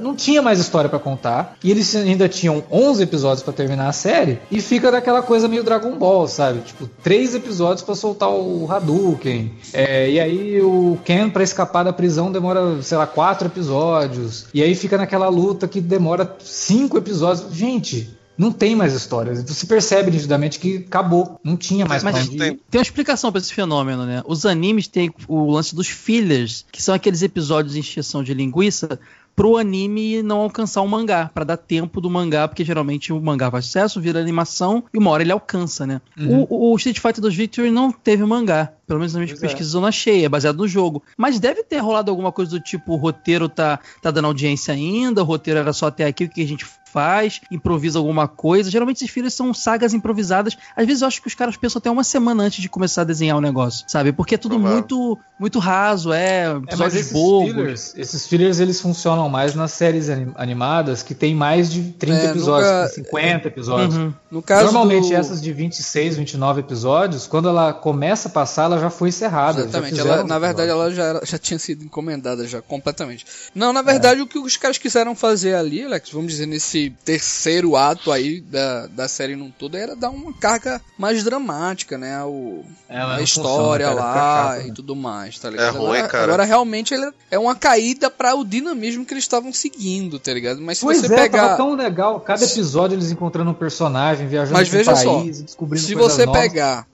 não 0.00 0.14
tinha 0.14 0.42
mais 0.42 0.58
história 0.58 0.88
para 0.88 0.98
contar. 0.98 1.56
E 1.62 1.70
eles 1.70 1.94
ainda 1.94 2.28
tinham 2.28 2.62
11 2.70 3.02
episódios 3.02 3.42
para 3.42 3.52
terminar 3.52 3.88
a 3.88 3.92
série. 3.92 4.40
E 4.50 4.60
fica 4.60 4.90
daquela 4.90 5.22
coisa 5.22 5.48
meio 5.48 5.62
Dragon 5.62 5.96
Ball, 5.96 6.26
sabe? 6.26 6.60
Tipo, 6.60 6.88
três 7.02 7.34
episódios 7.34 7.82
para 7.82 7.94
soltar 7.94 8.28
o 8.28 8.70
Hadouken. 8.70 9.52
É, 9.72 10.10
e 10.10 10.20
aí 10.20 10.60
o 10.60 10.98
Ken, 11.04 11.30
para 11.30 11.42
escapar 11.42 11.84
da 11.84 11.92
prisão, 11.92 12.32
demora, 12.32 12.82
sei 12.82 12.98
lá, 12.98 13.06
quatro 13.06 13.46
episódios. 13.48 14.46
E 14.52 14.62
aí 14.62 14.74
fica 14.74 14.96
naquela 14.96 15.28
luta 15.28 15.68
que 15.68 15.80
demora 15.80 16.36
cinco 16.40 16.98
episódios. 16.98 17.52
Gente, 17.52 18.17
não 18.38 18.52
tem 18.52 18.76
mais 18.76 18.94
histórias. 18.94 19.42
Você 19.42 19.66
percebe 19.66 20.12
nitidamente 20.12 20.60
que 20.60 20.84
acabou, 20.86 21.40
não 21.42 21.56
tinha 21.56 21.84
mais 21.84 22.04
Mas 22.04 22.28
tem, 22.28 22.38
tem 22.38 22.78
uma 22.78 22.82
explicação 22.82 23.32
para 23.32 23.40
esse 23.40 23.52
fenômeno, 23.52 24.06
né? 24.06 24.22
Os 24.24 24.46
animes 24.46 24.86
têm 24.86 25.12
o 25.26 25.50
lance 25.50 25.74
dos 25.74 25.88
fillers, 25.88 26.64
que 26.70 26.80
são 26.80 26.94
aqueles 26.94 27.22
episódios 27.22 27.74
de 27.74 27.80
encheção 27.80 28.22
de 28.22 28.32
linguiça 28.32 29.00
pro 29.38 29.56
anime 29.56 30.20
não 30.20 30.38
alcançar 30.38 30.82
o 30.82 30.88
mangá, 30.88 31.30
para 31.32 31.44
dar 31.44 31.56
tempo 31.56 32.00
do 32.00 32.10
mangá, 32.10 32.48
porque 32.48 32.64
geralmente 32.64 33.12
o 33.12 33.20
mangá 33.20 33.48
faz 33.48 33.66
sucesso, 33.66 34.00
vira 34.00 34.18
animação 34.18 34.82
e 34.92 34.98
uma 34.98 35.10
hora 35.10 35.22
ele 35.22 35.30
alcança, 35.30 35.86
né? 35.86 36.00
Uhum. 36.18 36.44
O, 36.50 36.72
o, 36.72 36.76
Street 36.76 36.98
Fighter 36.98 37.20
2 37.20 37.34
Victory 37.36 37.70
não 37.70 37.92
teve 37.92 38.24
mangá. 38.24 38.72
Pelo 38.88 39.00
menos 39.00 39.12
na 39.12 39.20
minha 39.20 39.36
pesquisa 39.36 39.70
é. 39.70 39.76
eu 39.76 39.80
não 39.82 39.88
achei, 39.88 40.24
é 40.24 40.28
baseado 40.28 40.56
no 40.56 40.66
jogo. 40.66 41.02
Mas 41.14 41.38
deve 41.38 41.62
ter 41.62 41.76
rolado 41.78 42.10
alguma 42.10 42.32
coisa 42.32 42.52
do 42.52 42.60
tipo: 42.60 42.94
o 42.94 42.96
roteiro 42.96 43.46
tá, 43.46 43.78
tá 44.00 44.10
dando 44.10 44.24
audiência 44.24 44.72
ainda, 44.72 45.22
o 45.22 45.26
roteiro 45.26 45.60
era 45.60 45.72
só 45.74 45.88
até 45.88 46.06
aqui, 46.06 46.24
o 46.24 46.28
que 46.28 46.42
a 46.42 46.48
gente 46.48 46.64
faz, 46.92 47.40
improvisa 47.50 47.98
alguma 47.98 48.26
coisa. 48.26 48.70
Geralmente 48.70 48.96
esses 48.96 49.10
filmes 49.10 49.34
são 49.34 49.52
sagas 49.52 49.92
improvisadas. 49.92 50.56
Às 50.74 50.86
vezes 50.86 51.02
eu 51.02 51.08
acho 51.08 51.20
que 51.20 51.28
os 51.28 51.34
caras 51.34 51.56
pensam 51.56 51.78
até 51.78 51.90
uma 51.90 52.04
semana 52.04 52.42
antes 52.42 52.62
de 52.62 52.68
começar 52.68 53.02
a 53.02 53.04
desenhar 53.04 53.36
o 53.36 53.40
negócio, 53.40 53.84
sabe? 53.88 54.12
Porque 54.12 54.34
é 54.34 54.38
tudo 54.38 54.58
muito 54.58 55.18
muito 55.38 55.60
raso, 55.60 56.12
é 56.12 56.50
episódios 56.50 57.10
é, 57.10 57.12
bobos. 57.12 57.52
Fillers, 57.52 57.94
esses 57.96 58.26
fillers 58.26 58.58
eles 58.58 58.80
funcionam 58.80 59.28
mais 59.28 59.54
nas 59.54 59.70
séries 59.70 60.08
animadas 60.34 61.02
que 61.02 61.14
tem 61.14 61.32
mais 61.32 61.70
de 61.70 61.92
30 61.92 62.20
é, 62.20 62.30
episódios, 62.30 62.70
nunca... 62.70 62.88
50 62.88 63.48
episódios. 63.48 63.96
Uhum. 63.96 64.14
No 64.30 64.42
caso 64.42 64.64
Normalmente 64.64 65.10
do... 65.10 65.14
essas 65.14 65.40
de 65.40 65.52
26, 65.52 66.16
29 66.16 66.60
episódios, 66.60 67.26
quando 67.26 67.48
ela 67.48 67.72
começa 67.72 68.28
a 68.28 68.30
passar, 68.32 68.64
ela 68.64 68.77
já 68.80 68.90
foi 68.90 69.08
encerrada. 69.08 69.62
Exatamente, 69.62 70.00
ela, 70.00 70.24
na 70.24 70.38
verdade 70.38 70.70
ela 70.70 70.90
já, 70.92 71.04
era, 71.04 71.20
já 71.24 71.38
tinha 71.38 71.58
sido 71.58 71.84
encomendada 71.84 72.46
já 72.46 72.62
completamente. 72.62 73.26
Não, 73.54 73.72
na 73.72 73.82
verdade 73.82 74.20
é. 74.20 74.22
o 74.22 74.26
que 74.26 74.38
os 74.38 74.56
caras 74.56 74.78
quiseram 74.78 75.14
fazer 75.14 75.54
ali, 75.54 75.84
Alex, 75.84 76.10
vamos 76.10 76.32
dizer 76.32 76.46
nesse 76.46 76.68
esse 76.68 76.90
terceiro 77.04 77.76
ato 77.76 78.12
aí 78.12 78.40
da, 78.40 78.86
da 78.86 79.08
série 79.08 79.34
num 79.34 79.50
todo 79.50 79.76
era 79.76 79.96
dar 79.96 80.10
uma 80.10 80.32
carga 80.32 80.80
mais 80.96 81.24
dramática, 81.24 81.96
né? 81.96 82.22
O, 82.24 82.62
é, 82.88 83.00
a 83.00 83.20
história 83.20 83.88
funciona, 83.88 84.06
lá 84.06 84.14
chato, 84.14 84.64
e 84.64 84.68
né? 84.68 84.74
tudo 84.74 84.94
mais, 84.94 85.38
tá 85.38 85.50
ligado? 85.50 85.76
É 85.76 85.78
ruim, 85.78 85.96
agora, 85.96 86.08
cara. 86.08 86.24
agora 86.24 86.44
realmente 86.44 86.94
ele 86.94 87.10
é 87.30 87.38
uma 87.38 87.54
caída 87.54 88.10
para 88.10 88.34
o 88.34 88.44
dinamismo 88.44 89.04
que 89.04 89.14
eles 89.14 89.24
estavam 89.24 89.52
seguindo, 89.52 90.18
tá 90.18 90.32
ligado? 90.32 90.60
Mas 90.60 90.78
se 90.78 90.84
pois 90.84 91.00
você 91.00 91.12
é, 91.12 91.16
pegar. 91.16 91.42
Tava 91.42 91.56
tão 91.56 91.74
legal, 91.74 92.20
cada 92.20 92.44
episódio 92.44 92.94
eles 92.94 93.10
encontrando 93.10 93.50
um 93.50 93.54
personagem, 93.54 94.26
viajando 94.28 94.58
Mas 94.58 94.68
veja 94.68 94.92
país, 94.92 95.36
só, 95.38 95.42
descobrindo 95.42 95.86
Se 95.86 95.94
você 95.94 96.26
novas. 96.26 96.42
pegar 96.42 96.86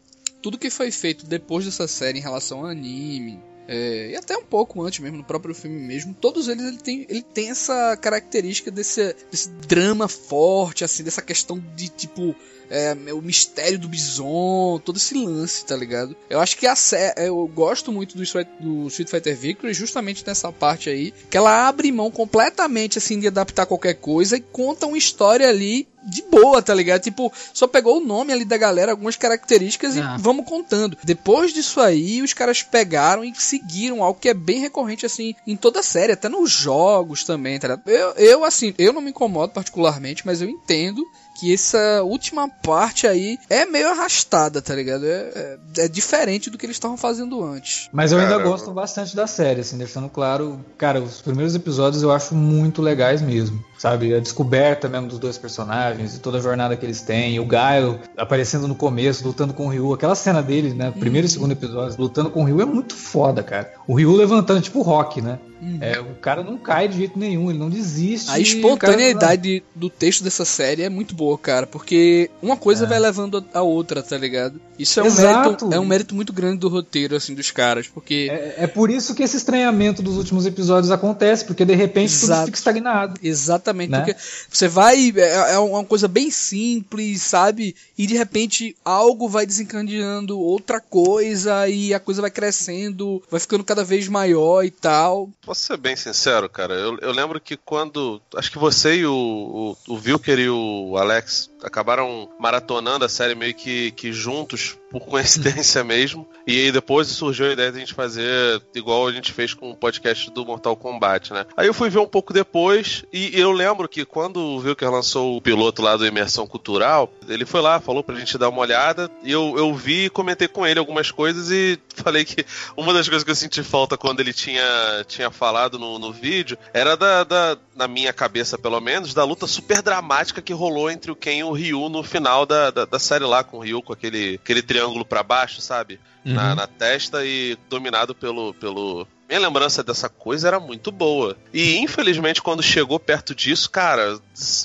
tudo 0.45 0.59
que 0.59 0.68
foi 0.68 0.90
feito 0.90 1.24
depois 1.24 1.64
dessa 1.64 1.88
série 1.88 2.18
em 2.18 2.22
relação 2.22 2.59
ao 2.59 2.66
anime, 2.66 3.42
é, 3.66 4.11
e 4.11 4.16
até 4.16 4.36
um 4.36 4.45
pouco 4.45 4.82
antes 4.82 4.99
mesmo, 4.99 5.16
no 5.16 5.24
próprio 5.24 5.55
filme 5.55 5.80
mesmo, 5.80 6.12
todos 6.12 6.49
eles 6.49 6.66
ele 6.66 6.76
tem, 6.76 7.07
ele 7.09 7.22
tem 7.22 7.49
essa 7.49 7.97
característica 7.97 8.70
desse, 8.70 9.16
desse 9.30 9.49
drama 9.66 10.07
forte, 10.07 10.84
assim, 10.84 11.03
dessa 11.03 11.22
questão 11.22 11.59
de 11.74 11.88
tipo 11.88 12.36
é, 12.70 12.96
o 13.12 13.20
mistério 13.20 13.78
do 13.78 13.88
Bison, 13.88 14.80
todo 14.84 14.96
esse 14.96 15.14
lance, 15.14 15.64
tá 15.64 15.76
ligado? 15.76 16.16
Eu 16.28 16.40
acho 16.40 16.56
que 16.56 16.66
a 16.66 16.74
eu 17.16 17.46
gosto 17.46 17.92
muito 17.92 18.16
do 18.16 18.22
Street, 18.22 18.48
do 18.60 18.86
Street 18.88 19.08
Fighter 19.08 19.36
Victory 19.36 19.74
justamente 19.74 20.26
nessa 20.26 20.52
parte 20.52 20.90
aí, 20.90 21.12
que 21.30 21.36
ela 21.36 21.68
abre 21.68 21.90
mão 21.92 22.10
completamente 22.10 22.98
assim 22.98 23.18
de 23.18 23.26
adaptar 23.26 23.66
qualquer 23.66 23.94
coisa 23.94 24.36
e 24.36 24.40
conta 24.40 24.86
uma 24.86 24.98
história 24.98 25.48
ali 25.48 25.86
de 26.04 26.22
boa, 26.22 26.60
tá 26.60 26.74
ligado? 26.74 27.02
Tipo, 27.02 27.32
só 27.52 27.66
pegou 27.66 27.96
o 27.96 28.04
nome 28.04 28.32
ali 28.32 28.44
da 28.44 28.56
galera, 28.56 28.92
algumas 28.92 29.16
características 29.16 29.96
e 29.96 30.00
ah. 30.00 30.16
vamos 30.18 30.46
contando. 30.46 30.96
Depois 31.02 31.52
disso 31.52 31.80
aí, 31.80 32.20
os 32.22 32.34
caras 32.34 32.62
pegaram 32.62 33.24
e 33.24 33.34
seguiram 33.34 34.02
algo 34.02 34.20
que 34.20 34.28
é 34.28 34.34
bem 34.34 34.60
recorrente, 34.60 35.06
assim, 35.06 35.34
em 35.46 35.56
toda 35.56 35.80
a 35.80 35.82
série, 35.82 36.12
até 36.12 36.28
nos 36.28 36.50
jogos 36.50 37.24
também, 37.24 37.58
tá 37.58 37.68
ligado? 37.68 37.88
Eu, 37.88 38.10
eu 38.12 38.44
assim, 38.44 38.74
eu 38.78 38.92
não 38.92 39.00
me 39.00 39.10
incomodo 39.10 39.52
particularmente, 39.52 40.26
mas 40.26 40.42
eu 40.42 40.48
entendo 40.48 41.04
que 41.39 41.53
essa 41.53 42.03
última 42.03 42.49
parte 42.49 43.07
aí 43.07 43.39
é 43.51 43.66
meio 43.66 43.89
arrastada, 43.91 44.62
tá 44.62 44.74
ligado? 44.74 45.05
É, 45.05 45.59
é, 45.78 45.85
é 45.85 45.89
diferente 45.89 46.51
do 46.51 46.59
que 46.59 46.66
eles 46.66 46.76
estavam 46.76 46.97
fazendo 46.97 47.45
antes. 47.45 47.89
Mas 47.93 48.12
eu 48.12 48.18
ainda 48.18 48.39
gosto 48.39 48.70
bastante 48.72 49.14
da 49.14 49.26
série, 49.26 49.61
assim, 49.61 49.76
deixando 49.76 50.09
claro, 50.09 50.64
cara, 50.78 51.01
os 51.01 51.20
primeiros 51.20 51.55
episódios 51.55 52.03
eu 52.03 52.12
acho 52.12 52.35
muito 52.35 52.80
legais 52.80 53.20
mesmo 53.20 53.64
sabe? 53.85 54.14
A 54.14 54.18
descoberta 54.20 54.89
mesmo 54.89 55.09
dos 55.09 55.18
dois 55.18 55.37
personagens 55.37 56.16
e 56.16 56.18
toda 56.18 56.39
a 56.39 56.41
jornada 56.41 56.74
que 56.74 56.87
eles 56.87 57.03
têm. 57.03 57.39
O 57.39 57.45
Gaio 57.45 58.01
aparecendo 58.16 58.66
no 58.66 58.74
começo, 58.74 59.26
lutando 59.26 59.53
com 59.53 59.66
o 59.66 59.68
Ryu. 59.68 59.93
Aquela 59.93 60.14
cena 60.14 60.43
dele, 60.43 60.72
né? 60.72 60.91
Primeiro 60.91 61.26
uhum. 61.26 61.30
e 61.30 61.32
segundo 61.32 61.53
episódio, 61.53 62.01
lutando 62.01 62.30
com 62.30 62.41
o 62.41 62.45
Ryu 62.45 62.62
é 62.62 62.64
muito 62.64 62.95
foda, 62.95 63.43
cara. 63.43 63.74
O 63.87 63.95
Ryu 63.95 64.16
levantando, 64.16 64.62
tipo 64.62 64.78
o 64.78 64.82
Rock, 64.82 65.20
né? 65.20 65.39
Uhum. 65.64 65.78
É, 65.80 65.98
o 65.98 66.14
cara 66.16 66.42
não 66.42 66.58
cai 66.58 66.86
de 66.86 66.98
jeito 66.98 67.18
nenhum, 67.18 67.48
ele 67.48 67.58
não 67.58 67.70
desiste. 67.70 68.30
A 68.30 68.38
espontaneidade 68.38 69.60
cara... 69.60 69.72
do 69.74 69.88
texto 69.88 70.22
dessa 70.22 70.44
série 70.44 70.82
é 70.82 70.90
muito 70.90 71.14
boa, 71.14 71.38
cara, 71.38 71.66
porque 71.66 72.30
uma 72.42 72.56
coisa 72.56 72.84
é. 72.84 72.88
vai 72.88 72.98
levando 73.00 73.42
a 73.54 73.62
outra, 73.62 74.02
tá 74.02 74.18
ligado? 74.18 74.60
Isso 74.78 75.00
é 75.00 75.04
um, 75.04 75.14
mérito, 75.14 75.72
é 75.72 75.80
um 75.80 75.86
mérito 75.86 76.14
muito 76.14 76.32
grande 76.32 76.58
do 76.58 76.68
roteiro, 76.68 77.16
assim, 77.16 77.34
dos 77.34 77.50
caras, 77.50 77.86
porque... 77.86 78.28
É, 78.30 78.64
é 78.64 78.66
por 78.66 78.90
isso 78.90 79.14
que 79.14 79.22
esse 79.22 79.36
estranhamento 79.36 80.02
dos 80.02 80.16
últimos 80.18 80.44
episódios 80.44 80.90
acontece, 80.90 81.44
porque 81.44 81.64
de 81.64 81.74
repente 81.74 82.12
Exato. 82.12 82.40
tudo 82.40 82.46
fica 82.46 82.58
estagnado. 82.58 83.20
Exatamente, 83.22 83.90
né? 83.90 84.00
porque 84.00 84.16
você 84.50 84.68
vai... 84.68 85.12
É, 85.16 85.54
é 85.54 85.58
uma 85.58 85.84
coisa 85.84 86.08
bem 86.08 86.30
simples, 86.30 87.22
sabe? 87.22 87.74
E 87.96 88.06
de 88.06 88.16
repente 88.16 88.76
algo 88.84 89.28
vai 89.28 89.46
desencadeando 89.46 90.38
outra 90.38 90.80
coisa 90.80 91.68
e 91.68 91.94
a 91.94 92.00
coisa 92.00 92.20
vai 92.20 92.30
crescendo, 92.30 93.22
vai 93.30 93.40
ficando 93.40 93.64
cada 93.64 93.84
vez 93.84 94.08
maior 94.08 94.64
e 94.64 94.70
tal. 94.70 95.30
Posso 95.55 95.66
ser 95.66 95.76
bem 95.76 95.94
sincero, 95.94 96.48
cara? 96.48 96.74
Eu, 96.74 96.98
eu 96.98 97.12
lembro 97.12 97.40
que 97.40 97.57
quando. 97.57 98.20
Acho 98.34 98.50
que 98.50 98.59
você 98.59 98.96
e 98.96 99.07
o, 99.07 99.76
o, 99.86 99.94
o 99.94 99.96
Vilker 99.96 100.36
e 100.36 100.50
o 100.50 100.96
Alex 100.96 101.48
acabaram 101.62 102.28
maratonando 102.40 103.05
a 103.05 103.09
série 103.09 103.36
meio 103.36 103.55
que, 103.55 103.92
que 103.92 104.12
juntos, 104.12 104.76
por 104.95 105.07
coincidência 105.07 105.82
mesmo. 105.84 106.28
E 106.47 106.66
aí 106.66 106.72
depois 106.72 107.09
surgiu 107.09 107.47
a 107.47 107.53
ideia 107.53 107.72
de 107.72 107.78
a 107.78 107.80
gente 107.80 107.95
fazer 107.95 108.62
igual 108.74 109.09
a 109.09 109.12
gente 109.12 109.32
fez 109.32 109.53
com 109.53 109.70
o 109.70 109.76
podcast 109.76 110.30
do 110.30 110.47
Mortal 110.47 110.76
Kombat, 110.76 111.32
né? 111.32 111.45
Aí 111.57 111.66
eu 111.66 111.74
fui 111.74 111.90
ver 111.90 111.99
um 111.99 112.07
pouco 112.07 112.32
depois 112.32 113.05
e 113.12 113.38
eu 113.38 113.51
lembro 113.51 113.88
que 113.88 114.05
quando 114.05 114.36
o 114.36 114.61
Vilker 114.61 114.90
lançou 114.90 115.36
o 115.36 115.40
piloto 115.40 115.82
lá 115.82 115.97
do 115.97 116.07
Imersão 116.07 116.47
Cultural, 116.47 117.12
ele 117.28 117.45
foi 117.45 117.61
lá, 117.61 117.80
falou 117.80 118.05
pra 118.05 118.14
gente 118.14 118.38
dar 118.38 118.49
uma 118.49 118.61
olhada 118.61 119.11
e 119.24 119.32
eu, 119.32 119.55
eu 119.57 119.74
vi 119.74 120.05
e 120.05 120.11
comentei 120.11 120.47
com 120.47 120.64
ele 120.64 120.78
algumas 120.78 121.11
coisas 121.11 121.51
e 121.51 121.76
falei 121.97 122.24
que 122.24 122.47
uma 122.76 122.92
das 122.92 123.09
coisas 123.09 123.24
que 123.24 123.30
eu 123.30 123.34
senti 123.34 123.64
falta 123.64 123.97
quando 123.97 124.20
ele 124.20 124.32
tinha, 124.32 124.62
tinha 125.09 125.30
falado 125.30 125.76
no, 125.76 125.99
no 125.99 126.12
vídeo 126.12 126.57
era 126.72 126.97
da, 126.97 127.24
da, 127.24 127.59
na 127.75 127.89
minha 127.89 128.12
cabeça 128.12 128.57
pelo 128.57 128.81
menos, 128.81 129.14
da 129.14 129.25
luta 129.25 129.47
super 129.47 129.83
dramática 129.83 130.43
que 130.43 130.53
rolou 130.53 130.91
entre 130.91 131.11
o 131.11 131.16
Ken 131.16 131.39
e 131.39 131.45
o 131.45 131.53
Ryu 131.53 131.89
no 131.89 132.03
final 132.03 132.47
da, 132.47 132.70
da, 132.70 132.85
da 132.85 132.99
série 132.99 133.25
lá, 133.25 133.43
com 133.45 133.59
o 133.59 133.61
Ryu 133.61 133.83
com 133.83 133.93
aquele, 133.93 134.39
aquele 134.43 134.62
triângulo 134.62 135.05
para 135.05 135.22
baixo, 135.22 135.61
sabe? 135.61 136.01
Uhum. 136.25 136.35
Na, 136.35 136.55
na, 136.55 136.66
testa 136.66 137.25
e 137.25 137.57
dominado 137.68 138.14
pelo, 138.14 138.55
pelo. 138.55 139.07
Minha 139.29 139.41
lembrança 139.41 139.83
dessa 139.83 140.09
coisa 140.09 140.49
era 140.49 140.59
muito 140.59 140.91
boa. 140.91 141.37
E 141.53 141.77
infelizmente, 141.77 142.41
quando 142.41 142.62
chegou 142.62 142.99
perto 142.99 143.35
disso, 143.35 143.70
cara, 143.70 144.18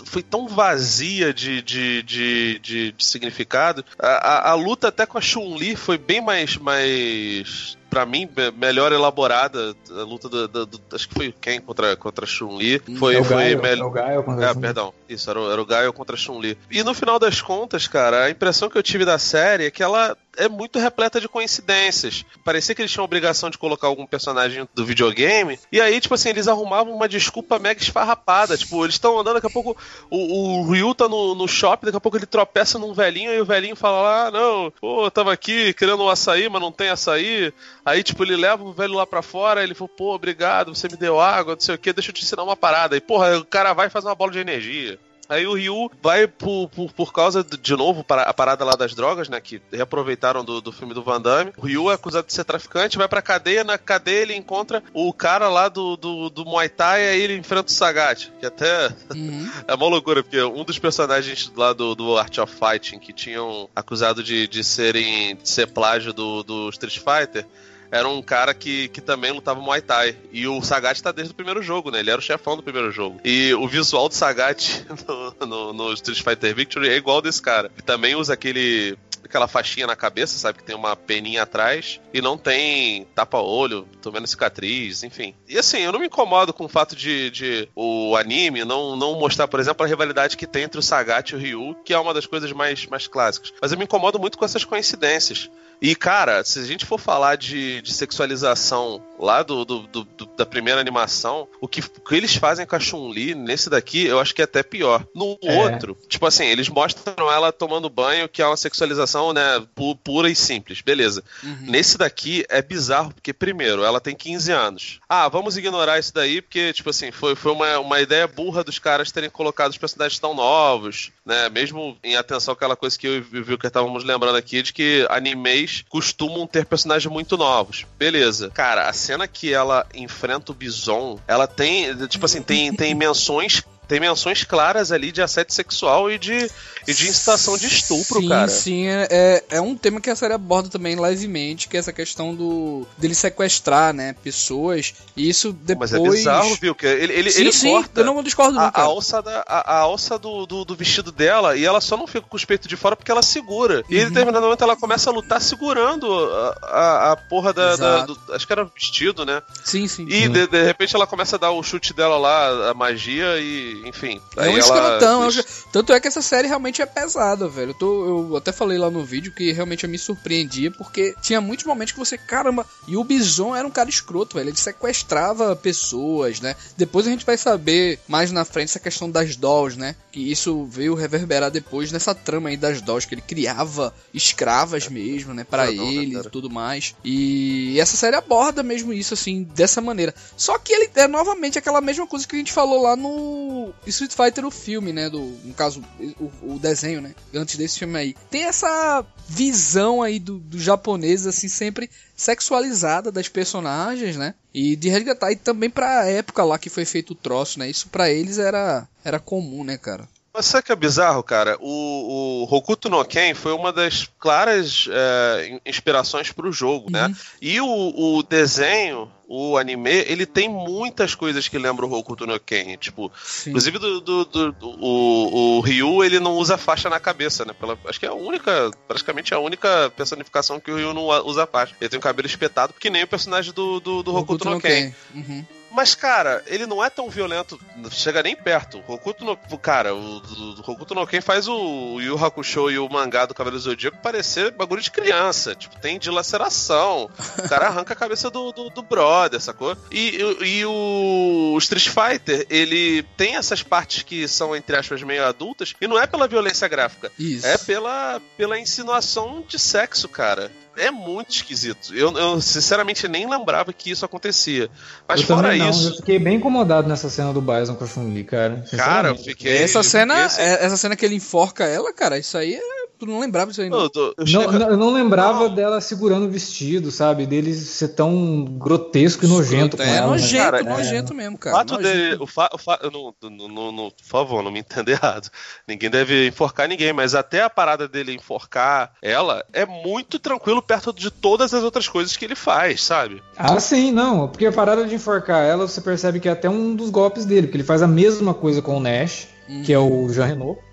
foi 0.06 0.24
tão 0.24 0.48
vazia 0.48 1.34
de, 1.34 1.62
de, 1.62 2.02
de, 2.04 2.60
de, 2.60 2.92
de 2.92 3.06
significado. 3.06 3.84
A, 3.98 4.08
a, 4.08 4.52
a, 4.52 4.54
luta 4.54 4.88
até 4.88 5.06
com 5.06 5.18
a 5.18 5.22
Chun-Li 5.22 5.76
foi 5.76 5.98
bem 5.98 6.22
mais, 6.22 6.56
mais 6.58 7.78
para 7.90 8.06
mim, 8.06 8.30
melhor 8.56 8.92
elaborada 8.92 9.76
a 9.90 10.04
luta 10.04 10.30
do, 10.30 10.48
do, 10.48 10.66
do, 10.66 10.82
Acho 10.94 11.08
que 11.10 11.16
foi 11.16 11.34
quem 11.40 11.60
contra, 11.60 11.96
contra 11.96 12.26
Chun-Li. 12.26 12.80
Foi, 12.98 13.18
é 13.18 13.24
foi 13.24 13.56
melhor. 13.56 13.86
É 13.86 13.88
o 13.88 13.92
Gaio 13.92 14.26
ah, 14.50 14.56
perdão. 14.56 14.94
Isso, 15.10 15.28
era 15.28 15.42
o, 15.42 15.52
era 15.52 15.60
o 15.60 15.66
Gaio 15.66 15.92
contra 15.92 16.16
Chun-Li. 16.16 16.56
E 16.70 16.84
no 16.84 16.94
final 16.94 17.18
das 17.18 17.42
contas, 17.42 17.88
cara, 17.88 18.26
a 18.26 18.30
impressão 18.30 18.70
que 18.70 18.78
eu 18.78 18.84
tive 18.84 19.04
da 19.04 19.18
série 19.18 19.66
é 19.66 19.72
que 19.72 19.82
ela 19.82 20.16
é 20.38 20.48
muito 20.48 20.78
repleta 20.78 21.20
de 21.20 21.28
coincidências. 21.28 22.24
Parecia 22.46 22.76
que 22.76 22.82
eles 22.82 22.92
tinham 22.92 23.04
a 23.04 23.06
obrigação 23.06 23.50
de 23.50 23.58
colocar 23.58 23.88
algum 23.88 24.06
personagem 24.06 24.68
do 24.74 24.86
videogame, 24.86 25.60
e 25.72 25.82
aí, 25.82 26.00
tipo 26.00 26.14
assim, 26.14 26.30
eles 26.30 26.48
arrumavam 26.48 26.94
uma 26.94 27.10
desculpa 27.10 27.58
mega 27.58 27.82
esfarrapada. 27.82 28.56
Tipo, 28.56 28.86
eles 28.86 28.96
estão 28.96 29.20
andando, 29.20 29.36
daqui 29.36 29.48
a 29.48 29.50
pouco 29.50 29.76
o, 30.12 30.62
o 30.62 30.72
Ryu 30.72 30.94
tá 30.94 31.10
no, 31.10 31.34
no 31.34 31.48
shopping, 31.48 31.88
daqui 31.88 31.98
a 31.98 32.02
pouco 32.02 32.18
ele 32.18 32.28
tropeça 32.28 32.78
num 32.78 32.94
velhinho, 32.94 33.34
e 33.34 33.42
o 33.42 33.46
velhinho 33.46 33.76
fala 33.76 34.02
lá, 34.02 34.28
ah, 34.28 34.32
não, 34.32 34.72
pô, 34.80 35.06
eu 35.06 35.12
tava 35.12 35.34
aqui 35.34 35.74
querendo 35.74 36.04
um 36.04 36.10
açaí, 36.10 36.48
mas 36.48 36.62
não 36.62 36.72
tem 36.72 36.90
açaí. 36.90 37.52
Aí, 37.84 38.04
tipo, 38.04 38.24
ele 38.24 38.36
leva 38.36 38.64
o 38.64 38.74
velho 38.74 38.94
lá 38.94 39.08
pra 39.08 39.24
fora, 39.24 39.64
ele 39.64 39.74
falou, 39.74 39.90
pô, 39.90 40.14
obrigado, 40.14 40.76
você 40.76 40.88
me 40.88 40.98
deu 40.98 41.20
água, 41.20 41.56
não 41.56 41.62
sei 41.62 41.74
o 41.74 41.78
que, 41.80 41.92
deixa 41.92 42.12
eu 42.12 42.14
te 42.14 42.24
ensinar 42.24 42.44
uma 42.44 42.56
parada. 42.56 42.96
E, 42.96 43.02
porra, 43.02 43.40
o 43.40 43.46
cara 43.46 43.74
vai 43.74 43.90
fazer 43.90 44.08
uma 44.08 44.16
bola 44.16 44.32
de 44.32 44.40
energia. 44.40 44.99
Aí 45.30 45.46
o 45.46 45.54
Ryu 45.54 45.92
vai 46.02 46.28
por, 46.28 46.68
por, 46.70 46.92
por 46.92 47.14
causa, 47.14 47.44
de 47.44 47.76
novo, 47.76 48.04
para 48.04 48.24
a 48.24 48.34
parada 48.34 48.66
lá 48.66 48.76
das 48.76 48.96
drogas, 48.96 49.30
né? 49.30 49.40
Que 49.40 49.62
reaproveitaram 49.72 50.44
do, 50.44 50.60
do 50.60 50.72
filme 50.72 50.92
do 50.92 51.04
Van 51.04 51.22
Damme. 51.22 51.54
O 51.56 51.68
Ryu 51.68 51.92
é 51.92 51.94
acusado 51.94 52.26
de 52.26 52.34
ser 52.34 52.44
traficante, 52.44 52.98
vai 52.98 53.08
pra 53.08 53.22
cadeia. 53.22 53.64
Na 53.64 53.78
cadeia 53.78 54.24
ele 54.24 54.36
encontra 54.36 54.82
o 54.92 55.14
cara 55.14 55.48
lá 55.48 55.70
do, 55.70 55.96
do, 55.96 56.30
do 56.32 56.46
Muay 56.46 56.68
Thai 56.68 57.04
e 57.04 57.10
aí 57.10 57.22
ele 57.22 57.38
enfrenta 57.38 57.70
o 57.70 57.72
Sagat. 57.72 58.32
Que 58.40 58.48
até 58.48 58.88
uhum. 59.14 59.48
é 59.68 59.76
uma 59.76 59.88
loucura, 59.88 60.24
porque 60.24 60.42
um 60.42 60.64
dos 60.64 60.80
personagens 60.80 61.52
lá 61.56 61.74
do, 61.74 61.94
do 61.94 62.18
Art 62.18 62.36
of 62.40 62.52
Fighting 62.52 62.98
que 62.98 63.14
tinham 63.14 63.70
acusado 63.76 64.24
de, 64.24 64.48
de 64.48 64.64
serem 64.64 65.36
de 65.36 65.48
ser 65.48 65.68
plágio 65.68 66.12
do, 66.12 66.42
do 66.42 66.70
Street 66.70 66.98
Fighter 66.98 67.46
era 67.92 68.08
um 68.08 68.22
cara 68.22 68.54
que, 68.54 68.88
que 68.90 69.02
também 69.02 69.32
lutava 69.32 69.60
Muay 69.60 69.82
Thai. 69.82 70.16
E 70.32 70.48
o 70.48 70.62
Sagat 70.62 71.02
tá 71.02 71.12
desde 71.12 71.32
o 71.32 71.36
primeiro 71.36 71.62
jogo, 71.62 71.92
né? 71.92 72.00
Ele 72.00 72.12
era 72.12 72.20
o 72.20 72.24
chefão 72.24 72.56
do 72.56 72.64
primeiro 72.64 72.92
jogo. 72.92 73.20
E 73.24 73.54
o 73.54 73.68
visual 73.68 74.08
do 74.08 74.16
Sagat 74.16 74.86
no, 75.08 75.48
no, 75.48 75.74
no 75.74 75.94
Street 75.94 76.22
Fighter 76.22 76.56
Victory 76.56 76.90
é 76.90 76.96
igual 76.96 77.22
desse 77.22 77.42
cara. 77.42 77.72
Ele 77.76 77.86
também 77.86 78.16
usa 78.16 78.34
aquele 78.34 78.98
aquela 79.30 79.48
faixinha 79.48 79.86
na 79.86 79.96
cabeça, 79.96 80.38
sabe? 80.38 80.58
Que 80.58 80.64
tem 80.64 80.76
uma 80.76 80.96
peninha 80.96 81.44
atrás 81.44 82.02
e 82.14 82.22
não 82.22 82.38
tem 82.38 83.06
tapa-olho, 83.14 83.88
tomando 84.02 84.28
cicatriz, 84.28 85.04
enfim. 85.04 85.36
E 85.48 85.58
assim, 85.58 85.80
eu 85.80 85.92
não 85.92 86.00
me 86.00 86.08
incomodo 86.08 86.52
com 86.52 86.66
o 86.66 86.70
fato 86.70 86.96
de, 86.96 87.30
de 87.30 87.70
o 87.76 88.16
anime 88.16 88.66
não, 88.66 88.96
não 88.96 89.20
mostrar, 89.20 89.48
por 89.48 89.60
exemplo, 89.60 89.86
a 89.86 89.88
rivalidade 89.88 90.36
que 90.36 90.48
tem 90.48 90.64
entre 90.64 90.80
o 90.80 90.84
Sagat 90.84 91.32
e 91.32 91.36
o 91.36 91.40
Ryu, 91.40 91.76
que 91.86 91.94
é 91.94 92.00
uma 92.00 92.14
das 92.14 92.26
coisas 92.26 92.52
mais, 92.52 92.86
mais 92.88 93.08
clássicas. 93.08 93.54
Mas 93.62 93.72
eu 93.72 93.78
me 93.78 93.84
incomodo 93.84 94.20
muito 94.20 94.38
com 94.38 94.46
essas 94.46 94.66
coincidências. 94.66 95.50
E, 95.82 95.96
cara, 95.96 96.44
se 96.44 96.60
a 96.60 96.66
gente 96.66 96.86
for 96.86 97.00
falar 97.00 97.36
de, 97.36 97.82
de 97.82 97.94
sexualização 97.94 99.02
lá 99.18 99.44
do, 99.44 99.64
do, 99.64 99.80
do, 99.88 100.26
da 100.38 100.46
primeira 100.46 100.80
animação, 100.80 101.48
o 101.62 101.68
que, 101.68 101.80
o 101.82 102.02
que 102.02 102.16
eles 102.16 102.36
fazem 102.36 102.66
com 102.66 102.76
a 102.76 102.80
Chun-Li 102.80 103.34
nesse 103.36 103.70
daqui, 103.70 104.06
eu 104.06 104.20
acho 104.20 104.34
que 104.34 104.42
é 104.42 104.46
até 104.46 104.62
pior. 104.64 105.06
No 105.16 105.38
é. 105.42 105.58
outro, 105.58 105.98
tipo 106.08 106.26
assim, 106.26 106.46
eles 106.46 106.70
mostram 106.70 107.32
ela 107.32 107.52
tomando 107.52 107.90
banho, 107.90 108.28
que 108.28 108.42
é 108.42 108.46
uma 108.46 108.58
sexualização, 108.58 109.34
né, 109.34 109.66
pura 110.04 110.30
e 110.30 110.36
simples, 110.36 110.82
beleza. 110.82 111.24
Uhum. 111.44 111.58
Nesse 111.62 111.98
daqui 111.98 112.46
é 112.50 112.62
bizarro, 112.62 113.14
porque, 113.14 113.34
primeiro, 113.34 113.84
ela 113.84 114.02
tem 114.02 114.16
15 114.16 114.52
anos. 114.52 115.00
Ah, 115.08 115.28
vamos 115.28 115.58
ignorar 115.58 116.00
isso 116.00 116.14
daí, 116.14 116.42
porque, 116.42 116.74
tipo 116.74 116.90
assim, 116.90 117.12
foi, 117.12 117.36
foi 117.36 117.52
uma, 117.52 117.80
uma 117.80 118.02
ideia 118.02 118.28
burra 118.28 118.64
dos 118.64 118.80
caras 118.80 119.12
terem 119.12 119.30
colocado 119.30 119.72
os 119.72 119.78
personagens 119.78 120.20
tão 120.20 120.34
novos, 120.34 121.12
né, 121.26 121.50
mesmo 121.50 121.98
em 122.04 122.16
atenção 122.16 122.54
àquela 122.54 122.76
coisa 122.76 122.98
que 122.98 123.08
eu 123.08 123.18
e 123.18 123.20
o 123.20 123.44
Vilker 123.44 123.68
estávamos 123.68 124.04
lembrando 124.04 124.38
aqui, 124.38 124.62
de 124.62 124.74
que 124.74 125.06
animes 125.10 125.69
costumam 125.90 126.46
ter 126.48 126.66
personagens 126.66 127.12
muito 127.12 127.38
novos. 127.38 127.86
Beleza. 127.98 128.50
Cara, 128.52 128.90
a 128.90 128.94
cena 128.94 129.28
que 129.28 129.54
ela 129.54 129.86
enfrenta 129.94 130.52
o 130.52 130.56
Bison, 130.56 131.20
ela 131.28 131.48
tem, 131.48 131.96
tipo 132.08 132.26
assim, 132.26 132.42
tem, 132.42 132.74
tem 132.74 132.94
menções 132.94 133.64
tem 133.90 134.00
menções 134.00 134.44
claras 134.44 134.92
ali 134.92 135.12
de 135.12 135.20
assédio 135.20 135.52
sexual 135.52 136.12
e 136.12 136.20
de, 136.20 136.48
e 136.88 136.94
de 136.94 137.10
incitação 137.10 137.58
de 137.58 137.66
estupro, 137.66 138.22
sim, 138.22 138.30
cara. 138.30 138.48
Sim, 138.48 138.86
é, 138.86 139.08
é, 139.10 139.44
é 139.58 139.62
um 139.62 139.76
tema 139.76 140.00
que 140.00 140.12
a 140.12 140.16
série 140.16 140.36
aborda 140.36 140.70
também 140.70 140.96
levemente, 140.96 141.68
que 141.68 141.76
é 141.76 141.80
essa 141.80 141.92
questão 141.92 142.36
do 142.36 142.86
dele 143.00 143.16
sequestrar, 143.16 143.92
né, 143.92 144.14
pessoas. 144.24 144.94
E 145.18 145.28
isso 145.28 145.52
depois. 145.52 145.92
Mas 145.92 146.00
é 146.00 146.10
bizarro, 146.10 146.56
viu? 146.62 146.76
Que 146.76 146.86
ele, 146.86 147.14
ele, 147.14 147.32
sim, 147.32 147.42
ele 147.42 147.52
sim, 147.52 147.72
corta 147.72 148.02
eu 148.02 148.06
não 148.06 148.22
discordo 148.22 148.60
a, 148.60 148.72
a 148.72 148.82
alça, 148.82 149.24
da, 149.24 149.44
a, 149.48 149.74
a 149.74 149.80
alça 149.80 150.20
do, 150.20 150.46
do, 150.46 150.64
do, 150.64 150.76
vestido 150.76 151.12
dela 151.12 151.58
e 151.58 151.66
ela 151.66 151.82
só 151.82 151.98
não 151.98 152.06
fica 152.06 152.22
com 152.22 152.38
os 152.38 152.46
peitos 152.46 152.68
de 152.68 152.78
fora 152.78 152.96
porque 152.96 153.12
ela 153.12 153.24
segura. 153.24 153.84
E 153.90 153.96
uhum. 153.96 154.02
em 154.04 154.06
determinado 154.10 154.46
momento 154.46 154.64
ela 154.64 154.76
começa 154.76 155.10
a 155.10 155.14
lutar 155.14 155.42
segurando 155.42 156.08
a, 156.14 156.58
a, 156.62 157.12
a 157.14 157.16
porra 157.18 157.52
da, 157.52 157.76
da 157.76 158.06
do, 158.06 158.20
Acho 158.34 158.46
que 158.46 158.54
era 158.54 158.66
vestido, 158.66 159.26
né? 159.26 159.42
Sim, 159.64 159.88
sim. 159.88 160.06
E 160.08 160.30
de, 160.30 160.46
de 160.46 160.64
repente 160.64 160.96
ela 160.96 161.08
começa 161.08 161.38
a 161.38 161.40
dar 161.40 161.52
o 161.52 161.64
chute 161.64 161.92
dela 161.92 162.20
lá, 162.20 162.70
a 162.70 162.74
magia, 162.76 163.40
e 163.40 163.79
enfim. 163.86 164.22
É 164.38 164.50
um 164.50 164.58
escrotão. 164.58 165.24
Ela... 165.24 165.46
Tanto 165.72 165.94
é 165.94 166.00
que 166.00 166.08
essa 166.08 166.22
série 166.22 166.48
realmente 166.48 166.82
é 166.82 166.86
pesada, 166.86 167.48
velho. 167.48 167.72
Eu, 167.72 167.74
tô, 167.74 168.06
eu 168.06 168.38
até 168.38 168.52
falei 168.52 168.78
lá 168.78 168.90
no 168.90 169.04
vídeo 169.04 169.34
que 169.34 169.52
realmente 169.52 169.84
eu 169.84 169.90
me 169.90 169.98
surpreendia, 169.98 170.72
porque 170.72 171.14
tinha 171.22 171.42
muitos 171.42 171.66
momentos 171.66 171.92
que 171.92 172.00
você, 172.00 172.18
caramba, 172.18 172.66
e 172.88 172.96
o 172.96 173.04
Bison 173.04 173.56
era 173.56 173.68
um 173.68 173.72
cara 173.72 173.90
escroto, 173.90 174.38
velho. 174.38 174.50
Ele 174.50 174.58
sequestrava 174.58 175.56
pessoas, 175.56 176.40
né? 176.40 176.56
Depois 176.78 177.06
a 177.06 177.10
gente 177.10 177.26
vai 177.26 177.38
saber 177.38 178.00
mais 178.08 178.32
na 178.32 178.46
frente 178.46 178.70
essa 178.70 178.80
questão 178.80 179.10
das 179.10 179.36
dolls, 179.36 179.78
né? 179.78 179.96
Que 180.12 180.32
isso 180.32 180.66
veio 180.66 180.96
reverberar 180.96 181.52
depois 181.52 181.92
nessa 181.92 182.16
trama 182.16 182.50
aí 182.50 182.58
das 182.58 182.82
dolls, 182.82 183.06
que 183.06 183.14
ele 183.14 183.22
criava 183.22 183.94
escravas 184.14 184.88
mesmo, 184.88 185.34
né? 185.34 185.44
para 185.50 185.72
ele 185.72 186.18
e 186.18 186.30
tudo 186.30 186.50
mais. 186.50 186.96
E 187.04 187.80
essa 187.80 187.98
série 187.98 188.16
aborda 188.16 188.62
mesmo 188.62 188.94
isso, 188.94 189.14
assim, 189.14 189.44
dessa 189.44 189.82
maneira. 189.82 190.14
Só 190.38 190.58
que 190.58 190.72
ele 190.72 190.90
é 190.96 191.08
novamente 191.08 191.58
aquela 191.58 191.82
mesma 191.82 192.08
coisa 192.08 192.28
que 192.28 192.36
a 192.36 192.40
gente 192.40 192.54
falou 192.54 192.82
lá 192.82 192.96
no 192.96 193.69
o 193.86 193.90
Street 193.90 194.14
Fighter, 194.14 194.46
o 194.46 194.52
filme, 194.52 194.92
né? 194.94 195.10
Do, 195.10 195.20
no 195.44 195.54
caso, 195.54 195.84
o, 196.20 196.54
o 196.56 196.60
desenho, 196.60 197.02
né? 197.02 197.14
Antes 197.34 197.56
desse 197.56 197.80
filme 197.80 197.98
aí. 197.98 198.16
Tem 198.30 198.44
essa 198.44 199.06
visão 199.28 200.02
aí 200.02 200.20
do, 200.20 200.40
do 200.40 200.60
japonês, 200.60 201.26
assim, 201.26 201.48
sempre 201.48 201.90
sexualizada 202.16 203.12
das 203.12 203.28
personagens, 203.28 204.18
né? 204.18 204.36
E 204.54 204.76
de 204.76 204.90
resgatar. 204.90 205.32
E 205.32 205.36
também 205.36 205.70
pra 205.70 206.06
época 206.06 206.44
lá 206.44 206.58
que 206.58 206.70
foi 206.70 206.86
feito 206.86 207.12
o 207.12 207.16
troço, 207.16 207.60
né? 207.60 207.70
Isso 207.70 207.90
para 207.90 208.10
eles 208.12 208.38
era, 208.38 208.88
era 209.04 209.20
comum, 209.20 209.64
né, 209.64 209.78
cara? 209.78 210.08
Mas 210.40 210.46
sabe 210.46 210.64
que 210.64 210.72
é 210.72 210.76
bizarro, 210.78 211.22
cara? 211.22 211.58
O, 211.60 212.46
o 212.48 212.56
Hokuto 212.56 212.90
no 212.90 213.04
Ken 213.04 213.34
foi 213.34 213.52
uma 213.52 213.74
das 213.74 214.10
claras 214.18 214.88
é, 214.90 215.60
inspirações 215.66 216.32
para 216.32 216.48
o 216.48 216.52
jogo, 216.54 216.90
né? 216.90 217.04
uhum. 217.04 217.10
né? 217.10 217.16
E 217.42 217.60
o, 217.60 217.66
o, 217.68 218.24
desenho, 218.24 219.12
o 219.28 219.58
anime, 219.58 219.92
ele 220.08 220.26
tem 220.26 220.48
muitas 220.48 221.14
coisas 221.14 221.50
que 221.50 221.58
lembram 221.58 221.90
o 221.90 221.94
Hokuto 221.94 222.26
no 222.26 222.40
Ken. 222.40 222.78
Tipo, 222.78 223.12
Sim. 223.22 223.50
inclusive 223.50 223.80
do, 223.80 224.00
do, 224.00 224.24
do, 224.24 224.52
do, 224.54 224.70
o, 224.80 225.58
o 225.58 225.60
Ryu, 225.60 226.06
ele 226.06 226.22
não 226.22 226.38
usa 226.38 226.58
faixa 226.58 226.90
na 226.90 227.02
cabeça, 227.02 227.44
né? 227.44 227.52
Pela, 227.52 227.78
acho 227.84 228.00
que 228.00 228.06
é 228.06 228.10
a 228.10 228.14
única, 228.14 228.72
praticamente 228.88 229.34
a 229.34 229.40
única 229.40 229.92
personificação 229.94 230.58
que 230.58 230.72
o 230.72 230.78
Ryu 230.78 230.94
não 230.94 231.04
usa 231.26 231.46
faixa. 231.46 231.76
Ele 231.82 231.90
tem 231.90 232.00
o 232.00 232.02
cabelo 232.02 232.28
espetado, 232.28 232.74
que 232.80 232.90
nem 232.90 233.04
o 233.04 233.08
personagem 233.08 233.52
do, 233.52 233.82
do, 233.82 234.00
Hokuto, 234.00 234.18
Hokuto 234.18 234.50
no 234.52 234.62
Ken. 234.62 234.92
Ken. 234.92 234.96
Uhum. 235.16 235.46
Mas, 235.72 235.96
cara, 235.96 236.44
ele 236.48 236.66
não 236.66 236.84
é 236.84 236.90
tão 236.90 237.10
violento, 237.10 237.60
chega 237.92 238.24
nem 238.24 238.36
perto. 238.36 238.84
O 238.88 238.94
Hokuto 238.94 239.24
no. 239.24 239.38
Cara, 239.58 239.94
o, 239.94 240.00
o, 240.00 240.56
o 240.66 240.72
Hokuto 240.72 240.96
no 240.96 241.06
Ken 241.08 241.22
faz 241.22 241.48
o 241.48 242.00
Yu 242.00 242.24
Hakusho 242.24 242.72
e 242.72 242.80
o 242.80 242.90
mangá 242.90 243.26
do 243.26 243.34
Cavaleiro 243.34 243.62
Zodíaco 243.62 243.98
parecer 244.02 244.52
bagulho 244.52 244.82
de 244.82 244.92
criança. 244.92 245.56
Tipo, 245.56 245.80
tem 245.80 246.00
dilaceração. 246.00 247.10
O 247.38 247.50
cara 247.50 247.68
arranca 247.70 247.94
a 247.94 247.96
cabeça 247.96 248.30
do, 248.30 248.52
do, 248.52 248.70
do 248.70 248.82
brother, 248.82 249.40
sacou? 249.40 249.78
E, 249.92 250.18
e, 250.42 250.60
e 250.60 250.66
o, 250.66 251.54
o 251.56 251.58
Street 251.58 251.90
Fighter, 251.90 252.46
ele 252.50 253.04
tem 253.16 253.36
essas 253.36 253.64
partes 253.64 254.04
que 254.04 254.28
são, 254.28 254.56
entre 254.56 254.76
aspas, 254.76 255.02
meio 255.04 255.26
adultas, 255.26 255.74
e 255.80 255.88
não 255.88 256.00
é 256.00 256.08
pela 256.08 256.28
violência 256.28 256.68
gráfica. 256.68 257.12
Isso. 257.18 257.46
É 257.46 257.58
pela, 257.58 258.22
pela 258.38 258.60
insinuação 258.60 259.44
de 259.48 259.60
sexo, 259.60 260.08
cara 260.08 260.52
é 260.80 260.92
muito 260.92 261.32
esquisito. 261.32 261.94
Eu, 261.94 262.12
eu, 262.18 262.42
sinceramente 262.42 263.08
nem 263.08 263.30
lembrava 263.30 263.72
que 263.74 263.92
isso 263.92 264.06
acontecia. 264.06 264.70
Mas 265.08 265.22
eu 265.22 265.28
fora 265.28 265.56
não, 265.56 265.70
isso. 265.70 265.90
Eu 265.90 265.96
fiquei 265.98 266.18
bem 266.18 266.38
incomodado 266.38 266.88
nessa 266.88 267.10
cena 267.10 267.34
do 267.34 267.42
Bison 267.42 267.76
com 267.76 267.84
a 267.84 267.88
Chun-Li, 267.88 268.24
cara. 268.24 268.64
Cara, 268.76 269.10
eu 269.10 269.16
fiquei. 269.16 269.58
Essa 269.58 269.84
cena, 269.84 270.26
assim... 270.26 270.42
essa 270.42 270.78
cena 270.78 270.96
que 270.96 271.06
ele 271.06 271.16
enforca 271.16 271.66
ela, 271.66 271.94
cara, 271.94 272.18
isso 272.18 272.38
aí 272.38 272.56
é 272.56 272.89
Tu 273.00 273.06
não 273.06 273.22
lembrava 273.22 273.50
disso 273.50 273.62
aí, 273.62 273.70
não? 273.70 273.84
Eu, 273.84 273.90
tô, 273.90 274.14
eu, 274.18 274.26
não, 274.28 274.52
não, 274.52 274.70
eu 274.72 274.78
não, 274.78 274.94
lembrava 274.94 275.48
não. 275.48 275.56
dela 275.56 275.80
segurando 275.80 276.26
o 276.26 276.30
vestido, 276.30 276.92
sabe? 276.92 277.26
Dele 277.26 277.54
ser 277.54 277.88
tão 277.90 278.44
grotesco 278.44 279.24
e 279.24 279.28
nojento 279.30 279.78
com 279.78 279.84
é 279.84 279.96
ela. 279.96 280.08
Nojento, 280.08 280.34
né? 280.34 280.52
cara, 280.52 280.64
nojento 280.64 281.14
é. 281.14 281.16
mesmo, 281.16 281.38
cara. 281.38 281.56
O 281.56 281.60
fato 281.60 281.78
dele. 281.78 282.18
O 282.20 282.28
fa, 282.28 282.50
o 282.54 282.58
fa, 282.58 282.78
não, 282.92 283.16
não, 283.30 283.72
não, 283.72 283.90
por 283.90 284.04
favor, 284.04 284.44
não 284.44 284.52
me 284.52 284.60
entenda 284.60 284.92
errado. 284.92 285.30
Ninguém 285.66 285.90
deve 285.90 286.28
enforcar 286.28 286.68
ninguém, 286.68 286.92
mas 286.92 287.16
até 287.16 287.42
a 287.42 287.50
parada 287.50 287.88
dele 287.88 288.14
enforcar 288.14 288.92
ela 289.02 289.46
é 289.54 289.66
muito 289.66 290.20
tranquilo 290.20 290.62
perto 290.62 290.92
de 290.92 291.10
todas 291.10 291.54
as 291.54 291.64
outras 291.64 291.88
coisas 291.88 292.18
que 292.18 292.26
ele 292.26 292.36
faz, 292.36 292.84
sabe? 292.84 293.24
Ah, 293.38 293.62
sim, 293.62 293.94
não. 293.94 294.28
Porque 294.28 294.46
a 294.46 294.52
parada 294.52 294.86
de 294.86 294.94
enforcar 294.94 295.46
ela, 295.46 295.66
você 295.66 295.80
percebe 295.80 296.20
que 296.20 296.28
é 296.28 296.34
até 296.34 296.50
um 296.50 296.76
dos 296.76 296.90
golpes 296.90 297.24
dele, 297.24 297.48
porque 297.48 297.58
ele 297.58 297.64
faz 297.64 297.82
a 297.82 297.88
mesma 297.88 298.34
coisa 298.34 298.62
com 298.62 298.76
o 298.76 298.80
Nash, 298.82 299.30
hum. 299.50 299.64
que 299.64 299.72
é 299.72 299.80
o 299.80 300.10
Jean 300.10 300.26
Renault. 300.26 300.69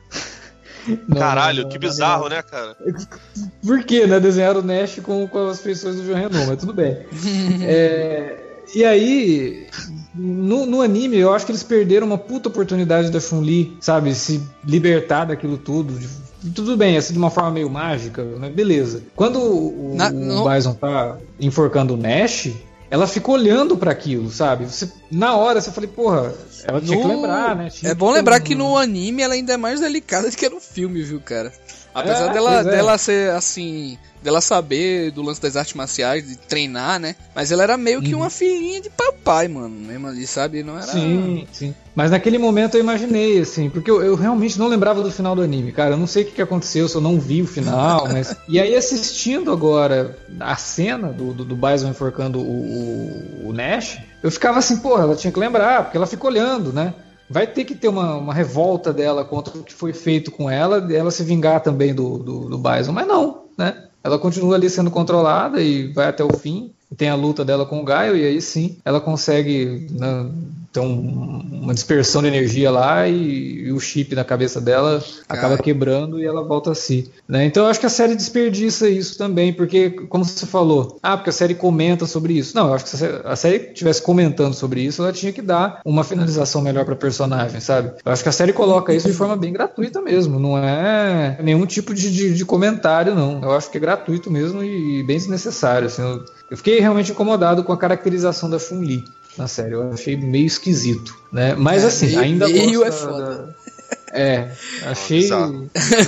Caralho, 1.16 1.64
não, 1.64 1.68
que 1.70 1.78
bizarro, 1.78 2.28
né, 2.28 2.42
cara? 2.42 2.76
Por 3.64 3.82
que, 3.84 4.06
né? 4.06 4.20
Desenhar 4.20 4.56
o 4.56 4.62
Nash 4.62 5.00
com, 5.02 5.26
com 5.26 5.48
as 5.48 5.60
feições 5.60 5.96
do 5.96 6.04
João 6.04 6.18
Renault, 6.18 6.46
mas 6.46 6.58
tudo 6.58 6.72
bem. 6.72 6.98
é, 7.62 8.36
e 8.74 8.84
aí, 8.84 9.66
no, 10.14 10.66
no, 10.66 10.80
anime, 10.80 11.16
eu 11.16 11.32
acho 11.32 11.46
que 11.46 11.52
eles 11.52 11.62
perderam 11.62 12.06
uma 12.06 12.18
puta 12.18 12.48
oportunidade 12.48 13.10
da 13.10 13.20
Chun-Li, 13.20 13.76
sabe? 13.80 14.14
Se 14.14 14.42
libertar 14.64 15.26
daquilo 15.26 15.56
tudo. 15.56 15.94
De, 15.94 16.08
tudo 16.50 16.76
bem, 16.76 16.96
assim, 16.96 17.12
de 17.12 17.18
uma 17.18 17.30
forma 17.30 17.50
meio 17.50 17.70
mágica, 17.70 18.24
mas 18.38 18.52
beleza. 18.52 19.02
Quando 19.14 19.40
o, 19.40 19.94
Na, 19.96 20.08
o 20.08 20.48
Bison 20.48 20.74
tá 20.74 21.16
enforcando 21.40 21.94
o 21.94 21.96
Nash, 21.96 22.50
ela 22.90 23.06
fica 23.06 23.30
olhando 23.30 23.76
para 23.76 23.90
aquilo, 23.90 24.30
sabe? 24.30 24.64
Você, 24.64 24.90
na 25.10 25.36
hora 25.36 25.60
você 25.60 25.70
falei, 25.70 25.88
porra, 25.88 26.34
ela 26.64 26.80
tinha 26.80 26.96
no... 26.96 27.02
que 27.02 27.08
lembrar, 27.08 27.56
né? 27.56 27.70
Tinha 27.70 27.92
é 27.92 27.94
bom 27.94 28.10
lembrar 28.10 28.40
um... 28.40 28.44
que 28.44 28.54
no 28.54 28.76
anime 28.76 29.22
ela 29.22 29.34
ainda 29.34 29.54
é 29.54 29.56
mais 29.56 29.80
delicada 29.80 30.30
do 30.30 30.36
que 30.36 30.48
no 30.48 30.60
filme, 30.60 31.02
viu, 31.02 31.20
cara? 31.20 31.52
Apesar 31.96 32.28
é, 32.28 32.32
dela, 32.34 32.54
é. 32.60 32.64
dela 32.64 32.98
ser 32.98 33.30
assim, 33.30 33.96
dela 34.22 34.42
saber 34.42 35.10
do 35.12 35.22
lance 35.22 35.40
das 35.40 35.56
artes 35.56 35.72
marciais, 35.72 36.28
de 36.28 36.36
treinar, 36.36 37.00
né? 37.00 37.16
Mas 37.34 37.50
ela 37.50 37.62
era 37.62 37.78
meio 37.78 38.02
que 38.02 38.12
uhum. 38.12 38.20
uma 38.20 38.28
filhinha 38.28 38.82
de 38.82 38.90
papai, 38.90 39.48
mano, 39.48 39.70
mesmo 39.70 40.06
ali, 40.06 40.26
sabe? 40.26 40.62
Não 40.62 40.74
era. 40.74 40.86
Sim, 40.86 41.46
sim. 41.50 41.74
Mas 41.94 42.10
naquele 42.10 42.36
momento 42.36 42.76
eu 42.76 42.80
imaginei, 42.80 43.40
assim, 43.40 43.70
porque 43.70 43.90
eu, 43.90 44.02
eu 44.02 44.14
realmente 44.14 44.58
não 44.58 44.68
lembrava 44.68 45.02
do 45.02 45.10
final 45.10 45.34
do 45.34 45.40
anime, 45.40 45.72
cara. 45.72 45.94
Eu 45.94 45.96
não 45.96 46.06
sei 46.06 46.22
o 46.22 46.26
que, 46.26 46.32
que 46.32 46.42
aconteceu, 46.42 46.86
se 46.86 46.94
eu 46.94 47.00
não 47.00 47.18
vi 47.18 47.40
o 47.40 47.46
final, 47.46 48.06
mas. 48.12 48.36
e 48.46 48.60
aí, 48.60 48.76
assistindo 48.76 49.50
agora 49.50 50.18
a 50.38 50.56
cena 50.56 51.08
do, 51.08 51.32
do, 51.32 51.46
do 51.46 51.56
Bison 51.56 51.88
enforcando 51.88 52.38
o, 52.38 53.44
o, 53.44 53.48
o 53.48 53.52
Nash, 53.54 53.98
eu 54.22 54.30
ficava 54.30 54.58
assim, 54.58 54.76
porra, 54.80 55.04
ela 55.04 55.16
tinha 55.16 55.32
que 55.32 55.40
lembrar, 55.40 55.84
porque 55.84 55.96
ela 55.96 56.06
fica 56.06 56.26
olhando, 56.26 56.74
né? 56.74 56.92
Vai 57.28 57.46
ter 57.46 57.64
que 57.64 57.74
ter 57.74 57.88
uma, 57.88 58.16
uma, 58.16 58.34
revolta 58.34 58.92
dela 58.92 59.24
contra 59.24 59.58
o 59.58 59.62
que 59.62 59.72
foi 59.72 59.92
feito 59.92 60.30
com 60.30 60.50
ela, 60.50 60.92
ela 60.92 61.10
se 61.10 61.24
vingar 61.24 61.60
também 61.60 61.94
do, 61.94 62.18
do, 62.18 62.48
do 62.48 62.58
Bison, 62.58 62.92
mas 62.92 63.06
não, 63.06 63.44
né? 63.56 63.84
Ela 64.02 64.18
continua 64.18 64.54
ali 64.54 64.70
sendo 64.70 64.90
controlada 64.90 65.60
e 65.60 65.92
vai 65.92 66.06
até 66.06 66.22
o 66.22 66.32
fim. 66.32 66.70
Tem 66.96 67.08
a 67.08 67.16
luta 67.16 67.44
dela 67.44 67.66
com 67.66 67.80
o 67.80 67.84
Gaio, 67.84 68.16
e 68.16 68.24
aí 68.24 68.40
sim 68.40 68.78
ela 68.84 69.00
consegue 69.00 69.88
né, 69.90 70.30
um, 70.80 71.40
uma 71.62 71.74
dispersão 71.74 72.22
de 72.22 72.28
energia 72.28 72.70
lá 72.70 73.08
e, 73.08 73.66
e, 73.66 73.72
o 73.72 73.80
chip 73.80 74.14
na 74.14 74.24
cabeça 74.24 74.60
dela 74.60 75.02
acaba 75.28 75.58
quebrando 75.58 76.20
e 76.20 76.24
ela 76.24 76.42
volta 76.42 76.72
a 76.72 76.74
si. 76.74 77.10
Né? 77.28 77.44
Então 77.44 77.64
eu 77.64 77.70
acho 77.70 77.80
que 77.80 77.86
a 77.86 77.90
série 77.90 78.14
desperdiça 78.14 78.88
isso 78.88 79.18
também, 79.18 79.52
porque, 79.52 79.90
como 79.90 80.24
você 80.24 80.46
falou, 80.46 80.98
ah, 81.02 81.16
porque 81.16 81.30
a 81.30 81.32
série 81.32 81.54
comenta 81.54 82.06
sobre 82.06 82.34
isso. 82.34 82.54
Não, 82.54 82.68
eu 82.68 82.74
acho 82.74 82.84
que 82.84 82.90
se 82.90 83.04
a 83.24 83.36
série 83.36 83.56
estivesse 83.56 84.02
comentando 84.02 84.54
sobre 84.54 84.80
isso, 84.80 85.02
ela 85.02 85.12
tinha 85.12 85.32
que 85.32 85.42
dar 85.42 85.80
uma 85.84 86.04
finalização 86.04 86.62
melhor 86.62 86.84
para 86.84 86.96
personagem, 86.96 87.60
sabe? 87.60 87.92
Eu 88.04 88.12
acho 88.12 88.22
que 88.22 88.28
a 88.28 88.32
série 88.32 88.52
coloca 88.52 88.94
isso 88.94 89.08
de 89.08 89.14
forma 89.14 89.36
bem 89.36 89.52
gratuita 89.52 90.00
mesmo, 90.00 90.38
não 90.38 90.56
é 90.56 91.38
nenhum 91.42 91.66
tipo 91.66 91.92
de, 91.92 92.12
de, 92.12 92.34
de 92.34 92.44
comentário, 92.44 93.14
não. 93.14 93.42
Eu 93.42 93.52
acho 93.52 93.70
que 93.70 93.76
é 93.76 93.80
gratuito 93.80 94.30
mesmo 94.30 94.62
e, 94.62 95.00
e 95.00 95.02
bem 95.02 95.16
desnecessário. 95.16 95.86
Assim, 95.86 96.02
eu, 96.02 96.24
eu 96.50 96.56
fiquei 96.56 96.80
realmente 96.80 97.12
incomodado 97.12 97.64
com 97.64 97.72
a 97.72 97.76
caracterização 97.76 98.48
da 98.48 98.58
Chun-Li 98.58 99.04
na 99.36 99.48
série. 99.48 99.74
Eu 99.74 99.92
achei 99.92 100.16
meio 100.16 100.46
esquisito, 100.46 101.16
né? 101.32 101.54
Mas 101.54 101.84
é, 101.84 101.86
assim, 101.86 102.16
ainda 102.16 102.48
meio 102.48 102.84
é 102.84 102.92
foda. 102.92 103.54
Da... 104.12 104.18
É, 104.18 104.50
achei 104.84 105.28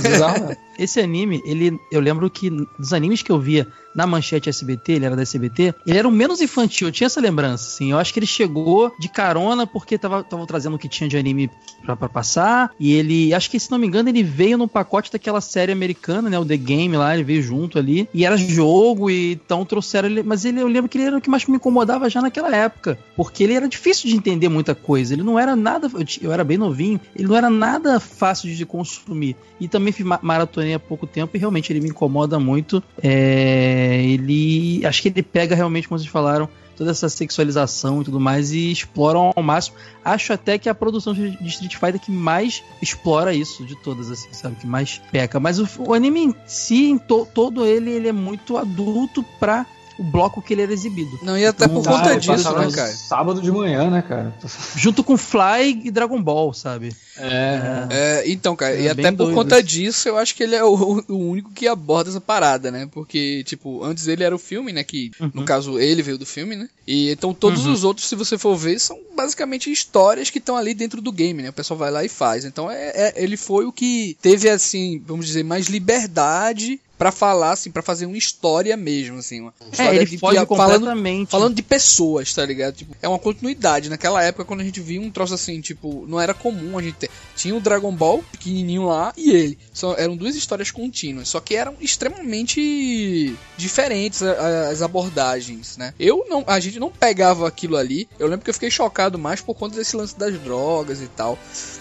bizarro. 0.02 0.56
Esse 0.78 1.00
anime, 1.00 1.42
ele, 1.44 1.78
eu 1.90 2.00
lembro 2.00 2.30
que 2.30 2.48
dos 2.78 2.92
animes 2.92 3.22
que 3.22 3.32
eu 3.32 3.40
via 3.40 3.66
na 3.94 4.06
manchete 4.06 4.48
SBT, 4.48 4.92
ele 4.92 5.06
era 5.06 5.16
da 5.16 5.22
SBT, 5.22 5.74
ele 5.84 5.98
era 5.98 6.06
o 6.06 6.12
menos 6.12 6.40
infantil, 6.40 6.86
eu 6.86 6.92
tinha 6.92 7.06
essa 7.06 7.20
lembrança, 7.20 7.66
assim. 7.66 7.90
Eu 7.90 7.98
acho 7.98 8.12
que 8.12 8.20
ele 8.20 8.26
chegou 8.26 8.92
de 8.96 9.08
carona 9.08 9.66
porque 9.66 9.98
tava, 9.98 10.22
tava 10.22 10.46
trazendo 10.46 10.76
o 10.76 10.78
que 10.78 10.88
tinha 10.88 11.08
de 11.08 11.16
anime 11.16 11.50
pra, 11.84 11.96
pra, 11.96 12.08
passar. 12.08 12.70
E 12.78 12.92
ele, 12.92 13.34
acho 13.34 13.50
que 13.50 13.58
se 13.58 13.70
não 13.70 13.78
me 13.78 13.88
engano, 13.88 14.08
ele 14.08 14.22
veio 14.22 14.56
no 14.56 14.68
pacote 14.68 15.10
daquela 15.10 15.40
série 15.40 15.72
americana, 15.72 16.30
né? 16.30 16.38
O 16.38 16.44
The 16.44 16.56
Game 16.56 16.96
lá, 16.96 17.12
ele 17.12 17.24
veio 17.24 17.42
junto 17.42 17.76
ali. 17.76 18.08
E 18.14 18.24
era 18.24 18.36
jogo, 18.36 19.10
e 19.10 19.32
então 19.32 19.64
trouxeram 19.64 20.08
ele. 20.08 20.22
Mas 20.22 20.44
ele, 20.44 20.60
eu 20.60 20.68
lembro 20.68 20.88
que 20.88 20.96
ele 20.96 21.08
era 21.08 21.18
o 21.18 21.20
que 21.20 21.28
mais 21.28 21.44
me 21.46 21.56
incomodava 21.56 22.08
já 22.08 22.22
naquela 22.22 22.54
época. 22.54 22.96
Porque 23.16 23.42
ele 23.42 23.54
era 23.54 23.68
difícil 23.68 24.08
de 24.08 24.16
entender 24.16 24.48
muita 24.48 24.76
coisa. 24.76 25.12
Ele 25.12 25.24
não 25.24 25.36
era 25.38 25.56
nada. 25.56 25.90
Eu, 25.92 26.04
eu 26.22 26.32
era 26.32 26.44
bem 26.44 26.56
novinho, 26.56 27.00
ele 27.16 27.26
não 27.26 27.36
era 27.36 27.50
nada 27.50 27.98
fácil 27.98 28.54
de 28.54 28.64
consumir. 28.64 29.34
E 29.58 29.66
também 29.66 29.92
fiz 29.92 30.06
maratonei 30.22 30.67
há 30.74 30.78
pouco 30.78 31.06
tempo 31.06 31.36
e 31.36 31.38
realmente 31.38 31.72
ele 31.72 31.80
me 31.80 31.88
incomoda 31.88 32.38
muito. 32.38 32.82
É, 33.02 34.02
ele. 34.04 34.84
Acho 34.84 35.02
que 35.02 35.08
ele 35.08 35.22
pega 35.22 35.54
realmente, 35.54 35.88
como 35.88 35.98
vocês 35.98 36.10
falaram, 36.10 36.48
toda 36.78 36.92
essa 36.92 37.08
sexualização 37.08 38.00
e 38.00 38.04
tudo 38.04 38.20
mais 38.20 38.52
e 38.52 38.70
exploram 38.70 39.32
ao 39.34 39.42
máximo. 39.42 39.76
Acho 40.04 40.32
até 40.32 40.56
que 40.56 40.68
é 40.68 40.72
a 40.72 40.74
produção 40.74 41.12
de 41.12 41.36
Street 41.48 41.74
Fighter 41.74 42.00
que 42.00 42.12
mais 42.12 42.62
explora 42.80 43.34
isso 43.34 43.64
de 43.64 43.74
todas, 43.76 44.10
assim, 44.10 44.32
sabe? 44.32 44.54
Que 44.56 44.66
mais 44.66 45.02
peca. 45.10 45.40
Mas 45.40 45.58
o, 45.58 45.68
o 45.88 45.92
anime 45.92 46.26
em 46.26 46.34
si, 46.46 46.90
em 46.90 46.96
to, 46.96 47.26
todo 47.34 47.66
ele, 47.66 47.90
ele 47.90 48.08
é 48.08 48.12
muito 48.12 48.56
adulto 48.56 49.24
pra 49.40 49.66
o 49.98 50.02
bloco 50.04 50.40
que 50.40 50.54
ele 50.54 50.62
era 50.62 50.72
exibido. 50.72 51.18
Não, 51.22 51.36
e 51.36 51.44
até 51.44 51.64
então, 51.64 51.82
por 51.82 51.90
conta 51.90 52.16
disso, 52.16 52.52
né, 52.56 52.70
cara? 52.70 52.92
Sábado 52.92 53.42
de 53.42 53.50
manhã, 53.50 53.90
né, 53.90 54.00
cara? 54.00 54.32
Junto 54.76 55.02
com 55.02 55.16
Fly 55.16 55.82
e 55.84 55.90
Dragon 55.90 56.22
Ball, 56.22 56.54
sabe? 56.54 56.94
É. 57.16 57.88
é 57.90 58.30
então, 58.30 58.54
cara, 58.54 58.76
é 58.76 58.82
e 58.82 58.88
até 58.88 59.10
por 59.10 59.34
conta 59.34 59.60
disso, 59.62 60.08
eu 60.08 60.16
acho 60.16 60.34
que 60.34 60.42
ele 60.44 60.54
é 60.54 60.62
o, 60.62 61.02
o, 61.08 61.16
único 61.16 61.50
que 61.50 61.66
aborda 61.66 62.10
essa 62.10 62.20
parada, 62.20 62.70
né? 62.70 62.88
Porque, 62.92 63.42
tipo, 63.44 63.82
antes 63.82 64.06
ele 64.06 64.22
era 64.22 64.34
o 64.34 64.38
filme, 64.38 64.72
né? 64.72 64.84
Que, 64.84 65.10
uhum. 65.20 65.30
no 65.34 65.44
caso, 65.44 65.80
ele 65.80 66.02
veio 66.02 66.16
do 66.16 66.26
filme, 66.26 66.54
né? 66.54 66.68
E 66.86 67.10
então 67.10 67.34
todos 67.34 67.66
uhum. 67.66 67.72
os 67.72 67.82
outros, 67.82 68.08
se 68.08 68.14
você 68.14 68.38
for 68.38 68.56
ver, 68.56 68.78
são 68.78 68.96
basicamente 69.16 69.70
histórias 69.70 70.30
que 70.30 70.38
estão 70.38 70.56
ali 70.56 70.74
dentro 70.74 71.02
do 71.02 71.10
game, 71.10 71.42
né? 71.42 71.50
O 71.50 71.52
pessoal 71.52 71.76
vai 71.76 71.90
lá 71.90 72.04
e 72.04 72.08
faz. 72.08 72.44
Então, 72.44 72.70
é, 72.70 72.92
é, 72.94 73.14
ele 73.16 73.36
foi 73.36 73.64
o 73.64 73.72
que 73.72 74.16
teve, 74.22 74.48
assim, 74.48 75.02
vamos 75.04 75.26
dizer, 75.26 75.42
mais 75.42 75.66
liberdade 75.66 76.80
para 76.98 77.12
falar, 77.12 77.52
assim, 77.52 77.70
para 77.70 77.80
fazer 77.80 78.06
uma 78.06 78.18
história 78.18 78.76
mesmo, 78.76 79.18
assim. 79.18 79.40
Uma 79.40 79.54
é, 79.78 79.94
ele 79.94 80.04
de, 80.04 80.18
foge 80.18 80.38
de, 80.38 80.44
completamente. 80.46 81.30
Falando, 81.30 81.42
falando 81.42 81.54
de 81.54 81.62
pessoas, 81.62 82.34
tá 82.34 82.44
ligado? 82.44 82.74
Tipo, 82.74 82.96
é 83.00 83.08
uma 83.08 83.18
continuidade. 83.18 83.88
Naquela 83.88 84.22
época, 84.22 84.44
quando 84.44 84.60
a 84.60 84.64
gente 84.64 84.80
via 84.80 85.00
um 85.00 85.10
troço 85.10 85.32
assim, 85.32 85.60
tipo, 85.60 86.04
não 86.08 86.20
era 86.20 86.34
comum 86.34 86.76
a 86.76 86.82
gente 86.82 86.96
ter. 86.96 87.10
Tinha 87.36 87.54
o 87.54 87.60
Dragon 87.60 87.92
Ball 87.92 88.22
pequenininho 88.32 88.86
lá 88.86 89.12
e 89.16 89.30
ele. 89.30 89.58
Só, 89.72 89.94
eram 89.94 90.16
duas 90.16 90.34
histórias 90.34 90.72
contínuas, 90.72 91.28
só 91.28 91.38
que 91.40 91.54
eram 91.54 91.76
extremamente 91.80 93.32
diferentes 93.56 94.22
as 94.22 94.82
abordagens, 94.82 95.76
né? 95.76 95.94
Eu 96.00 96.26
não, 96.28 96.42
a 96.46 96.58
gente 96.58 96.80
não 96.80 96.90
pegava 96.90 97.46
aquilo 97.46 97.76
ali. 97.76 98.08
Eu 98.18 98.26
lembro 98.26 98.44
que 98.44 98.50
eu 98.50 98.54
fiquei 98.54 98.70
chocado 98.70 99.18
mais 99.18 99.40
por 99.40 99.54
conta 99.54 99.76
desse 99.76 99.96
lance 99.96 100.18
das 100.18 100.36
drogas 100.40 101.00
e 101.00 101.06
tal. 101.06 101.38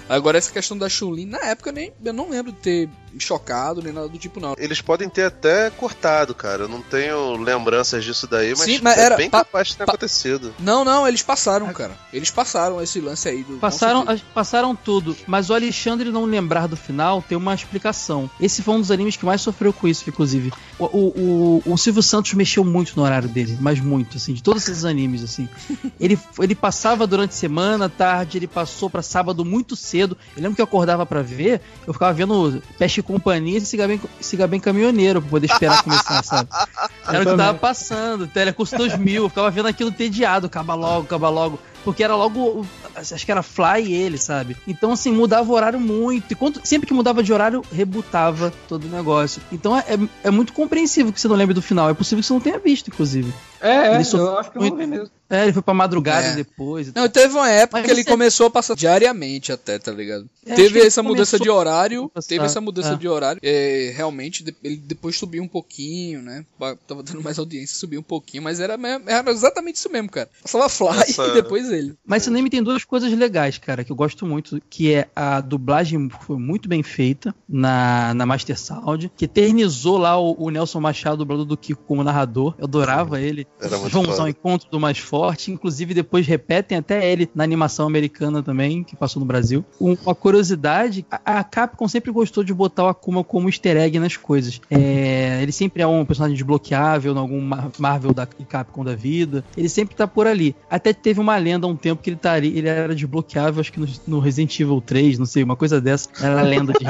Agora 0.08 0.38
essa 0.38 0.52
questão 0.52 0.78
da 0.78 0.88
Chulin, 0.88 1.26
na 1.26 1.40
época 1.40 1.72
eu 1.72 1.74
nem 1.74 1.94
eu 2.04 2.14
não 2.14 2.30
lembro 2.30 2.52
de 2.52 2.60
ter 2.60 2.90
chocado 3.20 3.82
nem 3.82 3.94
nada 3.94 4.08
do 4.08 4.18
tipo 4.18 4.40
não. 4.40 4.56
Eles 4.58 4.82
podem 4.82 5.10
ter 5.10 5.24
até 5.24 5.70
cortado, 5.70 6.34
cara. 6.34 6.64
Eu 6.64 6.68
não 6.68 6.82
tenho 6.82 7.38
lembranças 7.38 8.04
disso 8.04 8.28
daí, 8.28 8.52
mas, 8.52 8.62
Sim, 8.62 8.80
mas 8.82 8.98
é 8.98 9.02
era, 9.02 9.18
bem 9.18 9.30
pa, 9.30 9.40
capaz 9.40 9.70
de 9.70 9.78
ter 9.78 9.84
acontecido. 9.84 10.54
Não, 10.60 10.84
não, 10.84 11.08
eles 11.08 11.22
passaram, 11.22 11.72
cara. 11.74 11.98
Eles 12.12 12.32
passaram 12.32 12.82
esse 12.82 13.00
lance 13.00 13.28
aí 13.28 13.44
do 13.44 13.58
Passaram, 13.58 14.06
passaram 14.34 14.76
tudo, 14.76 15.16
mas 15.26 15.50
o 15.50 15.54
Alexandre 15.54 16.12
não 16.12 16.26
lembrar 16.26 16.68
do 16.68 16.78
final 16.78 17.22
tem 17.22 17.38
uma 17.38 17.54
explicação. 17.54 18.30
Esse 18.40 18.62
foi 18.62 18.76
um 18.76 18.82
dos 18.82 18.92
animes 18.92 19.16
que 19.16 19.26
mais 19.26 19.42
sofreu 19.42 19.74
com 19.74 19.88
isso, 19.88 20.08
inclusive. 20.08 20.52
O, 20.80 20.86
o, 20.86 21.62
o, 21.68 21.74
o 21.74 21.78
Silvio 21.78 22.04
Santos 22.04 22.34
mexeu 22.34 22.64
muito 22.64 22.94
no 22.96 23.04
horário 23.04 23.30
dele, 23.30 23.58
mas 23.60 23.80
muito, 23.80 24.18
assim, 24.18 24.34
de 24.34 24.44
todos 24.44 24.68
esses 24.68 24.86
animes, 24.86 25.24
assim. 25.24 25.48
ele, 26.00 26.20
ele 26.40 26.56
passava 26.56 27.08
durante 27.08 27.36
semana, 27.36 27.90
tarde, 27.90 28.38
ele 28.38 28.48
passou 28.48 28.90
para 28.90 29.02
sábado 29.02 29.44
muito 29.44 29.76
cedo. 29.76 30.18
Eu 30.36 30.44
lembro 30.44 30.56
que 30.56 30.62
eu 30.62 30.66
acordava 30.66 31.06
para 31.06 31.22
ver, 31.22 31.62
eu 31.86 31.94
ficava 31.94 32.14
vendo 32.14 32.62
Peste 32.78 33.02
Companhia 33.08 33.58
e 33.58 33.62
Siga 33.62 33.88
Bem, 33.88 34.02
Siga 34.20 34.46
Bem 34.46 34.60
Caminhoneiro 34.60 35.22
pra 35.22 35.32
poder 35.32 35.48
esperar 35.48 35.82
começar, 35.82 36.24
sabe? 36.24 36.50
Era 37.08 37.24
o 37.24 37.26
que 37.26 37.38
tava 37.38 37.58
passando, 37.58 38.28
Telecurso 38.28 38.78
2000, 38.78 39.24
eu 39.24 39.30
ficava 39.30 39.50
vendo 39.50 39.68
aquilo 39.68 39.92
tediado, 39.92 40.48
acaba 40.48 40.76
logo, 40.76 41.06
acaba 41.06 41.30
logo 41.30 41.58
porque 41.88 42.04
era 42.04 42.18
logo. 42.18 42.66
Acho 42.94 43.26
que 43.26 43.32
era 43.32 43.42
Fly 43.42 43.86
e 43.86 43.94
ele, 43.94 44.18
sabe? 44.18 44.58
Então, 44.68 44.92
assim, 44.92 45.10
mudava 45.10 45.50
o 45.50 45.56
horário 45.56 45.80
muito. 45.80 46.34
E 46.34 46.36
quando, 46.36 46.60
sempre 46.62 46.86
que 46.86 46.94
mudava 46.94 47.24
de 47.24 47.32
horário, 47.32 47.64
rebutava 47.72 48.52
todo 48.68 48.84
o 48.84 48.90
negócio. 48.90 49.42
Então 49.54 49.78
é, 49.78 49.86
é 50.22 50.30
muito 50.30 50.52
compreensível 50.52 51.14
que 51.14 51.22
você 51.22 51.30
não 51.30 51.36
lembre 51.38 51.54
do 51.54 51.62
final. 51.62 51.90
É 51.90 51.94
possível 51.94 52.22
que 52.22 52.28
você 52.28 52.34
não 52.34 52.42
tenha 52.42 52.60
visto, 52.60 52.90
inclusive. 52.90 53.34
É, 53.62 53.70
é 53.70 54.02
eu 54.02 54.38
acho 54.38 54.52
que 54.52 54.58
eu 54.58 54.64
não 54.64 54.76
vi 54.76 54.86
mesmo. 54.86 55.10
É, 55.30 55.44
ele 55.44 55.54
foi 55.54 55.62
pra 55.62 55.74
madrugada 55.74 56.28
é. 56.28 56.36
depois. 56.36 56.94
Não, 56.94 57.08
teve 57.10 57.34
uma 57.34 57.50
época 57.50 57.80
Mas 57.80 57.86
que 57.86 57.92
ele 57.92 58.04
você... 58.04 58.10
começou 58.10 58.48
a 58.48 58.50
passar 58.50 58.76
diariamente 58.76 59.52
até, 59.52 59.78
tá 59.78 59.92
ligado? 59.92 60.30
É, 60.46 60.56
teve 60.56 60.80
essa 60.80 61.04
mudança 61.04 61.38
de 61.38 61.50
horário. 61.50 62.10
Teve 62.28 62.46
essa 62.46 62.62
mudança 62.62 62.94
é. 62.94 62.96
de 62.96 63.08
horário. 63.08 63.42
É, 63.44 63.92
realmente, 63.96 64.46
ele 64.64 64.78
depois 64.78 65.18
subiu 65.18 65.44
um 65.44 65.48
pouquinho, 65.48 66.22
né? 66.22 66.46
Tava 66.88 67.04
dando 67.04 67.22
mais 67.22 67.38
audiência, 67.38 67.76
subiu 67.78 68.00
um 68.00 68.04
pouquinho. 68.04 68.44
Mas 68.44 68.60
era, 68.60 68.78
era 69.06 69.30
exatamente 69.32 69.76
isso 69.76 69.92
mesmo, 69.92 70.10
cara. 70.10 70.30
Passava 70.42 70.70
Fly 70.70 71.02
essa... 71.02 71.28
e 71.28 71.34
depois 71.34 71.70
ele. 71.70 71.96
Mas 72.06 72.24
esse 72.24 72.30
anime 72.30 72.50
tem 72.50 72.64
duas 72.64 72.86
coisas 72.86 73.12
legais, 73.12 73.58
cara, 73.58 73.84
que 73.84 73.92
eu 73.92 73.96
gosto 73.96 74.26
muito. 74.26 74.62
Que 74.70 74.94
é 74.94 75.10
a 75.14 75.42
dublagem 75.42 76.10
foi 76.22 76.38
muito 76.38 76.70
bem 76.70 76.82
feita 76.84 77.36
na, 77.48 78.14
na 78.14 78.26
Master 78.26 78.58
Sound. 78.58 79.12
Que 79.18 79.26
eternizou 79.26 79.98
lá 79.98 80.18
o, 80.18 80.36
o 80.40 80.50
Nelson 80.50 80.80
Machado, 80.80 81.18
dublador 81.18 81.46
do 81.46 81.58
Kiko, 81.58 81.84
como 81.86 82.04
narrador. 82.04 82.56
Eu 82.58 82.64
adorava 82.64 83.20
ele. 83.20 83.46
Era 83.60 83.78
muito 83.78 83.92
Vamos 83.92 84.20
ao 84.20 84.28
encontro 84.30 84.70
do 84.70 84.80
mais 84.80 84.98
forte. 84.98 85.17
Inclusive, 85.52 85.94
depois 85.94 86.28
repetem 86.28 86.78
até 86.78 87.10
ele 87.10 87.30
na 87.34 87.44
animação 87.44 87.88
americana 87.88 88.44
também, 88.44 88.84
que 88.84 88.96
passou 88.96 89.20
no 89.20 89.26
Brasil. 89.26 89.66
Uma 89.80 90.16
curiosidade: 90.16 91.06
a, 91.26 91.44
Capcom 91.44 91.88
sempre 91.88 92.12
gostou 92.12 92.44
de 92.44 92.54
botar 92.54 92.86
o 92.86 92.88
Akuma 92.88 93.24
como 93.24 93.50
easter 93.50 93.78
egg 93.78 94.00
nas 94.00 94.18
coisas. 94.18 94.62
É, 94.70 95.40
ele 95.42 95.52
sempre 95.52 95.82
é 95.82 95.88
um 95.88 96.06
personagem 96.06 96.36
desbloqueável 96.36 97.14
em 97.14 97.18
algum 97.18 97.42
Marvel 97.78 98.14
da 98.14 98.26
Capcom 98.26 98.84
da 98.84 98.96
vida. 98.96 99.44
Ele 99.56 99.70
sempre 99.70 99.96
tá 99.96 100.08
por 100.08 100.28
ali. 100.28 100.56
Até 100.70 100.94
teve 100.94 101.20
uma 101.20 101.38
lenda 101.38 101.66
há 101.66 101.70
um 101.70 101.76
tempo 101.76 102.02
que 102.02 102.10
ele, 102.10 102.18
taria, 102.18 102.58
ele 102.58 102.68
era 102.68 102.96
desbloqueável, 102.96 103.62
acho 103.62 103.72
que 103.72 103.80
no, 103.80 103.88
no 104.08 104.20
Resident 104.20 104.60
Evil 104.60 104.82
3, 104.82 105.20
não 105.20 105.26
sei, 105.26 105.44
uma 105.44 105.56
coisa 105.56 105.80
dessa. 105.82 106.10
Era 106.22 106.40
a 106.40 106.44
lenda 106.44 106.74
de 106.74 106.86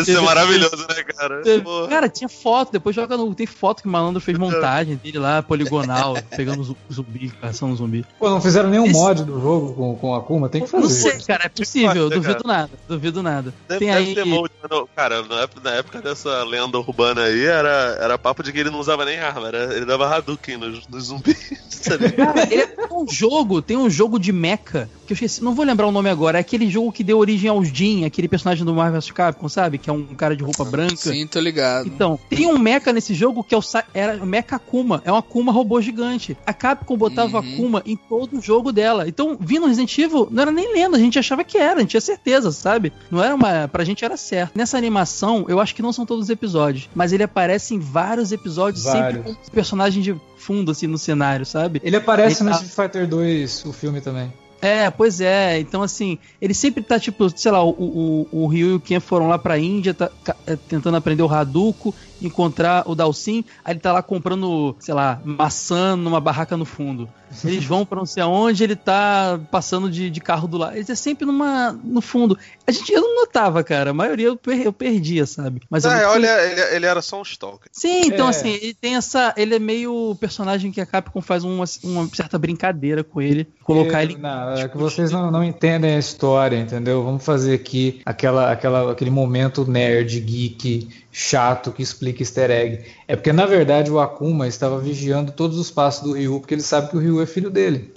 Isso 0.00 0.10
é 0.16 0.20
maravilhoso, 0.20 0.76
né, 0.88 1.02
cara? 1.04 1.42
Teve, 1.42 1.64
cara, 1.88 2.08
tinha 2.08 2.28
foto, 2.28 2.72
depois 2.72 2.94
joga 2.94 3.16
no. 3.16 3.34
Tem 3.34 3.46
foto 3.46 3.82
que 3.82 3.88
o 3.88 3.90
malandro 3.90 4.20
fez 4.20 4.36
montagem 4.38 4.96
dele 4.96 5.18
lá, 5.18 5.42
poligonal, 5.42 6.16
pegando 6.36 6.76
zumbi, 6.90 7.30
caçando 7.40 7.76
zumbi. 7.76 8.04
Pô, 8.18 8.30
não 8.30 8.40
fizeram 8.40 8.70
nenhum 8.70 8.86
Esse... 8.86 8.94
mod 8.94 9.24
do 9.24 9.40
jogo 9.40 9.74
com, 9.74 9.96
com 9.96 10.14
Akuma? 10.14 10.48
Tem 10.48 10.62
que 10.62 10.68
fazer. 10.68 10.82
Não 10.82 10.90
sei, 10.90 11.20
cara, 11.26 11.46
é 11.46 11.48
possível, 11.48 12.08
duvido 12.08 12.42
nada, 12.44 12.70
duvido 12.88 13.22
nada. 13.22 13.54
Deve, 13.68 13.78
Tem 13.80 13.88
deve 13.88 14.08
aí... 14.08 14.14
ter 14.14 14.24
mod, 14.24 14.50
cara, 14.94 15.22
na 15.62 15.70
época, 15.72 16.00
dessa 16.00 16.42
lenda 16.44 16.78
urbana 16.78 17.22
aí, 17.22 17.44
era, 17.44 17.98
era 18.00 18.18
papo 18.18 18.42
de 18.42 18.52
que 18.52 18.58
ele 18.58 18.70
não 18.70 18.80
usava 18.80 19.04
nem 19.04 19.18
arma, 19.18 19.48
era, 19.48 19.74
ele 19.74 19.84
dava 19.84 20.06
Hadouken 20.06 20.56
nos, 20.56 20.86
nos 20.88 21.04
zumbis. 21.04 21.62
Cara, 22.16 22.46
ele 22.48 22.62
é 22.62 22.94
um 22.94 23.06
jogo, 23.10 23.60
tem 23.60 23.76
um 23.76 23.90
jogo 23.90 24.18
de 24.18 24.32
mecha, 24.32 24.88
que 25.04 25.12
eu 25.12 25.14
esqueci, 25.14 25.42
não 25.42 25.52
vou 25.52 25.64
lembrar 25.64 25.88
o 25.88 25.90
nome 25.90 26.08
agora, 26.08 26.38
é 26.38 26.40
aquele 26.40 26.70
jogo 26.70 26.92
que 26.92 27.02
deu 27.02 27.18
origem 27.18 27.50
aos 27.50 27.68
Jin, 27.68 28.04
aquele 28.04 28.28
personagem 28.28 28.64
do 28.64 28.72
Marvel 28.72 29.00
vs 29.00 29.10
Capcom, 29.10 29.48
sabe? 29.48 29.78
Que 29.78 29.90
é 29.90 29.92
um 29.92 30.06
cara 30.14 30.36
de 30.36 30.44
roupa 30.44 30.64
branca. 30.64 30.96
Sim, 30.96 31.26
tô 31.26 31.40
ligado. 31.40 31.88
Então, 31.88 32.18
tem 32.28 32.46
um 32.46 32.58
mecha 32.58 32.92
nesse 32.92 33.14
jogo 33.14 33.42
que 33.42 33.54
é 33.54 33.58
o 33.58 33.62
era 33.94 34.22
o 34.22 34.26
Mecha 34.26 34.56
Akuma, 34.56 35.02
é 35.04 35.12
um 35.12 35.16
Akuma 35.16 35.52
robô 35.52 35.80
gigante. 35.80 36.36
A 36.46 36.52
Capcom 36.72 36.96
botava 36.96 37.40
uhum. 37.40 37.54
Akuma 37.54 37.82
em 37.84 37.96
todo 37.96 38.38
o 38.38 38.40
jogo 38.40 38.72
dela. 38.72 39.06
Então, 39.06 39.36
vindo 39.38 39.66
Resident 39.66 39.96
Evil, 39.98 40.28
não 40.30 40.42
era 40.42 40.50
nem 40.50 40.72
lenda, 40.72 40.96
a 40.96 41.00
gente 41.00 41.18
achava 41.18 41.44
que 41.44 41.58
era, 41.58 41.76
a 41.76 41.80
gente 41.80 41.90
tinha 41.90 42.00
certeza, 42.00 42.50
sabe? 42.50 42.92
Não 43.10 43.22
era 43.22 43.34
uma, 43.34 43.68
pra 43.68 43.84
gente 43.84 44.04
era 44.04 44.16
certo. 44.16 44.56
Nessa 44.56 44.78
animação, 44.78 45.44
eu 45.48 45.60
acho 45.60 45.74
que 45.74 45.82
não 45.82 45.92
são 45.92 46.06
todos 46.06 46.24
os 46.24 46.30
episódios, 46.30 46.88
mas 46.94 47.12
ele 47.12 47.22
aparece 47.22 47.74
em 47.74 47.78
vários 47.78 48.32
episódios, 48.32 48.84
vários. 48.84 49.22
sempre 49.24 49.34
com 49.34 49.50
personagem 49.50 50.02
de 50.02 50.16
fundo 50.36 50.72
assim 50.72 50.86
no 50.86 50.98
cenário, 50.98 51.46
sabe? 51.46 51.80
Ele 51.84 51.96
aparece 51.96 52.42
ele 52.42 52.50
no 52.50 52.56
tá... 52.56 52.62
Street 52.62 52.88
Fighter 52.88 53.08
2, 53.08 53.64
o 53.66 53.72
filme 53.72 54.00
também. 54.00 54.32
É, 54.62 54.88
pois 54.90 55.20
é. 55.20 55.58
Então, 55.58 55.82
assim, 55.82 56.18
ele 56.40 56.54
sempre 56.54 56.84
tá, 56.84 56.98
tipo, 56.98 57.28
sei 57.36 57.50
lá, 57.50 57.64
o, 57.64 57.70
o, 57.70 58.28
o 58.30 58.46
Ryu 58.46 58.68
e 58.68 58.74
o 58.74 58.80
Ken 58.80 59.00
foram 59.00 59.26
lá 59.26 59.36
pra 59.36 59.58
Índia, 59.58 59.92
tá, 59.92 60.08
é, 60.46 60.54
tentando 60.54 60.96
aprender 60.96 61.24
o 61.24 61.28
Hadouken, 61.28 61.92
encontrar 62.22 62.88
o 62.88 62.94
Dalsin, 62.94 63.44
aí 63.64 63.72
ele 63.72 63.80
tá 63.80 63.92
lá 63.92 64.02
comprando, 64.02 64.76
sei 64.78 64.94
lá, 64.94 65.20
maçã 65.24 65.96
numa 65.96 66.20
barraca 66.20 66.56
no 66.56 66.64
fundo. 66.64 67.08
Eles 67.44 67.64
vão 67.64 67.86
pra 67.86 67.98
não 67.98 68.06
sei 68.06 68.22
aonde, 68.22 68.62
ele 68.62 68.76
tá 68.76 69.40
passando 69.50 69.90
de, 69.90 70.10
de 70.10 70.20
carro 70.20 70.46
do 70.46 70.58
lado. 70.58 70.76
Ele 70.76 70.84
é 70.86 70.94
sempre 70.94 71.24
numa, 71.24 71.72
no 71.72 72.00
fundo. 72.00 72.38
A 72.66 72.70
gente, 72.70 72.92
eu 72.92 73.00
não 73.00 73.20
notava, 73.20 73.64
cara. 73.64 73.90
A 73.90 73.94
maioria 73.94 74.26
eu, 74.26 74.36
per, 74.36 74.60
eu 74.60 74.72
perdia, 74.72 75.24
sabe? 75.24 75.62
Mas 75.70 75.84
é, 75.84 76.06
olha, 76.06 76.28
ele, 76.50 76.60
ele, 76.76 76.86
era 76.86 77.00
só 77.00 77.18
um 77.18 77.22
stalker. 77.22 77.68
Sim, 77.72 78.02
então 78.04 78.26
é. 78.26 78.30
assim, 78.30 78.50
ele 78.50 78.74
tem 78.74 78.96
essa. 78.96 79.32
Ele 79.36 79.54
é 79.54 79.58
meio 79.58 80.14
personagem 80.20 80.70
que 80.70 80.80
a 80.80 80.86
Capcom 80.86 81.22
faz 81.22 81.42
uma, 81.44 81.64
uma 81.82 82.08
certa 82.14 82.38
brincadeira 82.38 83.02
com 83.02 83.20
ele. 83.20 83.48
Colocar 83.62 84.02
ele. 84.02 84.16
Não, 84.16 84.54
é 84.54 84.68
que 84.68 84.76
vocês 84.76 85.10
não, 85.10 85.30
não 85.30 85.42
entendem 85.42 85.96
a 85.96 85.98
história, 85.98 86.58
entendeu? 86.58 87.02
Vamos 87.02 87.24
fazer 87.24 87.54
aqui 87.54 88.00
aquela, 88.04 88.52
aquela, 88.52 88.92
aquele 88.92 89.10
momento 89.10 89.64
nerd, 89.64 90.20
geek, 90.20 90.88
chato 91.12 91.70
que 91.70 91.82
explica 91.82 92.22
easter 92.22 92.50
egg. 92.50 92.84
É 93.06 93.14
porque, 93.14 93.32
na 93.32 93.44
verdade, 93.44 93.90
o 93.90 94.00
Akuma 94.00 94.48
estava 94.48 94.80
vigiando 94.80 95.30
todos 95.30 95.58
os 95.58 95.70
passos 95.70 96.02
do 96.02 96.14
Ryu, 96.14 96.40
porque 96.40 96.54
ele 96.54 96.62
sabe 96.62 96.88
que 96.88 96.96
o 96.96 97.00
Ryu 97.00 97.20
é 97.20 97.26
filho 97.26 97.50
dele. 97.50 97.92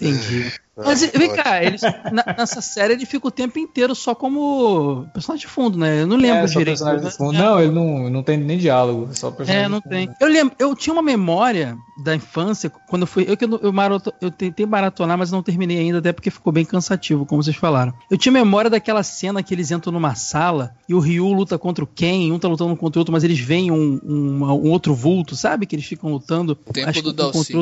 Entendi. 0.00 0.52
Mas 0.84 1.02
vem 1.02 1.34
cá, 1.34 1.62
eles, 1.62 1.80
na, 1.82 2.24
nessa 2.38 2.60
série 2.60 2.94
ele 2.94 3.06
fica 3.06 3.28
o 3.28 3.30
tempo 3.30 3.58
inteiro 3.58 3.94
só 3.94 4.14
como 4.14 5.06
personagem 5.12 5.46
de 5.46 5.52
fundo, 5.52 5.78
né? 5.78 6.02
Eu 6.02 6.06
não 6.06 6.16
lembro 6.16 6.44
é, 6.44 6.46
direito. 6.46 6.84
Né? 6.84 7.10
Não, 7.18 7.60
ele 7.60 7.72
não, 7.72 8.10
não 8.10 8.22
tem 8.22 8.36
nem 8.36 8.58
diálogo, 8.58 9.08
é 9.10 9.14
só 9.14 9.30
personagem 9.30 9.64
É, 9.64 9.68
não 9.68 9.80
tem. 9.80 10.08
Eu 10.20 10.28
lembro, 10.28 10.54
eu 10.58 10.74
tinha 10.74 10.92
uma 10.92 11.02
memória 11.02 11.76
da 12.02 12.14
infância, 12.14 12.70
quando 12.88 13.02
eu 13.02 13.06
fui. 13.06 13.24
Eu, 13.28 13.36
eu, 13.40 13.60
eu, 13.64 13.72
marato, 13.72 14.12
eu 14.20 14.30
tentei 14.30 14.64
maratonar, 14.66 15.18
mas 15.18 15.30
não 15.30 15.42
terminei 15.42 15.78
ainda, 15.78 15.98
até 15.98 16.12
porque 16.12 16.30
ficou 16.30 16.52
bem 16.52 16.64
cansativo, 16.64 17.26
como 17.26 17.42
vocês 17.42 17.56
falaram. 17.56 17.92
Eu 18.10 18.16
tinha 18.16 18.32
memória 18.32 18.70
daquela 18.70 19.02
cena 19.02 19.42
que 19.42 19.54
eles 19.54 19.70
entram 19.70 19.92
numa 19.92 20.14
sala 20.14 20.74
e 20.88 20.94
o 20.94 20.98
Ryu 20.98 21.32
luta 21.32 21.58
contra 21.58 21.84
o 21.84 21.86
Ken, 21.86 22.32
um 22.32 22.38
tá 22.38 22.48
lutando 22.48 22.76
contra 22.76 22.98
o 22.98 23.00
outro, 23.00 23.12
mas 23.12 23.24
eles 23.24 23.38
veem 23.38 23.70
um, 23.70 24.00
um, 24.02 24.44
um 24.44 24.70
outro 24.70 24.94
vulto, 24.94 25.36
sabe? 25.36 25.66
Que 25.66 25.74
eles 25.76 25.86
ficam 25.86 26.10
lutando. 26.10 26.58
O 26.66 26.72
tempo 26.72 27.02
do 27.02 27.12
Dalcy. 27.12 27.54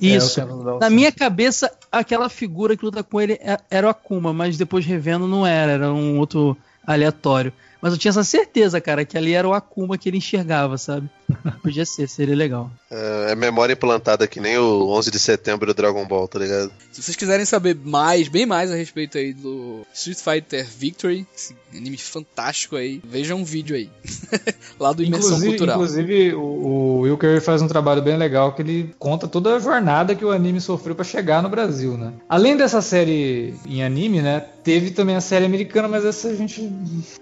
Isso. 0.00 0.40
É, 0.40 0.44
Na 0.80 0.88
minha 0.88 1.10
cabeça, 1.10 1.70
aquela 1.90 2.28
figura 2.28 2.76
que 2.76 2.84
luta 2.84 3.02
com 3.02 3.20
ele 3.20 3.34
é, 3.34 3.58
era 3.70 3.86
o 3.86 3.90
Akuma, 3.90 4.32
mas 4.32 4.56
depois 4.56 4.86
revendo 4.86 5.26
não 5.26 5.46
era, 5.46 5.72
era 5.72 5.92
um 5.92 6.18
outro 6.18 6.56
aleatório. 6.86 7.52
Mas 7.80 7.92
eu 7.92 7.98
tinha 7.98 8.10
essa 8.10 8.24
certeza, 8.24 8.80
cara, 8.80 9.04
que 9.04 9.16
ali 9.16 9.32
era 9.32 9.48
o 9.48 9.52
Akuma 9.52 9.96
que 9.96 10.08
ele 10.08 10.18
enxergava, 10.18 10.76
sabe? 10.76 11.08
Podia 11.62 11.84
ser, 11.84 12.08
seria 12.08 12.34
legal. 12.34 12.70
É, 12.90 13.32
é, 13.32 13.34
memória 13.34 13.74
implantada 13.74 14.26
que 14.26 14.40
nem 14.40 14.58
o 14.58 14.88
11 14.88 15.10
de 15.10 15.18
setembro 15.18 15.66
do 15.66 15.74
Dragon 15.74 16.04
Ball, 16.06 16.26
tá 16.26 16.38
ligado? 16.38 16.72
Se 16.90 17.02
vocês 17.02 17.16
quiserem 17.16 17.44
saber 17.44 17.76
mais, 17.76 18.28
bem 18.28 18.46
mais 18.46 18.70
a 18.70 18.74
respeito 18.74 19.18
aí 19.18 19.32
do 19.32 19.86
Street 19.92 20.18
Fighter 20.18 20.66
Victory, 20.66 21.26
esse 21.34 21.54
anime 21.74 21.98
fantástico 21.98 22.76
aí, 22.76 23.00
vejam 23.04 23.38
um 23.38 23.44
vídeo 23.44 23.76
aí. 23.76 23.90
Lá 24.80 24.92
do 24.92 25.02
Imersão 25.02 25.28
inclusive, 25.28 25.50
Cultural. 25.50 25.76
Inclusive, 25.76 26.34
o, 26.34 26.40
o 26.40 27.00
Will 27.00 27.18
faz 27.40 27.62
um 27.62 27.68
trabalho 27.68 28.02
bem 28.02 28.16
legal 28.16 28.54
que 28.54 28.62
ele 28.62 28.94
conta 28.98 29.28
toda 29.28 29.54
a 29.54 29.58
jornada 29.58 30.14
que 30.14 30.24
o 30.24 30.30
anime 30.30 30.60
sofreu 30.60 30.94
para 30.94 31.04
chegar 31.04 31.42
no 31.42 31.48
Brasil, 31.48 31.96
né? 31.96 32.14
Além 32.28 32.56
dessa 32.56 32.80
série 32.80 33.54
em 33.66 33.82
anime, 33.82 34.22
né? 34.22 34.44
Teve 34.68 34.90
também 34.90 35.16
a 35.16 35.20
série 35.22 35.46
americana, 35.46 35.88
mas 35.88 36.04
essa 36.04 36.28
a 36.28 36.34
gente, 36.34 36.70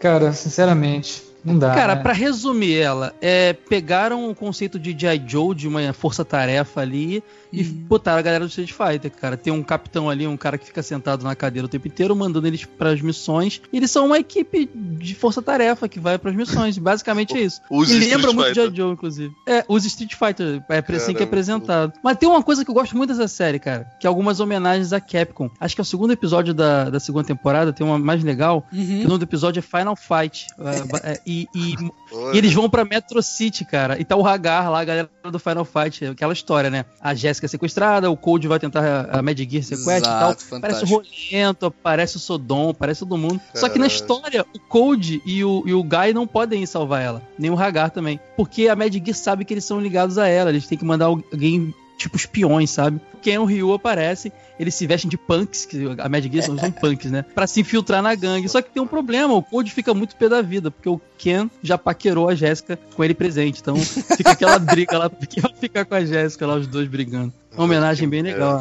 cara, 0.01 0.33
sinceramente, 0.33 1.23
Não 1.47 1.59
dá. 1.59 1.73
Cara, 1.73 1.95
né? 1.95 2.03
pra 2.03 2.13
resumir 2.13 2.77
ela, 2.77 3.15
é, 3.21 3.53
pegaram 3.53 4.29
o 4.29 4.35
conceito 4.35 4.79
de 4.79 4.97
G.I. 4.99 5.23
Joe, 5.27 5.55
de 5.55 5.69
uma 5.69 5.93
força-tarefa 5.93 6.81
ali, 6.81 7.23
e 7.53 7.63
uhum. 7.63 7.85
botaram 7.89 8.19
a 8.19 8.23
galera 8.23 8.45
do 8.45 8.49
Street 8.49 8.73
Fighter, 8.73 9.11
cara. 9.13 9.37
Tem 9.37 9.53
um 9.53 9.63
capitão 9.63 10.11
ali, 10.11 10.27
um 10.27 10.37
cara 10.37 10.59
que 10.59 10.67
fica 10.67 10.83
sentado 10.83 11.25
na 11.25 11.37
cadeira 11.37 11.67
o 11.67 11.69
tempo 11.69 11.87
inteiro, 11.87 12.17
mandando 12.17 12.47
eles 12.47 12.65
para 12.65 12.91
as 12.91 13.01
missões. 13.01 13.63
E 13.73 13.77
eles 13.77 13.91
são 13.91 14.07
uma 14.07 14.19
equipe 14.19 14.69
de 14.75 15.15
força-tarefa 15.15 15.89
que 15.89 16.01
vai 16.01 16.19
para 16.19 16.31
as 16.31 16.37
missões. 16.37 16.77
Basicamente 16.77 17.37
é 17.37 17.41
isso. 17.47 17.61
Os 17.71 17.91
e 17.91 17.99
lembra 17.99 18.33
muito 18.33 18.53
de 18.71 18.77
Joe, 18.77 18.93
inclusive. 18.93 19.33
É, 19.47 19.65
os 19.69 19.85
Street 19.85 20.15
Fighter. 20.15 20.63
É 20.69 20.97
assim 20.97 21.15
que 21.15 21.23
é 21.23 21.25
apresentado. 21.25 21.93
Mas 22.03 22.17
tem 22.17 22.29
uma 22.29 22.43
coisa 22.43 22.65
que 22.65 22.71
eu 22.71 22.75
gosto 22.75 22.97
muito 22.97 23.15
dessa 23.15 23.29
série, 23.29 23.59
cara, 23.59 23.87
que 24.01 24.07
é 24.07 24.09
algumas 24.09 24.41
homenagens 24.41 24.93
à 24.93 25.01
Capcom. 25.01 25.49
Acho 25.61 25.75
que 25.75 25.81
é 25.81 25.83
o 25.83 25.87
segundo 25.87 26.13
episódio 26.13 26.53
da, 26.53 26.91
da 26.91 26.99
segunda 26.99 27.25
temporada, 27.25 27.73
tem 27.73 27.87
uma 27.87 27.99
mais 27.99 28.23
legal, 28.25 28.67
uhum. 28.73 28.87
que 29.01 29.05
o 29.05 29.09
nome 29.09 29.19
do 29.19 29.25
episódio 29.25 29.61
é 29.61 29.63
Final 29.63 29.97
Fight. 29.97 30.47
É, 30.59 31.13
é, 31.13 31.21
e, 31.37 31.49
e, 31.55 31.75
e, 32.33 32.39
eles 32.39 32.55
vão 32.55 32.71
pra 32.71 32.85
Metro 32.85 33.23
City, 33.23 33.65
cara. 33.65 34.01
E 34.01 34.05
tá 34.05 34.17
o 34.17 34.27
Hagar 34.27 34.71
lá, 34.71 34.81
a 34.81 34.85
galera 34.85 35.11
do 35.31 35.39
Final 35.39 35.65
Fight. 35.65 36.07
Aquela 36.07 36.33
história, 36.33 36.71
né? 36.71 36.85
A 37.01 37.15
Jéssica 37.15 37.47
sequestrada, 37.49 38.11
o 38.11 38.17
Cold 38.17 38.47
vai 38.49 38.59
tentar 38.59 39.09
a 39.11 39.23
Mad 39.23 39.39
Gear 39.39 39.63
sequestra 39.63 39.97
e 39.97 40.03
tal. 40.03 40.35
Fantástico. 40.35 40.61
Parece 40.61 40.85
o 40.85 40.87
Rolento, 40.87 41.71
parece 41.83 42.17
o 42.17 42.21
Sodom, 42.21 42.73
parece 42.73 43.01
todo 43.01 43.19
mundo. 43.19 43.39
Caralho. 43.39 43.61
Só 43.61 43.69
que 43.69 43.79
na 43.79 43.87
história, 43.87 44.47
o 44.55 44.61
Cold 44.61 45.23
e 45.27 45.45
o, 45.45 45.63
e 45.67 45.75
o 45.75 45.83
Guy 45.83 46.13
não 46.15 46.27
podem 46.27 46.63
ir 46.63 46.67
salvar 46.67 47.03
ela. 47.03 47.23
Nem 47.39 47.51
o 47.51 47.59
Hagar 47.59 47.91
também. 47.91 48.19
Porque 48.37 48.69
a 48.69 48.77
Mad 48.77 48.93
Gear 48.93 49.15
sabe 49.15 49.45
que 49.45 49.53
eles 49.53 49.65
são 49.65 49.81
ligados 49.81 50.19
a 50.19 50.27
ela. 50.29 50.51
Eles 50.51 50.67
têm 50.67 50.79
que 50.79 50.85
mandar 50.85 51.07
alguém 51.07 51.75
tipo 51.97 52.17
espiões, 52.17 52.71
sabe? 52.71 53.01
Ken 53.23 53.45
Ryu 53.45 53.73
aparece, 53.73 54.33
eles 54.59 54.75
se 54.75 54.87
vestem 54.87 55.11
de 55.11 55.19
punks, 55.19 55.65
que 55.65 55.85
a 55.99 56.09
Mad 56.09 56.25
Gear 56.31 56.45
são 56.45 56.57
punks, 56.73 57.11
né? 57.11 57.25
Pra 57.35 57.47
se 57.47 57.61
infiltrar 57.61 58.03
na 58.03 58.15
gangue. 58.15 58.49
Só 58.49 58.63
que 58.63 58.71
tem 58.71 58.83
um 58.83 58.87
problema, 58.87 59.35
o 59.35 59.43
Code 59.43 59.73
fica 59.73 59.93
muito 59.93 60.15
pé 60.17 60.29
da 60.29 60.41
vida, 60.43 60.71
porque 60.71 60.89
o 60.89 61.01
Ken 61.19 61.51
já 61.63 61.77
paquerou 61.77 62.29
a 62.29 62.35
Jéssica 62.35 62.79
com 62.95 63.03
ele 63.03 63.15
presente. 63.15 63.61
Então 63.61 63.77
fica 63.77 64.31
aquela 64.31 64.59
briga 64.61 64.97
lá, 64.97 65.11
porque 65.11 65.41
vai 65.41 65.53
ficar 65.55 65.85
com 65.85 65.95
a 65.95 66.05
Jéssica 66.05 66.47
lá, 66.47 66.55
os 66.55 66.67
dois 66.67 66.89
brigando. 66.89 67.33
Uma 67.53 67.65
homenagem 67.65 68.07
bem 68.07 68.21
legal. 68.21 68.61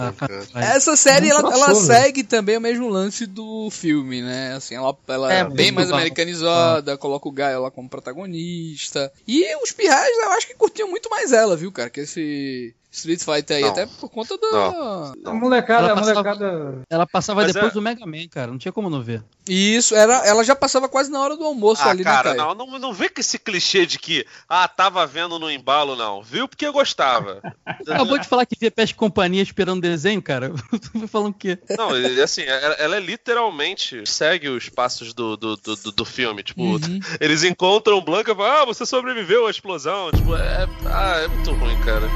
Essa 0.55 0.95
série, 0.95 1.29
ela, 1.29 1.53
ela 1.53 1.75
segue 1.75 2.23
também 2.23 2.57
o 2.57 2.61
mesmo 2.61 2.87
lance 2.87 3.25
do 3.25 3.69
filme, 3.69 4.21
né? 4.21 4.53
Assim, 4.55 4.73
ela, 4.73 4.97
ela 5.07 5.33
é, 5.33 5.39
é 5.39 5.49
bem 5.49 5.71
mais 5.71 5.91
americanizada, 5.91 6.93
ah. 6.93 6.97
coloca 6.97 7.27
o 7.27 7.31
Gaio 7.31 7.61
lá 7.61 7.69
como 7.69 7.89
protagonista. 7.89 9.11
E 9.27 9.43
os 9.61 9.73
pirrais, 9.73 10.17
eu 10.23 10.31
acho 10.31 10.47
que 10.47 10.55
curtiam 10.55 10.89
muito 10.89 11.09
mais 11.09 11.33
ela, 11.33 11.57
viu, 11.57 11.73
cara? 11.73 11.89
Que 11.89 12.01
esse 12.01 12.73
Street 12.95 13.21
Fighter 13.21 13.57
aí, 13.57 13.63
não. 13.63 13.69
até 13.69 13.85
por 13.85 14.09
conta 14.09 14.37
da. 14.37 14.51
Não. 14.51 15.13
A 15.25 15.33
molecada, 15.33 15.87
ela 15.87 15.95
passava, 15.95 16.23
molecada. 16.23 16.81
Ela 16.89 17.07
passava 17.07 17.41
Mas 17.41 17.53
depois 17.53 17.71
é... 17.71 17.73
do 17.73 17.81
Mega 17.81 18.05
Man, 18.05 18.27
cara. 18.29 18.51
Não 18.51 18.57
tinha 18.57 18.71
como 18.71 18.89
não 18.89 19.01
ver. 19.01 19.23
Isso, 19.47 19.93
era, 19.95 20.25
ela 20.25 20.43
já 20.43 20.55
passava 20.55 20.89
quase 20.89 21.11
na 21.11 21.19
hora 21.19 21.37
do 21.37 21.43
almoço 21.43 21.83
ah, 21.83 21.91
ali, 21.91 22.03
né, 22.03 22.09
cara, 22.09 22.31
né, 22.31 22.37
cara? 22.37 22.55
Não, 22.55 22.65
não, 22.65 22.79
não 22.79 22.93
vê 22.93 23.09
com 23.09 23.19
esse 23.19 23.37
clichê 23.37 23.85
de 23.85 23.99
que, 23.99 24.25
ah, 24.49 24.67
tava 24.67 25.05
vendo 25.05 25.37
no 25.37 25.51
embalo, 25.51 25.95
não. 25.95 26.23
Viu 26.23 26.47
porque 26.47 26.65
eu 26.65 26.73
gostava. 26.73 27.41
Acabou 27.65 28.17
de 28.17 28.27
falar 28.27 28.45
que 28.45 28.57
via 28.59 28.71
Peste 28.71 28.95
Companhia 28.95 29.43
esperando 29.43 29.81
desenho, 29.81 30.21
cara. 30.21 30.51
Tu 30.91 31.07
falando 31.07 31.29
o 31.29 31.33
quê? 31.33 31.59
Não, 31.77 31.89
assim, 32.23 32.41
ela, 32.41 32.75
ela, 32.75 32.97
é 32.97 32.99
literalmente 32.99 34.03
segue 34.05 34.49
os 34.49 34.69
passos 34.69 35.13
do, 35.13 35.37
do, 35.37 35.55
do, 35.57 35.75
do 35.91 36.05
filme. 36.05 36.41
Tipo, 36.41 36.63
uhum. 36.63 36.99
eles 37.19 37.43
encontram 37.43 38.01
Blanca 38.01 38.31
e 38.31 38.35
falam, 38.35 38.61
ah, 38.61 38.65
você 38.65 38.85
sobreviveu 38.85 39.45
à 39.47 39.51
explosão. 39.51 40.11
Tipo, 40.11 40.35
é, 40.35 40.67
ah, 40.85 41.19
é 41.23 41.27
muito 41.27 41.51
ruim, 41.53 41.79
cara. 41.81 42.09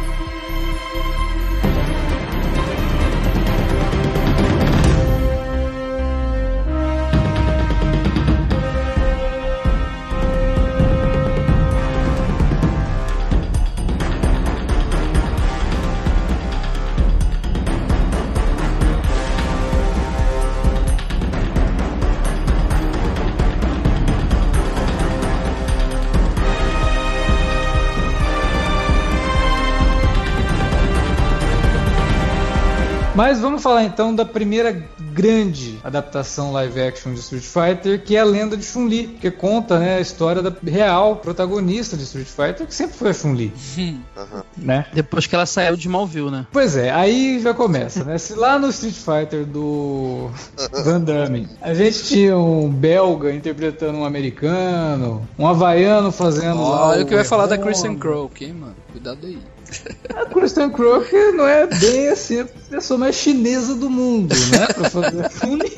Mas 33.20 33.42
vamos 33.42 33.62
falar 33.62 33.84
então 33.84 34.16
da 34.16 34.24
primeira 34.24 34.72
grande 35.12 35.78
adaptação 35.84 36.54
live 36.54 36.82
action 36.82 37.14
de 37.14 37.20
Street 37.20 37.44
Fighter, 37.44 38.02
que 38.02 38.16
é 38.16 38.22
a 38.22 38.24
lenda 38.24 38.56
de 38.56 38.64
Chun-Li, 38.64 39.18
que 39.20 39.30
conta 39.30 39.78
né, 39.78 39.98
a 39.98 40.00
história 40.00 40.42
da 40.42 40.54
real 40.66 41.18
protagonista 41.18 41.98
de 41.98 42.04
Street 42.04 42.28
Fighter, 42.28 42.66
que 42.66 42.74
sempre 42.74 42.96
foi 42.96 43.10
a 43.10 43.14
Chun-Li. 43.14 43.52
Uhum. 43.78 44.42
Né? 44.56 44.86
Depois 44.94 45.28
que 45.28 45.36
ela 45.36 45.46
saiu 45.46 45.76
de 45.76 45.90
Malville, 45.90 46.32
né? 46.32 46.48
Pois 46.50 46.78
é, 46.78 46.92
aí 46.92 47.42
já 47.42 47.54
começa, 47.54 48.06
né? 48.06 48.18
Se 48.18 48.36
lá 48.36 48.58
no 48.58 48.70
Street 48.70 48.96
Fighter 48.96 49.46
do 49.46 50.30
Van 50.86 51.02
Damme 51.02 51.46
a 51.62 51.74
gente 51.74 52.02
tinha 52.06 52.38
um 52.38 52.70
belga 52.70 53.34
interpretando 53.34 53.98
um 53.98 54.06
americano, 54.06 55.28
um 55.38 55.46
havaiano 55.46 56.10
fazendo. 56.10 56.62
Olha 56.62 57.04
o 57.04 57.06
que 57.06 57.16
vai 57.16 57.26
falar 57.26 57.48
da 57.48 57.58
Christian 57.58 57.96
Crow, 57.96 58.28
ok, 58.28 58.54
mano? 58.54 58.76
Cuidado 59.00 59.28
aí. 59.28 59.40
A 60.14 60.26
Kristen 60.26 60.70
Crook 60.72 61.10
não 61.34 61.48
é 61.48 61.66
bem 61.68 62.10
assim 62.10 62.42
a 62.42 62.46
pessoa 62.46 62.98
mais 62.98 63.16
chinesa 63.16 63.74
do 63.76 63.90
mundo, 63.90 64.36
né? 64.52 64.68
Pra 64.68 64.90
fazer 64.90 65.30
filme. 65.30 65.72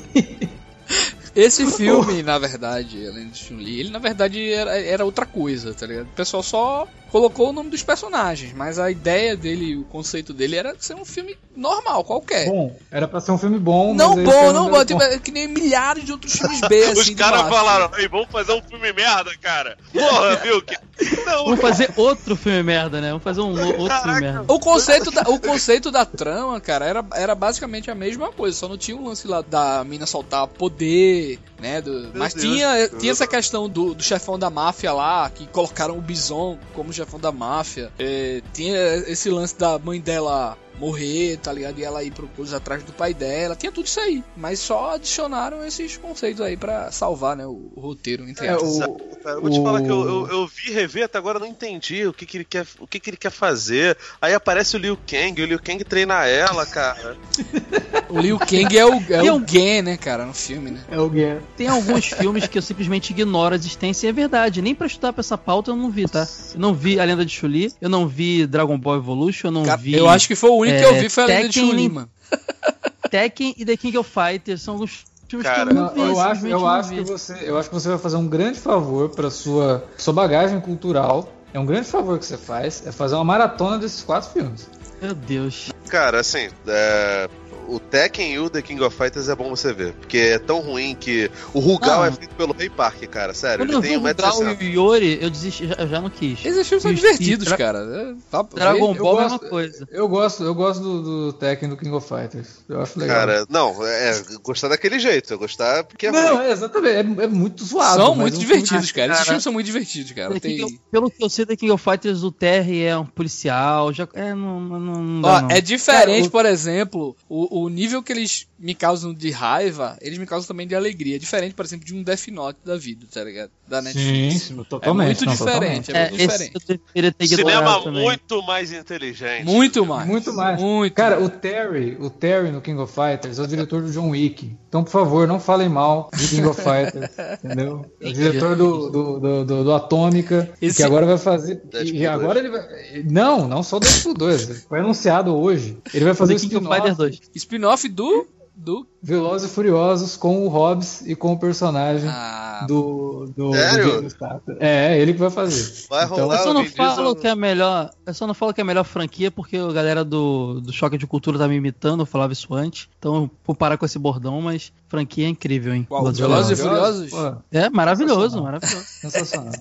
Esse 1.36 1.66
filme, 1.68 2.24
na 2.24 2.40
verdade, 2.40 3.08
além 3.08 3.30
de 3.30 3.38
Chun-Li, 3.38 3.80
ele 3.80 3.90
na 3.92 4.00
verdade 4.00 4.52
era, 4.52 4.76
era 4.82 5.06
outra 5.06 5.26
coisa, 5.26 5.74
tá 5.74 5.86
ligado? 5.86 6.08
O 6.08 6.16
pessoal 6.16 6.42
só 6.42 6.88
colocou 7.12 7.50
o 7.50 7.54
nome 7.54 7.70
dos 7.70 7.84
personagens, 7.84 8.54
mas 8.54 8.80
a 8.80 8.90
ideia 8.90 9.36
dele, 9.36 9.76
o 9.76 9.84
conceito 9.84 10.34
dele 10.34 10.56
era 10.56 10.74
ser 10.80 10.96
um 10.96 11.04
filme 11.04 11.38
normal, 11.56 12.04
qualquer. 12.06 12.48
Bom, 12.48 12.76
era 12.90 13.08
pra 13.08 13.20
ser 13.20 13.32
um 13.32 13.38
filme 13.38 13.60
bom, 13.60 13.94
Não 13.94 14.16
bom, 14.16 14.54
não 14.54 14.72
bom, 14.72 14.86
tipo, 14.86 15.04
é 15.04 15.20
que 15.20 15.32
nem 15.32 15.48
milhares 15.48 16.06
de 16.06 16.12
outros 16.14 16.34
filmes 16.34 16.62
B, 16.62 16.84
assim, 16.86 17.00
Os 17.00 17.10
caras 17.10 17.42
falaram, 17.50 17.94
aí, 17.94 18.08
vamos 18.08 18.30
fazer 18.32 18.54
um 18.54 18.62
filme 18.62 18.94
merda, 18.94 19.32
cara. 19.42 19.78
Porra, 19.92 20.38
viu? 20.42 20.62
Que... 20.62 20.78
Não, 21.26 21.46
vamos 21.46 21.60
fazer 21.60 21.92
outro 21.98 22.36
filme 22.36 22.64
merda, 22.64 23.02
né? 23.02 23.10
Vamos 23.10 23.24
fazer 23.24 23.42
um 23.42 23.52
outro 23.52 23.88
Caraca. 23.88 24.04
filme 24.04 24.22
merda. 24.22 24.54
O 24.54 24.60
conceito, 24.60 25.12
da, 25.12 25.22
o 25.24 25.40
conceito 25.40 25.92
da 25.92 26.06
trama, 26.06 26.62
cara, 26.62 26.86
era, 26.86 27.06
era 27.14 27.36
basicamente 27.36 27.92
a 27.92 27.96
mesma 27.96 28.32
coisa, 28.32 28.58
só 28.58 28.70
não 28.70 28.78
tinha 28.78 28.96
um 28.96 29.06
lance 29.06 29.28
lá 29.28 29.42
da 29.42 29.84
mina 29.84 30.06
soltar 30.06 30.48
poder, 30.48 31.40
né? 31.62 31.80
Do... 31.80 32.10
Mas 32.14 32.34
Deus 32.34 32.46
tinha, 32.46 32.76
Deus. 32.76 33.00
tinha 33.00 33.12
essa 33.12 33.28
questão 33.28 33.70
do, 33.70 33.94
do 33.94 34.04
chefão 34.04 34.38
da 34.38 34.50
máfia 34.50 34.92
lá, 34.92 35.30
que 35.30 35.46
colocaram 35.48 35.98
o 35.98 36.02
Bison 36.02 36.58
como 36.74 36.92
chefão 36.92 37.20
da 37.20 37.32
máfia. 37.32 37.92
É, 38.00 38.42
tinha 38.52 38.78
esse 39.08 39.30
lance 39.30 39.56
da 39.58 39.78
mãe 39.78 40.02
dela 40.02 40.58
morrer, 40.82 41.38
tá 41.38 41.54
ligado? 41.54 41.78
E 41.78 41.84
ela 41.84 42.04
ir 42.04 42.12
pro 42.12 42.28
coisa 42.30 42.58
atrás 42.58 42.84
do 42.84 42.92
pai 42.92 43.14
dela. 43.14 43.56
Tinha 43.56 43.72
tudo 43.72 43.86
isso 43.86 44.00
aí. 44.00 44.24
Mas 44.36 44.60
só 44.60 44.96
adicionaram 44.96 45.64
esses 45.64 45.96
conceitos 45.96 46.42
aí 46.42 46.58
para 46.58 46.92
salvar, 46.92 47.38
né? 47.38 47.46
O, 47.46 47.72
o 47.76 47.80
roteiro, 47.80 48.28
entre 48.28 48.48
é, 48.48 48.56
o, 48.56 48.80
cara, 49.24 49.36
eu 49.36 49.42
vou 49.42 49.52
o... 49.52 49.54
te 49.54 49.62
falar 49.62 49.84
que 49.84 49.90
eu, 49.90 50.04
eu, 50.04 50.28
eu, 50.28 50.48
vi 50.48 50.72
rever 50.72 51.06
até 51.06 51.20
agora 51.20 51.38
não 51.38 51.46
entendi 51.46 52.08
o 52.08 52.14
que, 52.14 52.26
que 52.26 52.38
ele 52.38 52.46
quer, 52.46 52.66
o 52.80 52.88
que, 52.88 53.00
que 53.00 53.12
ele 53.12 53.18
quer 53.18 53.30
fazer. 53.30 53.96
Aí 54.20 54.34
aparece 54.34 54.76
o 54.76 54.80
Liu 54.80 54.98
Kang, 55.06 55.40
o 55.40 55.46
Liu 55.46 55.60
Kang 55.60 55.84
treina 55.84 56.26
ela, 56.26 56.66
cara. 56.66 57.16
o 58.10 58.20
Liu 58.20 58.40
Kang 58.40 58.76
é 58.76 58.86
o, 58.86 59.02
é 59.10 59.32
o 59.32 59.48
Gen, 59.48 59.84
né, 59.84 59.98
cara, 59.98 60.26
no 60.26 60.34
filme, 60.34 60.72
né? 60.72 60.82
É 60.90 61.00
o 61.00 61.14
Gen. 61.14 61.38
Tem 61.56 61.68
alguns 61.68 62.08
filmes 62.08 62.48
que 62.48 62.58
eu 62.58 62.62
simplesmente 62.62 63.12
ignoro 63.12 63.54
a 63.54 63.58
existência 63.58 64.08
e 64.08 64.10
é 64.10 64.14
verdade. 64.14 64.64
Nem 64.64 64.74
pra 64.74 64.88
estudar 64.88 65.14
pra 65.14 65.22
essa 65.22 65.38
pauta 65.38 65.70
eu 65.70 65.76
não 65.76 65.92
vi, 65.92 66.08
tá? 66.08 66.28
Eu 66.56 66.60
não 66.60 66.74
vi 66.74 67.00
A 67.00 67.04
Lenda 67.04 67.24
de 67.24 67.32
Chuli, 67.32 67.72
eu 67.80 67.90
não 67.90 68.08
vi 68.08 68.48
Dragon 68.48 68.80
Ball 68.80 68.98
Evolution, 68.98 69.50
eu 69.50 69.52
não 69.52 69.64
cara, 69.64 69.78
vi. 69.78 69.94
Eu 69.94 70.10
acho 70.10 70.28
que 70.28 70.36
foi 70.36 70.50
o 70.50 70.56
único 70.56 70.71
é, 70.72 70.80
que 70.80 70.86
eu 70.86 70.96
vi 70.96 71.10
foi 71.10 71.24
A 71.24 71.28
Lenda 71.28 71.50
de 71.50 71.60
Chuli, 71.60 71.90
mano. 71.90 72.10
Tekken 73.10 73.54
e 73.58 73.66
The 73.66 73.78
King 73.78 73.98
of 73.98 74.10
Fighters 74.10 74.62
são 74.62 74.78
os 74.78 75.04
Cara, 75.42 75.72
eu, 75.72 76.08
eu, 76.08 76.20
acho, 76.20 76.46
eu 76.46 76.68
acho 76.68 76.90
que 76.90 77.02
você, 77.04 77.38
eu 77.44 77.58
acho 77.58 77.70
que 77.70 77.76
você 77.76 77.88
vai 77.88 77.98
fazer 77.98 78.18
um 78.18 78.28
grande 78.28 78.60
favor 78.60 79.08
para 79.08 79.32
sua 79.32 79.82
sua 79.98 80.14
bagagem 80.14 80.60
cultural. 80.60 81.32
É 81.54 81.60
um 81.60 81.66
grande 81.66 81.88
favor 81.88 82.20
que 82.20 82.26
você 82.26 82.38
faz, 82.38 82.86
é 82.86 82.92
fazer 82.92 83.16
uma 83.16 83.24
maratona 83.24 83.78
desses 83.78 84.04
quatro 84.04 84.30
filmes. 84.30 84.70
Meu 85.02 85.16
Deus. 85.16 85.72
Cara, 85.88 86.20
assim, 86.20 86.50
é, 86.68 87.30
o 87.68 87.80
Tekken 87.80 88.34
e 88.34 88.40
o 88.40 88.50
The 88.50 88.62
King 88.62 88.82
of 88.84 88.96
Fighters 88.96 89.30
é 89.30 89.36
bom 89.36 89.50
você 89.50 89.74
ver. 89.74 89.94
Porque 89.94 90.18
é 90.18 90.40
tão 90.40 90.60
ruim 90.60 90.96
que. 90.96 91.30
O 91.54 91.60
Rugal 91.60 92.06
é 92.06 92.12
feito 92.12 92.36
pelo 92.36 92.54
Ray 92.54 92.70
Park, 92.70 93.04
cara. 93.08 93.34
Sério. 93.34 93.66
Quando 93.66 93.74
ele 93.74 93.82
tem 93.82 93.98
o 93.98 94.00
Rugal 94.00 94.62
e 94.62 94.78
o 94.78 94.88
Yori, 94.88 95.20
eu 95.22 95.30
desisti, 95.30 95.68
já, 95.68 95.86
já 95.86 96.02
não 96.02 96.10
quis. 96.10 96.46
Esses 96.46 96.68
filmes 96.68 96.84
são 96.84 96.94
divertidos, 96.94 97.48
e, 97.48 97.58
cara. 97.58 97.80
É, 97.80 98.14
tá, 98.30 98.44
Dragon 98.44 98.94
Ball 98.94 99.22
é 99.22 99.26
uma 99.28 99.40
coisa. 99.40 99.88
Eu 99.92 100.08
gosto, 100.08 100.44
eu 100.44 100.54
gosto 100.54 100.82
do, 100.82 101.02
do 101.02 101.34
Tekken 101.34 101.70
do 101.70 101.78
King 101.78 101.92
of 101.92 102.08
Fighters. 102.08 102.60
Eu 102.68 102.82
acho 102.82 103.00
legal. 103.00 103.18
Cara, 103.18 103.46
não, 103.50 103.86
é 103.86 104.22
gostar 104.44 104.68
daquele 104.68 105.00
jeito. 105.00 105.34
Eu 105.34 105.40
gostar 105.40 105.84
porque 105.84 106.08
é 106.08 106.12
Não, 106.12 106.42
é, 106.42 106.52
exatamente. 106.52 106.96
É, 106.96 107.24
é, 107.24 107.28
muito 107.28 107.64
zoado. 107.64 108.02
São 108.02 108.16
muito 108.16 108.38
divertidos, 108.38 108.92
cara. 108.92 109.14
Esses 109.14 109.26
filmes 109.26 109.44
são 109.44 109.54
muito 109.54 109.66
divertidos, 109.66 110.12
cara. 110.12 110.40
Tem... 110.40 110.80
pelo 110.92 111.10
que 111.10 111.24
eu 111.24 111.30
sei 111.30 111.46
da 111.46 111.56
King 111.56 111.72
of 111.72 111.84
Fighters, 111.84 112.24
o 112.24 112.32
Terry 112.32 112.84
é 112.84 112.98
um 112.98 113.06
policial. 113.06 113.94
Já, 113.94 114.08
é, 114.14 114.34
não, 114.34 114.60
não, 114.60 114.80
não 114.80 115.30
Ó, 115.30 115.42
não. 115.42 115.52
É 115.52 115.62
diferente, 115.62 116.06
cara, 116.06 116.28
o... 116.28 116.32
por 116.32 116.46
exemplo, 116.46 117.16
o, 117.30 117.61
o 117.61 117.61
nível 117.70 118.02
que 118.04 118.12
eles 118.12 118.48
me 118.58 118.76
causam 118.76 119.14
de 119.14 119.32
raiva, 119.32 119.98
eles 120.02 120.20
me 120.20 120.26
causam 120.26 120.48
também 120.48 120.68
de 120.68 120.76
alegria. 120.76 121.18
Diferente, 121.18 121.56
por 121.56 121.66
exemplo, 121.66 121.86
de 121.86 121.96
um 121.96 122.04
Death 122.04 122.28
Note 122.28 122.60
da 122.64 122.78
vida, 122.78 123.06
tá 123.12 123.24
ligado? 123.24 123.50
Da 123.68 123.82
Netflix. 123.82 124.44
Sim, 124.44 124.64
totalmente. 124.70 125.24
É 125.24 125.26
muito 125.26 125.26
não, 125.26 125.34
diferente, 125.34 125.88
totalmente. 125.88 125.92
é 125.92 126.10
muito 126.10 126.22
diferente. 126.22 127.14
Ter 127.18 127.28
Cinema 127.28 127.80
muito 127.92 128.44
mais 128.44 128.72
inteligente. 128.72 129.46
Muito 129.46 129.86
mais. 129.86 130.08
Muito 130.08 130.34
mais. 130.34 130.62
Muito 130.62 130.94
Cara, 130.94 131.20
mais. 131.20 131.28
o 131.28 131.30
Terry, 131.30 131.98
o 132.00 132.10
Terry 132.10 132.52
no 132.52 132.62
King 132.62 132.80
of 132.80 132.94
Fighters 132.94 133.40
é 133.40 133.42
o 133.42 133.48
diretor 133.48 133.82
do 133.82 133.92
John 133.92 134.10
Wick. 134.10 134.56
Então, 134.68 134.84
por 134.84 134.92
favor, 134.92 135.28
não 135.28 135.40
falem 135.40 135.68
mal 135.68 136.10
de 136.16 136.28
King 136.28 136.46
of 136.48 136.62
Fighters, 136.62 137.12
entendeu? 137.44 137.86
É 138.00 138.10
o 138.10 138.14
diretor 138.14 138.56
do, 138.56 138.90
do, 138.90 139.20
do, 139.20 139.46
do, 139.46 139.64
do 139.64 139.74
Atômica, 139.74 140.52
Esse- 140.62 140.78
que 140.78 140.84
agora 140.84 141.06
vai 141.06 141.18
fazer. 141.18 141.62
E 141.84 142.06
agora 142.06 142.40
ele 142.40 142.50
vai. 142.50 142.62
Não, 143.10 143.48
não 143.48 143.64
só 143.64 143.78
o 143.78 143.80
Deadpool 143.80 144.14
2. 144.14 144.66
Foi 144.68 144.80
anunciado 144.80 145.36
hoje. 145.36 145.78
Ele 145.94 146.06
vai 146.06 146.14
fazer 146.14 146.36
o 146.36 146.40
King 146.40 146.56
of 146.58 146.68
Fighters 146.68 146.92
spin-off 146.92 146.98
2. 146.98 147.20
Spin-off 147.42 147.88
do. 147.90 148.28
do. 148.56 148.86
Velozes 149.04 149.50
e 149.50 149.54
Furiosos 149.54 150.16
com 150.16 150.46
o 150.46 150.48
Hobbs 150.48 151.02
e 151.08 151.16
com 151.16 151.34
o 151.34 151.40
personagem 151.40 152.08
Ah, 152.08 152.66
do, 152.68 153.26
do, 153.36 153.52
Sério? 153.54 154.02
do. 154.04 154.12
É, 154.60 155.00
ele 155.00 155.14
que 155.14 155.20
vai 155.20 155.32
fazer. 155.32 155.88
Vai 155.90 156.06
Então, 156.06 156.18
rolar 156.18 156.38
Eu 156.38 156.44
só 156.44 156.54
não 156.54 156.66
falo 156.66 157.16
que 157.16 157.26
é 157.28 157.32
a 157.32 157.36
melhor. 157.36 157.90
Eu 158.06 158.14
só 158.14 158.28
não 158.28 158.34
falo 158.36 158.54
que 158.54 158.62
é 158.62 158.64
a 158.64 158.66
melhor 158.66 158.84
franquia 158.84 159.32
porque 159.32 159.58
a 159.58 159.72
galera 159.72 160.06
do, 160.06 160.62
do 160.62 160.72
Choque 160.72 160.98
de 161.00 161.08
Cultura 161.08 161.40
tá 161.40 161.48
me 161.48 161.56
imitando, 161.56 162.02
eu 162.02 162.06
falava 162.06 162.32
isso 162.34 162.54
antes. 162.54 162.88
Então 163.00 163.16
eu 163.16 163.32
vou 163.44 163.56
parar 163.56 163.78
com 163.78 163.86
esse 163.86 163.98
bordão, 163.98 164.40
mas 164.42 164.72
franquia 164.88 165.26
é 165.26 165.30
incrível, 165.30 165.74
hein? 165.74 165.86
Qual? 165.90 166.12
Velozes 166.12 166.60
e. 166.60 166.62
Furiosos? 166.62 167.10
Pô, 167.10 167.36
É 167.52 167.70
maravilhoso, 167.72 168.22
Sensacional. 168.38 168.44
maravilhoso. 168.44 168.86
Sensacional. 168.86 169.54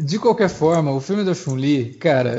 De 0.00 0.18
qualquer 0.18 0.48
forma, 0.48 0.92
o 0.92 1.00
filme 1.00 1.24
da 1.24 1.34
Chun-Li, 1.34 1.94
cara, 1.94 2.30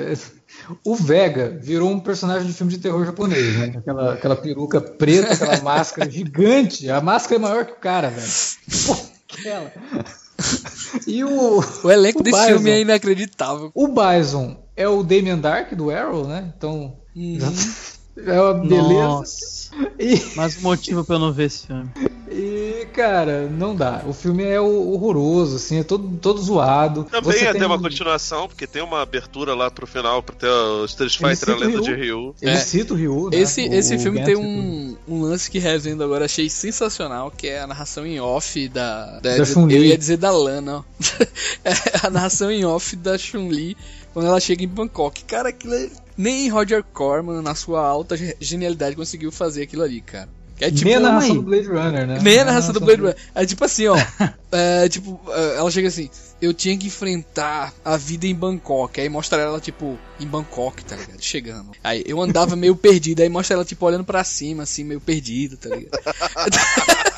o 0.83 0.95
Vega 0.95 1.57
virou 1.61 1.89
um 1.89 1.99
personagem 1.99 2.47
de 2.47 2.53
filme 2.53 2.71
de 2.71 2.79
terror 2.79 3.05
japonês, 3.05 3.57
né? 3.57 3.73
Aquela, 3.77 4.13
aquela 4.13 4.35
peruca 4.35 4.81
preta, 4.81 5.33
aquela 5.33 5.61
máscara 5.63 6.09
gigante. 6.09 6.89
A 6.89 7.01
máscara 7.01 7.35
é 7.35 7.39
maior 7.39 7.65
que 7.65 7.73
o 7.73 7.79
cara, 7.79 8.09
velho. 8.09 8.27
Pô, 8.85 8.97
aquela. 9.29 9.71
E 11.07 11.23
o. 11.23 11.63
O 11.83 11.91
elenco 11.91 12.19
o 12.19 12.23
desse 12.23 12.37
Bison. 12.37 12.53
filme 12.53 12.69
é 12.71 12.81
inacreditável. 12.81 13.71
O 13.73 13.87
Bison 13.87 14.63
é 14.75 14.87
o 14.87 15.03
Damien 15.03 15.39
Dark 15.39 15.73
do 15.73 15.91
Arrow, 15.91 16.27
né? 16.27 16.53
Então. 16.57 16.97
Uhum. 17.15 17.39
É 18.17 18.41
uma 18.41 18.53
beleza. 18.53 18.93
Nossa. 18.93 19.65
E, 19.99 20.35
Mais 20.37 20.57
um 20.57 20.61
motivo 20.61 21.03
pra 21.03 21.15
eu 21.15 21.19
não 21.19 21.33
ver 21.33 21.45
esse 21.45 21.67
filme. 21.67 21.89
e, 22.31 22.87
cara, 22.93 23.49
não 23.49 23.75
dá. 23.75 24.03
O 24.07 24.13
filme 24.13 24.41
é 24.43 24.59
horroroso, 24.59 25.57
assim, 25.57 25.79
é 25.79 25.83
todo, 25.83 26.17
todo 26.21 26.41
zoado. 26.41 27.03
Também 27.03 27.33
Você 27.33 27.43
ia 27.43 27.51
tem- 27.51 27.59
ter 27.59 27.65
uma 27.67 27.77
continuação, 27.79 28.47
porque 28.47 28.65
tem 28.65 28.81
uma 28.81 29.01
abertura 29.01 29.53
lá 29.53 29.69
pro 29.69 29.85
final 29.85 30.23
pra 30.23 30.33
ter 30.33 30.47
o 30.47 30.85
Street 30.85 31.17
Fighter 31.17 31.55
a 31.55 31.57
Lenda 31.57 31.81
de 31.81 31.93
Ryu. 31.93 31.97
Ryu. 31.99 32.35
Ele 32.41 32.51
É. 32.51 32.55
cita 32.55 32.93
o 32.93 32.97
Ryu, 32.97 33.29
né? 33.31 33.37
Esse, 33.37 33.67
O- 33.67 33.73
esse 33.73 33.97
filme 33.99 34.23
tem 34.23 34.35
Ryu. 34.35 34.39
um, 34.41 34.97
um 35.09 35.21
lance 35.21 35.51
que 35.51 35.59
revendo 35.59 36.01
agora, 36.01 36.23
achei 36.23 36.49
sensacional, 36.49 37.29
que 37.29 37.47
é 37.47 37.59
a 37.61 37.67
narração 37.67 38.05
em 38.05 38.19
off 38.21 38.69
da. 38.69 39.19
da, 39.19 39.37
Da 39.37 39.45
Chun-Li. 39.45 39.75
eu 39.75 39.83
ia 39.83 39.97
dizer 39.97 40.15
da 40.17 40.31
Lana, 40.31 40.77
ó. 40.77 40.83
É 41.65 41.73
a 42.07 42.09
narração 42.09 42.49
em 42.49 42.63
off 42.63 42.95
da 42.95 43.17
Chun-Li 43.17 43.75
quando 44.15 44.27
ela 44.27 44.39
chega 44.39 44.63
em 44.63 44.67
Bangkok. 44.67 45.25
Cara, 45.25 45.49
aquilo 45.49 45.73
é... 45.73 45.89
Nem 46.17 46.47
Roger 46.47 46.81
Corman, 46.81 47.41
na 47.41 47.53
sua 47.53 47.85
alta 47.85 48.15
ge- 48.15 48.37
genialidade, 48.39 48.95
conseguiu 48.95 49.29
fazer 49.29 49.63
aquilo 49.63 49.83
ali, 49.83 49.99
cara. 49.99 50.29
Que 50.55 50.63
é 50.63 50.71
tipo. 50.71 50.85
Nem 50.85 50.95
a 50.95 50.99
narração 51.01 51.35
do 51.35 51.41
Blade 51.41 51.67
Runner, 51.67 52.07
né? 52.07 52.19
Nem 52.21 52.39
a 52.39 52.45
narração 52.45 52.73
do 52.73 52.79
Blade 52.79 53.01
Runner. 53.01 53.17
É 53.35 53.45
tipo 53.45 53.65
assim, 53.65 53.87
ó. 53.87 53.97
é, 54.53 54.87
tipo, 54.87 55.19
é, 55.27 55.57
ela 55.57 55.69
chega 55.69 55.89
assim. 55.89 56.09
Eu 56.41 56.53
tinha 56.53 56.77
que 56.77 56.87
enfrentar 56.87 57.73
a 57.83 57.97
vida 57.97 58.25
em 58.25 58.33
Bangkok. 58.33 59.01
Aí 59.01 59.09
mostra 59.09 59.41
ela, 59.41 59.59
tipo, 59.59 59.99
em 60.17 60.25
Bangkok, 60.25 60.85
tá 60.85 60.95
ligado? 60.95 61.21
Chegando. 61.21 61.71
Aí 61.83 62.01
eu 62.07 62.21
andava 62.21 62.55
meio 62.55 62.77
perdido. 62.77 63.21
Aí 63.21 63.27
mostra 63.27 63.55
ela, 63.55 63.65
tipo, 63.65 63.85
olhando 63.85 64.05
pra 64.05 64.23
cima, 64.23 64.63
assim, 64.63 64.85
meio 64.85 65.01
perdida, 65.01 65.57
tá 65.57 65.75
ligado? 65.75 65.99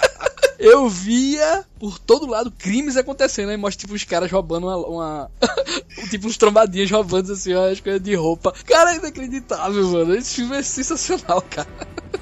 Eu 0.59 0.89
via 0.89 1.63
por 1.79 1.99
todo 1.99 2.25
lado 2.29 2.51
crimes 2.51 2.97
acontecendo. 2.97 3.49
Aí 3.49 3.57
mostra, 3.57 3.81
tipo, 3.81 3.93
os 3.93 4.03
caras 4.03 4.31
roubando 4.31 4.67
uma. 4.67 4.77
uma- 4.77 5.31
tipo, 6.09 6.27
uns 6.27 6.37
trombadinhos 6.37 6.89
roubando, 6.89 7.33
assim, 7.33 7.53
ó, 7.53 7.69
as 7.69 7.79
coisas 7.79 8.01
de 8.01 8.15
roupa. 8.15 8.51
Cara, 8.65 8.93
é 8.93 8.97
inacreditável, 8.97 9.87
mano. 9.89 10.15
Esse 10.15 10.35
filme 10.35 10.57
é 10.57 10.63
sensacional, 10.63 11.41
cara. 11.43 11.67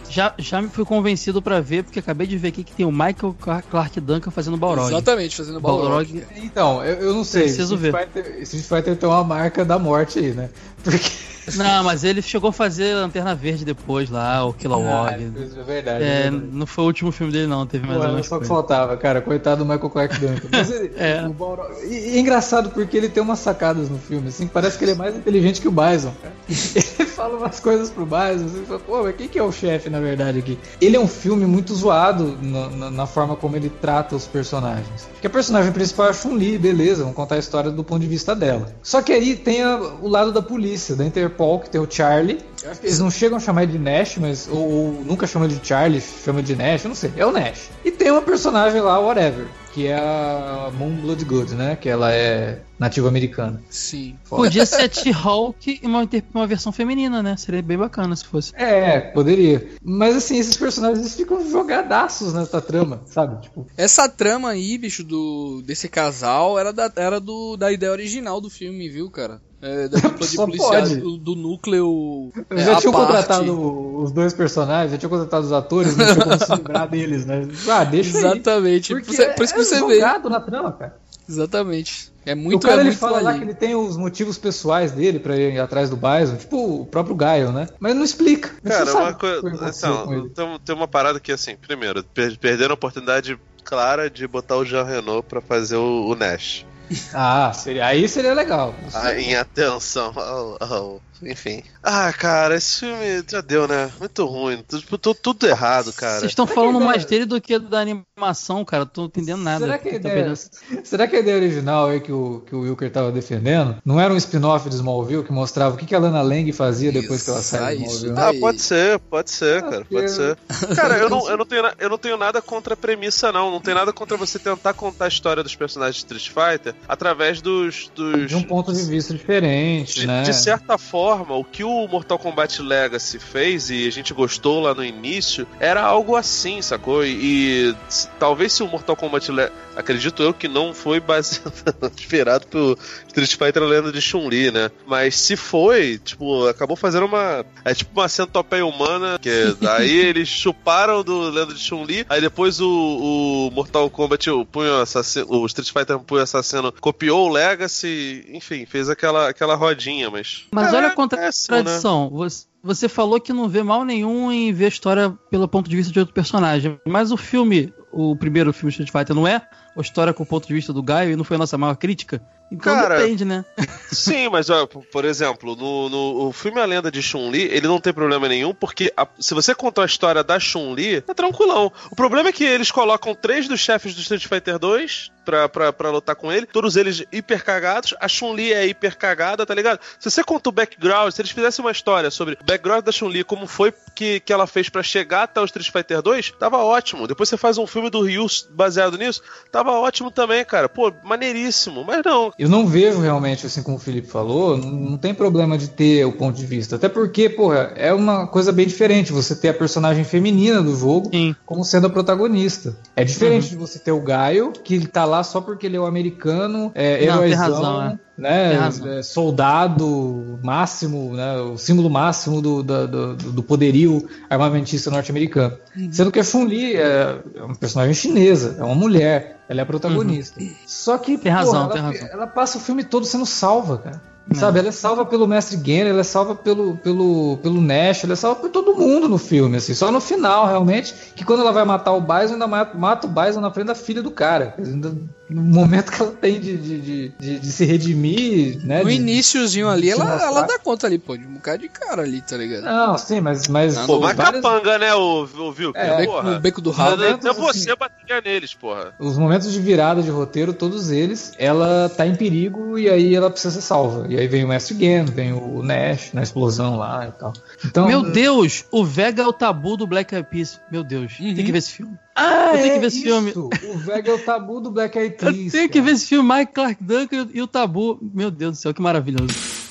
Já, 0.09 0.33
já 0.37 0.61
me 0.61 0.69
fui 0.69 0.85
convencido 0.85 1.41
pra 1.41 1.59
ver, 1.61 1.83
porque 1.83 1.99
acabei 1.99 2.27
de 2.27 2.37
ver 2.37 2.49
aqui 2.49 2.63
que 2.63 2.71
tem 2.73 2.85
o 2.85 2.91
Michael 2.91 3.35
Clark- 3.39 3.99
Duncan 3.99 4.31
fazendo 4.31 4.57
Balrog. 4.57 4.87
Exatamente, 4.89 5.35
fazendo 5.35 5.59
Balrog. 5.59 5.87
Balrog. 6.13 6.23
Então, 6.37 6.83
eu, 6.83 6.95
eu 7.07 7.13
não 7.13 7.23
sei. 7.23 7.43
Preciso 7.43 7.75
Street 7.75 7.95
Fighter, 7.95 8.41
Street 8.43 8.65
Fighter 8.65 8.95
tem 8.97 9.09
uma 9.09 9.23
marca 9.23 9.65
da 9.65 9.79
morte 9.79 10.19
aí, 10.19 10.31
né? 10.31 10.49
Porque. 10.83 11.09
Não, 11.57 11.83
mas 11.83 12.03
ele 12.03 12.23
chegou 12.23 12.49
a 12.49 12.51
fazer 12.51 12.95
Lanterna 12.95 13.35
Verde 13.35 13.63
depois 13.63 14.09
lá, 14.09 14.43
o 14.43 14.49
Ah, 14.49 14.53
Kilowog. 14.55 15.13
é 15.13 15.63
verdade. 15.63 16.03
É, 16.03 16.07
é 16.07 16.21
verdade. 16.31 16.47
não 16.51 16.65
foi 16.65 16.83
o 16.83 16.87
último 16.87 17.11
filme 17.11 17.31
dele, 17.31 17.45
não, 17.45 17.67
teve 17.67 17.85
mais 17.85 17.99
Pô, 17.99 18.03
algumas 18.03 18.25
só 18.25 18.39
que 18.39 18.47
faltava, 18.47 18.97
cara. 18.97 19.21
Coitado 19.21 19.63
do 19.63 19.71
Michael 19.71 19.91
Clark 19.91 20.17
Duncan. 20.19 20.47
Mas 20.51 20.71
ele, 20.71 20.91
É. 20.97 21.23
o 21.23 21.33
Balrog- 21.33 21.71
e, 21.83 21.93
e 22.13 22.17
é 22.17 22.19
engraçado 22.19 22.71
porque 22.71 22.97
ele 22.97 23.09
tem 23.09 23.21
umas 23.21 23.37
sacadas 23.37 23.91
no 23.91 23.99
filme, 23.99 24.29
assim, 24.29 24.47
parece 24.47 24.75
que 24.75 24.85
ele 24.85 24.93
é 24.93 24.95
mais 24.95 25.15
inteligente 25.15 25.61
que 25.61 25.67
o 25.67 25.71
Bison, 25.71 26.11
cara. 26.19 26.33
Ele 26.97 27.05
fala 27.09 27.37
umas 27.37 27.59
coisas 27.59 27.91
pro 27.91 28.07
Bison, 28.07 28.45
assim, 28.47 28.65
fala, 28.65 28.79
pô, 28.79 29.03
mas 29.03 29.15
quem 29.15 29.27
que 29.27 29.37
é 29.37 29.43
o 29.43 29.51
chefe, 29.51 29.87
na 29.95 30.01
verdade, 30.01 30.39
aqui? 30.39 30.57
Ele 30.81 30.95
é 30.95 30.99
um 30.99 31.07
filme 31.07 31.45
muito 31.45 31.73
zoado 31.73 32.37
na, 32.41 32.69
na- 32.69 32.91
na 32.91 33.07
forma 33.07 33.35
como 33.35 33.55
ele 33.55 33.69
trata 33.69 34.15
os 34.15 34.25
personagens. 34.27 35.07
Porque 35.13 35.27
a 35.27 35.29
personagem 35.29 35.71
principal 35.71 36.07
é 36.07 36.09
a 36.09 36.13
Chun-Li, 36.13 36.57
beleza, 36.57 37.01
vamos 37.03 37.15
contar 37.15 37.35
a 37.35 37.39
história 37.39 37.71
do 37.71 37.83
ponto 37.83 38.01
de 38.01 38.07
vista 38.07 38.35
dela. 38.35 38.75
Só 38.83 39.01
que 39.01 39.13
aí 39.13 39.35
tem 39.35 39.63
a- 39.63 39.77
o 40.01 40.07
lado 40.07 40.31
da 40.31 40.41
polícia, 40.41 40.95
da 40.95 41.05
Interpol, 41.05 41.59
que 41.59 41.69
tem 41.69 41.79
o 41.81 41.87
Charlie. 41.89 42.39
Eles 42.83 42.99
não 42.99 43.11
chegam 43.11 43.37
a 43.37 43.41
chamar 43.41 43.63
ele 43.63 43.73
de 43.73 43.79
Nash, 43.79 44.17
mas. 44.17 44.47
Ou, 44.47 44.57
ou 44.57 45.03
nunca 45.03 45.27
chamam 45.27 45.47
ele 45.47 45.57
de 45.57 45.67
Charlie, 45.67 46.01
chama 46.01 46.41
de 46.41 46.55
Nash, 46.55 46.83
eu 46.83 46.89
não 46.89 46.95
sei. 46.95 47.11
É 47.15 47.25
o 47.25 47.31
Nash. 47.31 47.69
E 47.83 47.91
tem 47.91 48.11
uma 48.11 48.21
personagem 48.21 48.81
lá, 48.81 48.99
whatever, 48.99 49.47
que 49.73 49.87
é 49.87 49.95
a 49.95 50.71
Moon 50.77 50.95
Bloodgood, 50.95 51.53
né? 51.55 51.75
Que 51.75 51.89
ela 51.89 52.11
é 52.11 52.59
nativa 52.77 53.07
americana. 53.07 53.61
Sim. 53.69 54.15
Podia 54.27 54.65
ser 54.67 54.83
a 54.83 54.93
She-Hulk 54.93 55.79
e 55.81 55.85
uma, 55.85 56.07
uma 56.33 56.47
versão 56.47 56.71
feminina, 56.71 57.21
né? 57.23 57.35
Seria 57.37 57.61
bem 57.61 57.77
bacana 57.77 58.15
se 58.15 58.25
fosse. 58.25 58.53
É, 58.55 58.99
poderia. 58.99 59.67
Mas 59.83 60.15
assim, 60.15 60.37
esses 60.37 60.57
personagens 60.57 60.99
eles 60.99 61.15
ficam 61.15 61.49
jogadaços 61.49 62.33
nessa 62.33 62.61
trama, 62.61 63.01
sabe? 63.05 63.41
Tipo, 63.41 63.67
Essa 63.77 64.09
trama 64.09 64.49
aí, 64.49 64.77
bicho, 64.77 65.03
do 65.03 65.61
desse 65.65 65.87
casal 65.87 66.59
era, 66.59 66.73
da, 66.73 66.91
era 66.95 67.19
do, 67.19 67.55
da 67.57 67.71
ideia 67.71 67.91
original 67.91 68.41
do 68.41 68.49
filme, 68.49 68.89
viu, 68.89 69.09
cara? 69.09 69.41
É, 69.61 69.87
da 69.87 69.97
dupla 69.99 70.27
de 70.27 70.35
Só 70.35 70.45
policiais, 70.45 70.89
pode. 70.89 71.01
do, 71.01 71.17
do 71.17 71.35
núcleo. 71.35 72.31
eu 72.49 72.57
é, 72.57 72.63
já 72.63 72.77
à 72.77 72.81
tinha 72.81 72.91
parte. 72.91 73.05
contratado 73.07 73.97
os 74.03 74.11
dois 74.11 74.33
personagens, 74.33 74.91
já 74.91 74.97
tinha 74.97 75.09
contratado 75.09 75.45
os 75.45 75.51
atores, 75.51 75.95
não 75.97 76.05
tinha 76.05 76.23
como 76.23 76.37
se 76.45 76.55
livrar 76.55 76.87
deles, 76.89 77.25
né? 77.25 77.47
Ah, 77.67 77.83
deixa 77.83 78.17
aí. 78.17 78.23
Exatamente. 78.25 78.93
Porque 78.93 79.15
Por, 79.15 79.33
por 79.35 79.43
isso 79.43 79.53
que 79.53 79.59
é 79.61 79.63
você 79.63 79.85
vê. 79.87 79.99
na 80.29 80.39
trama, 80.39 80.71
cara. 80.71 80.97
Exatamente. 81.27 82.11
É 82.25 82.33
muito 82.35 82.57
o 82.57 82.59
cara 82.59 82.75
é 82.75 82.79
ele 82.81 82.89
muito 82.89 82.99
fala 82.99 83.21
lá 83.21 83.33
que 83.33 83.43
ele 83.43 83.53
tem 83.53 83.75
os 83.75 83.97
motivos 83.97 84.37
pessoais 84.37 84.91
dele 84.91 85.19
pra 85.19 85.35
ir 85.37 85.59
atrás 85.59 85.89
do 85.89 85.95
Bison, 85.95 86.35
tipo 86.37 86.81
o 86.81 86.85
próprio 86.85 87.15
Gaio, 87.15 87.51
né? 87.51 87.67
Mas 87.79 87.95
não 87.95 88.03
explica. 88.03 88.51
Cara, 88.63 88.93
uma 88.93 89.13
coisa. 89.13 89.41
com 89.41 89.47
Então, 89.67 90.13
ele. 90.13 90.29
tem, 90.29 90.59
tem 90.65 90.75
uma 90.75 90.87
parada 90.87 91.19
que, 91.19 91.31
assim, 91.31 91.55
primeiro, 91.55 92.03
per- 92.03 92.37
perderam 92.39 92.71
a 92.71 92.75
oportunidade 92.75 93.37
clara 93.63 94.09
de 94.09 94.27
botar 94.27 94.57
o 94.57 94.65
Jean 94.65 94.83
Renault 94.83 95.27
pra 95.27 95.41
fazer 95.41 95.75
o, 95.77 96.07
o 96.07 96.15
Nash. 96.15 96.65
Ah, 97.13 97.51
seria, 97.53 97.87
aí 97.87 98.07
seria 98.07 98.33
legal. 98.33 98.79
Em 99.17 99.35
atenção 99.35 100.11
ao, 100.17 100.57
ao- 100.61 101.03
Enfim. 101.23 101.63
Ah, 101.81 102.11
cara, 102.13 102.55
esse 102.55 102.79
filme 102.81 103.23
já 103.27 103.41
deu, 103.41 103.67
né? 103.67 103.89
Muito 103.99 104.25
ruim. 104.25 104.63
Tudo, 104.67 104.97
tudo, 104.97 105.15
tudo 105.15 105.47
errado, 105.47 105.93
cara. 105.93 106.19
Vocês 106.19 106.31
estão 106.31 106.45
falando 106.45 106.79
mais 106.81 107.05
dele 107.05 107.25
do 107.25 107.39
que 107.39 107.57
da 107.57 107.79
animação, 107.79 108.63
cara. 108.65 108.85
Tô 108.85 109.05
entendendo 109.05 109.41
nada. 109.41 109.65
Será 109.65 109.77
que, 109.77 109.89
a 109.89 109.93
ideia, 109.95 110.15
perdendo- 110.15 110.85
será 110.85 111.07
que 111.07 111.15
a 111.15 111.19
ideia 111.19 111.37
original 111.37 111.87
aí 111.87 111.99
que 112.01 112.11
o, 112.11 112.41
que 112.45 112.55
o 112.55 112.61
Wilker 112.61 112.91
tava 112.91 113.11
defendendo 113.11 113.77
não 113.85 113.99
era 113.99 114.13
um 114.13 114.17
spin-off 114.17 114.67
de 114.69 114.75
Smallville 114.75 115.23
que 115.23 115.31
mostrava 115.31 115.75
o 115.75 115.77
que, 115.77 115.85
que 115.85 115.95
a 115.95 115.99
Lana 115.99 116.21
Lang 116.21 116.51
fazia 116.51 116.91
depois 116.91 117.23
que 117.23 117.29
ela 117.29 117.39
Isso, 117.39 117.49
saiu 117.49 117.79
do 117.79 117.85
isso 117.85 118.05
Smallville? 118.07 118.15
daí. 118.15 118.37
Ah, 118.37 118.39
pode 118.41 118.61
ser, 118.61 118.99
pode 118.99 119.31
ser, 119.31 119.63
Ah, 119.63 119.69
cara, 119.69 119.85
pode 119.85 120.11
ser. 120.11 120.37
Cara, 120.75 120.97
eu 120.97 121.09
não, 121.09 121.29
eu, 121.29 121.37
não 121.37 121.45
tenho, 121.45 121.63
eu 121.79 121.89
não 121.89 121.97
tenho 121.97 122.17
nada 122.17 122.41
contra 122.41 122.73
a 122.73 122.77
premissa, 122.77 123.31
não. 123.31 123.51
Não 123.51 123.61
tem 123.61 123.73
nada 123.73 123.93
contra 123.93 124.17
você 124.17 124.37
tentar 124.39 124.73
contar 124.73 125.05
a 125.05 125.07
história 125.07 125.41
dos 125.43 125.55
personagens 125.55 126.03
de 126.03 126.13
Street 126.15 126.29
Fighter 126.57 126.75
através 126.87 127.41
dos. 127.41 127.89
dos 127.95 128.27
De 128.27 128.35
um 128.35 128.43
ponto 128.43 128.73
de 128.73 128.83
vista 128.83 129.13
diferente, 129.13 130.01
de, 130.01 130.07
né? 130.07 130.23
de 130.23 130.33
certa 130.33 130.77
forma, 130.77 131.04
o 131.13 131.43
que 131.43 131.63
o 131.63 131.87
Mortal 131.87 132.17
Kombat 132.19 132.61
Legacy 132.61 133.19
fez 133.19 133.69
e 133.69 133.87
a 133.87 133.91
gente 133.91 134.13
gostou 134.13 134.61
lá 134.61 134.73
no 134.73 134.83
início 134.83 135.47
era 135.59 135.81
algo 135.81 136.15
assim, 136.15 136.61
sacou? 136.61 137.05
E, 137.05 137.71
e 137.71 137.75
talvez 138.19 138.53
se 138.53 138.63
o 138.63 138.67
Mortal 138.67 138.95
Kombat 138.95 139.31
Le 139.31 139.51
acredito 139.75 140.23
eu 140.23 140.33
que 140.33 140.47
não 140.47 140.73
foi 140.73 140.99
baseado, 140.99 141.51
inspirado 141.97 142.47
pelo 142.47 142.77
Street 143.07 143.35
Fighter 143.35 143.63
Lenda 143.63 143.91
de 143.91 144.01
Chun-Li, 144.01 144.51
né? 144.51 144.71
Mas 144.87 145.15
se 145.15 145.35
foi, 145.35 145.97
tipo, 145.97 146.47
acabou 146.47 146.75
fazendo 146.75 147.05
uma. 147.05 147.45
É 147.63 147.73
tipo 147.73 147.99
uma 147.99 148.07
centopeia 148.07 148.65
humana, 148.65 149.19
que 149.19 149.29
aí 149.69 149.91
eles 149.91 150.29
chuparam 150.29 151.03
do 151.03 151.29
Lenda 151.29 151.53
de 151.53 151.59
Chun-Li, 151.59 152.05
aí 152.09 152.21
depois 152.21 152.59
o, 152.61 152.67
o 152.67 153.51
Mortal 153.51 153.89
Kombat, 153.89 154.29
o, 154.29 154.45
punho 154.45 154.81
assassino, 154.81 155.27
o 155.29 155.45
Street 155.45 155.71
Fighter 155.71 155.99
Punho 155.99 156.21
Assassino 156.21 156.71
copiou 156.71 157.27
o 157.27 157.31
Legacy, 157.31 158.25
enfim, 158.29 158.65
fez 158.65 158.89
aquela, 158.89 159.29
aquela 159.29 159.55
rodinha, 159.55 160.09
mas. 160.09 160.45
Mas 160.51 160.67
Cara, 160.67 160.77
olha 160.77 160.91
contradição. 160.95 162.05
Né? 162.05 162.09
Você, 162.11 162.45
você 162.63 162.89
falou 162.89 163.19
que 163.19 163.31
não 163.31 163.47
vê 163.47 163.61
mal 163.61 163.85
nenhum 163.85 164.31
em 164.31 164.51
ver 164.51 164.65
a 164.65 164.69
história 164.69 165.11
pelo 165.29 165.47
ponto 165.47 165.69
de 165.69 165.75
vista 165.75 165.91
de 165.93 165.99
outro 165.99 166.13
personagem, 166.13 166.79
mas 166.87 167.11
o 167.11 167.17
filme, 167.17 167.73
o 167.91 168.15
primeiro 168.15 168.51
filme 168.51 168.71
Street 168.71 168.91
Fighter, 168.91 169.15
não 169.15 169.27
é 169.27 169.47
a 169.75 169.81
história 169.81 170.13
com 170.13 170.23
o 170.23 170.25
ponto 170.25 170.47
de 170.47 170.53
vista 170.53 170.71
do 170.71 170.81
Gaio 170.81 171.11
e 171.11 171.15
não 171.15 171.23
foi 171.23 171.35
a 171.35 171.39
nossa 171.39 171.57
maior 171.57 171.75
crítica? 171.75 172.21
Então 172.51 172.75
Cara, 172.75 172.99
depende, 172.99 173.25
né? 173.25 173.43
Sim, 173.91 174.29
mas 174.29 174.49
ó, 174.49 174.67
por 174.67 175.03
exemplo, 175.03 175.55
no, 175.55 175.89
no 175.89 176.31
filme 176.31 176.61
A 176.61 176.65
Lenda 176.65 176.91
de 176.91 177.01
Chun-Li, 177.01 177.41
ele 177.41 177.67
não 177.67 177.79
tem 177.79 177.91
problema 177.91 178.27
nenhum, 178.27 178.53
porque 178.53 178.93
a, 178.95 179.07
se 179.19 179.33
você 179.33 179.55
contar 179.55 179.83
a 179.83 179.87
história 179.87 180.23
da 180.23 180.39
Chun-Li, 180.39 180.97
é 181.07 181.13
tranquilão. 181.13 181.71
O 181.91 181.95
problema 181.95 182.29
é 182.29 182.31
que 182.31 182.43
eles 182.43 182.71
colocam 182.71 183.15
três 183.15 183.47
dos 183.47 183.59
chefes 183.59 183.95
do 183.95 184.01
Street 184.01 184.27
Fighter 184.27 184.59
2 184.59 185.11
pra, 185.25 185.49
pra, 185.49 185.73
pra 185.73 185.89
lutar 185.89 186.15
com 186.15 186.31
ele, 186.31 186.45
todos 186.45 186.75
eles 186.75 187.03
hiper 187.11 187.43
cagados, 187.43 187.95
a 187.99 188.07
Chun-Li 188.07 188.53
é 188.53 188.67
hiper 188.67 188.95
cagada, 188.95 189.43
tá 189.43 189.55
ligado? 189.55 189.79
Se 189.99 190.09
você 190.09 190.23
conta 190.23 190.49
o 190.49 190.51
background, 190.51 191.11
se 191.11 191.21
eles 191.21 191.31
fizessem 191.31 191.65
uma 191.65 191.71
história 191.71 192.11
sobre 192.11 192.37
o 192.39 192.45
background 192.45 192.85
da 192.85 192.91
Chun-Li, 192.91 193.23
como 193.23 193.47
foi 193.47 193.73
que, 193.95 194.19
que 194.19 194.31
ela 194.31 194.45
fez 194.45 194.69
para 194.69 194.83
chegar 194.83 195.23
até 195.23 195.41
o 195.41 195.45
Street 195.45 195.71
Fighter 195.71 196.01
2, 196.01 196.33
tava 196.39 196.57
ótimo. 196.57 197.07
Depois 197.07 197.27
você 197.27 197.37
faz 197.37 197.57
um 197.57 197.65
filme 197.65 197.89
do 197.89 198.01
Ryu 198.01 198.27
baseado 198.51 198.97
nisso, 198.97 199.23
tava 199.51 199.64
ótimo 199.71 200.11
também, 200.11 200.43
cara. 200.45 200.69
Pô, 200.69 200.91
maneiríssimo. 201.03 201.83
Mas 201.83 202.01
não, 202.03 202.31
eu 202.37 202.49
não 202.49 202.67
vejo 202.67 202.99
realmente, 202.99 203.45
assim 203.45 203.63
como 203.63 203.77
o 203.77 203.79
Felipe 203.79 204.07
falou, 204.07 204.57
não, 204.57 204.71
não 204.71 204.97
tem 204.97 205.13
problema 205.13 205.57
de 205.57 205.69
ter 205.69 206.05
o 206.05 206.11
ponto 206.11 206.35
de 206.35 206.45
vista. 206.45 206.75
Até 206.75 206.89
porque, 206.89 207.29
porra, 207.29 207.73
é 207.75 207.93
uma 207.93 208.27
coisa 208.27 208.51
bem 208.51 208.67
diferente 208.67 209.11
você 209.11 209.35
ter 209.35 209.49
a 209.49 209.53
personagem 209.53 210.03
feminina 210.03 210.61
do 210.61 210.75
jogo 210.75 211.09
Sim. 211.11 211.35
como 211.45 211.63
sendo 211.63 211.87
a 211.87 211.89
protagonista. 211.89 212.75
É 212.95 213.03
diferente 213.03 213.43
uhum. 213.43 213.49
de 213.49 213.55
você 213.55 213.79
ter 213.79 213.91
o 213.91 214.01
Gaio, 214.01 214.51
que 214.51 214.75
ele 214.75 214.87
tá 214.87 215.05
lá 215.05 215.23
só 215.23 215.41
porque 215.41 215.65
ele 215.65 215.77
é 215.77 215.79
o 215.79 215.85
americano, 215.85 216.71
é 216.75 217.05
não, 217.05 217.15
heróizão, 217.15 217.37
razão, 217.37 217.83
é 217.83 217.99
né, 218.17 218.69
é, 218.97 219.03
soldado 219.03 220.39
máximo, 220.41 221.13
né, 221.13 221.37
o 221.37 221.57
símbolo 221.57 221.89
máximo 221.89 222.41
do, 222.41 222.63
do, 222.63 223.15
do 223.15 223.43
poderio 223.43 224.07
armamentista 224.29 224.89
norte-americano. 224.89 225.57
Uhum. 225.75 225.91
Sendo 225.91 226.11
que 226.11 226.19
a 226.19 226.23
Chun-Li 226.23 226.75
é, 226.75 227.19
é 227.35 227.43
uma 227.43 227.55
personagem 227.55 227.93
chinesa, 227.93 228.55
é 228.57 228.63
uma 228.63 228.75
mulher, 228.75 229.41
ela 229.49 229.59
é 229.59 229.63
a 229.63 229.65
protagonista. 229.65 230.39
Uhum. 230.39 230.53
Só 230.65 230.97
que 230.97 231.17
tem 231.17 231.31
razão, 231.31 231.63
ela, 231.63 231.73
tem 231.73 231.81
razão. 231.81 232.07
ela 232.11 232.27
passa 232.27 232.57
o 232.57 232.61
filme 232.61 232.83
todo 232.83 233.05
sendo 233.05 233.25
salva, 233.25 233.77
cara. 233.79 234.14
Sabe, 234.33 234.59
ela 234.59 234.69
é 234.69 234.71
salva 234.71 235.05
pelo 235.05 235.27
Mestre 235.27 235.57
Genner, 235.63 235.87
ela 235.87 236.01
é 236.01 236.03
salva 236.03 236.35
pelo, 236.35 236.75
pelo, 236.77 237.37
pelo 237.43 237.61
Nash, 237.61 238.03
ela 238.03 238.13
é 238.13 238.15
salva 238.15 238.41
por 238.41 238.49
todo 238.49 238.75
mundo 238.75 239.07
no 239.07 239.17
filme, 239.17 239.57
assim. 239.57 239.73
Só 239.73 239.91
no 239.91 240.01
final, 240.01 240.47
realmente, 240.47 240.93
que 241.15 241.23
quando 241.23 241.41
ela 241.41 241.51
vai 241.51 241.63
matar 241.63 241.93
o 241.93 242.01
Bison, 242.01 242.33
ainda 242.33 242.47
mata, 242.47 243.07
o 243.07 243.09
Bison 243.09 243.39
na 243.39 243.51
frente 243.51 243.67
da 243.67 243.75
filha 243.75 244.01
do 244.01 244.09
cara. 244.09 244.55
Ainda, 244.57 244.95
no 245.29 245.41
momento 245.41 245.91
que 245.91 246.01
ela 246.01 246.11
tem 246.11 246.39
de, 246.39 246.57
de, 246.57 247.09
de, 247.09 247.39
de 247.39 247.51
se 247.51 247.65
redimir, 247.65 248.63
né? 248.65 248.83
No 248.83 248.91
iníciozinho 248.91 249.67
ali, 249.67 249.89
ela, 249.89 250.21
ela 250.21 250.41
dá 250.43 250.59
conta 250.59 250.85
ali, 250.85 250.99
pô, 250.99 251.17
de 251.17 251.25
um 251.25 251.33
bocado 251.33 251.59
de 251.59 251.69
cara 251.69 252.03
ali, 252.03 252.21
tá 252.21 252.37
ligado? 252.37 252.63
Não, 252.63 252.97
sim, 252.97 253.21
mas. 253.21 253.47
mas 253.47 253.77
pô, 253.79 253.99
várias... 253.99 254.41
capanga, 254.41 254.77
né, 254.77 254.93
o, 254.93 255.23
o 255.23 255.51
viu? 255.51 255.71
É, 255.75 256.07
o 256.07 256.39
beco 256.39 256.61
do 256.61 256.71
rabo. 256.71 257.03
Até 257.03 257.33
você 257.33 257.69
assim, 257.69 257.79
bateria 257.79 258.21
neles, 258.21 258.53
porra. 258.53 258.93
Os 258.99 259.17
momentos 259.17 259.51
de 259.51 259.59
virada 259.59 260.03
de 260.03 260.11
roteiro, 260.11 260.53
todos 260.53 260.91
eles, 260.91 261.33
ela 261.39 261.89
tá 261.89 262.05
em 262.05 262.15
perigo 262.15 262.77
e 262.77 262.87
aí 262.89 263.15
ela 263.15 263.29
precisa 263.29 263.55
ser 263.55 263.61
salva. 263.61 264.05
E 264.15 264.19
aí 264.19 264.27
vem 264.29 264.45
o 264.45 264.47
Mestre 264.47 264.77
Gen, 264.77 265.03
vem 265.03 265.33
o 265.33 265.61
Nash 265.61 266.13
na 266.13 266.23
explosão 266.23 266.77
lá 266.77 267.05
e 267.05 267.11
tal. 267.11 267.33
Então, 267.65 267.85
Meu 267.85 268.01
Deus, 268.01 268.63
o 268.71 268.85
Vega 268.85 269.23
é 269.23 269.27
o 269.27 269.33
tabu 269.33 269.75
do 269.75 269.85
Black 269.85 270.15
Eyed 270.15 270.29
Peas. 270.29 270.57
Meu 270.71 270.85
Deus, 270.85 271.19
uhum. 271.19 271.35
tem 271.35 271.43
que 271.43 271.51
ver 271.51 271.57
esse 271.57 271.73
filme. 271.73 271.97
Ah, 272.15 272.51
eu 272.53 272.61
tenho 272.61 272.65
é 272.65 272.73
que 272.75 272.79
ver 272.79 272.87
esse 272.87 273.01
filme. 273.01 273.33
O 273.35 273.77
Vega 273.77 274.11
é 274.11 274.13
o 274.13 274.19
tabu 274.19 274.61
do 274.61 274.71
Black 274.71 274.95
Eyed 274.97 275.17
Peas. 275.17 275.35
Eu 275.35 275.51
tenho 275.51 275.69
que 275.69 275.81
ver 275.81 275.91
esse 275.91 276.07
filme, 276.07 276.33
Mike 276.33 276.53
Clark 276.53 276.81
Duncan 276.81 277.27
e 277.33 277.41
o 277.41 277.47
tabu. 277.47 277.99
Meu 278.01 278.31
Deus 278.31 278.53
do 278.53 278.61
céu, 278.61 278.73
que 278.73 278.81
maravilhoso. 278.81 279.64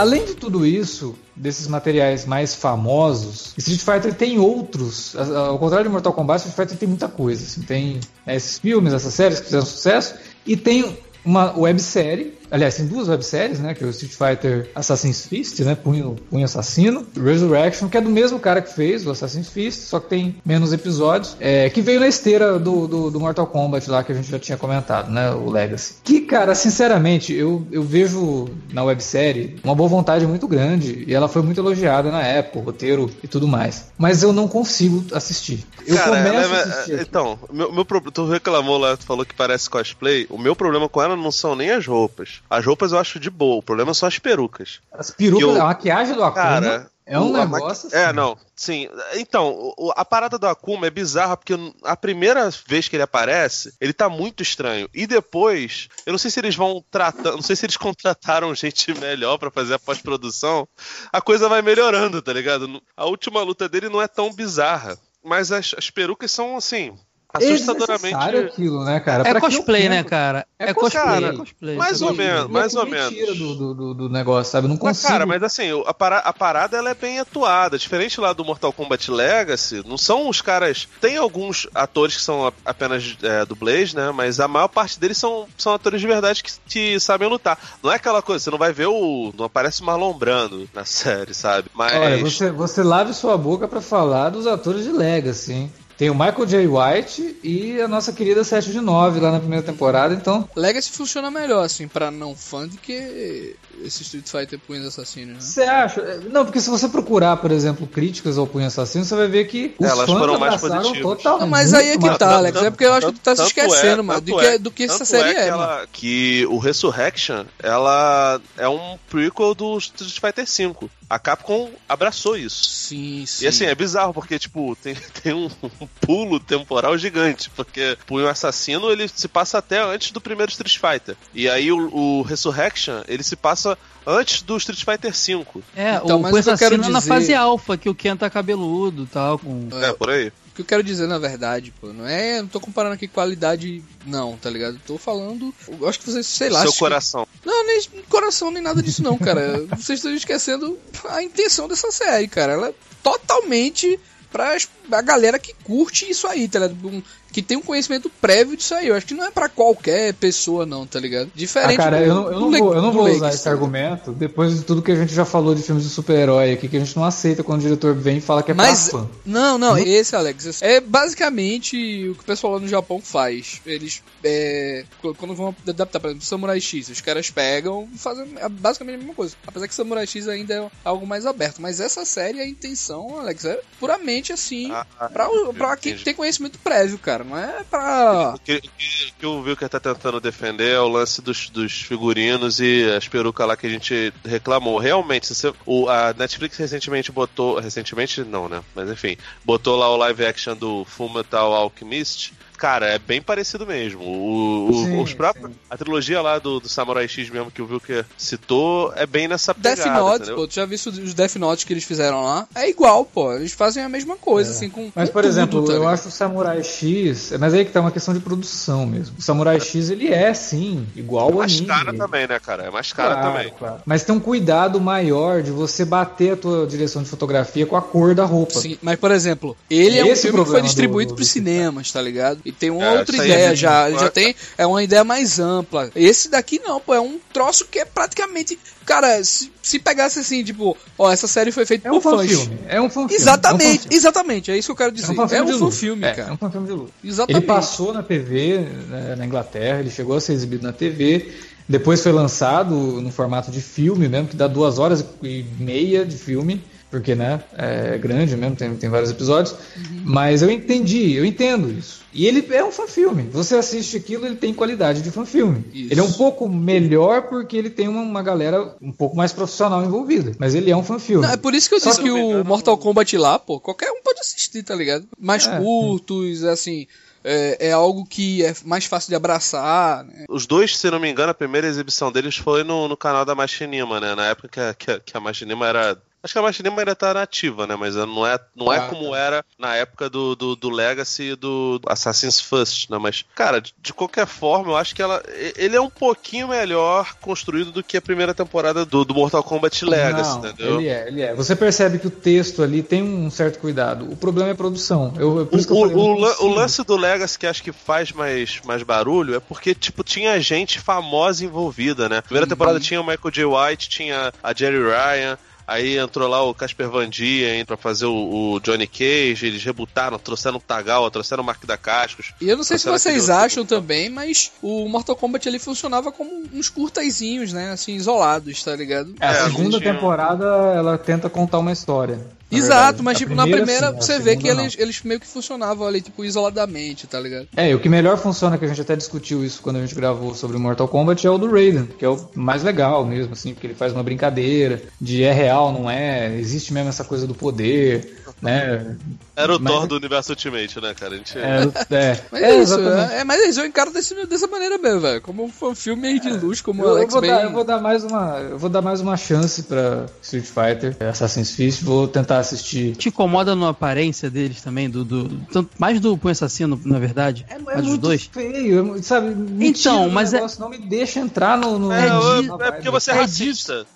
Além 0.00 0.24
de 0.24 0.34
tudo 0.34 0.64
isso, 0.64 1.14
desses 1.36 1.68
materiais 1.68 2.24
mais 2.24 2.54
famosos, 2.54 3.52
Street 3.58 3.80
Fighter 3.80 4.14
tem 4.14 4.38
outros. 4.38 5.14
Ao 5.14 5.58
contrário 5.58 5.84
de 5.84 5.92
Mortal 5.92 6.14
Kombat, 6.14 6.38
Street 6.40 6.56
Fighter 6.56 6.78
tem 6.78 6.88
muita 6.88 7.06
coisa. 7.06 7.44
Assim, 7.44 7.60
tem 7.60 8.00
né, 8.26 8.34
esses 8.34 8.58
filmes, 8.58 8.94
essas 8.94 9.12
séries 9.12 9.40
que 9.40 9.44
fizeram 9.44 9.66
sucesso, 9.66 10.14
e 10.46 10.56
tem 10.56 10.96
uma 11.22 11.54
websérie 11.54 12.32
Aliás, 12.50 12.76
tem 12.76 12.86
duas 12.86 13.08
webséries, 13.08 13.60
né? 13.60 13.74
Que 13.74 13.84
é 13.84 13.86
o 13.86 13.90
Street 13.90 14.12
Fighter 14.12 14.70
Assassin's 14.74 15.26
Fist, 15.26 15.60
né? 15.60 15.74
Punho, 15.74 16.16
Punho 16.28 16.44
Assassino. 16.44 17.06
Resurrection, 17.16 17.88
que 17.88 17.96
é 17.96 18.00
do 18.00 18.10
mesmo 18.10 18.40
cara 18.40 18.60
que 18.60 18.74
fez 18.74 19.06
o 19.06 19.10
Assassin's 19.10 19.48
Fist, 19.48 19.82
só 19.82 20.00
que 20.00 20.08
tem 20.08 20.36
menos 20.44 20.72
episódios. 20.72 21.36
É, 21.38 21.70
que 21.70 21.80
veio 21.80 22.00
na 22.00 22.08
esteira 22.08 22.58
do, 22.58 22.86
do, 22.88 23.10
do, 23.10 23.20
Mortal 23.20 23.46
Kombat 23.46 23.88
lá, 23.88 24.02
que 24.02 24.12
a 24.12 24.14
gente 24.14 24.30
já 24.30 24.38
tinha 24.38 24.58
comentado, 24.58 25.10
né? 25.10 25.30
O 25.30 25.50
Legacy. 25.50 25.94
Que, 26.02 26.20
cara, 26.22 26.54
sinceramente, 26.54 27.32
eu, 27.32 27.66
eu 27.70 27.82
vejo 27.82 28.48
na 28.72 28.82
websérie 28.82 29.56
uma 29.62 29.74
boa 29.74 29.88
vontade 29.88 30.26
muito 30.26 30.48
grande. 30.48 31.04
E 31.06 31.14
ela 31.14 31.28
foi 31.28 31.42
muito 31.42 31.60
elogiada 31.60 32.10
na 32.10 32.22
época, 32.22 32.58
o 32.58 32.62
roteiro 32.62 33.10
e 33.22 33.28
tudo 33.28 33.46
mais. 33.46 33.90
Mas 33.96 34.22
eu 34.22 34.32
não 34.32 34.48
consigo 34.48 35.04
assistir. 35.14 35.64
Eu 35.86 35.96
cara, 35.96 36.16
começo 36.16 36.52
a 36.52 36.56
é, 36.56 36.62
assistir. 36.62 37.00
Então, 37.00 37.38
meu, 37.52 37.72
meu, 37.72 37.84
tu 37.84 38.26
reclamou 38.26 38.78
lá, 38.78 38.96
tu 38.96 39.04
falou 39.04 39.24
que 39.24 39.34
parece 39.34 39.70
cosplay. 39.70 40.26
O 40.28 40.38
meu 40.38 40.56
problema 40.56 40.88
com 40.88 41.02
ela 41.02 41.16
não 41.16 41.30
são 41.30 41.54
nem 41.54 41.70
as 41.70 41.86
roupas. 41.86 42.39
As 42.48 42.64
roupas 42.64 42.92
eu 42.92 42.98
acho 42.98 43.20
de 43.20 43.30
boa, 43.30 43.56
o 43.56 43.62
problema 43.62 43.94
são 43.94 44.06
as 44.06 44.18
perucas. 44.18 44.80
As 44.92 45.10
perucas, 45.10 45.42
eu, 45.42 45.60
a 45.60 45.66
maquiagem 45.66 46.14
do 46.14 46.24
Akuma 46.24 46.44
cara, 46.44 46.90
é 47.10 47.18
um 47.18 47.32
negócio 47.32 47.88
assim. 47.88 47.96
É, 47.96 48.12
não, 48.12 48.38
sim. 48.54 48.88
Então, 49.14 49.74
a 49.96 50.04
parada 50.04 50.38
do 50.38 50.46
Akuma 50.46 50.86
é 50.86 50.90
bizarra 50.90 51.36
porque 51.36 51.54
a 51.82 51.96
primeira 51.96 52.48
vez 52.68 52.86
que 52.86 52.94
ele 52.94 53.02
aparece, 53.02 53.74
ele 53.80 53.92
tá 53.92 54.08
muito 54.08 54.44
estranho. 54.44 54.88
E 54.94 55.08
depois, 55.08 55.88
eu 56.06 56.12
não 56.12 56.18
sei 56.18 56.30
se 56.30 56.38
eles 56.38 56.54
vão 56.54 56.84
tratar, 56.88 57.32
não 57.32 57.42
sei 57.42 57.56
se 57.56 57.66
eles 57.66 57.76
contrataram 57.78 58.54
gente 58.54 58.94
melhor 58.94 59.38
para 59.38 59.50
fazer 59.50 59.74
a 59.74 59.78
pós-produção. 59.78 60.68
A 61.12 61.20
coisa 61.20 61.48
vai 61.48 61.62
melhorando, 61.62 62.22
tá 62.22 62.32
ligado? 62.32 62.80
A 62.96 63.06
última 63.06 63.42
luta 63.42 63.68
dele 63.68 63.88
não 63.88 64.00
é 64.00 64.06
tão 64.06 64.32
bizarra. 64.32 64.96
Mas 65.22 65.50
as, 65.50 65.74
as 65.76 65.90
perucas 65.90 66.30
são 66.30 66.56
assim, 66.56 66.96
assustadoramente. 67.32 68.36
É 68.36 68.38
aquilo, 68.40 68.84
né, 68.84 69.00
cara? 69.00 69.28
É 69.28 69.40
cosplay, 69.40 69.88
né, 69.88 70.02
cara? 70.02 70.46
É, 70.58 70.70
é 70.70 70.74
cosplay. 70.74 71.04
Cara, 71.04 71.26
é 71.26 71.36
cosplay. 71.36 71.76
Mais 71.76 72.02
ou 72.02 72.12
menos, 72.12 72.50
mais 72.50 72.74
ou 72.74 72.86
menos. 72.86 73.08
tira 73.08 73.34
do, 73.34 73.74
do, 73.74 73.94
do, 73.94 74.08
negócio, 74.08 74.50
sabe? 74.50 74.68
Não 74.68 74.76
consigo. 74.76 75.02
Mas, 75.02 75.12
cara, 75.12 75.26
mas 75.26 75.42
assim, 75.42 75.68
a, 75.86 75.94
parada, 75.94 76.28
a 76.28 76.32
parada 76.32 76.76
ela 76.76 76.90
é 76.90 76.94
bem 76.94 77.18
atuada. 77.20 77.78
Diferente 77.78 78.20
lá 78.20 78.32
do 78.32 78.44
Mortal 78.44 78.72
Kombat 78.72 79.10
Legacy, 79.10 79.82
não 79.86 79.96
são 79.96 80.28
os 80.28 80.40
caras. 80.40 80.88
Tem 81.00 81.16
alguns 81.16 81.66
atores 81.74 82.16
que 82.16 82.22
são 82.22 82.52
apenas 82.64 83.16
é, 83.22 83.44
dublês, 83.44 83.94
né? 83.94 84.10
Mas 84.10 84.40
a 84.40 84.48
maior 84.48 84.68
parte 84.68 84.98
deles 84.98 85.18
são, 85.18 85.46
são 85.56 85.74
atores 85.74 86.00
de 86.00 86.06
verdade 86.06 86.42
que, 86.42 86.52
que 86.66 87.00
sabem 87.00 87.28
lutar. 87.28 87.58
Não 87.82 87.92
é 87.92 87.96
aquela 87.96 88.22
coisa, 88.22 88.44
você 88.44 88.50
não 88.50 88.58
vai 88.58 88.72
ver 88.72 88.86
o. 88.86 89.32
Não 89.36 89.44
aparece 89.44 89.82
Marlon 89.82 90.12
Brando 90.12 90.68
na 90.74 90.84
série, 90.86 91.34
sabe? 91.34 91.70
Mas. 91.74 91.94
Olha, 91.94 92.18
você, 92.18 92.50
você 92.50 92.82
lave 92.82 93.12
sua 93.12 93.36
boca 93.36 93.68
para 93.68 93.80
falar 93.80 94.30
dos 94.30 94.46
atores 94.46 94.84
de 94.84 94.92
Legacy, 94.92 95.52
hein? 95.52 95.72
Tem 96.00 96.08
o 96.08 96.14
Michael 96.14 96.46
J. 96.46 96.66
White 96.66 97.36
e 97.44 97.78
a 97.78 97.86
nossa 97.86 98.10
querida 98.10 98.42
7 98.42 98.72
de 98.72 98.80
9 98.80 99.20
lá 99.20 99.32
na 99.32 99.38
primeira 99.38 99.62
temporada, 99.62 100.14
então. 100.14 100.48
Legacy 100.56 100.90
funciona 100.92 101.30
melhor, 101.30 101.62
assim, 101.62 101.86
pra 101.86 102.10
não 102.10 102.34
fã 102.34 102.66
do 102.66 102.78
que 102.78 103.54
esse 103.84 104.02
Street 104.02 104.26
Fighter 104.26 104.58
Punhos 104.58 104.86
Assassinos, 104.86 105.34
né? 105.34 105.40
Você 105.42 105.60
acha? 105.60 106.22
Não, 106.32 106.46
porque 106.46 106.58
se 106.58 106.70
você 106.70 106.88
procurar, 106.88 107.36
por 107.36 107.52
exemplo, 107.52 107.86
críticas 107.86 108.38
ao 108.38 108.46
Punho 108.46 108.66
Assassino, 108.66 109.04
você 109.04 109.14
vai 109.14 109.28
ver 109.28 109.46
que 109.46 109.74
os 109.78 109.86
Elas 109.86 110.06
fãs 110.06 110.18
foram 110.18 110.38
mais 110.38 110.58
positivas. 110.58 111.02
Total, 111.02 111.46
mas 111.46 111.74
aí 111.74 111.90
é 111.90 111.98
que 111.98 112.18
tá, 112.18 112.36
Alex. 112.36 112.62
É 112.62 112.70
porque 112.70 112.86
eu 112.86 112.94
acho 112.94 113.08
que 113.08 113.12
tu 113.12 113.20
tá 113.20 113.36
se 113.36 113.42
esquecendo, 113.42 114.00
é, 114.00 114.02
mano, 114.02 114.20
do 114.22 114.38
que, 114.38 114.46
é, 114.46 114.58
do 114.58 114.70
que 114.70 114.84
essa 114.84 115.04
série 115.04 115.32
é, 115.32 115.34
que, 115.34 115.48
ela, 115.50 115.86
que 115.92 116.46
o 116.48 116.56
Resurrection, 116.56 117.44
ela 117.62 118.40
é 118.56 118.66
um 118.66 118.96
prequel 119.10 119.54
do 119.54 119.76
Street 119.76 120.18
Fighter 120.18 120.46
V 120.46 120.88
a 121.10 121.18
Capcom 121.18 121.72
abraçou 121.88 122.36
isso. 122.36 122.64
Sim, 122.64 123.26
sim. 123.26 123.44
E 123.44 123.48
assim, 123.48 123.64
é 123.64 123.74
bizarro, 123.74 124.14
porque, 124.14 124.38
tipo, 124.38 124.76
tem, 124.80 124.94
tem 125.20 125.34
um, 125.34 125.50
um 125.80 125.86
pulo 126.00 126.38
temporal 126.38 126.96
gigante, 126.96 127.50
porque 127.50 127.98
Punho 128.06 128.28
Assassino, 128.28 128.92
ele 128.92 129.08
se 129.08 129.26
passa 129.26 129.58
até 129.58 129.82
antes 129.82 130.12
do 130.12 130.20
primeiro 130.20 130.52
Street 130.52 130.78
Fighter. 130.78 131.16
E 131.34 131.48
aí 131.48 131.72
o, 131.72 131.92
o 131.92 132.22
Resurrection, 132.22 133.02
ele 133.08 133.24
se 133.24 133.34
passa 133.34 133.76
antes 134.06 134.42
do 134.42 134.56
Street 134.56 134.84
Fighter 134.84 135.12
V. 135.12 135.62
É, 135.76 135.96
então, 135.96 136.20
o 136.20 136.22
Punho 136.22 136.38
Assassino 136.38 136.78
dizer... 136.78 136.92
na 136.92 137.00
fase 137.00 137.34
alfa, 137.34 137.76
que 137.76 137.88
o 137.88 137.94
Ken 137.94 138.16
tá 138.16 138.28
cabeludo 138.30 139.04
e 139.04 139.06
tal. 139.06 139.38
Com... 139.38 139.68
É, 139.80 139.92
por 139.92 140.10
aí 140.10 140.32
que 140.54 140.62
eu 140.62 140.64
quero 140.64 140.82
dizer, 140.82 141.06
na 141.06 141.18
verdade, 141.18 141.72
pô, 141.80 141.92
não 141.92 142.06
é. 142.06 142.40
Não 142.40 142.48
tô 142.48 142.60
comparando 142.60 142.94
aqui 142.94 143.08
qualidade, 143.08 143.82
não, 144.06 144.36
tá 144.36 144.50
ligado? 144.50 144.78
Tô 144.86 144.98
falando. 144.98 145.54
Eu 145.68 145.88
acho 145.88 145.98
que 145.98 146.10
vocês, 146.10 146.26
sei 146.26 146.50
lá. 146.50 146.60
Seu 146.62 146.72
coração. 146.74 147.26
Que... 147.26 147.46
Não, 147.46 147.66
nem 147.66 147.80
coração, 148.08 148.50
nem 148.50 148.62
nada 148.62 148.82
disso, 148.82 149.02
não, 149.02 149.16
cara. 149.16 149.64
vocês 149.76 149.98
estão 149.98 150.12
esquecendo 150.12 150.78
a 151.08 151.22
intenção 151.22 151.66
dessa 151.68 151.90
série, 151.90 152.28
cara. 152.28 152.52
Ela 152.52 152.68
é 152.68 152.74
totalmente 153.02 153.98
pra 154.30 154.56
a 154.92 155.02
galera 155.02 155.38
que 155.38 155.54
curte 155.64 156.08
isso 156.08 156.26
aí, 156.26 156.48
tá 156.48 156.60
ligado? 156.60 157.04
Que 157.32 157.42
tem 157.42 157.56
um 157.56 157.62
conhecimento 157.62 158.10
prévio 158.20 158.56
disso 158.56 158.74
aí. 158.74 158.88
Eu 158.88 158.94
acho 158.94 159.06
que 159.06 159.14
não 159.14 159.24
é 159.24 159.30
para 159.30 159.48
qualquer 159.48 160.14
pessoa, 160.14 160.66
não, 160.66 160.86
tá 160.86 160.98
ligado? 160.98 161.30
Diferente. 161.34 161.80
Ah, 161.80 161.84
cara, 161.84 161.98
do, 161.98 162.04
eu 162.04 162.14
não, 162.14 162.32
eu 162.32 162.40
não 162.40 162.50
vou, 162.50 162.74
eu 162.74 162.82
não 162.82 162.92
vou 162.92 163.10
usar 163.10 163.30
esse 163.30 163.48
argumento 163.48 164.12
depois 164.12 164.56
de 164.56 164.62
tudo 164.62 164.82
que 164.82 164.92
a 164.92 164.96
gente 164.96 165.14
já 165.14 165.24
falou 165.24 165.54
de 165.54 165.62
filmes 165.62 165.84
de 165.84 165.90
super-herói 165.90 166.52
aqui, 166.52 166.68
que 166.68 166.76
a 166.76 166.80
gente 166.80 166.96
não 166.96 167.04
aceita 167.04 167.42
quando 167.42 167.60
o 167.60 167.62
diretor 167.62 167.94
vem 167.94 168.18
e 168.18 168.20
fala 168.20 168.42
que 168.42 168.50
é 168.50 168.54
Mas, 168.54 168.88
pra 168.88 169.00
fã. 169.00 169.08
Não, 169.24 169.58
não, 169.58 169.78
esse, 169.78 170.14
Alex, 170.14 170.62
é 170.62 170.80
basicamente 170.80 172.08
o 172.08 172.14
que 172.14 172.20
o 172.20 172.24
pessoal 172.24 172.54
lá 172.54 172.60
no 172.60 172.68
Japão 172.68 173.00
faz. 173.00 173.60
Eles, 173.64 174.02
é, 174.24 174.84
quando 175.18 175.34
vão 175.34 175.54
adaptar, 175.66 176.00
por 176.00 176.08
exemplo, 176.08 176.24
Samurai 176.24 176.60
X, 176.60 176.88
os 176.88 177.00
caras 177.00 177.30
pegam 177.30 177.88
e 177.92 177.98
fazem 177.98 178.26
basicamente 178.50 178.96
a 178.96 178.98
mesma 178.98 179.14
coisa. 179.14 179.36
Apesar 179.46 179.68
que 179.68 179.74
Samurai 179.74 180.06
X 180.06 180.28
ainda 180.28 180.54
é 180.54 180.70
algo 180.84 181.06
mais 181.06 181.26
aberto. 181.26 181.60
Mas 181.60 181.80
essa 181.80 182.04
série, 182.04 182.40
a 182.40 182.46
intenção, 182.46 183.18
Alex, 183.18 183.44
é 183.44 183.60
puramente 183.78 184.32
assim, 184.32 184.70
ah, 184.72 184.86
pra, 185.12 185.28
pra 185.56 185.76
quem 185.76 185.96
tem 185.96 186.14
conhecimento 186.14 186.58
prévio, 186.58 186.98
cara. 186.98 187.19
Não 187.24 187.38
é 187.38 187.64
pra. 187.64 188.34
O 188.34 188.38
que, 188.38 188.56
o 188.56 189.18
que 189.18 189.26
o 189.26 189.40
Wilker 189.40 189.68
tá 189.68 189.80
tentando 189.80 190.20
defender 190.20 190.70
é 190.72 190.80
o 190.80 190.88
lance 190.88 191.20
dos, 191.22 191.50
dos 191.50 191.72
figurinos 191.82 192.60
e 192.60 192.84
as 192.90 193.06
perucas 193.08 193.46
lá 193.46 193.56
que 193.56 193.66
a 193.66 193.70
gente 193.70 194.12
reclamou. 194.24 194.78
Realmente, 194.78 195.34
você, 195.34 195.52
o, 195.66 195.88
a 195.88 196.14
Netflix 196.16 196.56
recentemente 196.56 197.12
botou. 197.12 197.58
Recentemente 197.58 198.22
não, 198.24 198.48
né? 198.48 198.62
Mas 198.74 198.90
enfim, 198.90 199.16
botou 199.44 199.76
lá 199.78 199.88
o 199.90 199.96
live 199.96 200.24
action 200.24 200.56
do 200.56 200.84
Fullmetal 200.84 201.52
Alchemist 201.52 202.32
cara, 202.60 202.86
é 202.86 202.98
bem 202.98 203.22
parecido 203.22 203.66
mesmo. 203.66 204.02
O, 204.02 204.84
sim, 204.84 205.00
os 205.00 205.14
próprios, 205.14 205.50
a 205.70 205.78
trilogia 205.78 206.20
lá 206.20 206.38
do, 206.38 206.60
do, 206.60 206.68
Samurai 206.68 207.08
X 207.08 207.30
mesmo 207.30 207.50
que 207.50 207.62
o 207.62 207.66
Vilker 207.66 208.04
citou 208.18 208.92
é 208.94 209.06
bem 209.06 209.26
nessa 209.26 209.54
pegada. 209.54 209.76
Death 209.76 209.94
Note, 209.94 210.32
pô, 210.34 210.46
tu 210.46 210.54
já 210.54 210.66
viu 210.66 210.76
os 210.76 211.14
Death 211.14 211.36
Note 211.36 211.64
que 211.64 211.72
eles 211.72 211.84
fizeram 211.84 212.22
lá? 212.22 212.46
É 212.54 212.68
igual, 212.68 213.06
pô. 213.06 213.32
Eles 213.32 213.52
fazem 213.52 213.82
a 213.82 213.88
mesma 213.88 214.14
coisa, 214.16 214.50
é. 214.50 214.52
assim, 214.52 214.68
com. 214.68 214.92
Mas, 214.94 215.08
com 215.08 215.14
por 215.14 215.22
tudo, 215.22 215.30
exemplo, 215.30 215.64
tá 215.64 215.72
eu 215.72 215.88
acho 215.88 216.08
o 216.08 216.10
Samurai 216.10 216.62
X. 216.62 217.32
Mas 217.40 217.54
aí 217.54 217.64
que 217.64 217.72
tá 217.72 217.80
uma 217.80 217.90
questão 217.90 218.12
de 218.12 218.20
produção 218.20 218.84
mesmo. 218.84 219.16
O 219.18 219.22
Samurai 219.22 219.56
é. 219.56 219.60
X, 219.60 219.88
ele 219.88 220.12
é, 220.12 220.34
sim, 220.34 220.86
igual 220.94 221.30
é 221.30 221.34
mais 221.36 221.52
anime. 221.52 221.66
cara 221.66 221.94
também, 221.94 222.28
né, 222.28 222.38
cara? 222.38 222.64
É 222.64 222.70
mais 222.70 222.92
cara 222.92 223.14
claro, 223.14 223.32
também. 223.32 223.52
Claro. 223.58 223.82
Mas 223.86 224.04
tem 224.04 224.14
um 224.14 224.20
cuidado 224.20 224.78
maior 224.78 225.42
de 225.42 225.50
você 225.50 225.82
bater 225.82 226.34
a 226.34 226.36
tua 226.36 226.66
direção 226.66 227.02
de 227.02 227.08
fotografia 227.08 227.64
com 227.64 227.76
a 227.76 227.80
cor 227.80 228.14
da 228.14 228.26
roupa. 228.26 228.60
Sim, 228.60 228.76
mas, 228.82 228.98
por 228.98 229.10
exemplo, 229.10 229.56
ele 229.70 229.98
é 229.98 230.04
um 230.04 230.14
filme 230.14 230.44
que 230.44 230.50
foi 230.50 230.60
distribuído 230.60 231.08
do, 231.10 231.14
do, 231.14 231.16
pros 231.16 231.30
cinemas, 231.30 231.90
tá 231.90 232.02
ligado? 232.02 232.49
E 232.50 232.52
tem 232.52 232.68
uma 232.68 232.84
é, 232.84 232.98
outra 232.98 233.16
ideia 233.16 233.54
já. 233.54 233.90
Já 233.92 234.10
tem. 234.10 234.34
É 234.58 234.66
uma 234.66 234.82
ideia 234.82 235.04
mais 235.04 235.38
ampla. 235.38 235.90
Esse 235.94 236.28
daqui 236.28 236.60
não, 236.64 236.80
pô. 236.80 236.92
É 236.92 237.00
um 237.00 237.18
troço 237.32 237.64
que 237.66 237.78
é 237.78 237.84
praticamente. 237.84 238.58
Cara, 238.84 239.22
se, 239.22 239.52
se 239.62 239.78
pegasse 239.78 240.18
assim, 240.18 240.42
tipo, 240.42 240.76
ó, 240.98 241.12
essa 241.12 241.28
série 241.28 241.52
foi 241.52 241.64
feita 241.64 241.88
é 241.88 241.92
um 241.92 242.00
por 242.00 242.16
fãs. 242.16 242.28
Filme. 242.28 242.58
É 242.66 242.80
um 242.80 242.90
fã 242.90 243.02
filme. 243.02 243.14
Exatamente, 243.14 243.86
é 243.86 243.94
um 243.94 243.96
exatamente. 243.96 244.50
É 244.50 244.58
isso 244.58 244.66
que 244.66 244.72
eu 244.72 244.76
quero 244.76 244.92
dizer. 244.92 245.08
É 245.08 245.12
um 245.12 245.16
fã 245.16 245.28
filme, 245.28 245.50
é 245.50 245.54
um 245.54 245.70
filme 245.70 246.06
é, 246.06 246.12
cara. 246.12 246.30
É 246.30 246.32
um 246.32 246.36
fã 246.36 246.50
filme 246.50 246.66
de 246.66 246.72
luta. 246.72 246.92
Exatamente. 247.04 247.38
Ele 247.38 247.46
passou 247.46 247.92
na 247.92 248.02
TV 248.02 248.58
né, 248.58 249.14
na 249.16 249.24
Inglaterra, 249.24 249.78
ele 249.78 249.90
chegou 249.90 250.16
a 250.16 250.20
ser 250.20 250.32
exibido 250.32 250.66
na 250.66 250.72
TV. 250.72 251.32
Depois 251.70 252.02
foi 252.02 252.10
lançado 252.10 252.74
no 252.74 253.12
formato 253.12 253.50
de 253.50 253.60
filme 253.60 254.08
mesmo, 254.08 254.26
que 254.26 254.36
dá 254.36 254.48
duas 254.48 254.78
horas 254.78 255.04
e 255.22 255.44
meia 255.58 256.04
de 256.04 256.16
filme 256.16 256.60
porque 256.90 257.14
né, 257.14 257.42
é 257.56 257.96
grande 257.96 258.36
mesmo, 258.36 258.56
tem, 258.56 258.74
tem 258.74 258.90
vários 258.90 259.10
episódios. 259.10 259.52
Uhum. 259.52 260.02
Mas 260.04 260.42
eu 260.42 260.50
entendi, 260.50 261.12
eu 261.12 261.24
entendo 261.24 261.70
isso. 261.70 262.00
E 262.12 262.26
ele 262.26 262.44
é 262.50 262.64
um 262.64 262.72
fanfilme. 262.72 263.22
Você 263.30 263.54
assiste 263.54 263.96
aquilo, 263.96 264.26
ele 264.26 264.34
tem 264.34 264.52
qualidade 264.52 265.00
de 265.00 265.10
fanfilme. 265.12 265.64
Ele 265.72 266.00
é 266.00 266.02
um 266.02 266.10
pouco 266.10 266.48
melhor 266.48 267.28
porque 267.28 267.56
ele 267.56 267.70
tem 267.70 267.86
uma, 267.86 268.02
uma, 268.02 268.22
galera 268.22 268.74
um 268.82 268.90
pouco 268.90 269.16
mais 269.16 269.32
profissional 269.32 269.84
envolvida. 269.84 270.32
Mas 270.36 270.56
ele 270.56 270.68
é 270.68 270.76
um 270.76 270.82
fanfilme. 270.82 271.24
Não, 271.24 271.32
é 271.32 271.36
por 271.36 271.54
isso 271.54 271.68
que 271.68 271.76
eu 271.76 271.78
disse 271.78 272.02
que 272.02 272.10
o 272.10 272.44
Mortal 272.44 272.76
Kombat 272.76 273.16
lá, 273.16 273.38
pô, 273.38 273.60
qualquer 273.60 273.92
um 273.92 274.02
pode 274.02 274.18
assistir, 274.18 274.64
tá 274.64 274.74
ligado? 274.74 275.06
Mais 275.16 275.46
é, 275.46 275.60
curtos, 275.60 276.42
assim. 276.42 276.88
É, 277.22 277.68
é, 277.68 277.72
algo 277.72 278.04
que 278.04 278.44
é 278.44 278.54
mais 278.64 278.86
fácil 278.86 279.10
de 279.10 279.14
abraçar. 279.14 280.04
Né? 280.04 280.24
Os 280.28 280.46
dois, 280.46 280.76
se 280.76 280.90
não 280.90 280.98
me 280.98 281.10
engano, 281.10 281.30
a 281.30 281.34
primeira 281.34 281.66
exibição 281.66 282.10
deles 282.10 282.36
foi 282.36 282.64
no, 282.64 282.88
no 282.88 282.96
canal 282.96 283.24
da 283.24 283.34
Machinima, 283.34 284.00
né? 284.00 284.14
Na 284.14 284.26
época 284.26 284.48
que 284.48 284.60
a, 284.60 284.74
que 284.74 284.90
a, 284.90 285.00
que 285.00 285.16
a 285.16 285.20
Machinima 285.20 285.66
era 285.66 286.00
Acho 286.22 286.34
que 286.34 286.38
a 286.38 286.42
Machinima 286.42 286.80
ainda 286.80 286.94
tá 286.94 287.14
nativa, 287.14 287.66
né? 287.66 287.76
Mas 287.76 287.94
não 287.94 288.26
é, 288.26 288.38
não 288.54 288.70
é 288.70 288.78
ah, 288.78 288.84
é 288.84 288.88
como 288.88 289.10
tá. 289.10 289.18
era 289.18 289.44
na 289.58 289.74
época 289.74 290.10
do, 290.10 290.36
do, 290.36 290.54
do, 290.54 290.68
Legacy 290.68 291.30
e 291.30 291.36
do 291.36 291.80
Assassin's 291.86 292.40
First, 292.40 292.90
né? 292.90 292.98
Mas, 292.98 293.24
cara, 293.34 293.60
de, 293.60 293.74
de, 293.80 293.92
qualquer 293.94 294.26
forma, 294.26 294.72
eu 294.72 294.76
acho 294.76 294.94
que 294.94 295.00
ela. 295.00 295.22
Ele 295.56 295.76
é 295.76 295.80
um 295.80 295.88
pouquinho 295.88 296.48
melhor 296.48 297.14
construído 297.20 297.72
do 297.72 297.82
que 297.82 297.96
a 297.96 298.02
primeira 298.02 298.34
temporada 298.34 298.84
do, 298.84 299.04
do 299.04 299.14
Mortal 299.14 299.42
Kombat 299.42 299.82
Legacy, 299.84 300.30
não, 300.30 300.38
entendeu? 300.38 300.80
Ele 300.80 300.88
é, 300.88 301.08
ele 301.08 301.22
é. 301.22 301.34
Você 301.34 301.56
percebe 301.56 301.98
que 301.98 302.06
o 302.06 302.10
texto 302.10 302.62
ali 302.62 302.82
tem 302.82 303.02
um 303.02 303.30
certo 303.30 303.58
cuidado. 303.58 304.10
O 304.10 304.16
problema 304.16 304.50
é 304.50 304.52
a 304.52 304.56
produção. 304.56 305.14
Eu, 305.18 305.46
por 305.46 305.58
isso 305.58 305.66
que 305.66 305.72
eu 305.72 305.80
falei, 305.80 305.96
o, 305.96 306.00
o, 306.00 306.46
o 306.46 306.54
lance 306.54 306.84
do 306.84 306.96
Legacy 306.96 307.38
que 307.38 307.46
acho 307.46 307.62
que 307.62 307.72
faz 307.72 308.12
mais, 308.12 308.60
mais 308.64 308.82
barulho 308.82 309.34
é 309.34 309.40
porque, 309.40 309.74
tipo, 309.74 310.04
tinha 310.04 310.38
gente 310.40 310.78
famosa 310.78 311.44
envolvida, 311.44 312.08
né? 312.08 312.20
Primeira 312.20 312.44
uhum. 312.44 312.50
temporada 312.50 312.78
tinha 312.78 313.00
o 313.00 313.04
Michael 313.04 313.30
J. 313.30 313.44
White, 313.46 313.88
tinha 313.88 314.32
a 314.42 314.54
Jerry 314.54 314.82
Ryan. 314.82 315.38
Aí 315.70 315.98
entrou 315.98 316.28
lá 316.28 316.42
o 316.42 316.52
Casper 316.52 316.90
Van 316.90 317.08
Dien 317.08 317.64
pra 317.64 317.76
fazer 317.76 318.06
o, 318.06 318.54
o, 318.54 318.58
Johnny 318.58 318.88
Cage, 318.88 319.46
eles 319.46 319.62
rebutaram, 319.62 320.18
trouxeram 320.18 320.56
o 320.56 320.60
Tagal, 320.60 321.08
trouxeram 321.12 321.44
o 321.44 321.46
Mark 321.46 321.64
da 321.64 321.76
Cascos. 321.76 322.34
E 322.40 322.48
eu 322.48 322.56
não 322.56 322.64
sei 322.64 322.76
se 322.76 322.88
vocês 322.88 323.30
acham 323.30 323.64
também, 323.64 324.10
mas 324.10 324.50
o 324.60 324.88
Mortal 324.88 325.14
Kombat 325.14 325.48
ele 325.48 325.60
funcionava 325.60 326.10
como 326.10 326.42
uns 326.52 326.68
curtaizinhos, 326.68 327.52
né? 327.52 327.70
Assim, 327.70 327.94
isolados, 327.94 328.64
tá 328.64 328.74
ligado? 328.74 329.14
É, 329.20 329.28
a 329.28 329.44
segunda 329.44 329.80
temporada 329.80 330.44
ela 330.74 330.98
tenta 330.98 331.30
contar 331.30 331.60
uma 331.60 331.70
história. 331.70 332.18
Exato, 332.50 333.02
mas 333.02 333.18
tipo, 333.18 333.34
na 333.34 333.44
primeira 333.44 333.92
sim, 333.92 333.96
você 334.00 334.18
vê 334.18 334.36
que 334.36 334.48
eles, 334.48 334.76
eles 334.78 335.02
meio 335.02 335.20
que 335.20 335.26
funcionavam 335.26 335.86
ali, 335.86 336.00
tipo, 336.00 336.24
isoladamente, 336.24 337.06
tá 337.06 337.20
ligado? 337.20 337.48
É, 337.56 337.70
e 337.70 337.74
o 337.74 337.80
que 337.80 337.88
melhor 337.88 338.18
funciona, 338.18 338.58
que 338.58 338.64
a 338.64 338.68
gente 338.68 338.80
até 338.80 338.96
discutiu 338.96 339.44
isso 339.44 339.62
quando 339.62 339.76
a 339.76 339.80
gente 339.80 339.94
gravou 339.94 340.34
sobre 340.34 340.56
Mortal 340.56 340.88
Kombat, 340.88 341.26
é 341.26 341.30
o 341.30 341.38
do 341.38 341.50
Raiden, 341.50 341.86
que 341.98 342.04
é 342.04 342.08
o 342.08 342.28
mais 342.34 342.62
legal 342.62 343.04
mesmo, 343.04 343.32
assim, 343.32 343.54
porque 343.54 343.66
ele 343.66 343.74
faz 343.74 343.92
uma 343.92 344.02
brincadeira 344.02 344.82
de 345.00 345.22
é 345.22 345.32
real, 345.32 345.72
não 345.72 345.90
é, 345.90 346.34
existe 346.36 346.72
mesmo 346.72 346.88
essa 346.88 347.04
coisa 347.04 347.26
do 347.26 347.34
poder, 347.34 348.16
né? 348.42 348.96
Era 349.42 349.56
o 349.56 349.60
mas... 349.60 349.72
Thor 349.72 349.86
do 349.86 349.96
universo 349.96 350.32
Ultimate, 350.32 350.80
né, 350.80 350.94
cara? 350.94 351.14
A 351.14 351.16
gente... 351.16 351.38
É, 351.38 351.62
é, 351.90 352.20
mas 352.30 352.42
é, 352.42 352.50
é 352.50 352.62
isso, 352.62 352.80
é, 352.80 353.24
mas 353.24 353.40
é 353.40 353.48
isso, 353.48 353.60
eu 353.60 353.66
encaro 353.66 353.92
desse, 353.92 354.26
dessa 354.26 354.46
maneira 354.46 354.78
mesmo, 354.78 355.00
velho. 355.00 355.20
Como 355.20 355.44
um 355.44 355.74
filme 355.74 356.08
aí 356.08 356.20
de 356.20 356.30
luz, 356.30 356.60
como 356.60 356.82
eu, 356.82 356.88
o 356.88 356.90
Alex 356.90 357.14
eu 357.14 357.20
vou, 357.20 357.30
dar, 357.30 357.42
eu 357.44 357.52
vou 357.52 357.64
dar 357.64 357.80
mais 357.80 358.04
uma 358.04 358.38
Eu 358.38 358.58
vou 358.58 358.70
dar 358.70 358.82
mais 358.82 359.00
uma 359.00 359.16
chance 359.16 359.62
pra 359.62 360.06
Street 360.22 360.44
Fighter, 360.44 360.96
Assassin's 361.08 361.54
Creed, 361.54 361.74
vou 361.82 362.08
tentar 362.08 362.38
assistir. 362.38 362.96
Te 362.96 363.08
incomoda 363.08 363.54
na 363.54 363.70
aparência 363.70 364.30
deles 364.30 364.62
também, 364.62 364.88
do, 364.88 365.04
do 365.04 365.28
tanto, 365.52 365.70
mais 365.78 366.00
do 366.00 366.16
Punho 366.16 366.32
Assassino, 366.32 366.80
na 366.84 366.98
verdade? 366.98 367.46
É, 367.48 367.54
é 367.54 367.82
muito 367.82 367.98
dois. 367.98 368.28
feio, 368.32 368.96
é 368.96 369.02
sabe? 369.02 369.34
Então, 369.60 370.08
mas 370.10 370.34
é... 370.34 370.40
Não 370.58 370.68
me 370.68 370.78
deixa 370.78 371.20
entrar 371.20 371.56
no... 371.56 371.78
no 371.78 371.92
é, 371.92 372.06
é, 372.06 372.68
é 372.68 372.72
porque 372.72 372.90
você 372.90 373.10
é, 373.10 373.14
é 373.14 373.20
racista. 373.20 373.86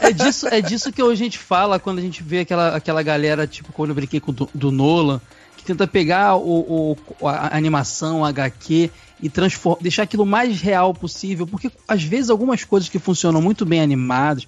é, 0.00 0.12
disso, 0.12 0.48
é 0.48 0.60
disso 0.60 0.92
que 0.92 1.00
a 1.00 1.14
gente 1.14 1.38
fala 1.38 1.78
quando 1.78 1.98
a 1.98 2.02
gente 2.02 2.22
vê 2.22 2.40
aquela, 2.40 2.76
aquela 2.76 3.02
galera, 3.02 3.46
tipo, 3.46 3.72
quando 3.72 3.90
eu 3.90 3.94
brinquei 3.94 4.20
com 4.28 4.32
do, 4.32 4.48
do 4.54 4.70
Nolan, 4.70 5.20
que 5.56 5.64
tenta 5.64 5.86
pegar 5.86 6.36
o, 6.36 6.96
o, 7.20 7.28
a 7.28 7.56
animação, 7.56 8.24
a 8.24 8.28
HQ 8.28 8.90
e 9.20 9.28
transformar, 9.28 9.78
deixar 9.80 10.04
aquilo 10.04 10.24
mais 10.24 10.60
real 10.60 10.94
possível, 10.94 11.46
porque 11.46 11.70
às 11.86 12.02
vezes 12.02 12.30
algumas 12.30 12.62
coisas 12.62 12.88
que 12.88 12.98
funcionam 12.98 13.42
muito 13.42 13.66
bem 13.66 13.80
animadas, 13.80 14.46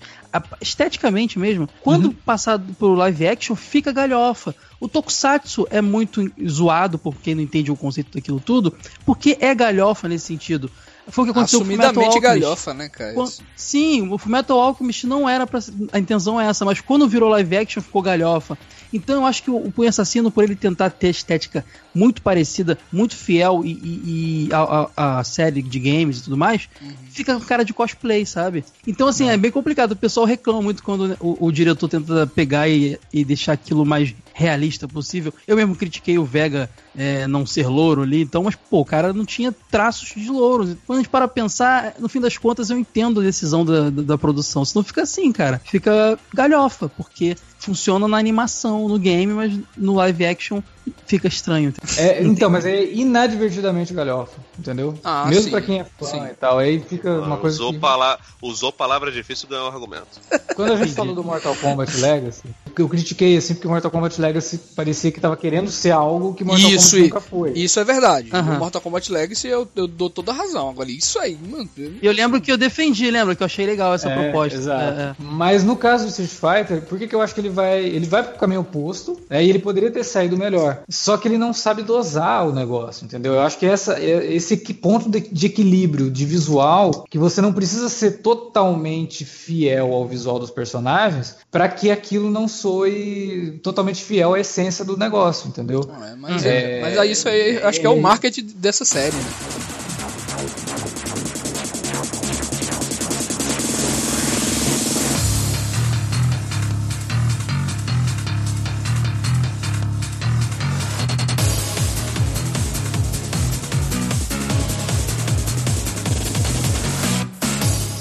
esteticamente 0.61 1.39
mesmo, 1.39 1.69
quando 1.83 2.07
uhum. 2.07 2.15
passado 2.25 2.73
por 2.79 2.95
live 2.95 3.27
action, 3.27 3.57
fica 3.57 3.93
galhofa. 3.93 4.55
O 4.79 4.89
Tokusatsu 4.89 5.67
é 5.71 5.81
muito 5.81 6.31
zoado 6.49 6.99
por 6.99 7.17
quem 7.17 7.35
não 7.35 7.43
entende 7.43 7.71
o 7.71 7.77
conceito 7.77 8.13
daquilo 8.15 8.41
tudo, 8.41 8.75
porque 9.05 9.37
é 9.41 9.55
galhofa 9.55 10.09
nesse 10.09 10.27
sentido. 10.27 10.71
Foi 11.09 11.25
o 11.25 11.27
que 11.27 11.31
aconteceu 11.33 11.61
com 11.61 11.65
o 11.65 11.69
Fullmetal 11.69 12.21
galhofa, 12.21 12.73
né, 12.73 12.89
cara? 12.89 13.15
Quando, 13.15 13.33
sim, 13.57 14.09
o 14.13 14.17
Fullmetal 14.17 14.61
Alchemist 14.61 15.07
não 15.07 15.29
era 15.29 15.47
pra... 15.47 15.59
A 15.93 15.99
intenção 15.99 16.41
é 16.41 16.47
essa, 16.47 16.65
mas 16.65 16.81
quando 16.81 17.09
virou 17.09 17.29
live 17.31 17.57
action 17.57 17.83
ficou 17.83 18.01
galhofa. 18.01 18.57
Então 18.93 19.17
eu 19.17 19.27
acho 19.27 19.43
que 19.43 19.51
o, 19.51 19.57
o 19.57 19.73
Punho 19.73 19.89
Assassino, 19.89 20.31
por 20.31 20.45
ele 20.45 20.57
tentar 20.57 20.91
ter 20.91 21.09
estética 21.09 21.65
muito 21.95 22.23
parecida, 22.23 22.79
muito 22.93 23.17
fiel 23.17 23.63
e, 23.65 23.73
e, 23.73 24.49
e 24.49 24.53
a, 24.53 24.91
a, 24.97 25.19
a, 25.19 25.25
série 25.25 25.63
de 25.63 25.79
games 25.79 26.19
e 26.19 26.23
tudo 26.25 26.37
mais, 26.37 26.69
uhum. 26.81 26.93
fica 27.11 27.35
com 27.35 27.41
cara 27.41 27.65
de 27.65 27.73
cosplay, 27.73 28.25
sabe? 28.25 28.65
Então, 28.87 29.09
assim, 29.09 29.29
é 29.29 29.37
bem 29.37 29.51
complicado. 29.51 29.93
O 29.93 29.97
pessoal 29.97 30.27
reclama 30.27 30.63
muito 30.63 30.83
quando 30.83 31.17
o, 31.21 31.47
o 31.47 31.53
diretor 31.53 31.89
tenta 31.89 32.27
pegar 32.27 32.69
e, 32.69 32.99
e 33.13 33.25
deixar 33.25 33.53
aquilo 33.53 33.85
mais 33.85 34.15
realista 34.41 34.89
possível. 34.89 35.35
Eu 35.47 35.55
mesmo 35.55 35.77
critiquei 35.77 36.19
o 36.19 36.25
Vega 36.25 36.71
é, 36.97 37.27
não 37.27 37.45
ser 37.45 37.67
louro 37.67 38.03
ali, 38.03 38.23
então, 38.23 38.43
mas, 38.43 38.55
pô, 38.55 38.81
o 38.81 38.85
cara 38.85 39.13
não 39.13 39.27
tinha 39.27 39.55
traços 39.71 40.15
de 40.17 40.31
louro. 40.31 40.77
Quando 40.87 40.99
a 40.99 41.03
gente 41.03 41.11
para 41.11 41.29
pensar, 41.29 41.95
no 41.99 42.09
fim 42.09 42.21
das 42.21 42.39
contas, 42.39 42.71
eu 42.71 42.79
entendo 42.79 43.21
a 43.21 43.23
decisão 43.23 43.65
da, 43.65 43.91
da, 43.91 44.03
da 44.03 44.19
produção. 44.19 44.65
Senão 44.65 44.83
fica 44.83 45.03
assim, 45.03 45.31
cara. 45.31 45.61
Fica 45.63 46.19
galhofa, 46.33 46.89
porque 46.89 47.37
funciona 47.59 48.09
na 48.09 48.17
animação, 48.17 48.89
no 48.89 48.99
game, 48.99 49.33
mas 49.35 49.53
no 49.77 49.95
live 49.95 50.25
action 50.25 50.63
fica 51.07 51.29
estranho. 51.29 51.73
É, 51.97 52.23
então, 52.23 52.51
mas 52.51 52.65
é 52.65 52.85
inadvertidamente 52.85 53.93
galhofa, 53.93 54.39
entendeu? 54.59 54.99
Ah, 55.05 55.27
Mesmo 55.27 55.45
sim, 55.45 55.51
pra 55.51 55.61
quem 55.61 55.81
é 55.81 55.85
fã 55.85 56.07
sim. 56.07 56.25
e 56.25 56.35
tal, 56.35 56.59
aí 56.59 56.81
fica 56.81 57.11
ah, 57.11 57.23
uma 57.23 57.37
coisa 57.37 57.57
usou 57.57 57.73
que... 57.73 57.79
Pala... 57.79 58.19
Usou 58.43 58.73
palavra 58.73 59.13
difícil 59.13 59.47
e 59.49 59.51
ganhou 59.51 59.69
argumento. 59.69 60.21
Quando 60.57 60.73
a 60.73 60.77
gente 60.77 60.93
falou 60.95 61.15
do 61.15 61.23
Mortal 61.23 61.55
Kombat 61.57 61.95
Legacy, 62.01 62.45
eu 62.77 62.89
critiquei 62.89 63.37
assim 63.37 63.55
porque 63.55 63.67
o 63.67 63.71
Mortal 63.71 63.91
Kombat 63.91 64.21
Legacy 64.21 64.41
Legacy 64.41 64.59
parecia 64.75 65.13
que 65.13 65.21
tava 65.21 65.37
querendo 65.37 65.71
ser 65.71 65.91
algo 65.91 66.35
que 66.35 66.43
Mortal 66.43 66.71
isso, 66.71 66.97
Kombat 66.97 67.03
nunca 67.03 67.21
foi. 67.21 67.53
Isso 67.53 67.79
é 67.79 67.85
verdade. 67.85 68.31
Uhum. 68.33 68.43
No 68.43 68.59
Mortal 68.59 68.81
Kombat 68.81 69.13
Legacy 69.13 69.49
eu, 69.49 69.69
eu, 69.77 69.87
dou 69.87 70.09
toda 70.09 70.33
a 70.33 70.35
razão. 70.35 70.71
Agora, 70.71 70.91
isso 70.91 71.19
aí, 71.19 71.37
mano. 71.37 71.69
Eu 72.03 72.13
lembro 72.13 72.41
que 72.41 72.51
eu 72.51 72.57
defendi, 72.57 73.11
lembra? 73.11 73.35
Que 73.35 73.43
eu 73.43 73.47
achei 73.47 73.67
legal 73.67 73.95
essa 73.95 74.09
é, 74.09 74.15
proposta. 74.23 74.57
Exato. 74.57 75.01
É, 75.01 75.03
é. 75.03 75.15
Mas 75.19 75.63
no 75.63 75.77
caso 75.77 76.05
do 76.05 76.11
Street 76.11 76.31
Fighter, 76.31 76.83
por 76.83 76.99
que, 76.99 77.07
que 77.07 77.15
eu 77.15 77.21
acho 77.21 77.35
que 77.35 77.41
ele 77.41 77.51
vai. 77.51 77.81
Ele 77.81 78.07
vai 78.07 78.23
pro 78.23 78.39
caminho 78.39 78.61
oposto, 78.61 79.21
né, 79.29 79.45
e 79.45 79.49
ele 79.49 79.59
poderia 79.59 79.91
ter 79.91 80.05
saído 80.05 80.37
melhor. 80.37 80.70
Só 80.89 81.17
que 81.17 81.29
ele 81.29 81.39
não 81.39 81.53
sabe 81.53 81.83
dosar 81.83 82.47
o 82.47 82.53
negócio, 82.53 83.05
entendeu? 83.05 83.35
Eu 83.35 83.41
acho 83.41 83.59
que 83.59 83.67
essa, 83.67 83.99
é, 83.99 84.33
esse 84.33 84.57
ponto 84.75 85.09
de, 85.09 85.21
de 85.21 85.47
equilíbrio 85.47 86.11
de 86.11 86.25
visual, 86.25 87.05
que 87.09 87.19
você 87.19 87.41
não 87.41 87.53
precisa 87.53 87.89
ser 87.89 88.23
totalmente 88.23 89.25
fiel 89.25 89.93
ao 89.93 90.07
visual 90.07 90.39
dos 90.39 90.51
personagens, 90.51 91.37
para 91.51 91.69
que 91.69 91.91
aquilo 91.91 92.31
não 92.31 92.47
soe 92.49 93.61
totalmente 93.63 94.03
fiel 94.03 94.35
à 94.35 94.41
essência 94.41 94.85
do 94.85 94.97
negócio, 94.97 95.49
entendeu? 95.49 95.81
É, 96.03 96.15
mas, 96.17 96.45
é, 96.45 96.81
mas 96.81 97.11
isso 97.11 97.29
aí 97.29 97.59
acho 97.63 97.81
que 97.81 97.87
é 97.87 97.91
o 97.91 98.01
marketing 98.01 98.47
dessa 98.57 98.85
série, 98.85 99.17
né? 99.17 99.80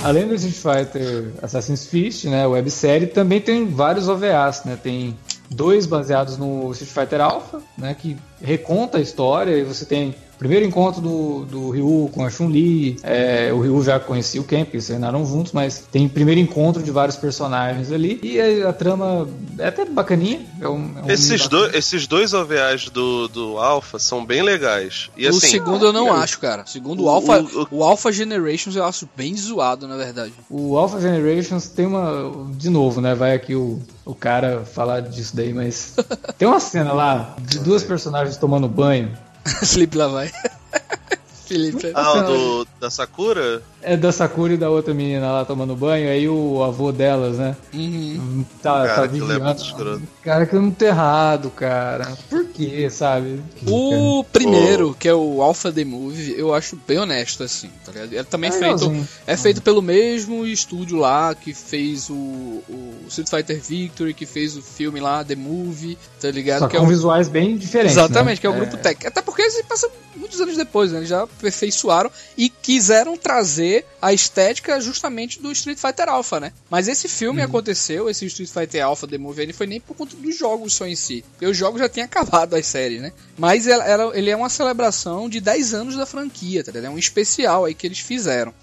Além 0.09 0.27
do 0.27 0.33
Street 0.33 0.55
Fighter 0.55 1.33
Assassin's 1.39 1.85
Fist, 1.85 2.25
né, 2.25 2.47
websérie, 2.47 3.05
também 3.05 3.39
tem 3.39 3.67
vários 3.67 4.09
OVAs, 4.09 4.63
né? 4.65 4.75
Tem 4.75 5.15
dois 5.51 5.85
baseados 5.85 6.35
no 6.35 6.71
Street 6.71 6.91
Fighter 6.91 7.21
Alpha, 7.21 7.61
né, 7.77 7.93
que 7.93 8.17
reconta 8.41 8.97
a 8.97 9.01
história 9.01 9.55
e 9.55 9.63
você 9.63 9.85
tem 9.85 10.15
primeiro 10.39 10.65
encontro 10.65 11.01
do, 11.01 11.45
do 11.45 11.69
Ryu 11.69 12.09
com 12.13 12.25
a 12.25 12.29
Chun-Li, 12.29 12.97
é, 13.03 13.51
o 13.53 13.59
Ryu 13.59 13.83
já 13.83 13.99
conhecia 13.99 14.39
o 14.39 14.43
Ken, 14.45 14.63
porque 14.63 14.77
eles 14.77 14.87
treinaram 14.87 15.25
juntos, 15.25 15.51
mas 15.51 15.83
tem 15.91 16.07
primeiro 16.07 16.39
encontro 16.39 16.81
de 16.81 16.89
vários 16.89 17.17
personagens 17.17 17.91
ali, 17.91 18.19
e 18.23 18.39
a, 18.39 18.69
a 18.69 18.73
trama 18.73 19.27
é 19.57 19.67
até 19.67 19.83
bacaninha. 19.83 20.39
É 20.61 20.67
um, 20.67 20.93
é 20.97 21.03
um 21.03 21.11
esses, 21.11 21.45
dois, 21.49 21.75
esses 21.75 22.07
dois 22.07 22.33
OVAs 22.33 22.89
do, 22.89 23.27
do 23.27 23.57
Alpha 23.57 23.99
são 23.99 24.25
bem 24.25 24.41
legais. 24.41 25.09
E, 25.17 25.25
o 25.25 25.29
assim, 25.29 25.47
segundo 25.47 25.85
eu 25.85 25.91
não 25.93 26.07
é, 26.07 26.11
acho, 26.11 26.39
cara. 26.39 26.63
O 26.63 26.69
segundo, 26.69 27.03
o, 27.03 27.09
Alpha, 27.09 27.41
o, 27.41 27.67
o, 27.71 27.83
Alpha 27.83 28.09
Generations 28.09 28.77
eu 28.77 28.85
acho 28.85 29.09
bem 29.17 29.35
zoado, 29.35 29.89
na 29.89 29.97
verdade. 29.97 30.31
O 30.49 30.77
Alpha 30.77 31.01
Generations 31.01 31.67
tem 31.67 31.85
uma... 31.85 32.49
De 32.55 32.69
novo, 32.69 33.01
né, 33.01 33.13
vai 33.13 33.35
aqui 33.35 33.55
o, 33.55 33.81
o 34.05 34.15
cara 34.15 34.63
falar 34.63 35.01
disso 35.01 35.35
daí, 35.35 35.53
mas 35.53 35.95
tem 36.37 36.47
uma 36.47 36.61
cena 36.61 36.93
lá 36.93 37.35
de 37.41 37.59
duas 37.59 37.83
personagens 37.83 38.37
tomando 38.37 38.69
banho 38.69 39.11
Felipe 39.65 39.97
lá 39.97 40.07
vai. 40.07 40.31
Felipe. 41.47 41.91
Ah, 41.95 42.21
do, 42.21 42.67
da 42.79 42.91
Sakura? 42.91 43.63
É 43.81 43.95
da 43.95 44.11
Sakura 44.11 44.53
e 44.53 44.57
da 44.57 44.69
outra 44.69 44.93
menina 44.93 45.31
lá 45.31 45.45
tomando 45.45 45.75
banho, 45.75 46.09
aí 46.09 46.27
o 46.27 46.61
avô 46.63 46.91
delas, 46.91 47.37
né? 47.37 47.55
Uhum. 47.73 48.45
Tá, 48.61 48.85
cara, 48.85 48.95
tá 48.95 49.05
vigiando. 49.05 50.01
Cara, 50.21 50.45
que 50.45 50.55
é 50.55 50.59
muito 50.59 50.81
errado, 50.81 51.49
cara. 51.49 52.11
Por 52.29 52.45
quê, 52.47 52.89
sabe? 52.89 53.41
O 53.65 54.23
primeiro, 54.33 54.89
oh. 54.89 54.93
que 54.93 55.07
é 55.07 55.13
o 55.13 55.41
Alpha 55.41 55.71
The 55.71 55.85
Movie, 55.85 56.35
eu 56.37 56.53
acho 56.53 56.77
bem 56.87 56.99
honesto, 56.99 57.43
assim, 57.43 57.69
tá 57.85 57.91
ligado? 57.91 58.11
Ele 58.11 58.23
também 58.25 58.49
é, 58.49 58.53
feito, 58.53 59.07
é 59.25 59.37
feito 59.37 59.61
pelo 59.61 59.81
mesmo 59.81 60.45
estúdio 60.45 60.97
lá 60.97 61.33
que 61.33 61.53
fez 61.53 62.09
o, 62.09 62.13
o 62.13 62.95
Street 63.07 63.29
Fighter 63.29 63.61
Victory, 63.61 64.13
que 64.13 64.25
fez 64.25 64.57
o 64.57 64.61
filme 64.61 64.99
lá, 64.99 65.23
The 65.23 65.35
Movie, 65.35 65.97
tá 66.19 66.29
ligado? 66.29 66.59
Só 66.59 66.67
que 66.67 66.75
com 66.75 66.83
é 66.83 66.85
um... 66.85 66.89
visuais 66.89 67.29
bem 67.29 67.55
diferentes. 67.55 67.95
Exatamente, 67.95 68.37
né? 68.37 68.41
que 68.41 68.47
é 68.47 68.49
o 68.49 68.53
grupo 68.53 68.75
é... 68.75 68.79
Tech. 68.79 69.07
Até 69.07 69.21
porque 69.21 69.41
eles 69.41 69.61
passam 69.61 69.89
muitos 70.15 70.41
anos 70.41 70.57
depois, 70.57 70.91
né? 70.91 70.97
Eles 70.97 71.09
já 71.09 71.23
aperfeiçoaram 71.23 72.11
e 72.37 72.49
quiseram 72.49 73.15
trazer 73.15 73.68
a 74.01 74.13
estética 74.13 74.79
justamente 74.79 75.41
do 75.41 75.51
Street 75.51 75.77
Fighter 75.77 76.09
Alpha, 76.09 76.39
né? 76.39 76.53
Mas 76.69 76.87
esse 76.87 77.07
filme 77.07 77.41
uhum. 77.41 77.47
aconteceu, 77.47 78.09
esse 78.09 78.25
Street 78.25 78.49
Fighter 78.49 78.85
Alpha 78.85 79.07
The 79.07 79.17
Movie, 79.17 79.43
ele 79.43 79.53
foi 79.53 79.67
nem 79.67 79.79
por 79.79 79.95
conta 79.95 80.15
dos 80.15 80.37
jogos 80.37 80.73
só 80.73 80.85
em 80.85 80.95
si. 80.95 81.23
Porque 81.31 81.45
os 81.45 81.57
jogos 81.57 81.79
já 81.79 81.89
tinham 81.89 82.05
acabado 82.05 82.55
as 82.55 82.65
séries, 82.65 83.01
né? 83.01 83.11
Mas 83.37 83.67
ela, 83.67 84.17
ele 84.17 84.29
é 84.29 84.35
uma 84.35 84.49
celebração 84.49 85.29
de 85.29 85.39
10 85.39 85.73
anos 85.73 85.95
da 85.95 86.05
franquia, 86.05 86.63
tá 86.63 86.71
ligado? 86.71 86.91
É 86.91 86.93
um 86.93 86.97
especial 86.97 87.65
aí 87.65 87.73
que 87.73 87.87
eles 87.87 87.99
fizeram. 87.99 88.53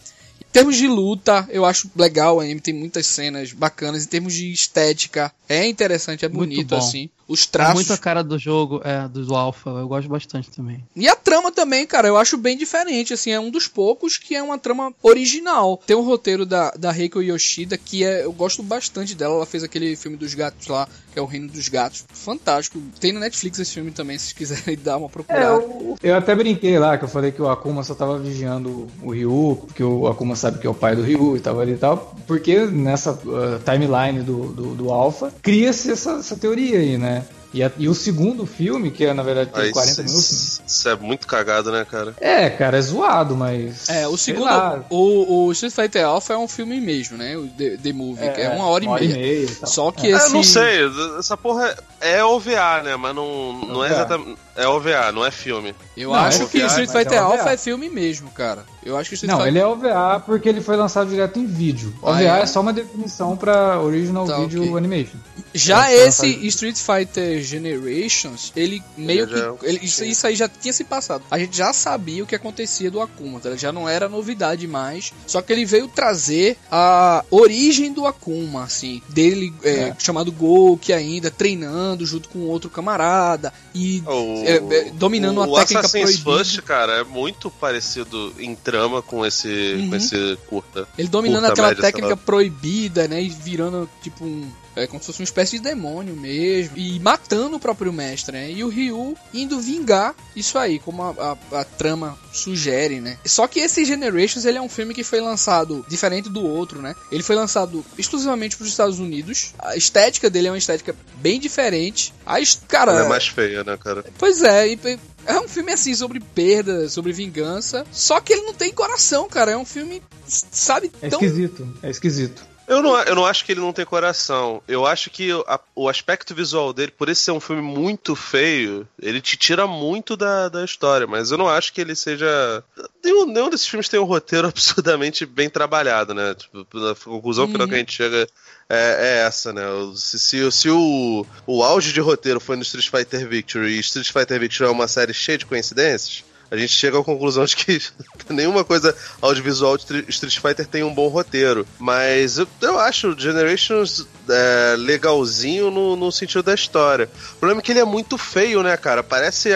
Em 0.41 0.53
termos 0.53 0.77
de 0.77 0.87
luta, 0.87 1.47
eu 1.51 1.65
acho 1.65 1.91
legal, 1.95 2.37
o 2.37 2.41
anime 2.41 2.61
tem 2.61 2.73
muitas 2.73 3.07
cenas 3.07 3.53
bacanas. 3.53 4.05
Em 4.05 4.09
termos 4.09 4.33
de 4.33 4.53
estética, 4.53 5.33
é 5.49 5.67
interessante, 5.67 6.25
é 6.25 6.29
bonito, 6.29 6.75
assim. 6.75 7.11
Os 7.29 7.47
traços. 7.47 7.73
É 7.73 7.75
muito 7.75 7.93
a 7.93 7.99
cara 7.99 8.23
do 8.23 8.39
jogo, 8.39 8.81
é, 8.85 9.09
do 9.09 9.35
Alpha. 9.35 9.71
Eu 9.71 9.89
gosto 9.89 10.09
bastante 10.09 10.51
também. 10.51 10.85
E 10.95 11.09
a 11.09 11.17
trama 11.17 11.51
também, 11.51 11.87
cara, 11.87 12.07
eu 12.07 12.17
acho 12.17 12.37
bem 12.37 12.57
diferente. 12.57 13.13
Assim, 13.13 13.31
é 13.31 13.41
um 13.41 13.51
dos 13.51 13.67
poucos 13.67 14.17
que 14.17 14.35
é 14.35 14.43
uma 14.43 14.59
trama 14.59 14.93
original. 15.03 15.81
Tem 15.85 15.97
um 15.97 16.03
roteiro 16.03 16.47
da, 16.47 16.71
da 16.71 16.93
Reiko 16.93 17.21
Yoshida 17.21 17.77
que 17.77 18.05
é, 18.05 18.25
eu 18.25 18.33
gosto 18.33 18.63
bastante 18.63 19.15
dela. 19.15 19.35
Ela 19.35 19.47
fez 19.47 19.65
aquele 19.65 19.97
filme 19.97 20.17
dos 20.17 20.35
gatos 20.35 20.69
lá, 20.69 20.89
que 21.13 21.19
é 21.19 21.23
o 21.23 21.27
Reino 21.27 21.49
dos 21.49 21.69
Gatos. 21.69 22.05
Fantástico. 22.13 22.81
Tem 23.01 23.13
na 23.13 23.21
Netflix 23.21 23.59
esse 23.59 23.75
filme 23.75 23.91
também, 23.91 24.19
se 24.19 24.35
quiserem 24.35 24.77
dar 24.83 24.99
uma 24.99 25.09
procurada. 25.09 25.45
É, 25.45 25.55
eu, 25.55 25.99
eu, 26.03 26.15
até 26.15 26.35
brinquei 26.35 26.79
lá, 26.79 26.97
que 26.97 27.05
eu 27.05 27.09
falei 27.09 27.33
que 27.33 27.43
o 27.43 27.49
Akuma 27.49 27.83
só 27.83 27.95
tava 27.95 28.19
vigiando 28.19 28.87
o 29.03 29.11
Ryu, 29.11 29.59
porque 29.67 29.83
o 29.83 30.07
Akuma 30.07 30.37
sabe 30.37 30.59
que 30.59 30.67
é 30.67 30.71
o 30.71 30.75
pai 30.75 30.95
do 30.95 31.03
Ryu 31.03 31.37
e 31.37 31.41
tal 31.41 31.59
ali 31.59 31.73
e 31.73 31.77
tal. 31.79 32.15
Porque 32.27 32.67
nessa 32.67 33.13
uh, 33.13 33.59
timeline 33.65 34.23
do, 34.23 34.53
do, 34.53 34.75
do 34.75 34.91
Alpha, 34.93 35.33
cria-se 35.43 35.91
essa, 35.91 36.13
essa 36.13 36.37
teoria 36.37 36.79
aí, 36.79 36.97
né? 36.97 37.16
E, 37.57 37.63
a, 37.63 37.73
e, 37.79 37.89
o 37.89 37.95
segundo 37.95 38.45
filme, 38.45 38.91
que 38.91 39.03
é 39.03 39.15
na 39.15 39.23
verdade 39.23 39.51
tem 39.51 39.73
40 39.73 40.03
minutos. 40.03 40.61
Isso 40.67 40.89
é 40.91 40.95
muito 40.95 41.27
cagado, 41.27 41.73
né, 41.73 41.87
cara? 41.91 42.15
É, 42.21 42.51
cara, 42.51 42.77
é 42.77 42.83
zoado, 42.83 43.35
mas. 43.35 43.89
É, 43.89 44.07
o 44.07 44.15
segundo. 44.19 44.47
O, 44.91 45.47
o 45.47 45.53
Street 45.53 45.73
Fighter 45.73 46.05
Alpha 46.05 46.35
é 46.35 46.37
um 46.37 46.47
filme 46.47 46.79
mesmo, 46.79 47.17
né? 47.17 47.35
O 47.35 47.47
The, 47.47 47.79
The 47.79 47.93
Movie, 47.95 48.27
é, 48.27 48.31
que 48.31 48.41
é 48.43 48.51
uma 48.51 48.67
hora, 48.67 48.85
uma 48.85 49.01
e 49.01 49.09
meia. 49.09 49.17
Hora 49.17 49.27
e 49.27 49.37
meia 49.47 49.67
Só 49.67 49.91
que 49.91 50.07
é. 50.07 50.11
esse. 50.11 50.27
É, 50.27 50.29
não 50.35 50.43
sei, 50.43 50.81
essa 51.19 51.35
porra 51.35 51.75
é, 51.99 52.19
é 52.19 52.25
OVA, 52.25 52.83
né? 52.85 52.95
Mas 52.97 53.15
não, 53.15 53.55
não 53.55 53.83
é 53.83 53.91
exatamente. 53.91 54.39
É 54.55 54.67
OVA, 54.67 55.13
não 55.13 55.25
é 55.25 55.31
filme. 55.31 55.75
Eu 55.97 56.11
não, 56.11 56.17
acho 56.17 56.43
é 56.43 56.47
que 56.47 56.63
o 56.63 56.67
Street 56.67 56.91
Fighter 56.91 57.15
é 57.15 57.19
Alpha 57.19 57.51
é 57.51 57.57
filme 57.57 57.91
mesmo, 57.91 58.31
cara. 58.31 58.65
Eu 58.83 58.97
acho 58.97 59.11
que 59.11 59.15
Street 59.15 59.31
Não, 59.31 59.39
Fighter... 59.39 59.53
ele 59.53 59.59
é 59.59 59.67
OVA 59.67 60.21
porque 60.25 60.49
ele 60.49 60.61
foi 60.63 60.77
lançado 60.77 61.11
direto 61.11 61.39
em 61.39 61.47
vídeo. 61.47 61.95
Ah, 62.03 62.11
OVA 62.11 62.23
é? 62.23 62.41
é? 62.41 62.47
só 62.47 62.61
uma 62.61 62.73
definição 62.73 63.37
para 63.37 63.81
Original 63.81 64.27
tá, 64.27 64.39
Video 64.39 64.63
okay. 64.63 64.77
Animation. 64.77 65.19
Já 65.53 65.91
é, 65.91 66.07
esse 66.07 66.47
Street 66.47 66.77
Fighter 66.77 67.43
Generations, 67.47 68.53
ele 68.57 68.83
meio 68.97 69.27
que. 69.27 69.67
Ele, 69.67 69.81
isso, 69.83 70.05
isso, 70.05 70.27
aí 70.27 70.37
já 70.37 70.49
tinha 70.49 70.73
se 70.73 70.85
passado. 70.85 71.25
A 71.31 71.39
gente 71.39 71.57
já 71.57 71.73
sabia 71.73 72.23
o 72.23 72.27
que 72.27 72.35
acontecia 72.35 72.91
do 72.91 73.01
Akuma, 73.01 73.41
tá? 73.41 73.57
já 73.57 73.73
não 73.73 73.89
era 73.89 74.09
novidade 74.09 74.67
mais. 74.67 75.13
Só 75.27 75.43
que 75.43 75.53
ele 75.53 75.65
veio 75.65 75.89
trazer 75.89 76.57
a 76.71 77.25
origem 77.31 77.93
do 77.93 78.07
Akuma, 78.07 78.65
assim. 78.65 79.03
Dele 79.09 79.53
é, 79.63 79.71
é. 79.71 79.97
chamado 79.99 80.33
Gouki 80.33 80.93
ainda, 80.93 81.31
treinando 81.31 82.05
junto 82.07 82.29
com 82.29 82.41
outro 82.41 82.71
camarada. 82.71 83.53
E. 83.75 84.03
Oh 84.07 84.37
é, 84.45 84.57
é, 84.57 84.91
dominando 84.93 85.39
o, 85.39 85.45
uma 85.45 85.59
técnica 85.59 85.81
Assassin's 85.87 86.21
proibida. 86.21 86.45
First, 86.45 86.63
cara, 86.63 86.93
é 87.01 87.05
muito 87.05 87.51
parecido 87.51 88.33
em 88.39 88.55
trama 88.55 89.03
com 89.03 89.25
esse, 89.25 89.49
uhum. 89.49 89.91
com 89.91 89.97
esse 89.97 90.39
curta. 90.49 90.89
Ele 90.97 91.09
dominando 91.09 91.47
curta 91.47 91.53
aquela 91.53 91.69
média, 91.69 91.83
técnica 91.83 92.17
proibida, 92.17 93.09
né? 93.09 93.23
E 93.23 93.29
virando 93.29 93.89
tipo 94.03 94.25
um 94.25 94.51
é 94.77 94.87
como 94.87 95.01
se 95.01 95.07
fosse 95.07 95.21
uma 95.21 95.25
espécie 95.25 95.59
de 95.59 95.65
demônio 95.65 96.15
mesmo. 96.15 96.77
E 96.77 97.01
matando 97.01 97.57
o 97.57 97.61
próprio 97.61 97.93
mestre, 97.93 98.33
né? 98.37 98.51
E 98.51 98.63
o 98.63 98.69
Ryu 98.69 99.17
indo 99.33 99.59
vingar 99.61 100.15
isso 100.35 100.59
aí, 100.59 100.79
como 100.79 101.03
a, 101.03 101.37
a, 101.53 101.61
a, 101.61 101.65
trama 101.65 102.19
sugere, 102.33 103.01
né? 103.01 103.17
Só 103.25 103.47
que 103.47 103.61
esse 103.61 103.85
Generations, 103.85 104.45
ele 104.45 104.59
é 104.59 104.63
um 104.63 104.69
filme 104.69 104.93
que 104.93 105.03
foi 105.03 105.21
lançado 105.21 105.85
diferente 105.89 106.29
do 106.29 106.45
outro, 106.45 106.83
né? 106.83 106.95
Ele 107.11 107.23
foi 107.23 107.35
lançado 107.35 107.85
exclusivamente 107.97 108.57
para 108.57 108.65
os 108.65 108.71
Estados 108.71 108.99
Unidos. 108.99 109.55
A 109.59 109.77
estética 109.77 110.29
dele 110.29 110.49
é 110.49 110.51
uma 110.51 110.59
estética 110.59 110.95
bem 111.17 111.41
diferente. 111.41 112.13
A, 112.25 112.37
cara... 112.69 112.93
Ela 112.93 113.07
é 113.07 113.09
mais 113.09 113.29
feia, 113.29 113.65
né, 113.65 113.77
cara? 113.77 114.05
Pois 114.19 114.43
é, 114.43 114.69
e, 114.69 114.79
é 115.27 115.41
um 115.41 115.49
filme 115.49 115.73
assim 115.73 115.95
sobre 115.95 116.21
perda, 116.21 116.89
sobre 116.89 117.13
vingança. 117.13 117.87
Só 117.91 118.21
que 118.21 118.33
ele 118.33 118.43
não 118.43 118.55
tem 118.55 118.73
coração, 118.73 119.29
cara. 119.29 119.53
É 119.53 119.57
um 119.57 119.65
filme, 119.65 120.03
sabe? 120.27 120.91
É 121.03 121.09
tão... 121.09 121.21
esquisito. 121.21 121.69
É 121.83 121.91
esquisito. 121.91 122.56
Eu 122.69 122.83
não, 122.83 123.01
eu 123.03 123.15
não 123.15 123.25
acho 123.25 123.45
que 123.45 123.53
ele 123.53 123.61
não 123.61 123.73
tem 123.73 123.85
coração. 123.85 124.63
Eu 124.67 124.87
acho 124.87 125.09
que 125.09 125.31
a, 125.47 125.61
o 125.75 125.89
aspecto 125.89 126.35
visual 126.35 126.73
dele, 126.73 126.91
por 126.91 127.09
esse 127.09 127.23
ser 127.23 127.31
um 127.31 127.41
filme 127.41 127.63
muito 127.63 128.17
feio, 128.17 128.87
ele 129.01 129.21
te 129.21 129.37
tira 129.37 129.67
muito 129.67 130.17
da, 130.17 130.49
da 130.49 130.65
história. 130.65 131.07
Mas 131.07 131.31
eu 131.31 131.39
não 131.39 131.49
acho 131.49 131.73
que 131.73 131.81
ele 131.81 131.95
seja. 131.95 132.65
Nenhum, 133.05 133.27
nenhum 133.27 133.49
desses 133.49 133.69
filmes 133.69 133.89
tem 133.89 134.01
um 134.01 134.05
roteiro 134.05 134.49
absurdamente 134.49 135.25
bem 135.25 135.49
trabalhado, 135.49 136.13
né? 136.13 136.35
Tipo, 136.35 136.67
a 136.87 136.95
conclusão 136.97 137.45
uhum. 137.45 137.53
final 137.53 137.69
que 137.69 137.75
a 137.75 137.79
gente 137.79 137.93
chega 137.93 138.29
é, 138.69 139.21
é, 139.21 139.27
essa, 139.27 139.53
né? 139.53 139.63
Se, 139.95 140.19
se, 140.19 140.53
se, 140.53 140.71
o, 140.71 141.25
o 141.47 141.63
auge 141.63 141.93
de 141.93 142.01
roteiro 142.01 142.41
foi 142.41 142.57
no 142.57 142.63
Street 142.63 142.89
Fighter 142.89 143.29
Victory 143.29 143.77
e 143.77 143.81
Street 143.81 144.11
Fighter 144.11 144.41
Victory 144.41 144.69
é 144.69 144.73
uma 144.73 144.89
série 144.89 145.15
cheia 145.15 145.39
de 145.39 145.47
coincidências, 145.47 146.25
a 146.51 146.57
gente 146.57 146.73
chega 146.73 146.99
à 146.99 147.05
conclusão 147.05 147.45
de 147.45 147.57
que 147.57 147.81
nenhuma 148.31 148.65
coisa 148.65 148.95
audiovisual 149.21 149.77
de 149.77 150.05
Street 150.09 150.39
Fighter 150.39 150.67
tem 150.67 150.83
um 150.83 150.95
bom 150.95 151.09
roteiro. 151.09 151.67
Mas 151.79 152.39
eu, 152.39 152.49
eu 152.61 152.79
acho 152.79 153.19
Generations 153.19 154.07
é, 154.29 154.77
legalzinho 154.77 155.71
no, 155.71 155.97
no 155.97 156.11
sentido 156.11 156.43
da 156.43 156.55
história. 156.55 157.09
O 157.33 157.37
problema 157.37 157.61
é 157.61 157.63
que 157.63 157.73
ele 157.73 157.81
é 157.81 157.85
muito 157.85 158.17
feio, 158.19 158.63
né, 158.63 158.77
cara? 158.77 159.03
Parece, 159.03 159.51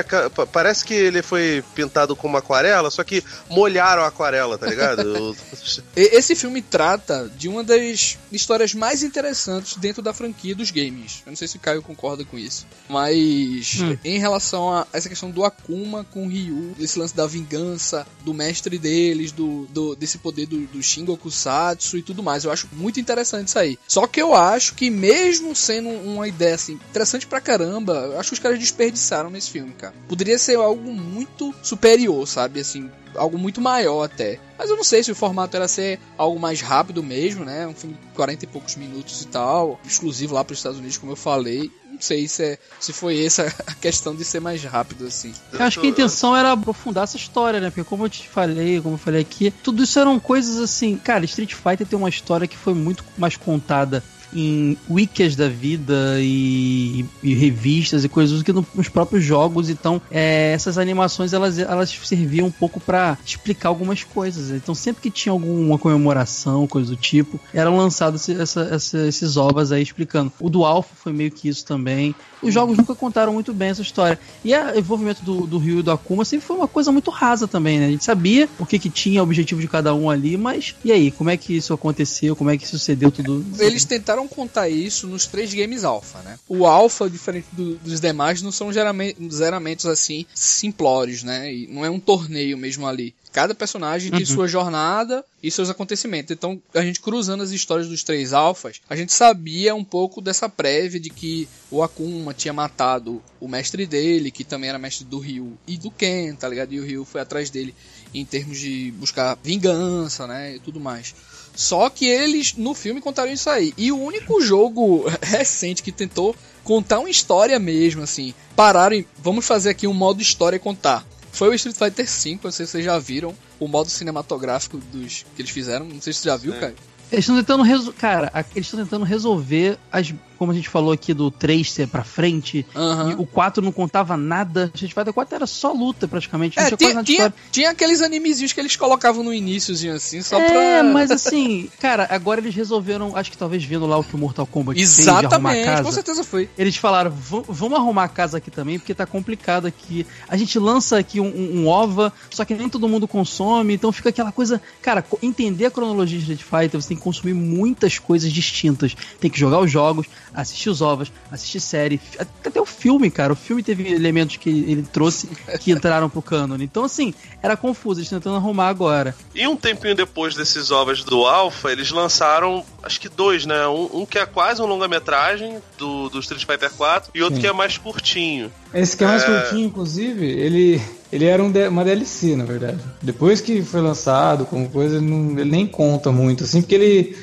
parece 0.52 0.84
que 0.84 0.94
ele 0.94 1.22
foi 1.22 1.64
pintado 1.74 2.14
com 2.14 2.28
uma 2.28 2.38
aquarela, 2.38 2.90
só 2.90 3.02
que 3.05 3.22
molharam 3.48 4.02
a 4.02 4.06
aquarela, 4.06 4.59
tá 4.59 4.66
ligado? 4.66 5.36
Esse 5.97 6.34
filme 6.34 6.62
trata 6.62 7.30
de 7.36 7.48
uma 7.48 7.62
das 7.64 8.18
histórias 8.30 8.74
mais 8.74 9.02
interessantes 9.02 9.76
dentro 9.76 10.02
da 10.02 10.12
franquia 10.12 10.55
dos 10.55 10.70
games. 10.70 11.22
Eu 11.24 11.30
não 11.30 11.36
sei 11.36 11.48
se 11.48 11.56
o 11.56 11.60
Caio 11.60 11.82
concorda 11.82 12.24
com 12.24 12.38
isso. 12.38 12.66
Mas 12.88 13.78
hum. 13.80 13.97
em 14.05 14.18
relação 14.18 14.72
a 14.72 14.86
essa 14.92 15.09
questão 15.09 15.30
do 15.30 15.44
Akuma 15.44 16.05
com 16.05 16.26
o 16.26 16.28
Ryu, 16.28 16.74
esse 16.78 16.98
lance 16.98 17.14
da 17.14 17.26
vingança, 17.26 18.06
do 18.24 18.34
mestre 18.34 18.78
deles, 18.78 19.32
do, 19.32 19.66
do 19.70 19.94
desse 19.94 20.18
poder 20.18 20.47
do, 20.47 20.66
do 20.66 20.82
Shingoku 20.82 21.30
Satsu 21.30 21.97
e 21.97 22.02
tudo 22.02 22.22
mais. 22.22 22.44
Eu 22.44 22.52
acho 22.52 22.68
muito 22.72 23.01
interessante 23.01 23.48
isso 23.48 23.59
aí. 23.59 23.78
Só 23.86 24.06
que 24.06 24.20
eu 24.20 24.34
acho 24.34 24.60
que 24.69 24.91
mesmo 24.91 25.55
sendo 25.55 25.89
uma 25.89 26.28
ideia 26.28 26.55
assim 26.55 26.74
interessante 26.91 27.27
pra 27.27 27.41
caramba, 27.41 27.95
eu 27.95 28.20
acho 28.20 28.31
que 28.31 28.35
os 28.35 28.41
caras 28.41 28.59
desperdiçaram 28.59 29.31
nesse 29.31 29.51
filme, 29.51 29.73
cara. 29.73 29.95
Poderia 30.09 30.39
ser 30.39 30.57
algo 30.57 30.93
muito 30.93 31.55
superior, 31.62 32.27
sabe? 32.27 32.61
Assim, 32.61 32.91
algo 33.15 33.39
muito 33.39 33.61
maior 33.61 34.05
até. 34.05 34.39
Mas 34.59 34.69
eu 34.69 34.77
não 34.77 34.85
sei 34.85 35.03
se 35.03 35.11
o 35.11 35.15
formato 35.15 35.57
era 35.57 35.66
ser 35.66 35.99
algo 36.16 36.39
mais 36.39 36.61
rápido 36.61 37.03
mesmo, 37.03 37.45
né? 37.45 37.66
Um 37.66 37.74
filme 37.74 37.97
de 37.97 38.15
40 38.15 38.45
e 38.45 38.49
poucos 38.49 38.77
minutos 38.77 39.23
e 39.23 39.27
tal, 39.27 39.81
exclusivo 39.85 40.35
lá 40.35 40.45
para 40.45 40.53
os 40.53 40.59
Estados 40.59 40.78
Unidos, 40.78 40.99
como 40.99 41.12
eu 41.12 41.16
falei. 41.16 41.70
Não 41.91 42.01
sei 42.01 42.28
se, 42.28 42.43
é, 42.43 42.59
se 42.78 42.93
foi 42.93 43.24
essa 43.24 43.53
a 43.66 43.74
questão 43.74 44.15
de 44.15 44.24
ser 44.24 44.41
mais 44.41 44.62
rápido 44.65 45.07
assim. 45.07 45.35
Eu 45.53 45.62
acho 45.62 45.81
que 45.81 45.87
a 45.87 45.91
intenção 45.91 46.37
era 46.37 46.53
aprofundar 46.53 47.05
essa 47.05 47.16
história, 47.16 47.61
né? 47.61 47.70
Porque 47.70 47.85
como 47.85 48.05
eu 48.05 48.11
te 48.11 48.28
falei, 48.28 48.81
como 48.81 48.95
eu 48.95 48.99
falei 48.99 49.20
aqui, 49.20 49.51
tudo 49.51 49.82
isso 49.82 49.99
eram 49.99 50.19
coisas 50.20 50.59
assim. 50.59 50.97
Cara, 50.97 51.24
Street 51.24 51.55
Fighter 51.55 51.87
tem 51.87 51.99
uma 51.99 52.09
história 52.09 52.47
que 52.47 52.57
foi 52.57 52.74
muito 52.74 53.05
mais 53.19 53.37
contada 53.37 54.03
em 54.35 54.77
wikis 54.89 55.36
da 55.36 55.48
vida 55.48 56.16
e, 56.19 57.05
e, 57.23 57.35
revistas 57.35 58.05
e 58.05 58.09
coisas 58.09 58.39
do 58.39 58.44
que 58.44 58.52
nos 58.52 58.89
próprios 58.89 59.24
jogos. 59.24 59.69
Então, 59.69 60.01
é, 60.11 60.52
essas 60.52 60.78
animações 60.78 61.32
elas, 61.32 61.59
elas 61.59 61.90
serviam 61.90 62.47
um 62.47 62.51
pouco 62.51 62.81
para 62.81 63.19
explicar 63.24 63.69
algumas 63.69 64.05
coisas. 64.05 64.51
Então, 64.51 64.74
sempre 64.74 65.02
que 65.02 65.11
tinha 65.11 65.32
alguma 65.32 65.78
comemoração, 65.78 66.66
coisa 66.66 66.90
do 66.90 66.97
tipo, 66.97 67.40
eram 67.52 67.77
lançados 67.77 68.28
essa, 68.28 68.62
essa, 68.62 69.07
esses 69.07 69.36
ovos 69.36 69.73
aí 69.73 69.82
explicando. 69.82 70.32
O 70.40 70.48
do 70.48 70.65
Alpha 70.65 70.94
foi 70.94 71.12
meio 71.12 71.31
que 71.31 71.48
isso 71.48 71.65
também. 71.65 72.15
Os 72.43 72.55
jogos 72.55 72.77
nunca 72.77 72.94
contaram 72.94 73.32
muito 73.32 73.52
bem 73.52 73.69
essa 73.69 73.82
história. 73.82 74.19
E 74.44 74.55
o 74.55 74.78
envolvimento 74.78 75.23
do, 75.23 75.47
do 75.47 75.59
Ryu 75.59 75.81
e 75.81 75.82
do 75.82 75.90
Akuma 75.90 76.24
sempre 76.24 76.47
foi 76.47 76.57
uma 76.57 76.69
coisa 76.69 76.90
muito 76.90 77.11
rasa 77.11 77.47
também, 77.47 77.78
né? 77.78 77.86
A 77.86 77.90
gente 77.90 78.05
sabia 78.05 78.48
o 78.59 78.65
que, 78.65 78.78
que 78.78 78.89
tinha, 78.89 79.20
o 79.20 79.24
objetivo 79.24 79.61
de 79.61 79.69
cada 79.69 79.94
um 79.94 80.09
ali, 80.09 80.36
mas 80.36 80.74
e 80.85 80.93
aí? 80.93 81.11
Como 81.11 81.31
é 81.31 81.36
que 81.36 81.57
isso 81.57 81.73
aconteceu? 81.73 82.35
Como 82.35 82.51
é 82.51 82.57
que 82.57 82.66
sucedeu 82.66 83.11
tudo? 83.11 83.44
Eles 83.59 83.85
tentaram 83.85 84.19
contar 84.28 84.68
isso 84.68 85.06
nos 85.06 85.26
três 85.26 85.52
games 85.52 85.84
alpha, 85.84 86.18
né? 86.20 86.38
O 86.48 86.66
alpha, 86.66 87.09
diferente 87.09 87.47
do, 87.52 87.76
dos 87.76 88.01
demais, 88.01 88.42
não 88.42 88.52
são 88.52 88.70
zeramentos 88.72 89.86
assim 89.86 90.26
simplórios, 90.34 91.22
né? 91.22 91.52
E 91.52 91.66
não 91.66 91.84
é 91.84 91.90
um 91.90 92.01
torneio 92.01 92.56
mesmo 92.56 92.86
ali. 92.86 93.14
Cada 93.32 93.55
personagem 93.55 94.10
tem 94.10 94.20
uhum. 94.20 94.26
sua 94.26 94.48
jornada 94.48 95.24
e 95.40 95.51
seus 95.51 95.70
acontecimentos. 95.70 96.32
Então, 96.32 96.60
a 96.74 96.82
gente 96.82 97.01
cruzando 97.01 97.42
as 97.42 97.52
histórias 97.52 97.88
dos 97.88 98.02
três 98.02 98.32
alfas, 98.32 98.80
a 98.90 98.97
gente 98.97 99.12
sabia 99.12 99.72
um 99.74 99.84
pouco 99.84 100.20
dessa 100.20 100.48
prévia 100.48 100.98
de 100.98 101.10
que 101.10 101.48
o 101.70 101.82
Akuma 101.82 102.34
tinha 102.34 102.52
matado 102.52 103.22
o 103.38 103.47
mestre 103.47 103.86
dele, 103.86 104.32
que 104.32 104.42
também 104.42 104.68
era 104.68 104.78
mestre 104.78 105.05
do 105.05 105.20
Ryu 105.20 105.56
e 105.66 105.78
do 105.78 105.92
Ken, 105.92 106.34
tá 106.34 106.48
ligado? 106.48 106.72
E 106.72 106.80
o 106.80 106.84
Ryu 106.84 107.05
foi 107.05 107.20
atrás 107.20 107.51
dele 107.51 107.72
em 108.12 108.24
termos 108.24 108.59
de 108.59 108.92
buscar 108.97 109.38
vingança, 109.42 110.26
né? 110.26 110.56
E 110.56 110.59
tudo 110.59 110.80
mais. 110.80 111.14
Só 111.61 111.91
que 111.91 112.07
eles 112.07 112.55
no 112.55 112.73
filme 112.73 113.03
contaram 113.03 113.31
isso 113.31 113.51
aí. 113.51 113.74
E 113.77 113.93
o 113.93 114.01
único 114.01 114.41
jogo 114.41 115.05
recente 115.20 115.82
que 115.82 115.93
tentou 115.93 116.35
contar 116.65 117.01
uma 117.01 117.11
história 117.11 117.59
mesmo, 117.59 118.03
assim, 118.03 118.32
pararam 118.57 118.97
e 118.97 119.07
vamos 119.19 119.47
fazer 119.47 119.69
aqui 119.69 119.87
um 119.87 119.93
modo 119.93 120.23
história 120.23 120.57
e 120.57 120.61
contar 120.61 121.07
foi 121.31 121.51
o 121.51 121.55
Street 121.55 121.77
Fighter 121.77 122.07
V, 122.07 122.39
não 122.43 122.51
sei 122.51 122.66
se 122.66 122.73
vocês 122.73 122.85
já 122.85 122.99
viram 122.99 123.35
o 123.59 123.69
modo 123.69 123.91
cinematográfico 123.91 124.78
dos 124.78 125.24
que 125.37 125.43
eles 125.43 125.51
fizeram. 125.51 125.85
Não 125.85 126.01
sei 126.01 126.15
se 126.15 126.20
você 126.20 126.28
já 126.31 126.37
viu, 126.37 126.55
cara. 126.55 126.74
Eles 127.11 127.24
estão 127.24 127.37
tentando 127.37 127.62
resolver. 127.62 127.99
Cara, 127.99 128.32
eles 128.55 128.66
estão 128.66 128.81
tentando 128.81 129.05
resolver 129.05 129.78
as 129.91 130.12
como 130.41 130.53
a 130.53 130.55
gente 130.55 130.70
falou 130.70 130.91
aqui 130.91 131.12
do 131.12 131.31
3 131.31 131.70
ser 131.70 131.87
pra 131.87 132.03
frente, 132.03 132.65
uhum. 132.74 133.11
e 133.11 133.15
o 133.16 133.27
4 133.27 133.62
não 133.62 133.70
contava 133.70 134.16
nada. 134.16 134.70
Street 134.73 134.95
Fighter 134.95 135.12
4 135.12 135.35
era 135.35 135.47
só 135.47 135.70
luta 135.70 136.09
praticamente. 136.09 136.59
É, 136.59 136.74
tinha, 136.74 137.05
tinha, 137.05 137.35
tinha, 137.53 137.70
aqueles 137.70 138.01
animezinhos 138.01 138.55
que 138.55 138.59
eles 138.59 138.74
colocavam 138.74 139.23
no 139.23 139.35
iníciozinho 139.35 139.93
assim, 139.93 140.23
só 140.23 140.41
é, 140.41 140.47
pra. 140.47 140.62
É, 140.62 140.82
mas 140.82 141.11
assim, 141.11 141.69
cara, 141.78 142.09
agora 142.11 142.41
eles 142.41 142.55
resolveram, 142.55 143.15
acho 143.15 143.31
que 143.31 143.37
talvez 143.37 143.62
vendo 143.62 143.87
lá 143.87 143.99
o 143.99 144.03
que 144.03 144.15
o 144.15 144.19
Mortal 144.19 144.47
Kombat 144.47 144.81
Exatamente, 144.81 145.57
fez 145.57 145.66
casa. 145.66 145.82
com 145.82 145.93
certeza 145.93 146.24
foi. 146.24 146.49
Eles 146.57 146.74
falaram, 146.74 147.11
vamos 147.11 147.78
arrumar 147.78 148.05
a 148.05 148.09
casa 148.09 148.39
aqui 148.39 148.51
também, 148.51 148.78
porque 148.78 148.95
tá 148.95 149.05
complicado 149.05 149.66
aqui. 149.66 150.07
A 150.27 150.39
gente 150.39 150.59
lança 150.59 150.97
aqui 150.97 151.20
um, 151.20 151.27
um, 151.27 151.61
um, 151.61 151.69
OVA, 151.69 152.15
só 152.31 152.47
que 152.47 152.55
nem 152.55 152.66
todo 152.66 152.89
mundo 152.89 153.07
consome, 153.07 153.74
então 153.74 153.93
fica 153.93 154.09
aquela 154.09 154.32
coisa. 154.32 154.59
Cara, 154.81 155.05
entender 155.23 155.66
a 155.66 155.70
cronologia 155.70 156.19
de 156.19 156.32
Street 156.32 156.62
Fighter, 156.62 156.81
você 156.81 156.89
tem 156.89 156.97
que 156.97 156.99
consumir 157.01 157.35
muitas 157.35 157.98
coisas 157.98 158.32
distintas. 158.32 158.97
Tem 159.18 159.31
que 159.31 159.39
jogar 159.39 159.59
os 159.59 159.70
jogos, 159.70 160.06
assistir 160.35 160.70
os 160.70 160.81
ovos, 160.81 161.10
assistir 161.31 161.60
série, 161.60 162.01
até 162.18 162.60
o 162.60 162.66
filme, 162.66 163.10
cara. 163.10 163.32
O 163.32 163.36
filme 163.36 163.62
teve 163.62 163.93
elementos 163.93 164.36
que 164.36 164.48
ele 164.48 164.82
trouxe 164.82 165.28
que 165.60 165.72
entraram 165.72 166.09
pro 166.09 166.22
cânone. 166.22 166.64
Então, 166.64 166.85
assim, 166.85 167.14
era 167.43 167.56
confuso, 167.56 168.01
eles 168.01 168.09
tentando 168.10 168.36
arrumar 168.36 168.68
agora. 168.68 169.14
E 169.35 169.47
um 169.47 169.56
tempinho 169.56 169.94
depois 169.94 170.35
desses 170.35 170.70
ovos 170.70 171.02
do 171.05 171.24
Alpha, 171.27 171.70
eles 171.70 171.90
lançaram, 171.90 172.64
acho 172.82 173.01
que 173.01 173.09
dois, 173.09 173.47
né? 173.47 173.66
Um, 173.66 174.02
um 174.02 174.06
que 174.06 174.18
é 174.18 174.27
quase 174.27 174.60
um 174.62 174.66
longa-metragem 174.66 175.59
do, 175.78 176.09
do 176.09 176.20
Street 176.20 176.44
Fighter 176.44 176.70
4 176.70 177.10
e 177.14 177.22
outro 177.22 177.36
Sim. 177.36 177.40
que 177.43 177.47
é 177.47 177.52
mais 177.52 177.78
curtinho. 177.78 178.52
Esse 178.72 178.97
que 178.97 179.05
é 179.05 179.06
mais 179.06 179.22
é... 179.22 179.27
curtinho, 179.27 179.66
inclusive, 179.66 180.27
ele, 180.27 180.81
ele 181.12 181.24
era 181.24 181.43
um 181.43 181.53
uma 181.69 181.85
DLC, 181.85 182.37
na 182.37 182.45
verdade. 182.45 182.78
Depois 183.03 183.41
que 183.41 183.62
foi 183.62 183.81
lançado, 183.81 184.47
como 184.47 184.69
coisa, 184.69 184.97
ele, 184.97 185.07
não, 185.07 185.39
ele 185.39 185.51
nem 185.51 185.66
conta 185.66 186.12
muito, 186.12 186.45
assim, 186.45 186.62
porque 186.62 186.74
ele 186.74 187.16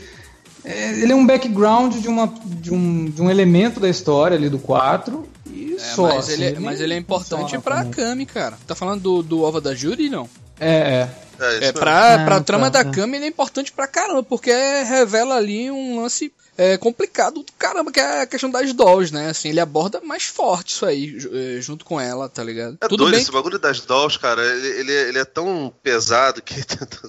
é, 0.68 1.00
ele 1.02 1.14
é 1.14 1.16
um 1.16 1.26
background 1.26 1.96
de, 1.96 2.10
uma, 2.10 2.28
de, 2.44 2.74
um, 2.74 3.06
de 3.06 3.22
um 3.22 3.30
elemento 3.30 3.80
da 3.80 3.88
história 3.88 4.36
ali 4.36 4.50
do 4.50 4.60
4 4.60 5.26
e 5.50 5.76
é, 5.76 5.80
só. 5.80 6.10
Mas, 6.10 6.18
assim, 6.18 6.34
ele, 6.34 6.46
é, 6.46 6.60
mas 6.60 6.82
ele 6.82 6.94
é 6.94 6.98
importante 6.98 7.58
pra 7.60 7.84
como... 7.84 7.92
Kami, 7.92 8.26
cara. 8.26 8.58
Tá 8.68 8.76
falando 8.76 9.02
do, 9.02 9.24
do 9.24 9.44
Ova 9.44 9.62
da 9.62 9.74
Jury, 9.74 10.10
não? 10.10 10.30
É, 10.60 10.70
é. 10.70 11.28
É, 11.40 11.68
é 11.68 11.72
pra, 11.72 12.14
é, 12.14 12.26
pra 12.26 12.42
trama 12.42 12.72
tá, 12.72 12.82
da 12.82 12.90
Kami 12.90 13.18
ele 13.18 13.26
é 13.26 13.30
importante 13.30 13.72
pra 13.72 13.86
caramba, 13.86 14.24
porque 14.24 14.52
revela 14.52 15.36
ali 15.36 15.70
um 15.70 16.02
lance 16.02 16.34
é, 16.58 16.78
complicado 16.78 17.44
do 17.44 17.54
caramba, 17.54 17.92
que 17.92 18.00
é 18.00 18.22
a 18.22 18.26
questão 18.26 18.50
das 18.50 18.74
dolls, 18.74 19.14
né? 19.14 19.30
Assim, 19.30 19.50
ele 19.50 19.60
aborda 19.60 20.02
mais 20.02 20.24
forte 20.24 20.74
isso 20.74 20.86
aí, 20.86 21.16
é, 21.32 21.62
junto 21.62 21.86
com 21.86 22.02
ela, 22.02 22.28
tá 22.28 22.44
ligado? 22.44 22.78
É 22.82 22.88
Tudo 22.88 23.04
doido, 23.04 23.12
bem 23.12 23.22
esse 23.22 23.32
bagulho 23.32 23.60
das 23.60 23.82
dolls, 23.82 24.18
cara, 24.18 24.44
ele, 24.44 24.68
ele, 24.68 24.92
ele 24.92 25.20
é 25.20 25.26
tão 25.26 25.72
pesado 25.84 26.42
que, 26.42 26.56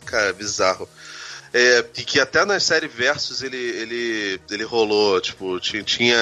cara, 0.05 0.27
é 0.29 0.33
bizarro. 0.35 0.87
É, 1.53 1.85
e 1.97 2.03
que 2.03 2.21
até 2.21 2.45
na 2.45 2.61
série 2.61 2.89
Versus 2.89 3.43
ele, 3.43 3.57
ele, 3.57 4.41
ele 4.51 4.65
rolou, 4.65 5.21
tipo, 5.21 5.59
tinha, 5.61 5.83
tinha. 5.83 6.17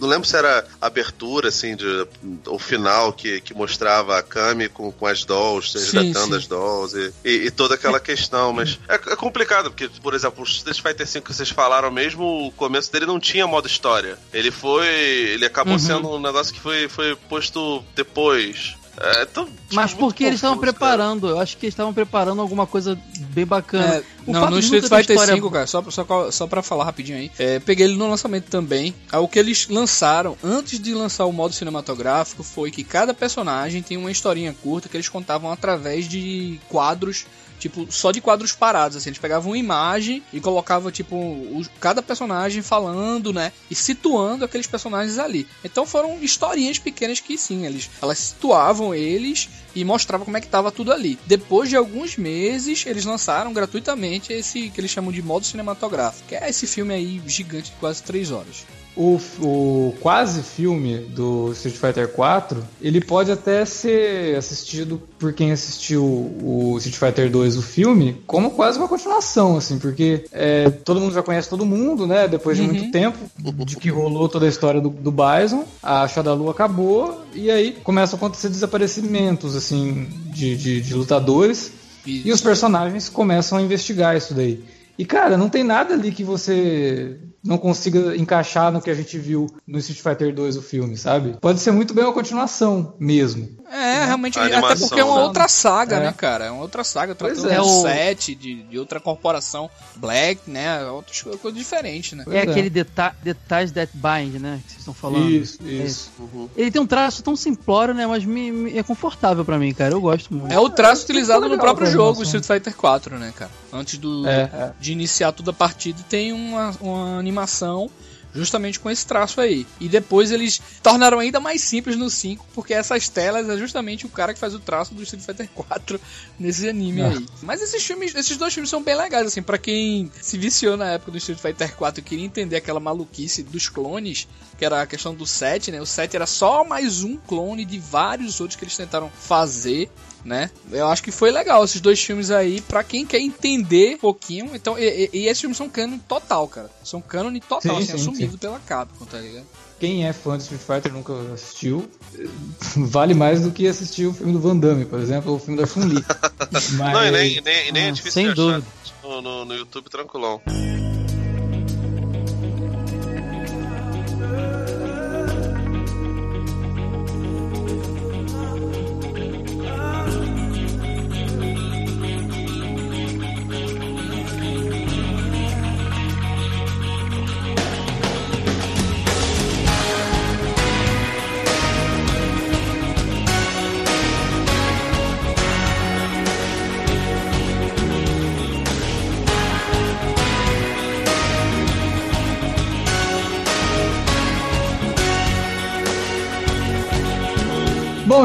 Não 0.00 0.08
lembro 0.08 0.26
se 0.26 0.36
era 0.36 0.66
abertura, 0.80 1.48
assim, 1.48 1.74
de, 1.74 2.06
o 2.46 2.58
final 2.58 3.12
que, 3.12 3.40
que 3.40 3.54
mostrava 3.54 4.18
a 4.18 4.22
Kami 4.22 4.68
com, 4.68 4.92
com 4.92 5.06
as 5.06 5.24
dolls, 5.24 5.76
resgatando 5.78 6.36
as 6.36 6.46
dolls 6.46 6.96
e, 6.96 7.12
e, 7.24 7.46
e, 7.46 7.50
toda 7.50 7.74
aquela 7.74 8.00
questão. 8.00 8.52
Mas 8.52 8.78
é, 8.88 8.94
é, 8.94 9.16
complicado, 9.16 9.70
porque, 9.70 9.88
por 10.02 10.14
exemplo, 10.14 10.44
o 10.44 10.46
Street 10.46 10.80
Fighter 10.80 11.06
V 11.06 11.20
que 11.20 11.34
vocês 11.34 11.50
falaram 11.50 11.90
mesmo, 11.90 12.46
o 12.46 12.52
começo 12.52 12.92
dele 12.92 13.06
não 13.06 13.18
tinha 13.18 13.46
modo 13.46 13.66
história. 13.66 14.18
Ele 14.32 14.50
foi. 14.50 14.86
Ele 14.86 15.46
acabou 15.46 15.74
uhum. 15.74 15.78
sendo 15.78 16.10
um 16.10 16.20
negócio 16.20 16.52
que 16.52 16.60
foi, 16.60 16.88
foi 16.88 17.16
posto 17.28 17.82
depois. 17.94 18.76
É, 18.98 19.26
tô, 19.26 19.46
Mas 19.72 19.92
porque 19.92 20.24
eles 20.24 20.36
estavam 20.36 20.58
preparando, 20.58 21.28
eu 21.28 21.38
acho 21.38 21.56
que 21.58 21.66
eles 21.66 21.74
estavam 21.74 21.92
preparando 21.92 22.40
alguma 22.40 22.66
coisa 22.66 22.98
bem 23.30 23.44
bacana. 23.44 23.96
É, 23.96 24.02
não, 24.26 24.50
no 24.50 24.58
Street 24.58 24.84
Fighter 24.84 25.16
história... 25.16 25.34
5, 25.34 25.50
cara, 25.50 25.66
só, 25.66 25.82
só, 25.90 26.30
só 26.30 26.46
pra 26.46 26.62
falar 26.62 26.84
rapidinho 26.84 27.18
aí, 27.18 27.30
é, 27.38 27.58
peguei 27.58 27.86
ele 27.86 27.96
no 27.96 28.08
lançamento 28.08 28.46
também. 28.48 28.94
O 29.12 29.28
que 29.28 29.38
eles 29.38 29.68
lançaram 29.68 30.36
antes 30.42 30.80
de 30.80 30.94
lançar 30.94 31.26
o 31.26 31.32
modo 31.32 31.52
cinematográfico 31.52 32.42
foi 32.42 32.70
que 32.70 32.82
cada 32.82 33.12
personagem 33.12 33.82
tem 33.82 33.96
uma 33.98 34.10
historinha 34.10 34.54
curta 34.62 34.88
que 34.88 34.96
eles 34.96 35.08
contavam 35.08 35.52
através 35.52 36.08
de 36.08 36.58
quadros 36.68 37.26
tipo, 37.58 37.86
só 37.90 38.10
de 38.10 38.20
quadros 38.20 38.52
parados, 38.52 38.96
assim, 38.96 39.10
eles 39.10 39.18
pegavam 39.18 39.50
uma 39.50 39.58
imagem 39.58 40.22
e 40.32 40.40
colocavam, 40.40 40.90
tipo, 40.90 41.16
o, 41.16 41.64
cada 41.80 42.02
personagem 42.02 42.62
falando, 42.62 43.32
né, 43.32 43.52
e 43.70 43.74
situando 43.74 44.44
aqueles 44.44 44.66
personagens 44.66 45.18
ali. 45.18 45.46
Então 45.64 45.86
foram 45.86 46.18
historinhas 46.22 46.78
pequenas 46.78 47.20
que, 47.20 47.36
sim, 47.36 47.66
eles, 47.66 47.90
elas 48.00 48.18
situavam 48.18 48.94
eles 48.94 49.48
e 49.74 49.84
mostrava 49.84 50.24
como 50.24 50.36
é 50.36 50.40
que 50.40 50.48
tava 50.48 50.72
tudo 50.72 50.92
ali. 50.92 51.18
Depois 51.26 51.68
de 51.68 51.76
alguns 51.76 52.16
meses, 52.16 52.84
eles 52.86 53.04
lançaram 53.04 53.52
gratuitamente 53.52 54.32
esse 54.32 54.70
que 54.70 54.80
eles 54.80 54.90
chamam 54.90 55.12
de 55.12 55.22
modo 55.22 55.44
cinematográfico, 55.44 56.28
que 56.28 56.34
é 56.34 56.48
esse 56.48 56.66
filme 56.66 56.94
aí 56.94 57.22
gigante 57.26 57.70
de 57.70 57.76
quase 57.76 58.02
3 58.02 58.30
horas 58.30 58.64
o, 58.96 59.20
o 59.40 59.94
quase 60.00 60.42
filme 60.42 60.98
do 60.98 61.52
Street 61.52 61.76
Fighter 61.76 62.08
4, 62.08 62.64
ele 62.80 63.00
pode 63.00 63.30
até 63.30 63.64
ser 63.64 64.36
assistido 64.36 65.00
por 65.18 65.32
quem 65.32 65.52
assistiu 65.52 66.02
o 66.02 66.76
Street 66.78 66.96
Fighter 66.96 67.30
2, 67.30 67.58
o 67.58 67.62
filme, 67.62 68.22
como 68.26 68.52
quase 68.52 68.78
uma 68.78 68.88
continuação, 68.88 69.56
assim, 69.56 69.78
porque 69.78 70.24
é, 70.32 70.70
todo 70.70 71.00
mundo 71.00 71.12
já 71.12 71.22
conhece 71.22 71.48
todo 71.48 71.66
mundo, 71.66 72.06
né? 72.06 72.26
Depois 72.26 72.56
de 72.56 72.62
uhum. 72.62 72.72
muito 72.72 72.90
tempo 72.90 73.18
de 73.64 73.76
que 73.76 73.90
rolou 73.90 74.28
toda 74.28 74.46
a 74.46 74.48
história 74.48 74.80
do, 74.80 74.88
do 74.88 75.12
Bison, 75.12 75.64
a 75.82 76.08
Shadalu 76.08 76.48
acabou 76.48 77.22
e 77.34 77.50
aí 77.50 77.72
começam 77.84 78.16
a 78.16 78.18
acontecer 78.18 78.48
desaparecimentos, 78.48 79.54
assim, 79.54 80.08
de, 80.32 80.56
de, 80.56 80.80
de 80.80 80.94
lutadores. 80.94 81.70
Isso. 82.06 82.28
E 82.28 82.32
os 82.32 82.40
personagens 82.40 83.08
começam 83.08 83.58
a 83.58 83.62
investigar 83.62 84.16
isso 84.16 84.32
daí. 84.32 84.64
E, 84.98 85.04
cara, 85.04 85.36
não 85.36 85.50
tem 85.50 85.62
nada 85.62 85.92
ali 85.92 86.10
que 86.10 86.24
você 86.24 87.18
não 87.46 87.58
consiga 87.58 88.16
encaixar 88.16 88.72
no 88.72 88.80
que 88.80 88.90
a 88.90 88.94
gente 88.94 89.18
viu 89.18 89.46
no 89.66 89.78
Street 89.78 90.00
Fighter 90.00 90.34
2, 90.34 90.56
o 90.56 90.62
filme, 90.62 90.96
sabe? 90.96 91.36
Pode 91.40 91.60
ser 91.60 91.70
muito 91.70 91.94
bem 91.94 92.04
uma 92.04 92.12
continuação 92.12 92.94
mesmo. 92.98 93.48
É, 93.70 94.00
né? 94.00 94.04
realmente, 94.06 94.38
até 94.38 94.76
porque 94.76 95.00
é 95.00 95.04
uma 95.04 95.22
outra 95.22 95.48
saga, 95.48 95.96
é. 95.96 96.00
né, 96.00 96.14
cara? 96.16 96.46
É 96.46 96.50
uma 96.50 96.62
outra 96.62 96.84
saga, 96.84 97.14
tratando 97.14 97.50
é, 97.50 97.60
um 97.60 97.82
set 97.82 98.34
de, 98.34 98.62
de 98.62 98.78
outra 98.78 99.00
corporação 99.00 99.68
Black, 99.96 100.48
né? 100.48 100.84
Outras 100.84 101.22
coisas 101.22 101.54
diferentes, 101.54 102.12
né? 102.12 102.24
É, 102.28 102.38
é, 102.38 102.42
aquele 102.42 102.70
deta 102.70 103.14
detalhes 103.22 103.72
that 103.72 103.92
bind, 103.94 104.40
né? 104.40 104.60
Que 104.64 104.72
vocês 104.72 104.78
estão 104.78 104.94
falando. 104.94 105.28
Isso, 105.30 105.58
é 105.64 105.68
isso. 105.68 106.12
Uhum. 106.18 106.48
Ele 106.56 106.70
tem 106.70 106.80
um 106.80 106.86
traço 106.86 107.22
tão 107.22 107.34
simplório, 107.34 107.92
né? 107.92 108.06
Mas 108.06 108.24
me, 108.24 108.50
me, 108.50 108.78
é 108.78 108.82
confortável 108.82 109.44
para 109.44 109.58
mim, 109.58 109.72
cara. 109.74 109.94
Eu 109.94 110.00
gosto 110.00 110.32
muito. 110.32 110.52
É 110.52 110.58
o 110.58 110.70
traço 110.70 111.04
utilizado 111.04 111.48
no 111.48 111.58
próprio 111.58 111.90
jogo, 111.90 112.22
Street 112.22 112.44
Fighter 112.44 112.76
4, 112.76 113.18
né, 113.18 113.32
cara? 113.34 113.50
Antes 113.72 113.98
do, 113.98 114.26
é, 114.26 114.72
de 114.78 114.92
iniciar 114.92 115.32
toda 115.32 115.50
a 115.50 115.54
partida, 115.54 115.98
tem 116.08 116.32
uma, 116.32 116.74
uma 116.80 117.18
animação 117.18 117.90
justamente 118.34 118.78
com 118.78 118.90
esse 118.90 119.06
traço 119.06 119.40
aí. 119.40 119.66
E 119.80 119.88
depois 119.88 120.30
eles 120.30 120.60
tornaram 120.82 121.18
ainda 121.18 121.40
mais 121.40 121.62
simples 121.62 121.96
no 121.96 122.10
5, 122.10 122.46
porque 122.54 122.74
essas 122.74 123.08
telas 123.08 123.48
é 123.48 123.56
justamente 123.56 124.06
o 124.06 124.08
cara 124.08 124.34
que 124.34 124.40
faz 124.40 124.54
o 124.54 124.58
traço 124.58 124.94
do 124.94 125.02
Street 125.02 125.24
Fighter 125.24 125.48
4 125.54 126.00
nesse 126.38 126.68
anime 126.68 127.02
ah. 127.02 127.08
aí. 127.08 127.26
Mas 127.42 127.62
esses 127.62 127.82
filmes, 127.84 128.14
esses 128.14 128.36
dois 128.36 128.52
filmes 128.52 128.70
são 128.70 128.82
bem 128.82 128.96
legais, 128.96 129.26
assim, 129.26 129.42
para 129.42 129.58
quem 129.58 130.10
se 130.20 130.36
viciou 130.36 130.76
na 130.76 130.92
época 130.92 131.12
do 131.12 131.18
Street 131.18 131.40
Fighter 131.40 131.74
4 131.74 132.00
e 132.00 132.02
queria 132.02 132.24
entender 132.24 132.56
aquela 132.56 132.80
maluquice 132.80 133.42
dos 133.42 133.68
clones, 133.68 134.28
que 134.58 134.64
era 134.64 134.82
a 134.82 134.86
questão 134.86 135.14
do 135.14 135.26
7, 135.26 135.72
né? 135.72 135.80
O 135.80 135.86
7 135.86 136.16
era 136.16 136.26
só 136.26 136.64
mais 136.64 137.02
um 137.02 137.16
clone 137.16 137.64
de 137.64 137.78
vários 137.78 138.40
outros 138.40 138.56
que 138.56 138.64
eles 138.64 138.76
tentaram 138.76 139.10
fazer 139.10 139.90
né? 140.26 140.50
Eu 140.70 140.88
acho 140.88 141.02
que 141.02 141.12
foi 141.12 141.30
legal 141.30 141.64
esses 141.64 141.80
dois 141.80 142.02
filmes 142.02 142.30
aí, 142.30 142.60
para 142.60 142.82
quem 142.82 143.06
quer 143.06 143.20
entender 143.20 143.94
um 143.94 143.98
pouquinho. 143.98 144.50
Então, 144.54 144.78
e, 144.78 145.08
e, 145.12 145.18
e 145.20 145.26
esses 145.28 145.40
filmes 145.40 145.56
são 145.56 145.68
canon 145.68 145.98
total, 145.98 146.48
cara. 146.48 146.70
São 146.82 147.00
canon 147.00 147.32
total, 147.38 147.60
sim, 147.60 147.68
assim, 147.70 147.86
sim, 147.86 147.94
assumido 147.94 148.32
sim. 148.32 148.38
pela 148.38 148.58
Capcom, 148.58 149.04
tá 149.04 149.18
ligado? 149.18 149.46
Quem 149.78 150.06
é 150.06 150.12
fã 150.12 150.36
de 150.36 150.42
Street 150.42 150.62
Fighter 150.62 150.92
nunca 150.92 151.12
assistiu, 151.32 151.88
vale 152.76 153.14
mais 153.14 153.42
do 153.42 153.52
que 153.52 153.68
assistir 153.68 154.06
o 154.06 154.12
filme 154.12 154.32
do 154.32 154.40
Van 154.40 154.56
Damme, 154.56 154.84
por 154.84 154.98
exemplo, 154.98 155.30
ou 155.30 155.36
o 155.36 155.40
filme 155.40 155.60
da 155.60 155.66
Chun-Li. 155.66 156.02
Mas... 156.50 156.72
Não, 156.92 157.06
e 157.06 157.10
nem, 157.10 157.40
nem, 157.42 157.72
nem 157.72 157.82
é 157.82 157.86
ah, 157.86 157.88
é 157.88 157.92
difícil 157.92 158.12
sem 158.12 158.34
dúvida. 158.34 158.66
No, 159.02 159.22
no, 159.22 159.44
no 159.44 159.54
YouTube 159.54 159.88
tranquilão. 159.88 160.40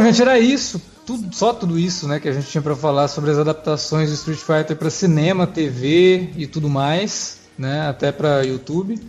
Gente, 0.02 0.22
era 0.22 0.40
isso. 0.40 0.82
Tudo, 1.06 1.34
só 1.36 1.54
tudo 1.54 1.78
isso 1.78 2.08
né, 2.08 2.20
que 2.20 2.30
a 2.30 2.32
gente 2.32 2.48
tinha 2.48 2.62
para 2.62 2.76
falar 2.76 3.08
sobre 3.08 3.32
as 3.32 3.38
adaptações 3.38 4.10
do 4.10 4.16
Street 4.16 4.40
Fighter 4.40 4.76
para 4.76 4.90
cinema, 4.90 5.48
TV 5.48 6.30
e 6.38 6.48
tudo 6.48 6.70
mais, 6.70 7.40
né, 7.58 7.88
até 7.88 8.12
para 8.12 8.44
YouTube. 8.44 9.00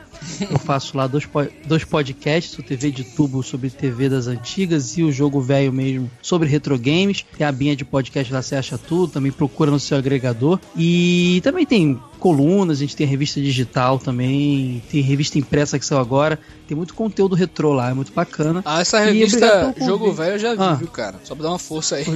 Eu 0.50 0.58
faço 0.58 0.96
lá 0.96 1.06
dois, 1.06 1.28
dois 1.66 1.84
podcasts, 1.84 2.58
o 2.58 2.62
TV 2.62 2.90
de 2.90 3.04
tubo 3.04 3.42
sobre 3.42 3.70
TV 3.70 4.08
das 4.08 4.26
antigas 4.26 4.96
e 4.96 5.02
o 5.02 5.12
jogo 5.12 5.40
velho 5.40 5.72
mesmo 5.72 6.10
sobre 6.20 6.48
retro 6.48 6.78
games. 6.78 7.24
Tem 7.36 7.46
a 7.46 7.52
binha 7.52 7.76
de 7.76 7.84
podcast 7.84 8.32
lá, 8.32 8.42
você 8.42 8.56
acha 8.56 8.78
tudo, 8.78 9.12
também 9.12 9.30
procura 9.30 9.70
no 9.70 9.78
seu 9.78 9.98
agregador. 9.98 10.58
E 10.76 11.40
também 11.44 11.66
tem 11.66 12.00
colunas, 12.22 12.78
a 12.78 12.80
gente 12.80 12.94
tem 12.94 13.04
revista 13.04 13.40
digital 13.40 13.98
também, 13.98 14.80
tem 14.88 15.02
revista 15.02 15.40
impressa 15.40 15.76
que 15.76 15.84
saiu 15.84 16.00
agora, 16.00 16.38
tem 16.68 16.76
muito 16.76 16.94
conteúdo 16.94 17.34
retrô 17.34 17.72
lá, 17.72 17.90
é 17.90 17.94
muito 17.94 18.12
bacana. 18.12 18.62
Ah, 18.64 18.80
essa 18.80 19.00
revista 19.00 19.74
Jogo 19.76 20.12
Velho 20.12 20.34
eu 20.34 20.38
já 20.38 20.54
vi, 20.54 20.62
ah. 20.62 20.74
viu, 20.74 20.86
cara? 20.86 21.20
Só 21.24 21.34
pra 21.34 21.42
dar 21.42 21.48
uma 21.48 21.58
força 21.58 21.96
aí. 21.96 22.06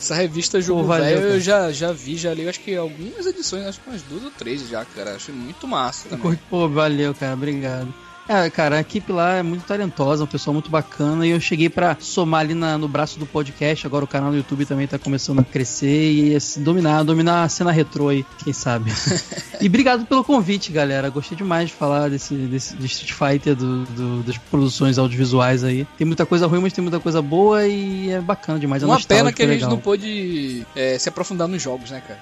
Essa 0.00 0.14
revista 0.14 0.62
Jogo 0.62 0.84
Velho 0.84 1.20
eu 1.20 1.40
já, 1.40 1.70
já 1.70 1.92
vi, 1.92 2.16
já 2.16 2.32
li, 2.32 2.48
acho 2.48 2.60
que 2.60 2.74
algumas 2.74 3.26
edições, 3.26 3.66
acho 3.66 3.80
que 3.80 3.90
umas 3.90 4.00
duas 4.00 4.24
ou 4.24 4.30
três 4.30 4.66
já, 4.66 4.82
cara. 4.82 5.16
Acho 5.16 5.30
muito 5.30 5.68
massa 5.68 6.08
também. 6.08 6.38
Pô, 6.48 6.66
valeu, 6.66 7.14
cara, 7.14 7.34
obrigado. 7.34 7.92
É, 8.30 8.48
cara, 8.48 8.76
a 8.76 8.80
equipe 8.80 9.10
lá 9.10 9.38
é 9.38 9.42
muito 9.42 9.64
talentosa, 9.64 10.22
um 10.22 10.26
pessoal 10.26 10.54
muito 10.54 10.70
bacana. 10.70 11.26
E 11.26 11.30
eu 11.30 11.40
cheguei 11.40 11.68
para 11.68 11.96
somar 11.98 12.42
ali 12.42 12.54
na, 12.54 12.78
no 12.78 12.86
braço 12.86 13.18
do 13.18 13.26
podcast. 13.26 13.84
Agora 13.84 14.04
o 14.04 14.08
canal 14.08 14.30
do 14.30 14.36
YouTube 14.36 14.64
também 14.64 14.86
tá 14.86 15.00
começando 15.00 15.40
a 15.40 15.42
crescer 15.42 16.12
e 16.12 16.36
assim, 16.36 16.62
dominar, 16.62 17.02
dominar 17.02 17.42
a 17.42 17.48
cena 17.48 17.72
retrô 17.72 18.08
aí, 18.08 18.24
quem 18.44 18.52
sabe. 18.52 18.92
e 19.60 19.66
obrigado 19.66 20.06
pelo 20.06 20.22
convite, 20.22 20.70
galera. 20.70 21.10
Gostei 21.10 21.36
demais 21.36 21.70
de 21.70 21.74
falar 21.74 22.08
desse, 22.08 22.34
desse 22.36 22.76
de 22.76 22.86
Street 22.86 23.12
Fighter, 23.12 23.56
do, 23.56 23.84
do, 23.86 24.22
das 24.22 24.38
produções 24.38 24.96
audiovisuais 24.96 25.64
aí. 25.64 25.84
Tem 25.98 26.06
muita 26.06 26.24
coisa 26.24 26.46
ruim, 26.46 26.60
mas 26.60 26.72
tem 26.72 26.82
muita 26.82 27.00
coisa 27.00 27.20
boa 27.20 27.66
e 27.66 28.10
é 28.12 28.20
bacana 28.20 28.60
demais. 28.60 28.80
É 28.84 28.86
Uma 28.86 29.00
pena 29.00 29.32
que 29.32 29.42
a 29.42 29.46
gente 29.48 29.64
não 29.64 29.78
pôde 29.78 30.64
é, 30.76 30.96
se 30.96 31.08
aprofundar 31.08 31.48
nos 31.48 31.60
jogos, 31.60 31.90
né, 31.90 32.00
cara? 32.06 32.20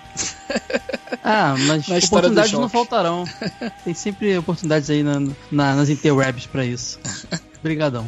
ah, 1.23 1.55
mas 1.67 1.87
oportunidades 2.09 2.53
não 2.53 2.67
faltarão. 2.67 3.25
Tem 3.85 3.93
sempre 3.93 4.39
oportunidades 4.39 4.89
aí 4.89 5.03
na, 5.03 5.21
na, 5.53 5.75
nas 5.75 5.98
interwebs 5.99 6.47
para 6.47 6.65
isso. 6.65 6.99
Obrigadão. 7.61 8.07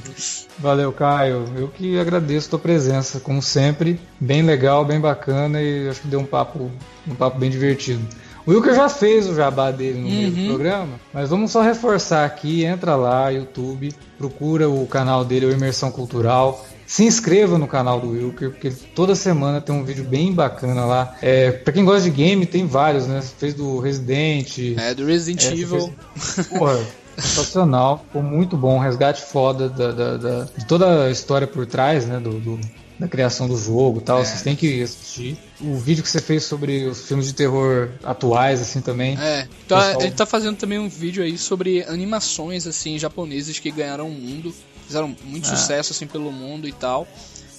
Valeu, 0.59 0.93
Caio. 0.93 1.45
Eu 1.57 1.69
que 1.69 1.99
agradeço 1.99 2.47
a 2.47 2.51
tua 2.51 2.59
presença, 2.61 3.19
como 3.19 3.43
sempre. 3.43 4.01
Bem 4.21 4.43
legal, 4.43 4.85
bem 4.85 5.01
bacana 5.01 5.61
e 5.61 5.89
acho 5.89 6.03
que 6.03 6.09
deu 6.09 6.21
um 6.21 6.25
papo, 6.25 6.71
um 7.07 7.15
papo 7.15 7.39
bem 7.39 7.51
divertido. 7.51 8.07
O 8.47 8.53
Wilker 8.53 8.75
já 8.75 8.89
fez 8.89 9.29
o 9.29 9.35
jabá 9.35 9.71
dele 9.71 9.99
no 9.99 10.07
uhum. 10.07 10.13
meio 10.13 10.31
do 10.31 10.47
programa, 10.47 11.01
mas 11.13 11.29
vamos 11.29 11.51
só 11.51 11.61
reforçar 11.61 12.25
aqui, 12.25 12.65
entra 12.65 12.97
lá, 12.97 13.29
YouTube, 13.29 13.93
procura 14.17 14.69
o 14.69 14.87
canal 14.87 15.25
dele, 15.25 15.47
o 15.47 15.53
Imersão 15.53 15.91
Cultural. 15.91 16.65
Se 16.87 17.05
inscreva 17.05 17.57
no 17.59 17.69
canal 17.69 18.01
do 18.01 18.11
Wilker, 18.11 18.51
porque 18.51 18.71
toda 18.71 19.15
semana 19.15 19.61
tem 19.61 19.73
um 19.73 19.85
vídeo 19.85 20.05
bem 20.05 20.33
bacana 20.33 20.85
lá. 20.85 21.15
É, 21.23 21.53
pra 21.53 21.73
quem 21.73 21.85
gosta 21.85 22.03
de 22.03 22.11
game, 22.11 22.45
tem 22.47 22.67
vários, 22.67 23.07
né? 23.07 23.21
Você 23.21 23.33
fez 23.39 23.55
do 23.55 23.79
Resident. 23.79 24.59
É, 24.77 24.93
do 24.95 25.05
Resident 25.05 25.45
é, 25.45 25.53
Evil. 25.53 25.93
Fez... 26.17 26.49
Porra, 26.49 26.81
Sensacional, 27.17 27.99
ficou 27.99 28.23
muito 28.23 28.57
bom, 28.57 28.79
resgate 28.79 29.23
foda 29.23 29.69
da, 29.69 29.93
da, 29.93 30.17
da, 30.17 30.45
de 30.57 30.67
toda 30.67 31.05
a 31.05 31.11
história 31.11 31.47
por 31.47 31.67
trás, 31.67 32.07
né? 32.07 32.19
Do, 32.19 32.39
do 32.41 32.61
da 33.01 33.09
criação 33.09 33.49
do 33.49 33.57
jogo 33.57 33.99
e 33.99 34.03
tal. 34.03 34.21
É. 34.21 34.25
Vocês 34.25 34.43
têm 34.43 34.55
que 34.55 34.83
assistir. 34.83 35.39
O 35.61 35.77
vídeo 35.77 36.05
que 36.05 36.11
você 36.11 36.21
fez 36.21 36.45
sobre 36.45 36.85
os 36.85 37.09
filmes 37.09 37.27
de 37.27 37.33
terror 37.33 37.89
atuais, 38.05 38.61
assim, 38.61 38.83
também. 38.83 39.19
É. 39.19 39.49
Então, 39.65 39.79
pessoal... 39.79 40.03
ele 40.03 40.11
tá 40.11 40.27
fazendo 40.27 40.57
também 40.57 40.79
um 40.79 40.89
vídeo 40.89 41.25
aí 41.25 41.39
sobre 41.39 41.83
animações, 41.85 42.67
assim, 42.67 42.99
japonesas 42.99 43.59
que 43.59 43.71
ganharam 43.71 44.07
o 44.07 44.13
mundo. 44.13 44.55
Fizeram 44.87 45.17
muito 45.25 45.51
é. 45.51 45.57
sucesso, 45.57 45.93
assim, 45.93 46.07
pelo 46.07 46.31
mundo 46.31 46.69
e 46.69 46.73
tal. 46.73 47.09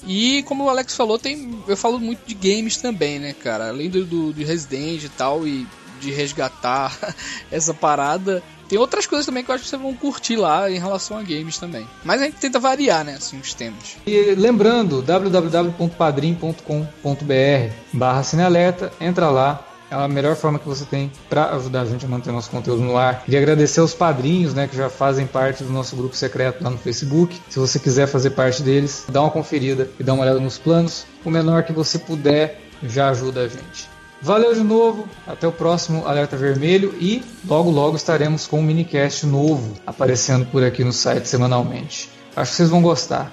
E 0.06 0.44
como 0.44 0.66
o 0.66 0.70
Alex 0.70 0.96
falou, 0.96 1.18
tem. 1.18 1.60
Eu 1.68 1.78
falo 1.78 2.00
muito 2.00 2.22
de 2.26 2.34
games 2.36 2.78
também, 2.78 3.20
né, 3.20 3.34
cara? 3.34 3.70
Além 3.70 3.90
do, 3.90 4.06
do, 4.06 4.34
do 4.34 4.46
Resident 4.46 5.04
e 5.04 5.10
tal, 5.10 5.48
e 5.48 5.66
de 6.02 6.12
resgatar 6.12 6.98
essa 7.52 7.74
parada. 7.74 8.42
Tem 8.68 8.80
outras 8.80 9.06
coisas 9.06 9.26
também 9.26 9.44
que 9.44 9.52
eu 9.52 9.56
acho 9.56 9.66
que 9.66 9.70
vocês 9.70 9.82
vão 9.82 9.94
curtir 9.94 10.38
lá 10.38 10.72
em 10.72 10.80
relação 10.80 11.18
a 11.18 11.22
games 11.22 11.58
também. 11.58 11.86
Mas 12.04 12.22
a 12.22 12.26
gente 12.26 12.38
tenta 12.38 12.60
variar, 12.60 13.04
né, 13.04 13.16
assim, 13.16 13.38
os 13.38 13.54
temas. 13.54 13.98
E 14.08 14.34
lembrando, 14.36 15.02
www.padrim.com.br 15.02 17.74
barra 17.92 18.24
Cinealerta, 18.24 18.94
entra 19.02 19.30
lá, 19.30 19.66
é 19.92 19.96
a 19.96 20.08
melhor 20.08 20.38
forma 20.38 20.58
que 20.58 20.66
você 20.66 20.86
tem 20.86 21.12
para 21.30 21.54
ajudar 21.56 21.82
a 21.82 21.86
gente 21.86 22.06
a 22.06 22.08
manter 22.08 22.32
nosso 22.32 22.50
conteúdo 22.50 22.82
no 22.82 22.96
ar. 22.96 23.26
Queria 23.26 23.42
agradecer 23.42 23.82
aos 23.82 23.94
padrinhos, 23.94 24.54
né, 24.54 24.66
que 24.66 24.78
já 24.78 24.90
fazem 24.90 25.28
parte 25.28 25.66
do 25.66 25.70
nosso 25.70 25.98
grupo 25.98 26.16
secreto 26.16 26.64
lá 26.64 26.70
no 26.70 26.78
Facebook. 26.78 27.38
Se 27.50 27.60
você 27.60 27.78
quiser 27.78 28.08
fazer 28.08 28.30
parte 28.30 28.64
deles, 28.64 29.04
dá 29.10 29.22
uma 29.22 29.30
conferida 29.30 29.90
e 30.00 30.04
dá 30.04 30.14
uma 30.14 30.24
olhada 30.24 30.40
nos 30.40 30.58
planos. 30.58 31.06
O 31.26 31.30
menor 31.30 31.64
que 31.64 31.74
você 31.74 32.00
puder 32.00 32.62
já 32.82 33.10
ajuda 33.10 33.42
a 33.42 33.48
gente. 33.50 33.91
Valeu 34.22 34.54
de 34.54 34.62
novo, 34.62 35.08
até 35.26 35.48
o 35.48 35.52
próximo 35.52 36.06
Alerta 36.06 36.38
Vermelho 36.38 36.96
e 37.00 37.24
logo 37.48 37.72
logo 37.72 37.96
estaremos 37.96 38.46
com 38.46 38.60
um 38.60 38.64
minicast 38.64 39.26
novo 39.26 39.74
aparecendo 39.86 40.46
por 40.46 40.64
aqui 40.64 40.84
no 40.84 40.94
site 40.94 41.28
semanalmente. 41.28 42.08
Acho 42.36 42.52
que 42.52 42.58
vocês 42.58 42.70
vão 42.70 42.84
gostar. 42.84 43.32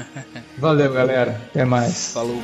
Valeu, 0.56 0.92
galera. 0.92 1.40
Até 1.50 1.64
mais. 1.64 2.12
Falou. 2.14 2.40